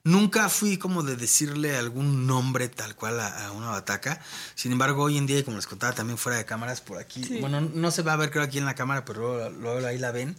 nunca 0.04 0.48
fui 0.50 0.76
como 0.76 1.02
de 1.02 1.16
decirle 1.16 1.76
algún 1.76 2.26
nombre 2.26 2.68
tal 2.68 2.94
cual 2.94 3.18
a, 3.20 3.46
a 3.46 3.52
una 3.52 3.68
bataca. 3.70 4.20
Sin 4.54 4.70
embargo, 4.72 5.02
hoy 5.02 5.16
en 5.18 5.26
día, 5.26 5.42
como 5.44 5.56
les 5.56 5.66
contaba 5.66 5.94
también 5.94 6.18
fuera 6.18 6.38
de 6.38 6.44
cámaras 6.44 6.80
por 6.82 6.98
aquí, 6.98 7.24
Sí. 7.24 7.38
bueno, 7.40 7.60
no 7.62 7.90
se 7.90 8.02
va 8.02 8.12
a 8.12 8.16
ver 8.16 8.30
creo 8.30 8.44
aquí 8.44 8.58
en 8.58 8.66
la 8.66 8.74
cámara, 8.74 9.04
pero 9.04 9.20
luego, 9.20 9.50
luego 9.50 9.86
ahí 9.86 9.98
la 9.98 10.12
ven. 10.12 10.36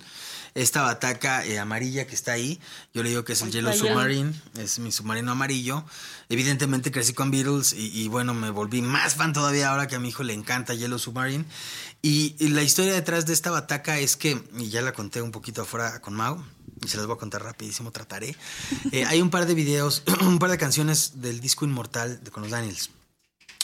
Esta 0.54 0.84
bataca 0.84 1.46
eh, 1.46 1.60
amarilla 1.60 2.08
que 2.08 2.16
está 2.16 2.32
ahí, 2.32 2.62
yo 2.94 3.04
le 3.04 3.10
digo 3.10 3.26
que 3.26 3.34
es 3.34 3.42
el 3.42 3.52
Yellow. 3.52 3.74
Submarine, 3.74 4.34
es 4.58 4.80
mi 4.80 4.90
submarino 4.90 5.34
amarillo. 5.34 5.84
Evidentemente 6.30 6.92
crecí 6.92 7.12
con 7.14 7.30
Beatles 7.30 7.74
y, 7.74 7.88
y 7.92 8.08
bueno, 8.08 8.34
me 8.34 8.52
volví 8.52 8.82
más 8.82 9.16
fan 9.16 9.34
todavía 9.34 9.72
ahora 9.72 9.88
que 9.88 9.96
a 9.96 10.00
mi 10.00 10.08
hijo 10.10 10.24
le 10.24 10.32
encanta 10.32 10.74
Yellow 10.74 10.98
Submarine. 10.98 11.44
Y, 12.02 12.36
y 12.40 12.50
la 12.50 12.64
historia 12.64 12.94
detrás 12.94 13.26
de 13.26 13.34
esta 13.34 13.52
bataca 13.52 14.00
es 14.00 14.16
que, 14.16 14.42
y 14.58 14.70
ya 14.70 14.82
la 14.82 14.94
conté 14.94 15.22
un 15.22 15.32
poquito 15.32 15.64
afuera 15.64 16.00
con 16.00 16.14
Mau, 16.14 16.42
se 16.86 16.98
las 16.98 17.06
voy 17.06 17.16
a 17.16 17.20
contar 17.20 17.44
rapidísimo, 17.44 17.92
trataré. 17.92 18.36
Eh, 18.92 19.06
hay 19.06 19.22
un 19.22 19.30
par 19.30 19.46
de 19.46 19.54
videos, 19.54 20.04
un 20.22 20.40
par 20.40 20.52
de 20.52 20.58
canciones 20.58 21.22
del 21.22 21.40
disco 21.40 21.66
Inmortal 21.66 22.24
de 22.24 22.32
con 22.32 22.44
los 22.44 22.52
Daniels. 22.52 22.92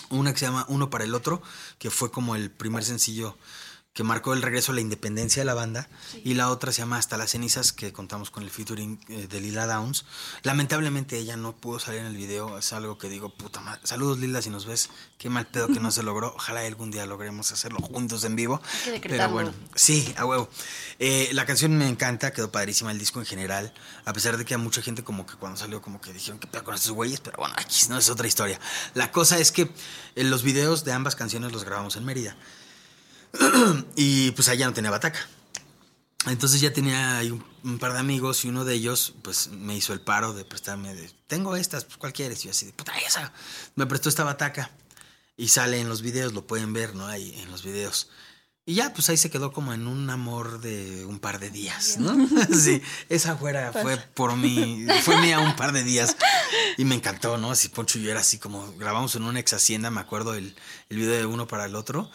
Una 0.10 0.34
que 0.34 0.40
se 0.40 0.46
llama 0.46 0.66
Uno 0.68 0.90
para 0.90 1.04
el 1.04 1.16
Otro, 1.16 1.42
que 1.78 1.90
fue 1.90 2.12
como 2.12 2.36
el 2.36 2.52
primer 2.52 2.84
sencillo 2.84 3.38
que 3.94 4.04
marcó 4.04 4.34
el 4.34 4.42
regreso 4.42 4.72
a 4.72 4.76
la 4.76 4.82
independencia 4.82 5.42
de 5.42 5.46
la 5.46 5.54
banda. 5.54 5.90
Y 6.24 6.36
la 6.36 6.50
otra 6.50 6.72
se 6.72 6.80
llama 6.80 6.98
Hasta 6.98 7.18
las 7.18 7.32
cenizas, 7.32 7.74
que 7.74 7.92
contamos 7.92 8.32
con 8.32 8.44
el 8.44 8.50
featuring 8.50 9.00
eh, 9.10 9.28
de 9.28 9.42
Lila 9.42 9.68
Downs. 9.68 10.06
Lamentablemente 10.44 11.18
ella 11.18 11.36
no 11.36 11.56
pudo 11.56 11.80
salir 11.80 12.00
en 12.00 12.08
el 12.08 12.16
video. 12.16 12.58
Es 12.58 12.72
algo 12.72 12.98
que 12.98 13.10
digo, 13.10 13.30
puta 13.30 13.60
madre. 13.60 13.82
Saludos 13.84 14.20
Lila 14.20 14.42
si 14.42 14.50
nos 14.50 14.66
ves. 14.66 14.90
Qué 15.18 15.30
mal 15.30 15.46
pedo 15.46 15.68
que 15.68 15.82
no 15.82 15.92
se 15.92 16.04
logró. 16.04 16.34
Ojalá 16.36 16.62
algún 16.62 16.90
día 16.90 17.06
logremos 17.06 17.52
hacerlo 17.52 17.80
juntos 17.80 18.24
en 18.24 18.36
vivo. 18.36 18.62
Hay 18.88 19.02
que 19.02 19.10
Pero 19.10 19.30
bueno, 19.30 19.54
sí, 19.76 20.14
a 20.18 20.26
huevo. 20.26 20.50
Eh, 21.00 21.30
la 21.34 21.46
canción 21.46 21.78
me 21.78 21.88
encanta, 21.88 22.32
quedó 22.32 22.50
padrísima 22.50 22.92
el 22.92 23.00
disco 23.00 23.20
en 23.20 23.26
general. 23.26 23.74
A 24.06 24.14
pesar 24.14 24.38
de 24.38 24.46
que 24.46 24.54
a 24.54 24.58
mucha 24.58 24.82
gente 24.82 25.04
como 25.04 25.26
que 25.26 25.36
cuando 25.36 25.58
salió 25.58 25.82
como 25.82 26.00
que 26.00 26.14
dijeron 26.14 26.40
que 26.40 26.48
pedo 26.48 26.64
con 26.64 26.76
estos 26.76 26.92
güeyes, 26.92 27.20
pero 27.20 27.38
bueno, 27.40 27.56
aquí 27.58 27.88
no 27.90 27.98
es 27.98 28.10
otra 28.10 28.28
historia. 28.28 28.60
La 28.94 29.12
cosa 29.12 29.38
es 29.38 29.52
que 29.52 29.70
eh, 30.16 30.24
los 30.24 30.44
videos 30.44 30.86
de 30.86 30.94
ambas 30.94 31.18
canciones 31.18 31.52
los 31.52 31.66
grabamos 31.66 31.98
en 31.98 32.06
Mérida. 32.06 32.38
y 33.96 34.32
pues 34.32 34.50
allá 34.50 34.66
no 34.66 34.74
tenía 34.74 34.92
bataca. 34.92 35.20
Entonces 36.28 36.62
ya 36.62 36.72
tenía 36.72 37.18
ahí 37.18 37.32
un, 37.32 37.44
un 37.64 37.80
par 37.80 37.94
de 37.94 38.00
amigos 38.00 38.46
y 38.46 38.50
uno 38.50 38.66
de 38.66 38.74
ellos 38.74 39.14
pues 39.22 39.50
me 39.50 39.76
hizo 39.76 39.94
el 39.94 40.02
paro 40.02 40.34
de 40.34 40.46
prestarme 40.46 40.94
de, 40.94 41.10
tengo 41.28 41.56
estas, 41.56 41.86
pues 41.86 41.98
¿cuál 41.98 42.14
quieres? 42.14 42.42
Y 42.42 42.46
yo 42.46 42.52
así 42.52 42.66
de, 42.66 42.74
puta, 42.74 42.94
esa. 43.00 43.34
Me 43.76 43.86
prestó 43.86 44.10
esta 44.10 44.24
bataca 44.24 44.72
y 45.38 45.48
sale 45.50 45.80
en 45.80 45.90
los 45.90 46.02
videos, 46.02 46.34
lo 46.34 46.46
pueden 46.46 46.74
ver, 46.74 46.96
¿no? 46.96 47.08
Ahí 47.08 47.40
en 47.42 47.50
los 47.52 47.64
videos. 47.64 48.10
Y 48.64 48.76
ya, 48.76 48.94
pues 48.94 49.10
ahí 49.10 49.18
se 49.18 49.32
quedó 49.32 49.52
como 49.52 49.74
en 49.74 49.88
un 49.88 50.08
amor 50.12 50.62
de 50.62 51.04
un 51.06 51.20
par 51.20 51.40
de 51.40 51.50
días, 51.50 51.98
¿no? 51.98 52.16
sí, 52.56 52.82
esa 53.10 53.36
fuera 53.36 53.74
fue 53.74 53.98
por 53.98 54.38
mí, 54.38 54.86
fue 55.02 55.20
mía 55.20 55.40
un 55.40 55.56
par 55.56 55.72
de 55.72 55.84
días 55.84 56.16
y 56.78 56.86
me 56.86 56.94
encantó, 56.94 57.38
¿no? 57.38 57.52
Así 57.52 57.70
Poncho 57.70 57.98
y 57.98 58.04
yo 58.04 58.12
era 58.12 58.20
así 58.20 58.38
como 58.38 58.72
grabamos 58.74 59.16
en 59.16 59.24
una 59.24 59.40
ex 59.40 59.54
hacienda, 59.54 59.90
me 59.90 60.00
acuerdo 60.00 60.36
el, 60.36 60.56
el 60.90 60.98
video 60.98 61.14
de 61.14 61.26
uno 61.26 61.48
para 61.48 61.66
el 61.66 61.76
otro 61.76 62.12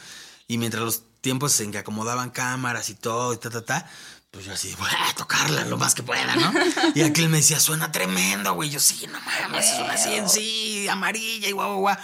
y 0.49 0.59
mientras 0.59 0.85
los 0.85 1.03
tiempos 1.21 1.59
en 1.61 1.73
que 1.73 1.79
acomodaban 1.79 2.31
cámaras 2.31 2.91
y 2.91 2.95
todo 2.95 3.33
y 3.33 3.39
ta, 3.39 3.51
ta, 3.51 3.65
ta, 3.65 3.91
pues 4.31 4.45
yo 4.45 4.53
así, 4.53 4.75
voy 4.79 4.89
a 4.91 5.15
tocarla 5.15 5.65
lo 5.65 5.79
más 5.79 5.95
que 5.95 6.03
pueda, 6.03 6.37
¿no? 6.37 6.53
Y 6.95 7.03
aquel 7.05 7.29
me 7.29 7.39
decía, 7.39 7.59
suena 7.59 7.91
tremendo, 7.91 8.53
güey. 8.55 8.69
Yo, 8.69 8.81
sí, 8.81 9.07
no 9.07 9.19
mames, 9.21 9.77
suena 9.77 9.95
así 9.95 10.15
en 10.15 10.29
sí, 10.29 10.87
amarilla 10.89 11.49
y 11.49 11.53
guau, 11.53 11.69
guau, 11.69 11.81
guau. 11.81 11.97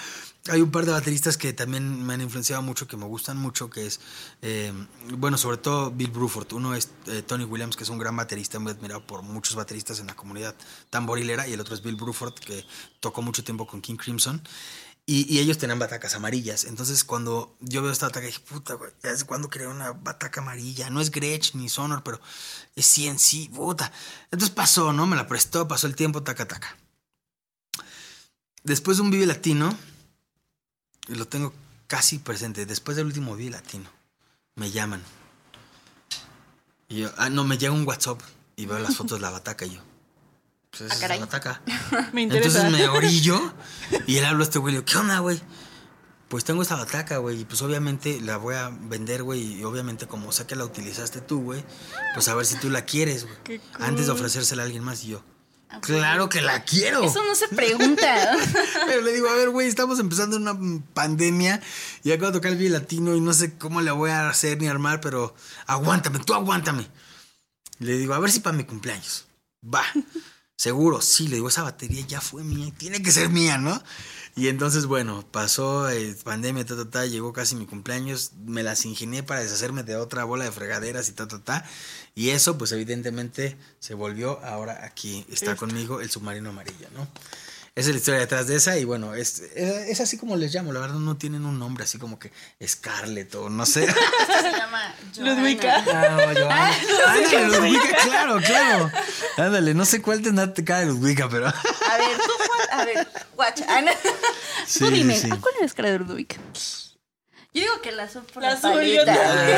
Hay 0.48 0.60
un 0.60 0.72
par 0.72 0.84
de 0.84 0.90
bateristas 0.90 1.36
que 1.36 1.52
también 1.52 2.04
me 2.04 2.14
han 2.14 2.20
influenciado 2.20 2.62
mucho, 2.62 2.88
que 2.88 2.96
me 2.96 3.04
gustan 3.04 3.36
mucho, 3.36 3.70
que 3.70 3.86
es, 3.86 4.00
eh, 4.40 4.72
bueno, 5.10 5.38
sobre 5.38 5.58
todo 5.58 5.92
Bill 5.92 6.10
Bruford. 6.10 6.52
Uno 6.54 6.74
es 6.74 6.88
eh, 7.06 7.22
Tony 7.22 7.44
Williams, 7.44 7.76
que 7.76 7.84
es 7.84 7.90
un 7.90 7.98
gran 7.98 8.16
baterista, 8.16 8.58
muy 8.58 8.72
admirado 8.72 9.06
por 9.06 9.22
muchos 9.22 9.54
bateristas 9.54 10.00
en 10.00 10.08
la 10.08 10.16
comunidad 10.16 10.56
tamborilera, 10.90 11.46
y 11.46 11.52
el 11.52 11.60
otro 11.60 11.74
es 11.74 11.82
Bill 11.82 11.94
Bruford, 11.94 12.34
que 12.34 12.66
tocó 12.98 13.22
mucho 13.22 13.44
tiempo 13.44 13.68
con 13.68 13.80
King 13.80 13.96
Crimson. 13.96 14.42
Y, 15.04 15.32
y 15.32 15.40
ellos 15.40 15.58
tenían 15.58 15.80
batacas 15.80 16.14
amarillas. 16.14 16.64
Entonces, 16.64 17.02
cuando 17.02 17.56
yo 17.60 17.82
veo 17.82 17.90
esta 17.90 18.06
bataca, 18.06 18.26
dije, 18.26 18.40
puta, 18.40 18.74
güey, 18.74 18.92
¿desde 19.02 19.26
cuándo 19.26 19.50
creé 19.50 19.66
una 19.66 19.92
bataca 19.92 20.40
amarilla? 20.40 20.90
No 20.90 21.00
es 21.00 21.10
Gretsch 21.10 21.54
ni 21.54 21.68
Sonor, 21.68 22.04
pero 22.04 22.20
es 22.76 22.86
CNC, 22.86 23.50
puta. 23.52 23.92
Entonces 24.30 24.50
pasó, 24.50 24.92
¿no? 24.92 25.06
Me 25.06 25.16
la 25.16 25.26
prestó, 25.26 25.66
pasó 25.66 25.88
el 25.88 25.96
tiempo, 25.96 26.22
taca, 26.22 26.46
taca. 26.46 26.76
Después 28.62 28.96
de 28.96 29.02
un 29.02 29.10
Vive 29.10 29.26
Latino, 29.26 29.76
lo 31.08 31.26
tengo 31.26 31.52
casi 31.88 32.18
presente, 32.18 32.64
después 32.64 32.96
del 32.96 33.06
último 33.06 33.34
Vive 33.34 33.50
Latino, 33.50 33.90
me 34.54 34.70
llaman. 34.70 35.02
Y 36.88 37.00
yo, 37.00 37.12
ah, 37.16 37.28
no, 37.28 37.44
me 37.44 37.58
llega 37.58 37.72
un 37.72 37.86
WhatsApp 37.86 38.20
y 38.54 38.66
veo 38.66 38.78
las 38.78 38.96
fotos 38.98 39.18
de 39.18 39.22
la 39.22 39.30
bataca 39.30 39.66
y 39.66 39.74
yo. 39.74 39.91
Pues 40.76 40.90
esa 40.90 41.04
Ah, 41.04 41.08
la 41.08 41.18
bataca. 41.18 41.60
Me 42.12 42.22
interesa. 42.22 42.66
Entonces 42.66 42.88
me 42.88 42.88
orillo 42.88 43.52
y 44.06 44.16
él 44.16 44.24
habla 44.24 44.40
a 44.40 44.44
este 44.44 44.58
güey. 44.58 44.72
le 44.74 44.80
digo, 44.80 44.90
¿Qué 44.90 44.98
onda, 44.98 45.18
güey? 45.18 45.40
Pues 46.28 46.44
tengo 46.44 46.62
esta 46.62 46.76
bataca, 46.76 47.18
güey. 47.18 47.40
Y 47.42 47.44
pues 47.44 47.60
obviamente 47.60 48.18
la 48.22 48.38
voy 48.38 48.54
a 48.54 48.70
vender, 48.70 49.22
güey. 49.22 49.58
Y 49.58 49.64
obviamente, 49.64 50.06
como 50.06 50.32
sé 50.32 50.46
que 50.46 50.56
la 50.56 50.64
utilizaste 50.64 51.20
tú, 51.20 51.42
güey, 51.42 51.62
pues 52.14 52.26
a 52.28 52.34
ver 52.34 52.46
si 52.46 52.56
tú 52.56 52.70
la 52.70 52.86
quieres, 52.86 53.24
güey. 53.24 53.60
Cool. 53.60 53.84
Antes 53.84 54.06
de 54.06 54.12
ofrecérsela 54.12 54.62
a 54.62 54.64
alguien 54.64 54.82
más. 54.82 55.04
Y 55.04 55.08
yo, 55.08 55.22
claro 55.82 56.30
que 56.30 56.40
la 56.40 56.64
quiero. 56.64 57.02
Eso 57.02 57.22
no 57.22 57.34
se 57.34 57.48
pregunta. 57.48 58.34
Pero 58.86 59.02
le 59.02 59.12
digo, 59.12 59.28
a 59.28 59.34
ver, 59.34 59.50
güey, 59.50 59.68
estamos 59.68 59.98
empezando 59.98 60.38
una 60.38 60.58
pandemia 60.94 61.60
y 62.02 62.12
acabo 62.12 62.28
de 62.32 62.38
tocar 62.38 62.52
el 62.52 62.56
Vive 62.56 62.70
Latino 62.70 63.14
y 63.14 63.20
no 63.20 63.34
sé 63.34 63.58
cómo 63.58 63.82
le 63.82 63.90
voy 63.90 64.10
a 64.10 64.30
hacer 64.30 64.58
ni 64.58 64.68
armar, 64.68 65.02
pero 65.02 65.34
aguántame, 65.66 66.18
tú 66.20 66.32
aguántame. 66.32 66.86
Le 67.78 67.98
digo, 67.98 68.14
a 68.14 68.18
ver 68.18 68.30
si 68.30 68.40
para 68.40 68.56
mi 68.56 68.64
cumpleaños. 68.64 69.26
Va. 69.62 69.84
Seguro, 70.62 71.00
sí, 71.00 71.26
le 71.26 71.34
digo, 71.34 71.48
esa 71.48 71.64
batería 71.64 72.06
ya 72.06 72.20
fue 72.20 72.44
mía, 72.44 72.72
tiene 72.78 73.02
que 73.02 73.10
ser 73.10 73.30
mía, 73.30 73.58
¿no? 73.58 73.82
Y 74.36 74.46
entonces, 74.46 74.86
bueno, 74.86 75.26
pasó 75.28 75.90
eh, 75.90 76.16
pandemia, 76.22 76.64
ta, 76.64 76.76
ta, 76.76 76.88
ta, 76.88 77.04
llegó 77.04 77.32
casi 77.32 77.56
mi 77.56 77.66
cumpleaños, 77.66 78.30
me 78.46 78.62
las 78.62 78.84
ingenié 78.84 79.24
para 79.24 79.40
deshacerme 79.40 79.82
de 79.82 79.96
otra 79.96 80.22
bola 80.22 80.44
de 80.44 80.52
fregaderas 80.52 81.08
y 81.08 81.14
ta, 81.14 81.26
ta, 81.26 81.40
ta. 81.40 81.64
Y 82.14 82.30
eso, 82.30 82.58
pues 82.58 82.70
evidentemente, 82.70 83.56
se 83.80 83.94
volvió 83.94 84.38
ahora 84.44 84.84
aquí, 84.84 85.26
está 85.32 85.56
conmigo 85.56 86.00
el 86.00 86.12
submarino 86.12 86.50
amarillo, 86.50 86.86
¿no? 86.94 87.08
Esa 87.74 87.88
es 87.88 87.94
la 87.94 87.98
historia 88.00 88.20
detrás 88.20 88.46
de 88.48 88.56
esa 88.56 88.76
y 88.76 88.84
bueno, 88.84 89.14
es, 89.14 89.40
es, 89.54 89.88
es 89.88 90.00
así 90.02 90.18
como 90.18 90.36
les 90.36 90.54
llamo, 90.54 90.74
la 90.74 90.80
verdad 90.80 90.96
no 90.96 91.16
tienen 91.16 91.46
un 91.46 91.58
nombre 91.58 91.84
así 91.84 91.96
como 91.96 92.18
que 92.18 92.30
Scarlett 92.62 93.34
o 93.34 93.48
no 93.48 93.64
sé. 93.64 93.86
Se 93.86 94.52
llama 94.58 94.94
Ludwika. 95.16 95.82
Ah, 95.90 96.34
Joana. 96.34 96.70
Ándale, 97.08 97.48
Ludwika, 97.48 97.96
claro, 98.04 98.40
claro. 98.40 98.90
Ándale, 99.38 99.72
no 99.72 99.86
sé 99.86 100.02
cuál 100.02 100.20
tendrá 100.20 100.52
cara 100.52 100.80
de 100.80 100.86
Ludwika, 100.86 101.30
pero. 101.30 101.46
A 101.46 101.52
ver, 101.98 102.16
tú. 102.18 102.32
A 102.72 102.84
ver, 102.84 103.08
guacha. 103.34 103.64
Ana. 103.68 103.92
Sí, 104.66 104.78
tú 104.78 104.90
dime, 104.90 105.18
sí. 105.18 105.28
¿a 105.30 105.36
cuál 105.36 105.54
eres 105.58 105.74
cara 105.74 105.90
de 105.90 105.98
Ludwig? 105.98 106.38
Yo 107.54 107.60
digo 107.60 107.82
que 107.82 107.92
la 107.92 108.04
azul 108.04 108.22
por 108.32 108.42
la, 108.42 108.56
paleta, 108.58 108.72
güey, 108.72 108.96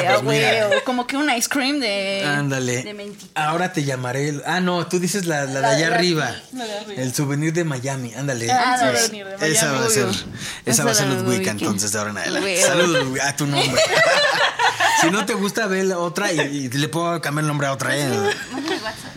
Ah, 0.07 0.19
pues 0.21 0.23
mira. 0.25 0.69
huevo, 0.69 0.83
Como 0.85 1.07
que 1.07 1.17
un 1.17 1.31
ice 1.31 1.49
cream 1.49 1.79
de. 1.79 2.25
Ándale. 2.27 2.83
De 2.83 2.93
mentita. 2.93 3.47
Ahora 3.49 3.73
te 3.73 3.85
llamaré. 3.85 4.31
el- 4.31 4.43
Ah, 4.47 4.61
no, 4.61 4.85
tú 4.89 4.99
dices 4.99 5.27
la, 5.27 5.45
la 5.45 5.61
de 5.61 5.67
allá 5.77 5.95
arriba. 5.95 6.35
La 6.55 6.65
de 6.65 6.79
arriba. 6.81 7.01
El 7.03 7.15
souvenir 7.15 7.53
de 7.53 7.63
Miami, 7.63 8.13
ándale. 8.15 8.51
Ah, 8.51 8.91
el 8.91 8.97
souvenir 8.99 9.27
de 9.29 9.53
Esa 9.53 9.67
va 9.67 9.71
a 9.79 9.89
Miami, 9.89 9.95
ser, 9.95 10.07
esa 10.67 10.85
va 10.85 10.91
a 10.91 10.95
ser 10.95 11.07
Ludwika. 11.07 11.53
entonces 11.53 11.93
de 11.93 11.99
ahora 11.99 12.11
en 12.11 12.19
adelante. 12.19 12.63
Saludos, 12.63 13.21
a 13.23 13.37
tu 13.37 13.47
nombre. 13.47 13.81
si 15.01 15.11
no 15.13 15.25
te 15.25 15.35
gusta, 15.35 15.69
ve 15.69 15.85
la 15.85 15.99
otra 15.99 16.33
y, 16.33 16.41
y 16.41 16.69
le 16.71 16.89
puedo 16.89 17.21
cambiar 17.21 17.45
el 17.45 17.49
nombre 17.49 17.69
a 17.69 17.73
otra. 17.73 17.97
¿eh? 17.97 18.09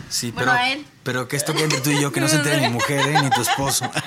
Sí, 0.08 0.30
Bueno, 0.30 0.52
pero, 0.52 0.52
a 0.52 0.70
él. 0.70 0.86
pero 1.02 1.26
que 1.26 1.36
esto 1.36 1.50
entre 1.58 1.80
tú 1.80 1.90
y 1.90 2.00
yo, 2.00 2.12
que 2.12 2.20
no 2.20 2.28
se 2.28 2.36
entere 2.36 2.60
mi 2.60 2.68
mujer, 2.68 3.00
¿eh? 3.08 3.22
ni 3.22 3.30
tu 3.30 3.42
esposo. 3.42 3.90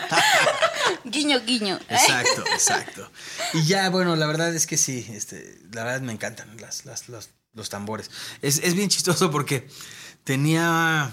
Guiño, 1.05 1.41
guiño. 1.45 1.79
Exacto, 1.89 2.43
exacto. 2.53 3.11
Y 3.53 3.63
ya, 3.65 3.89
bueno, 3.89 4.15
la 4.15 4.27
verdad 4.27 4.53
es 4.55 4.67
que 4.67 4.77
sí, 4.77 5.05
este, 5.13 5.59
la 5.73 5.83
verdad 5.83 6.01
me 6.01 6.11
encantan 6.13 6.55
las, 6.59 6.85
las, 6.85 7.09
los, 7.09 7.29
los 7.53 7.69
tambores. 7.69 8.09
Es, 8.41 8.59
es 8.59 8.73
bien 8.73 8.89
chistoso 8.89 9.31
porque 9.31 9.67
tenía. 10.23 11.11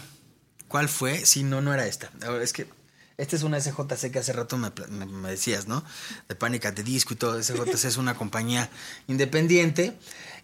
¿Cuál 0.69 0.89
fue? 0.89 1.25
Sí, 1.25 1.43
no, 1.45 1.61
no 1.63 1.73
era 1.73 1.87
esta. 1.87 2.11
Es 2.43 2.53
que 2.53 2.69
esta 3.17 3.35
es 3.37 3.43
una 3.43 3.59
SJC 3.61 4.11
que 4.13 4.19
hace 4.19 4.33
rato 4.33 4.59
me- 4.59 4.71
me 5.07 5.31
decías, 5.31 5.67
¿no? 5.67 5.83
De 6.29 6.35
Pánica 6.35 6.71
de 6.73 6.83
Disco 6.83 7.15
y 7.15 7.17
todo. 7.17 7.43
SJC 7.43 7.85
es 7.87 7.97
una 7.97 8.15
compañía 8.15 8.69
independiente 9.07 9.99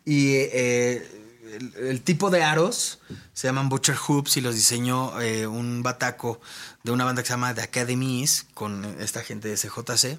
y 0.04 0.32
eh, 0.36 1.23
el, 1.56 1.74
el 1.86 2.02
tipo 2.02 2.30
de 2.30 2.42
aros 2.42 2.98
se 3.32 3.46
llaman 3.48 3.68
Butcher 3.68 3.96
Hoops 3.96 4.36
y 4.36 4.40
los 4.40 4.54
diseñó 4.54 5.20
eh, 5.20 5.46
un 5.46 5.82
bataco 5.82 6.40
de 6.82 6.92
una 6.92 7.04
banda 7.04 7.22
que 7.22 7.28
se 7.28 7.32
llama 7.34 7.54
The 7.54 7.62
Academies 7.62 8.46
con 8.54 8.84
esta 9.00 9.22
gente 9.22 9.48
de 9.48 9.56
SJC. 9.56 10.18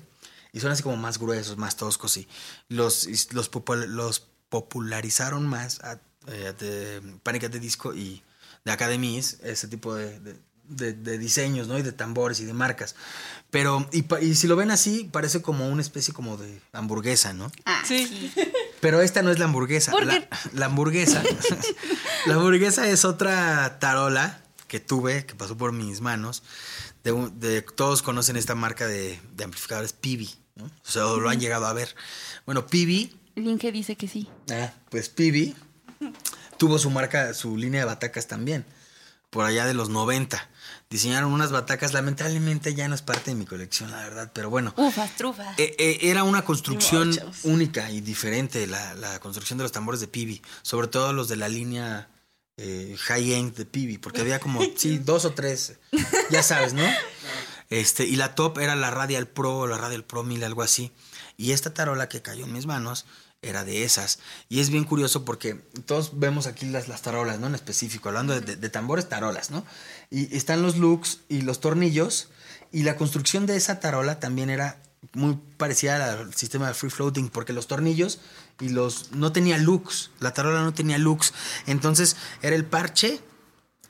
Y 0.54 0.62
son 0.62 0.72
así 0.72 0.84
como 0.84 0.96
más 0.96 1.20
gruesos, 1.20 1.58
más 1.58 1.76
toscos 1.76 2.16
y 2.18 2.28
los, 2.70 3.08
los, 3.34 3.52
popul- 3.52 3.88
los 3.88 4.26
popularizaron 4.48 5.46
más 5.48 5.80
a, 5.82 6.00
eh, 6.28 6.54
de 6.60 7.02
Panic! 7.24 7.44
at 7.46 7.52
the 7.52 7.60
Disco 7.60 7.94
y 7.94 8.24
de 8.64 8.72
Academies, 8.72 9.38
ese 9.44 9.68
tipo 9.68 9.94
de, 9.96 10.20
de- 10.22 10.40
de- 10.68 10.94
de 10.94 11.18
diseños, 11.20 11.68
¿no? 11.68 11.78
Y 11.78 11.82
de 11.84 11.92
tambores 11.92 12.40
y 12.40 12.46
de 12.46 12.54
marcas. 12.54 12.96
Pero, 13.52 13.88
y 13.92 14.36
si 14.36 14.48
lo 14.48 14.56
ven 14.56 14.72
así, 14.72 15.08
parece 15.12 15.42
como 15.42 15.68
una 15.70 15.82
especie 15.82 16.14
como 16.14 16.38
de 16.38 16.60
hamburguesa, 16.74 17.34
¿no? 17.34 17.52
Ah, 17.66 17.84
Sí. 17.86 18.32
Pero 18.86 19.02
esta 19.02 19.24
no 19.24 19.32
es 19.32 19.40
la 19.40 19.46
hamburguesa. 19.46 19.92
¿Por 19.92 20.06
La, 20.06 20.28
la 20.54 20.66
hamburguesa. 20.68 21.24
la 22.28 22.36
hamburguesa 22.36 22.88
es 22.88 23.04
otra 23.04 23.80
tarola 23.80 24.42
que 24.68 24.80
tuve, 24.80 25.26
que 25.26 25.34
pasó 25.34 25.58
por 25.58 25.72
mis 25.72 26.02
manos. 26.02 26.44
De, 27.04 27.12
un- 27.12 27.40
de- 27.40 27.64
todos 27.64 28.04
conocen 28.04 28.36
esta 28.36 28.54
marca 28.54 28.86
de, 28.86 29.20
de 29.36 29.44
amplificadores 29.44 29.94
Pibi, 29.94 30.30
¿no? 30.56 30.66
O 30.66 30.72
sea, 30.92 31.02
lo 31.04 31.28
han 31.30 31.40
llegado 31.40 31.66
a 31.66 31.74
ver. 31.74 31.96
Bueno, 32.46 32.68
Pibi, 32.68 33.18
Linke 33.36 33.72
dice 33.72 33.96
que 33.96 34.08
sí. 34.08 34.28
ah, 34.52 34.72
pues 34.90 35.10
Pibi 35.10 35.56
tuvo 36.58 36.78
su 36.78 36.90
marca, 36.92 37.34
su 37.34 37.58
línea 37.58 37.82
de 37.82 37.86
batacas 37.86 38.28
también. 38.28 38.66
Por 39.32 39.46
allá 39.46 39.66
de 39.66 39.74
los 39.74 39.90
90. 39.90 40.48
Diseñaron 40.90 41.34
unas 41.34 41.52
batacas, 41.52 41.94
lamentablemente 41.94 42.76
ya 42.76 42.88
no 42.88 42.96
es 42.96 43.02
parte 43.02 43.32
de 43.32 43.36
mi 43.36 43.46
colección, 43.46 43.92
la 43.92 43.98
verdad, 43.98 44.32
pero 44.34 44.50
bueno. 44.50 44.74
Ufas, 44.78 45.16
trufas. 45.16 45.58
Eh, 45.58 45.76
eh, 45.80 45.98
era 46.04 46.24
una 46.24 46.44
construcción 46.44 47.18
única 47.44 47.90
y 47.92 48.02
diferente 48.02 48.68
la, 48.68 48.94
la 48.94 49.20
construcción 49.20 49.58
de 49.58 49.64
los 49.64 49.72
tambores 49.72 50.00
de 50.00 50.08
Pibi, 50.08 50.42
sobre 50.62 50.88
todo 50.88 51.12
los 51.12 51.28
de 51.28 51.38
la 51.38 51.50
línea 51.50 52.08
eh, 52.58 52.96
high-end 53.00 53.56
de 53.56 53.66
Pibi, 53.66 53.98
porque 53.98 54.22
había 54.22 54.40
como, 54.40 54.62
sí, 54.76 54.98
dos 55.00 55.26
o 55.26 55.34
tres, 55.34 55.74
ya 56.30 56.44
sabes, 56.44 56.74
¿no? 56.74 56.84
Este, 57.70 58.06
y 58.06 58.16
la 58.16 58.36
top 58.36 58.60
era 58.60 58.76
la 58.76 58.92
Radial 58.92 59.28
Pro 59.28 59.58
o 59.58 59.68
la 59.68 59.78
Radial 59.78 60.04
Pro 60.04 60.24
1000, 60.24 60.44
algo 60.44 60.62
así. 60.62 60.92
Y 61.36 61.52
esta 61.52 61.74
tarola 61.74 62.08
que 62.08 62.22
cayó 62.22 62.46
en 62.46 62.54
mis 62.54 62.66
manos 62.66 63.06
era 63.48 63.64
de 63.64 63.84
esas. 63.84 64.20
Y 64.50 64.60
es 64.60 64.70
bien 64.70 64.84
curioso 64.84 65.26
porque 65.26 65.56
todos 65.86 66.20
vemos 66.20 66.48
aquí 66.48 66.66
las, 66.66 66.88
las 66.88 67.02
tarolas, 67.02 67.39
¿no? 67.39 67.48
En 67.48 67.56
específico, 67.56 68.10
hablando 68.10 68.34
de, 68.34 68.41
de- 68.41 68.56
de 68.56 68.70
tambores, 68.70 69.08
tarolas, 69.10 69.52
¿no? 69.52 69.66
Y 70.10 70.36
están 70.36 70.62
los 70.62 70.78
looks 70.78 71.20
y 71.30 71.41
los 71.41 71.60
tornillos. 71.60 72.30
Y 72.72 72.84
la 72.84 72.98
construcción 72.98 73.46
de 73.46 73.56
esa 73.56 73.80
tarola 73.80 74.20
también 74.20 74.50
era 74.50 74.82
muy 75.14 75.38
parecida 75.58 76.12
al 76.14 76.34
sistema 76.34 76.68
de 76.68 76.74
free 76.74 76.89
floating, 76.89 77.30
porque 77.30 77.54
los 77.54 77.68
tornillos 77.68 78.20
y 78.60 78.70
los 78.70 79.12
no 79.12 79.32
tenía 79.32 79.58
looks. 79.58 80.10
La 80.20 80.34
tarola 80.34 80.62
no 80.64 80.74
tenía 80.74 80.98
looks. 80.98 81.34
Entonces 81.68 82.16
era 82.41 82.56
el 82.56 82.66
parche, 82.66 83.20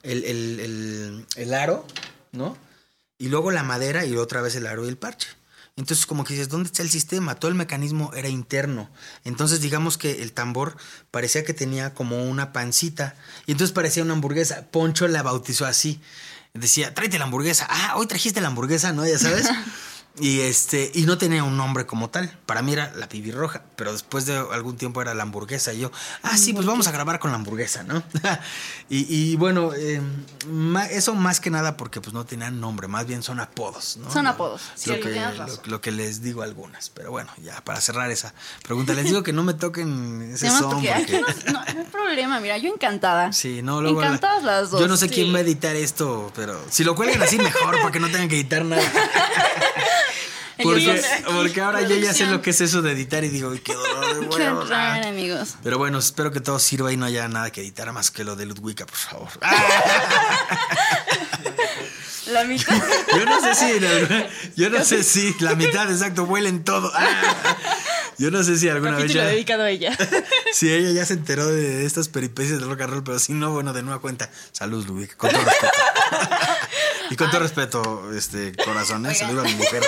el, 0.03 0.23
el- 0.25 0.59
el- 0.59 1.25
el 1.35 1.53
aro, 1.53 1.87
¿no? 2.31 2.57
Y 3.17 3.29
luego 3.29 3.49
la 3.51 3.63
madera 3.63 4.05
y 4.05 4.17
otra 4.17 4.41
vez 4.41 4.55
el 4.55 4.67
aro 4.67 4.85
y 4.85 4.89
el 4.89 4.97
parche. 4.97 5.29
Entonces, 5.77 6.05
como 6.05 6.23
que 6.23 6.33
dices, 6.33 6.47
¿dónde 6.47 6.67
está 6.67 6.83
el 6.83 6.89
sistema? 6.89 7.35
Todo 7.35 7.49
el 7.49 7.55
mecanismo 7.55 8.11
era 8.13 8.29
interno. 8.29 8.89
Entonces, 9.25 9.59
digamos 9.59 9.97
que 9.97 10.21
el 10.21 10.31
tambor 10.31 10.77
parecía 11.11 11.43
que 11.43 11.53
tenía 11.53 11.93
como 11.93 12.23
una 12.23 12.53
pancita. 12.53 13.15
Y 13.45 13.51
entonces 13.51 13.73
parecía 13.73 14.03
una 14.03 14.13
hamburguesa. 14.13 14.67
Poncho 14.71 15.07
la 15.09 15.21
bautizó 15.21 15.65
así. 15.65 15.99
Decía, 16.53 16.93
tráete 16.93 17.19
la 17.19 17.25
hamburguesa. 17.25 17.67
Ah, 17.69 17.95
hoy 17.97 18.07
trajiste 18.07 18.39
la 18.39 18.47
hamburguesa, 18.47 18.93
¿no? 18.93 19.05
Ya 19.05 19.19
sabes. 19.19 19.47
Y 20.17 20.39
este, 20.39 20.91
y 20.93 21.01
no 21.05 21.17
tenía 21.17 21.43
un 21.43 21.57
nombre 21.57 21.85
como 21.85 22.09
tal. 22.09 22.31
Para 22.45 22.61
mí 22.61 22.71
era 22.71 22.93
la 22.95 23.09
pibi 23.09 23.31
roja, 23.31 23.63
pero 23.75 23.91
después 23.91 24.25
de 24.25 24.37
algún 24.37 24.77
tiempo 24.77 25.01
era 25.01 25.13
la 25.13 25.23
hamburguesa. 25.23 25.73
Y 25.73 25.79
yo, 25.79 25.91
ah, 26.23 26.37
sí, 26.37 26.53
pues 26.53 26.65
vamos 26.65 26.87
a 26.87 26.91
grabar 26.91 27.19
con 27.19 27.31
la 27.31 27.35
hamburguesa, 27.35 27.83
¿no? 27.83 28.01
y, 28.89 29.05
y 29.13 29.35
bueno, 29.35 29.71
eh, 29.75 30.01
eso 30.91 31.15
más 31.15 31.41
que 31.41 31.49
nada 31.49 31.75
porque 31.75 31.99
pues 31.99 32.13
no 32.13 32.25
tenían 32.25 32.61
nombre, 32.61 32.87
más 32.87 33.05
bien 33.05 33.23
son 33.23 33.41
apodos, 33.41 33.97
¿no? 33.97 34.09
Son 34.09 34.23
Lo- 34.23 34.29
apodos, 34.31 34.61
sí, 34.75 34.89
Lo, 34.89 35.01
que, 35.01 35.09
lo, 35.15 35.47
lo 35.65 35.81
que 35.81 35.91
les 35.91 36.21
digo 36.21 36.43
a 36.43 36.45
algunas. 36.45 36.89
Pero 36.91 37.11
bueno, 37.11 37.29
ya 37.43 37.59
para 37.65 37.81
cerrar 37.81 38.09
esa 38.09 38.33
pregunta, 38.63 38.93
les 38.93 39.03
digo 39.05 39.21
que 39.21 39.33
no 39.33 39.43
me 39.43 39.53
toquen 39.53 40.31
ese 40.33 40.49
son. 40.49 40.81
porque 40.81 41.19
no, 41.19 41.27
no, 41.51 41.59
no 41.59 41.59
hay 41.81 41.85
problema, 41.91 42.39
mira, 42.39 42.57
yo 42.57 42.71
encantada. 42.73 43.33
Sí, 43.33 43.61
no, 43.61 43.81
luego. 43.81 43.99
la- 43.99 44.07
Encantadas 44.07 44.43
las 44.43 44.69
dos. 44.71 44.79
Yo 44.79 44.87
no 44.87 44.95
sé 44.95 45.09
sí. 45.09 45.13
quién 45.15 45.33
va 45.33 45.39
a 45.39 45.41
editar 45.41 45.75
esto, 45.75 46.31
pero 46.35 46.57
si 46.69 46.85
lo 46.85 46.95
cuelgan 46.95 47.21
así, 47.21 47.37
mejor, 47.37 47.75
para 47.81 47.91
que 47.91 47.99
no 47.99 48.07
tengan 48.07 48.29
que 48.29 48.35
editar 48.35 48.63
nada. 48.63 48.81
Porque, 50.63 51.03
porque 51.25 51.61
ahora 51.61 51.81
yo 51.81 51.95
ya 51.97 52.13
sé 52.13 52.27
lo 52.27 52.41
que 52.41 52.51
es 52.51 52.61
eso 52.61 52.81
de 52.81 52.93
editar 52.93 53.23
y 53.25 53.29
digo, 53.29 53.51
"Ay, 53.51 53.59
qué 53.59 53.73
dolor 53.73 54.21
de 54.21 54.29
Qué 54.37 54.43
huevos". 54.43 54.69
ah". 54.71 54.95
raro, 54.95 55.09
amigos. 55.09 55.55
Pero 55.63 55.77
bueno, 55.77 55.97
espero 55.99 56.31
que 56.31 56.39
todo 56.39 56.59
sirva 56.59 56.93
y 56.93 56.97
no 56.97 57.05
haya 57.05 57.27
nada 57.27 57.51
que 57.51 57.61
editar 57.61 57.91
más 57.91 58.09
que 58.09 58.23
lo 58.23 58.35
de 58.37 58.45
Ludwika, 58.45 58.85
por 58.85 58.95
favor. 58.97 59.29
La 62.27 62.43
mitad. 62.43 62.75
Yo 63.15 63.25
no 63.25 63.39
sé 63.39 63.53
si, 63.53 63.79
yo 64.55 64.69
no 64.71 64.83
sé 64.83 65.03
si 65.03 65.35
la 65.41 65.53
mitad, 65.55 65.91
exacto, 65.91 66.23
huelen 66.23 66.63
todo. 66.63 66.91
Ah. 66.95 67.55
Yo 68.17 68.31
no 68.31 68.43
sé 68.43 68.57
si 68.57 68.67
alguna 68.67 68.97
vez 68.97 69.13
ya, 69.13 69.25
dedicado 69.25 69.63
a 69.63 69.69
ella. 69.69 69.95
si 70.53 70.73
ella 70.73 70.89
ya 70.91 71.05
se 71.05 71.13
enteró 71.13 71.47
de 71.47 71.85
estas 71.85 72.07
peripecias 72.07 72.59
de 72.59 72.65
rock 72.65 72.81
and 72.81 72.93
roll, 72.93 73.03
pero 73.03 73.19
si 73.19 73.33
no, 73.33 73.51
bueno, 73.51 73.73
de 73.73 73.83
nueva 73.83 73.99
cuenta, 74.01 74.29
salud, 74.53 74.85
Ludwika, 74.87 75.15
con 75.17 75.29
todo 75.31 75.43
respeto. 75.43 75.73
y 77.11 77.15
con 77.15 77.29
todo 77.29 77.41
respeto, 77.41 78.11
este, 78.15 78.55
corazón, 78.55 79.05
¿eh? 79.05 79.13
Saludo 79.13 79.41
a 79.41 79.43
mi 79.43 79.53
mujer. 79.53 79.83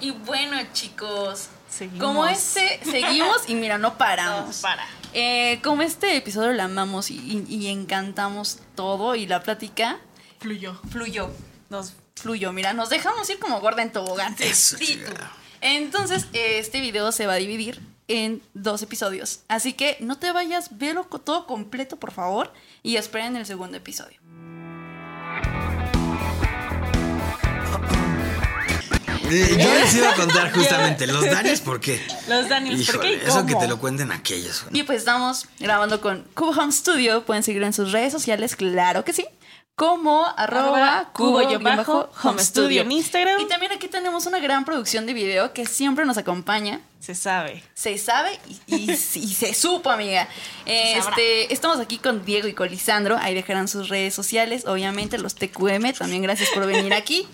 Y 0.00 0.10
bueno, 0.12 0.56
chicos, 0.72 1.48
Seguimos. 1.68 2.04
como 2.06 2.26
este, 2.26 2.80
seguimos 2.84 3.48
y 3.48 3.54
mira, 3.54 3.78
no 3.78 3.96
paramos. 3.98 4.56
No, 4.56 4.62
para. 4.62 4.86
Eh, 5.12 5.60
como 5.62 5.82
este 5.82 6.16
episodio 6.16 6.52
lo 6.52 6.62
amamos 6.62 7.10
y, 7.10 7.16
y- 7.48 7.54
y 7.54 7.66
encantamos 7.68 8.58
todo 8.74 9.14
y 9.14 9.26
la 9.26 9.42
plática 9.42 9.98
Fluyó. 10.40 10.80
fluyó, 10.90 11.30
Nos 11.70 11.92
fluyó. 12.16 12.52
Mira, 12.52 12.72
nos 12.72 12.90
dejamos 12.90 13.28
ir 13.30 13.38
como 13.38 13.60
gorda 13.60 13.82
en 13.82 13.92
tobogán. 13.92 14.34
Eso. 14.38 14.76
Entonces, 15.60 16.26
este 16.32 16.80
video 16.80 17.10
se 17.12 17.26
va 17.26 17.34
a 17.34 17.36
dividir 17.36 17.80
en 18.06 18.42
dos 18.52 18.82
episodios. 18.82 19.40
Así 19.48 19.72
que 19.72 19.96
no 20.00 20.18
te 20.18 20.30
vayas, 20.30 20.76
velo 20.78 21.04
todo 21.04 21.46
completo, 21.46 21.96
por 21.96 22.12
favor, 22.12 22.52
y 22.82 22.96
esperen 22.96 23.36
el 23.36 23.46
segundo 23.46 23.76
episodio. 23.78 24.18
Eh, 29.34 29.56
Yo 29.58 29.74
les 29.74 29.94
iba 29.94 30.10
a 30.10 30.14
contar 30.14 30.52
justamente, 30.54 31.06
los 31.06 31.24
daños, 31.24 31.60
¿por 31.60 31.80
qué? 31.80 32.00
Los 32.28 32.48
Daniels, 32.48 32.86
¿por 32.90 33.00
qué 33.00 33.12
y 33.12 33.26
eso 33.26 33.44
que 33.46 33.54
te 33.54 33.66
lo 33.68 33.78
cuenten 33.78 34.12
aquellos. 34.12 34.64
Y 34.72 34.82
pues 34.84 34.98
estamos 34.98 35.46
grabando 35.58 36.00
con 36.00 36.22
Cubo 36.34 36.50
Home 36.50 36.72
Studio. 36.72 37.24
Pueden 37.24 37.42
seguirlo 37.42 37.66
en 37.66 37.72
sus 37.72 37.92
redes 37.92 38.12
sociales, 38.12 38.56
claro 38.56 39.04
que 39.04 39.12
sí. 39.12 39.26
como 39.76 40.24
arroba 40.36 41.10
cubo 41.12 41.42
cubo 41.42 41.58
bajo 41.58 42.08
home 42.22 42.40
studio 42.42 42.82
en 42.82 42.92
Instagram. 42.92 43.40
Y 43.40 43.46
también 43.48 43.72
aquí 43.72 43.88
tenemos 43.88 44.24
una 44.26 44.38
gran 44.38 44.64
producción 44.64 45.04
de 45.06 45.12
video 45.14 45.52
que 45.52 45.66
siempre 45.66 46.04
nos 46.04 46.16
acompaña. 46.16 46.80
Se 47.00 47.14
sabe. 47.16 47.62
Se 47.74 47.98
sabe 47.98 48.38
y, 48.68 48.74
y- 48.76 48.90
y 49.14 49.34
se 49.34 49.52
supo, 49.52 49.90
amiga. 49.90 50.28
Este, 50.64 51.52
estamos 51.52 51.78
aquí 51.80 51.98
con 51.98 52.24
Diego 52.24 52.46
y 52.48 52.54
con 52.54 52.68
Lisandro. 52.70 53.16
Ahí 53.20 53.34
dejarán 53.34 53.66
sus 53.68 53.88
redes 53.88 54.14
sociales, 54.14 54.64
obviamente 54.66 55.18
los 55.18 55.34
TQM. 55.34 55.92
También 55.98 56.22
gracias 56.22 56.50
por 56.50 56.66
venir 56.66 56.94
aquí. 56.94 57.26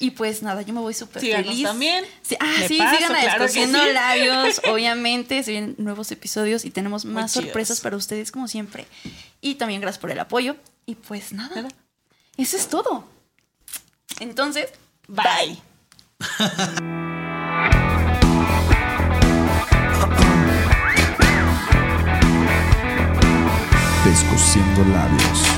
Y 0.00 0.10
pues 0.12 0.42
nada, 0.42 0.62
yo 0.62 0.74
me 0.74 0.80
voy 0.80 0.94
súper 0.94 1.22
feliz. 1.22 1.62
también. 1.62 2.04
Sí, 2.22 2.36
ah, 2.40 2.60
De 2.60 2.68
sí, 2.68 2.78
paso, 2.78 2.96
sigan 2.96 3.16
a 3.16 3.20
claro 3.20 3.48
sí. 3.48 3.66
Labios. 3.66 4.60
Obviamente, 4.68 5.42
se 5.42 5.50
vienen 5.52 5.74
nuevos 5.78 6.10
episodios 6.10 6.64
y 6.64 6.70
tenemos 6.70 7.04
más 7.04 7.32
sorpresas 7.32 7.80
para 7.80 7.96
ustedes, 7.96 8.32
como 8.32 8.48
siempre. 8.48 8.86
Y 9.40 9.54
también 9.54 9.80
gracias 9.80 10.00
por 10.00 10.10
el 10.10 10.18
apoyo. 10.18 10.56
Y 10.86 10.96
pues 10.96 11.32
nada, 11.32 11.54
Nada. 11.56 11.68
eso 12.36 12.56
es 12.56 12.68
todo. 12.68 13.08
Entonces, 14.20 14.68
Bye. 15.08 15.60
Descosiendo 24.04 24.84
labios. 24.92 25.53